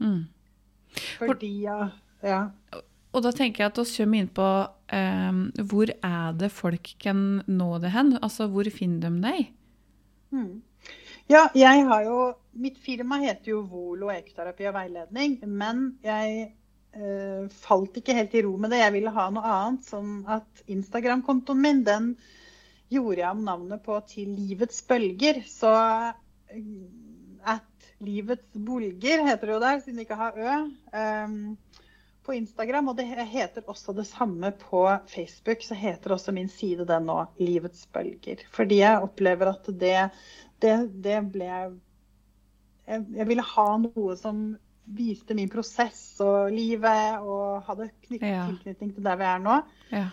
Mm. 0.00 0.24
fordi 1.18 1.62
ja, 1.62 1.90
ja. 2.22 2.48
Og 3.10 3.24
da 3.24 3.32
tenker 3.34 3.64
jeg 3.64 3.72
at 3.72 3.80
vi 3.80 3.86
kommer 3.96 4.22
inn 4.22 4.30
på 4.34 4.48
um, 4.94 5.40
hvor 5.70 5.90
er 5.90 6.36
det 6.38 6.50
folk 6.54 6.92
kan 7.02 7.42
nå 7.50 7.70
det 7.82 7.90
hen? 7.94 8.14
Altså 8.22 8.46
hvor 8.52 8.68
finner 8.70 9.08
de 9.08 9.24
deg? 9.24 9.48
Mm. 10.30 10.60
Ja, 11.30 11.48
jeg 11.54 11.84
har 11.86 12.06
jo 12.06 12.20
Mitt 12.60 12.80
firma 12.82 13.20
heter 13.22 13.52
jo 13.52 13.60
Volo 13.70 14.08
ekoterapi 14.10 14.66
og 14.66 14.74
veiledning, 14.74 15.36
men 15.46 15.84
jeg 16.02 16.48
uh, 16.98 17.46
falt 17.54 18.00
ikke 18.00 18.16
helt 18.16 18.34
i 18.34 18.42
ro 18.42 18.56
med 18.58 18.74
det. 18.74 18.80
Jeg 18.82 18.94
ville 18.96 19.12
ha 19.14 19.26
noe 19.30 19.52
annet. 19.54 19.84
Sånn 19.86 20.16
at 20.26 20.64
Instagram-kontoen 20.66 21.62
min, 21.62 21.84
den 21.86 22.08
gjorde 22.90 23.22
jeg 23.22 23.30
om 23.30 23.44
navnet 23.46 23.84
på 23.86 24.00
til 24.10 24.34
Livets 24.34 24.82
bølger. 24.90 25.38
Så 25.46 25.70
eh, 26.50 26.58
at 27.54 27.90
Livets 28.02 28.58
bolger 28.66 29.24
heter 29.26 29.46
det 29.46 29.54
jo 29.54 29.62
der, 29.62 29.80
siden 29.84 30.00
vi 30.00 30.06
ikke 30.08 30.18
har 30.18 30.38
Ø. 30.40 30.58
ehm, 30.96 31.40
på 32.26 32.34
Instagram, 32.36 32.90
og 32.92 32.96
det 32.98 33.06
heter 33.08 33.64
også 33.70 33.94
det 33.96 34.06
samme 34.08 34.52
på 34.60 34.84
Facebook, 35.08 35.62
så 35.64 35.74
heter 35.78 36.14
også 36.16 36.34
min 36.36 36.48
side 36.52 36.86
den 36.88 37.06
nå, 37.08 37.20
Livets 37.40 37.86
bølger. 37.92 38.42
Fordi 38.54 38.82
jeg 38.82 39.04
opplever 39.06 39.52
at 39.54 39.70
det, 39.80 39.94
det, 40.62 40.74
det 41.04 41.20
ble 41.32 41.48
jeg, 41.48 41.70
jeg 42.90 43.28
ville 43.28 43.46
ha 43.54 43.68
noe 43.80 44.16
som 44.18 44.42
viste 44.90 45.36
min 45.38 45.50
prosess 45.52 46.00
og 46.24 46.50
livet, 46.50 47.20
og 47.22 47.62
hadde 47.68 47.90
Ja. 48.10 48.46
tilknytning 48.48 48.94
til 48.96 49.04
der 49.06 49.16
vi 49.20 49.28
er 49.28 49.38
nå. 49.38 49.60
Ja. 49.92 50.08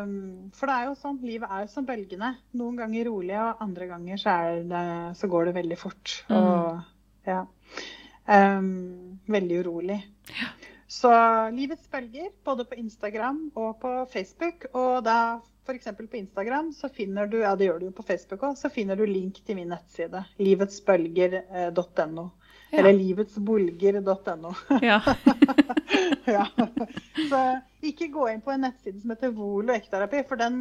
Um, 0.00 0.50
for 0.56 0.68
det 0.68 0.74
er 0.76 0.88
jo 0.88 0.96
sånn, 0.98 1.20
livet 1.24 1.48
er 1.50 1.64
jo 1.64 1.70
som 1.72 1.86
bølgene. 1.88 2.34
Noen 2.56 2.76
ganger 2.80 3.08
rolig, 3.08 3.36
og 3.40 3.62
andre 3.64 3.88
ganger 3.88 4.20
så, 4.20 4.36
det, 4.68 4.84
så 5.16 5.30
går 5.30 5.48
det 5.48 5.54
veldig 5.56 5.78
fort. 5.80 6.14
Mm. 6.28 6.36
Og 6.36 7.28
ja. 7.28 7.40
Um, 8.30 9.20
veldig 9.30 9.62
urolig. 9.64 9.98
Så 10.90 11.10
livets 11.54 11.86
bølger, 11.90 12.32
både 12.44 12.64
på 12.66 12.74
Instagram 12.82 13.44
og 13.54 13.76
på 13.82 13.92
Facebook. 14.10 14.66
Og 14.74 15.04
da 15.06 15.38
f.eks. 15.66 15.86
på 16.00 16.18
Instagram, 16.18 16.72
så 16.74 16.90
finner 16.90 17.30
du 17.30 17.38
ja 17.44 17.52
det 17.54 17.68
gjør 17.68 17.78
du 17.78 17.86
jo 17.86 17.94
på 17.94 18.06
Facebook 18.08 18.42
også, 18.42 18.66
så 18.66 18.74
finner 18.74 18.98
du 18.98 19.04
link 19.06 19.38
til 19.46 19.60
min 19.60 19.70
nettside. 19.70 20.24
Livetsbølger.no. 20.42 22.26
Ja. 22.70 22.78
Eller 22.78 22.92
livetsbolger.no. 22.92 24.54
Ja. 24.82 25.00
ja. 26.24 26.46
Så 27.30 27.40
ikke 27.82 28.10
gå 28.12 28.26
inn 28.30 28.42
på 28.44 28.52
en 28.54 28.62
nettside 28.62 29.00
som 29.00 29.10
heter 29.10 29.32
Volo 29.34 29.74
Ekterapi, 29.74 30.22
for 30.28 30.38
den, 30.40 30.58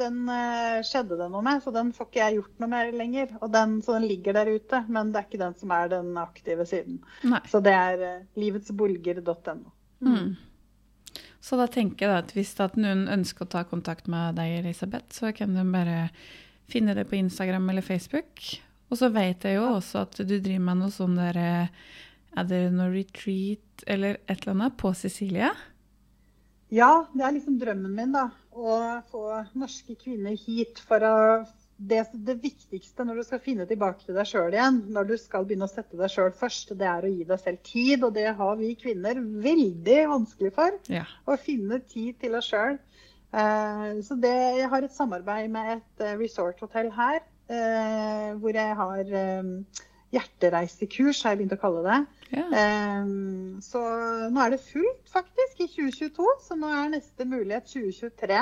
den 0.00 0.22
eh, 0.32 0.80
skjedde 0.86 1.18
det 1.20 1.28
noe 1.30 1.42
med. 1.46 1.62
Så 1.62 1.74
den 1.74 1.92
får 1.94 2.08
ikke 2.08 2.22
jeg 2.22 2.38
gjort 2.40 2.62
noe 2.62 2.70
mer 2.72 2.90
lenger. 2.96 3.34
Den, 3.52 3.76
så 3.84 3.98
den 3.98 4.08
ligger 4.10 4.38
der 4.38 4.50
ute, 4.50 4.82
men 4.88 5.12
det 5.12 5.20
er 5.20 5.28
ikke 5.28 5.42
den 5.44 5.58
som 5.60 5.74
er 5.76 5.92
den 5.92 6.16
aktive 6.20 6.66
siden. 6.68 6.98
Nei. 7.28 7.42
Så 7.52 7.62
det 7.64 7.76
er 7.76 8.02
uh, 8.02 8.24
livetsbolger.no. 8.40 9.74
Mm. 10.02 10.34
Så 11.42 11.58
da 11.58 11.68
tenker 11.70 12.08
jeg 12.08 12.24
at 12.24 12.34
hvis 12.36 12.54
at 12.62 12.78
noen 12.78 13.06
ønsker 13.10 13.46
å 13.46 13.52
ta 13.54 13.64
kontakt 13.68 14.10
med 14.10 14.38
deg, 14.38 14.62
Elisabeth, 14.62 15.10
så 15.14 15.30
kan 15.36 15.54
du 15.54 15.62
bare 15.74 16.08
finne 16.70 16.94
det 16.96 17.08
på 17.10 17.18
Instagram 17.18 17.68
eller 17.70 17.84
Facebook. 17.84 18.42
Og 18.92 19.00
så 19.00 19.08
vet 19.12 19.46
jeg 19.48 19.56
jo 19.56 19.70
også 19.78 20.04
at 20.04 20.18
du 20.20 20.34
driver 20.36 20.64
med 20.68 20.82
noe 20.82 20.92
sånn 20.92 21.16
der 21.16 21.38
eh, 21.40 21.82
Er 22.36 22.48
det 22.48 22.60
noe 22.76 22.92
retreat 22.92 23.84
eller 23.88 24.20
et 24.26 24.42
eller 24.42 24.54
annet 24.54 24.76
på 24.80 24.92
Sicilia? 24.96 25.50
Ja, 26.72 27.06
det 27.12 27.24
er 27.26 27.34
liksom 27.34 27.58
drømmen 27.60 27.92
min, 27.92 28.14
da. 28.14 28.30
Å 28.52 28.76
få 29.10 29.26
norske 29.60 29.96
kvinner 30.00 30.36
hit 30.36 30.80
for 30.88 31.04
å 31.04 31.16
det, 31.88 32.02
det 32.12 32.36
viktigste 32.42 33.04
når 33.04 33.18
du 33.18 33.24
skal 33.26 33.40
finne 33.42 33.66
tilbake 33.68 34.04
til 34.04 34.16
deg 34.16 34.28
sjøl 34.28 34.54
igjen, 34.54 34.78
når 34.94 35.08
du 35.08 35.14
skal 35.18 35.46
begynne 35.48 35.66
å 35.66 35.72
sette 35.72 35.98
deg 35.98 36.12
sjøl 36.12 36.30
først, 36.38 36.74
det 36.78 36.86
er 36.88 37.06
å 37.06 37.10
gi 37.10 37.26
deg 37.28 37.42
selv 37.42 37.62
tid. 37.66 38.06
Og 38.06 38.14
det 38.16 38.28
har 38.38 38.56
vi 38.60 38.72
kvinner 38.78 39.18
veldig 39.18 39.98
vanskelig 40.12 40.52
for. 40.56 40.78
Ja. 40.92 41.04
Å 41.26 41.38
finne 41.40 41.80
tid 41.82 42.20
til 42.22 42.38
oss 42.38 42.52
sjøl. 42.52 42.78
så 43.32 44.18
det, 44.20 44.36
jeg 44.60 44.68
har 44.68 44.84
et 44.84 44.94
samarbeid 44.94 45.50
med 45.50 45.78
et 45.78 46.04
eh, 46.04 46.16
resorthotell 46.20 46.90
her, 46.92 47.22
eh, 47.22 47.31
hvor 48.42 48.56
jeg 48.56 48.76
har 48.78 49.12
eh, 49.22 49.50
hjertereisekurs, 50.12 51.22
har 51.24 51.34
jeg 51.34 51.42
begynt 51.42 51.54
å 51.56 51.60
kalle 51.62 51.82
det. 51.86 51.98
ja. 52.36 52.44
Ehm, 52.62 53.60
så 53.64 53.80
nå 54.32 54.42
er 54.44 54.54
det 54.54 54.60
fullt 54.64 55.08
faktisk 55.12 55.62
i 55.64 55.68
2022, 55.72 56.26
så 56.46 56.56
nå 56.58 56.68
er 56.76 56.90
neste 56.92 57.24
mulighet 57.28 57.68
2023. 57.72 58.40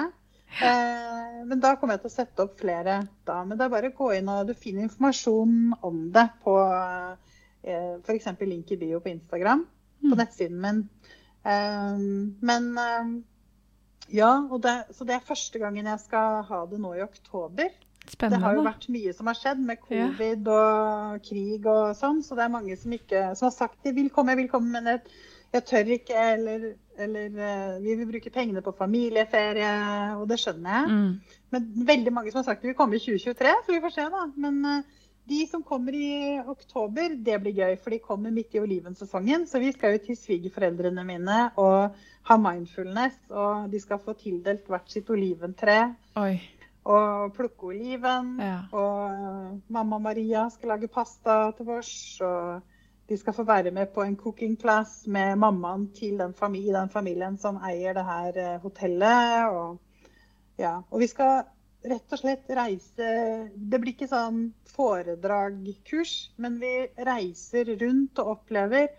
Eh, 0.67 1.37
men 1.47 1.61
da 1.63 1.77
kommer 1.79 1.95
jeg 1.95 2.03
til 2.05 2.11
å 2.11 2.15
sette 2.17 2.43
opp 2.43 2.57
flere 2.59 2.97
da. 3.29 3.37
Men 3.47 3.57
det 3.59 3.67
er 3.69 3.75
bare 3.77 3.91
å 3.93 3.99
gå 4.01 4.09
inn 4.17 4.31
og 4.33 4.49
du 4.49 4.55
finner 4.59 4.83
informasjon 4.89 5.77
om 5.87 6.01
det 6.15 6.27
på 6.43 6.57
eh, 6.67 7.99
f.eks. 8.03 8.31
link 8.41 8.73
i 8.75 8.81
bio 8.81 9.03
på 9.05 9.13
Instagram, 9.15 9.67
på 10.01 10.11
Mm. 10.15 10.19
nettsiden 10.19 10.61
min. 10.65 10.79
Ehm, 11.45 12.37
men 12.43 12.67
eh, 12.79 13.13
ja, 14.17 14.33
og 14.51 14.63
det, 14.65 14.75
så 14.97 15.05
det 15.07 15.15
er 15.21 15.29
første 15.29 15.61
gangen 15.63 15.87
jeg 15.87 16.01
skal 16.03 16.43
ha 16.49 16.65
det 16.67 16.81
nå 16.83 16.95
i 16.97 17.05
oktober. 17.05 17.71
Det 18.21 18.41
har 18.43 18.57
jo 18.57 18.63
vært 18.65 18.87
mye 18.93 19.13
som 19.17 19.29
har 19.31 19.37
skjedd 19.39 19.61
med 19.65 19.79
Ja. 19.91 20.07
covid 20.09 20.49
og 20.49 21.23
krig 21.27 21.67
og 21.67 21.97
sånn, 21.97 22.23
så 22.23 22.37
det 22.37 22.45
er 22.45 22.53
mange 22.53 22.77
som, 22.77 22.93
ikke, 22.93 23.37
som 23.37 23.49
har 23.49 23.55
sagt 23.55 23.85
de 23.85 23.93
vil 23.93 24.11
komme, 24.11 24.33
jeg 24.35 24.43
vil 24.43 24.49
komme, 24.51 24.73
men 24.73 24.87
jeg, 24.87 25.01
jeg 25.53 25.65
tør 25.69 25.93
ikke, 25.97 26.25
eller, 26.35 26.65
eller 26.99 27.43
eh, 27.49 27.77
vi 27.85 27.95
vil 27.95 28.09
bruke 28.11 28.33
pengene 28.35 28.63
på 28.63 28.75
familieferie, 28.77 29.75
og 30.17 30.29
det 30.29 30.41
skjønner 30.43 30.77
jeg. 30.77 30.91
Mm. 30.91 31.37
Men 31.51 31.71
veldig 31.87 32.13
mange 32.13 32.33
som 32.33 32.43
har 32.43 32.51
sagt 32.51 32.63
de 32.63 32.73
vil 32.73 32.79
komme 32.79 32.97
i 32.97 33.05
2023, 33.05 33.55
så 33.67 33.75
vi 33.75 33.83
får 33.85 33.95
se 33.97 34.09
da. 34.15 34.27
Men 34.37 34.61
eh, 34.65 35.01
de 35.31 35.41
som 35.47 35.63
kommer 35.63 35.95
i 35.95 36.41
oktober, 36.51 37.15
det 37.15 37.41
blir 37.43 37.59
gøy, 37.63 37.77
for 37.83 37.95
de 37.95 38.01
kommer 38.03 38.33
midt 38.35 38.55
i 38.57 38.63
olivensesongen. 38.63 39.47
Så 39.47 39.61
vi 39.63 39.73
skal 39.75 39.95
jo 39.95 40.05
til 40.07 40.19
svigerforeldrene 40.19 41.05
mine 41.07 41.43
og 41.61 41.99
ha 42.31 42.39
mindfulness, 42.41 43.19
og 43.31 43.71
de 43.73 43.81
skal 43.83 44.01
få 44.03 44.17
tildelt 44.19 44.67
hvert 44.71 44.91
sitt 44.91 45.11
oliventre 45.11 45.77
Oi. 46.21 46.35
Og 46.91 47.35
plukke 47.37 47.71
oliven. 47.71 48.35
Ja. 48.43 48.59
Og 48.77 49.61
mamma 49.73 49.99
Maria 50.03 50.49
skal 50.53 50.75
lage 50.75 50.91
pasta 50.93 51.39
til 51.57 51.69
vårs. 51.69 51.95
Og 52.27 52.61
de 53.11 53.19
skal 53.19 53.35
få 53.35 53.45
være 53.47 53.73
med 53.75 53.91
på 53.95 54.05
en 54.07 54.17
cooking 54.17 54.57
class 54.61 55.07
med 55.07 55.37
mammaen 55.37 55.89
til 55.95 56.19
den, 56.19 56.35
familien, 56.35 56.75
den 56.75 56.93
familien 56.93 57.39
som 57.39 57.59
eier 57.67 57.97
det 57.97 58.05
her 58.07 58.39
eh, 58.39 58.61
hotellet. 58.63 59.49
Og, 59.51 60.13
ja. 60.59 60.77
og 60.91 61.03
vi 61.03 61.09
skal 61.11 61.43
rett 61.81 62.13
og 62.13 62.21
slett 62.21 62.51
reise 62.53 63.11
Det 63.57 63.81
blir 63.81 63.95
ikke 63.95 64.11
sånn 64.11 64.51
foredragkurs, 64.69 66.15
men 66.37 66.59
vi 66.61 66.75
reiser 67.09 67.73
rundt 67.81 68.21
og 68.23 68.37
opplever. 68.37 68.91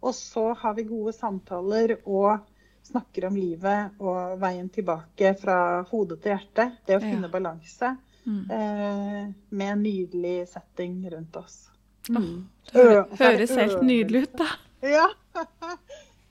Og 0.00 0.14
så 0.14 0.52
har 0.60 0.76
vi 0.78 0.86
gode 0.88 1.12
samtaler 1.16 1.98
og 2.04 2.46
snakker 2.88 3.26
om 3.28 3.36
livet 3.36 3.98
og 4.00 4.38
veien 4.42 4.68
tilbake 4.72 5.34
fra 5.40 5.58
hode 5.90 6.16
til 6.22 6.34
hjerte. 6.34 6.70
Det 6.86 6.96
å 6.96 7.00
Ja. 7.02 7.06
finne 7.10 7.30
balanse 7.32 7.96
Mm. 8.26 8.50
eh, 8.50 9.32
med 9.50 9.72
en 9.72 9.82
nydelig 9.82 10.48
setting 10.48 10.98
rundt 11.10 11.36
oss. 11.36 11.68
Mm. 12.10 12.46
Det 12.72 13.06
høres 13.18 13.54
helt 13.56 13.82
nydelig 13.82 14.22
ut, 14.26 14.36
da. 14.36 14.48
Ja. 14.82 15.06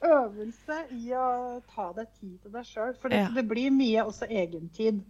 Øvelse 0.07 0.75
i 0.93 1.09
å 1.17 1.61
ta 1.73 1.87
deg 1.97 2.07
tid 2.19 2.35
til 2.43 2.51
deg 2.53 2.65
sjøl. 2.69 2.93
For 3.01 3.09
det, 3.09 3.17
Ja. 3.23 3.29
det 3.33 3.47
blir 3.49 3.71
mye 3.73 4.03
også 4.05 4.27
egentid. 4.29 5.01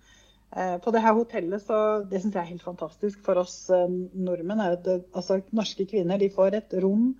Eh, 0.55 0.77
på 0.79 0.91
det 0.93 1.01
her 1.01 1.13
hotellet, 1.13 1.61
så 1.61 2.07
det 2.09 2.21
syns 2.21 2.33
jeg 2.33 2.41
er 2.41 2.51
helt 2.53 2.63
fantastisk 2.63 3.19
for 3.21 3.35
oss 3.35 3.69
eh, 3.69 3.87
nordmenn, 4.15 4.61
er 4.63 4.77
at 4.77 4.83
det, 4.85 5.03
altså, 5.13 5.41
norske 5.51 5.85
kvinner 5.85 6.17
de 6.17 6.29
får 6.29 6.53
et 6.55 6.73
rom. 6.81 7.15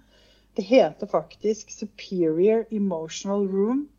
Det 0.56 0.64
heter 0.64 1.08
faktisk 1.12 1.70
Superior 1.70 2.66
Emotional 2.72 3.46
Room 3.48 3.90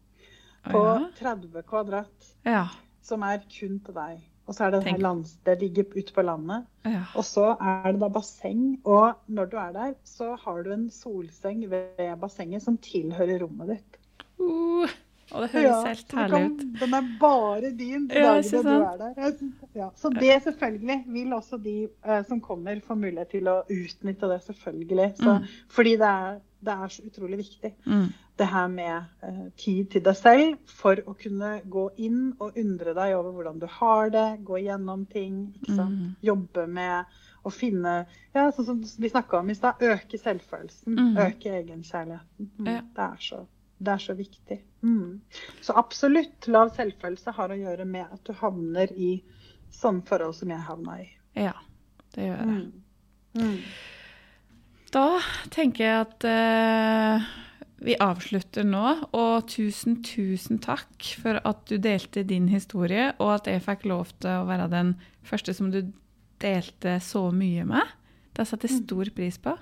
på 0.72 0.82
Ja. 0.84 1.06
30 1.20 1.62
kvadrat. 1.68 2.32
Ja. 2.46 2.66
Som 3.02 3.22
er 3.22 3.38
kun 3.48 3.78
til 3.84 3.94
deg. 3.94 4.20
Og 4.48 4.54
så 4.56 4.64
er 4.64 4.70
det, 4.70 4.82
Tenk. 4.86 5.02
lands, 5.04 5.34
det 5.44 5.58
ligger 5.60 5.84
ute 5.96 6.12
på 6.16 6.22
landet. 6.24 6.64
ja. 6.86 7.02
Og 7.14 7.24
så 7.24 7.50
er 7.60 7.92
det 7.92 8.00
da 8.00 8.08
basseng. 8.08 8.78
Og 8.84 9.12
når 9.28 9.50
du 9.50 9.56
er 9.60 9.72
der, 9.72 9.94
så 10.04 10.34
har 10.40 10.62
du 10.64 10.72
en 10.72 10.90
solseng 10.90 11.66
ved 11.70 12.16
bassenget 12.20 12.62
som 12.64 12.78
tilhører 12.78 13.42
rommet 13.42 13.68
ditt. 13.74 13.98
Uh, 14.40 14.88
og 15.32 15.42
det 15.42 15.50
høres 15.52 15.84
helt 15.84 16.12
herlig 16.16 16.50
ut. 16.50 16.60
Den 16.80 16.94
er 16.94 17.08
bare 17.20 17.70
din 17.76 18.08
de 18.08 18.14
Ja, 18.14 18.38
dagene 18.38 18.62
du 18.62 18.84
er 18.86 18.96
der. 18.96 19.32
Ja. 19.74 19.88
Så 19.96 20.08
det 20.16 20.42
selvfølgelig 20.42 21.04
vil 21.06 21.32
også 21.36 21.58
de 21.62 21.88
eh, 22.06 22.24
som 22.24 22.40
kommer 22.40 22.80
få 22.86 22.94
mulighet 22.94 23.28
til 23.28 23.48
å 23.48 23.58
utnytte 23.68 24.30
det, 24.32 24.40
selvfølgelig. 24.46 25.12
Så, 25.20 25.38
Mm. 25.38 25.46
Fordi 25.68 25.90
det 26.00 26.08
er, 26.08 26.38
det 26.60 26.74
er 26.74 26.88
så 26.90 27.02
utrolig 27.06 27.38
viktig. 27.38 27.70
Mm. 27.86 28.08
Det 28.38 28.46
her 28.46 28.68
med 28.68 29.04
eh, 29.22 29.44
tid 29.58 29.90
til 29.92 30.02
deg 30.06 30.16
selv 30.18 30.56
for 30.70 30.98
å 31.06 31.14
kunne 31.18 31.60
gå 31.70 31.84
inn 32.02 32.32
og 32.40 32.56
undre 32.58 32.94
deg 32.94 33.14
over 33.16 33.32
hvordan 33.36 33.58
du 33.62 33.66
har 33.70 34.10
det, 34.14 34.26
gå 34.46 34.58
gjennom 34.64 35.04
ting? 35.10 35.54
Mm. 35.68 36.16
jobbe 36.22 36.66
med 36.66 37.04
å 37.46 37.50
finne 37.54 37.92
ja, 38.34 38.48
sånn 38.52 38.66
som 38.66 38.80
vi 38.98 39.10
snakka 39.10 39.38
om 39.38 39.50
i 39.50 39.54
stad, 39.54 39.82
øke 39.82 40.18
selvfølelsen, 40.18 40.94
Mm. 40.98 41.16
øke 41.26 41.54
egenkjærligheten. 41.60 42.50
Mm, 42.58 42.66
Ja. 42.66 42.80
Det 42.94 43.04
er 43.04 43.16
så 43.20 43.46
Det 43.80 43.92
er 43.92 43.98
så 43.98 44.14
viktig. 44.18 44.56
Mm. 44.82 45.20
Så 45.62 45.72
absolutt, 45.78 46.48
lav 46.48 46.72
selvfølelse 46.74 47.30
har 47.32 47.48
å 47.48 47.58
gjøre 47.58 47.84
med 47.86 48.06
at 48.12 48.24
du 48.26 48.32
havner 48.32 48.90
i 48.90 49.22
sånne 49.70 50.02
forhold 50.04 50.34
som 50.34 50.50
jeg 50.50 50.58
havna 50.58 50.96
i. 51.00 51.06
Ja, 51.36 51.52
det 52.16 52.26
gjør 52.26 52.42
det. 52.46 53.52
Mm. 54.88 54.94
Mm. 54.94 54.94
Da 54.94 55.20
tenker 55.52 55.84
jeg 55.84 56.06
at 56.06 56.24
eh, 56.24 57.28
vi 57.84 57.96
avslutter 58.00 58.64
nå. 58.64 58.84
Og 59.12 59.48
tusen, 59.50 60.02
tusen 60.02 60.58
takk 60.58 61.04
for 61.20 61.40
at 61.44 61.64
du 61.68 61.76
delte 61.78 62.24
din 62.26 62.48
historie, 62.48 63.12
og 63.18 63.34
at 63.38 63.46
jeg 63.46 63.64
fikk 63.64 63.86
lov 63.86 64.12
til 64.18 64.30
å 64.32 64.46
være 64.48 64.68
den 64.72 64.96
første 65.22 65.54
som 65.54 65.70
du 65.70 65.82
delte 66.40 66.98
så 67.02 67.28
mye 67.34 67.66
med. 67.68 67.96
Det 68.36 68.46
setter 68.46 68.70
jeg 68.70 68.84
stor 68.84 69.10
pris 69.14 69.38
på. 69.42 69.56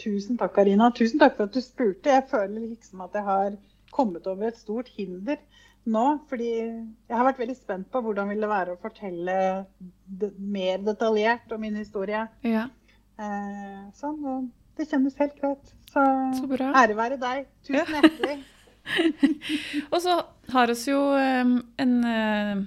Tusen 0.00 0.38
takk, 0.38 0.54
Karina. 0.56 0.90
Tusen 0.94 1.20
takk 1.22 1.36
for 1.38 1.48
at 1.48 1.54
du 1.54 1.62
spurte. 1.64 2.12
Jeg 2.12 2.26
føler 2.30 2.68
liksom 2.68 3.04
at 3.06 3.14
jeg 3.14 3.24
har 3.24 3.58
kommet 3.94 4.26
over 4.26 4.50
et 4.50 4.58
stort 4.58 4.90
hinder 4.96 5.38
nå. 5.84 6.04
Fordi 6.28 6.50
jeg 6.50 7.14
har 7.14 7.26
vært 7.28 7.40
veldig 7.40 7.56
spent 7.56 7.90
på 7.92 8.02
hvordan 8.04 8.32
vil 8.32 8.42
det 8.42 8.50
være 8.50 8.74
å 8.74 8.80
fortelle 8.82 9.36
mer 10.38 10.82
detaljert 10.84 11.54
om 11.54 11.62
min 11.62 11.78
historie. 11.78 12.26
Ja. 12.44 12.66
Eh, 13.20 13.80
sånn, 13.98 14.18
og 14.26 14.48
det 14.78 14.88
kjennes 14.90 15.16
helt 15.20 15.36
greit. 15.38 15.72
Så, 15.92 16.02
Så 16.40 16.48
ære 16.58 16.96
være 16.98 17.18
deg. 17.20 17.46
Tusen 17.66 17.94
hjertelig. 18.00 18.40
Og 19.92 20.00
så 20.02 20.18
har 20.52 20.68
vi 20.68 20.90
jo 20.90 21.00
en 21.16 21.94
eh, 22.04 22.64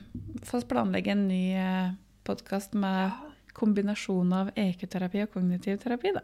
fast 0.47 0.69
planlegge 0.71 1.13
en 1.13 1.27
ny 1.29 1.43
eh, 1.59 1.91
podkast 2.25 2.73
med 2.79 3.13
kombinasjon 3.57 4.33
av 4.33 4.49
EQ-terapi 4.57 5.23
og 5.25 5.31
kognitiv 5.33 5.79
terapi, 5.81 6.13
da. 6.15 6.23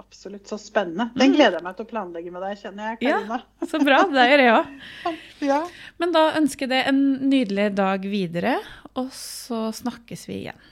Absolutt. 0.00 0.48
Så 0.48 0.56
spennende. 0.58 1.10
Den 1.14 1.34
gleder 1.36 1.58
jeg 1.58 1.66
meg 1.66 1.76
til 1.78 1.86
å 1.86 1.90
planlegge 1.90 2.32
med 2.34 2.42
deg, 2.42 2.60
kjenner 2.62 2.94
jeg, 2.96 3.10
Ja. 3.10 3.40
Så 3.68 3.80
bra. 3.84 4.00
Det 4.10 4.26
gjør 4.30 4.44
jeg 4.44 4.54
òg. 4.56 4.70
Ja. 5.50 5.60
Men 6.00 6.10
da 6.12 6.26
ønsker 6.36 6.66
jeg 6.66 6.72
deg 6.72 6.88
en 6.90 7.30
nydelig 7.30 7.70
dag 7.78 8.04
videre, 8.04 8.58
og 8.92 9.12
så 9.16 9.68
snakkes 9.76 10.26
vi 10.28 10.42
igjen. 10.42 10.66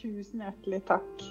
Tusen 0.00 0.44
hjertelig 0.44 0.82
takk. 0.88 1.30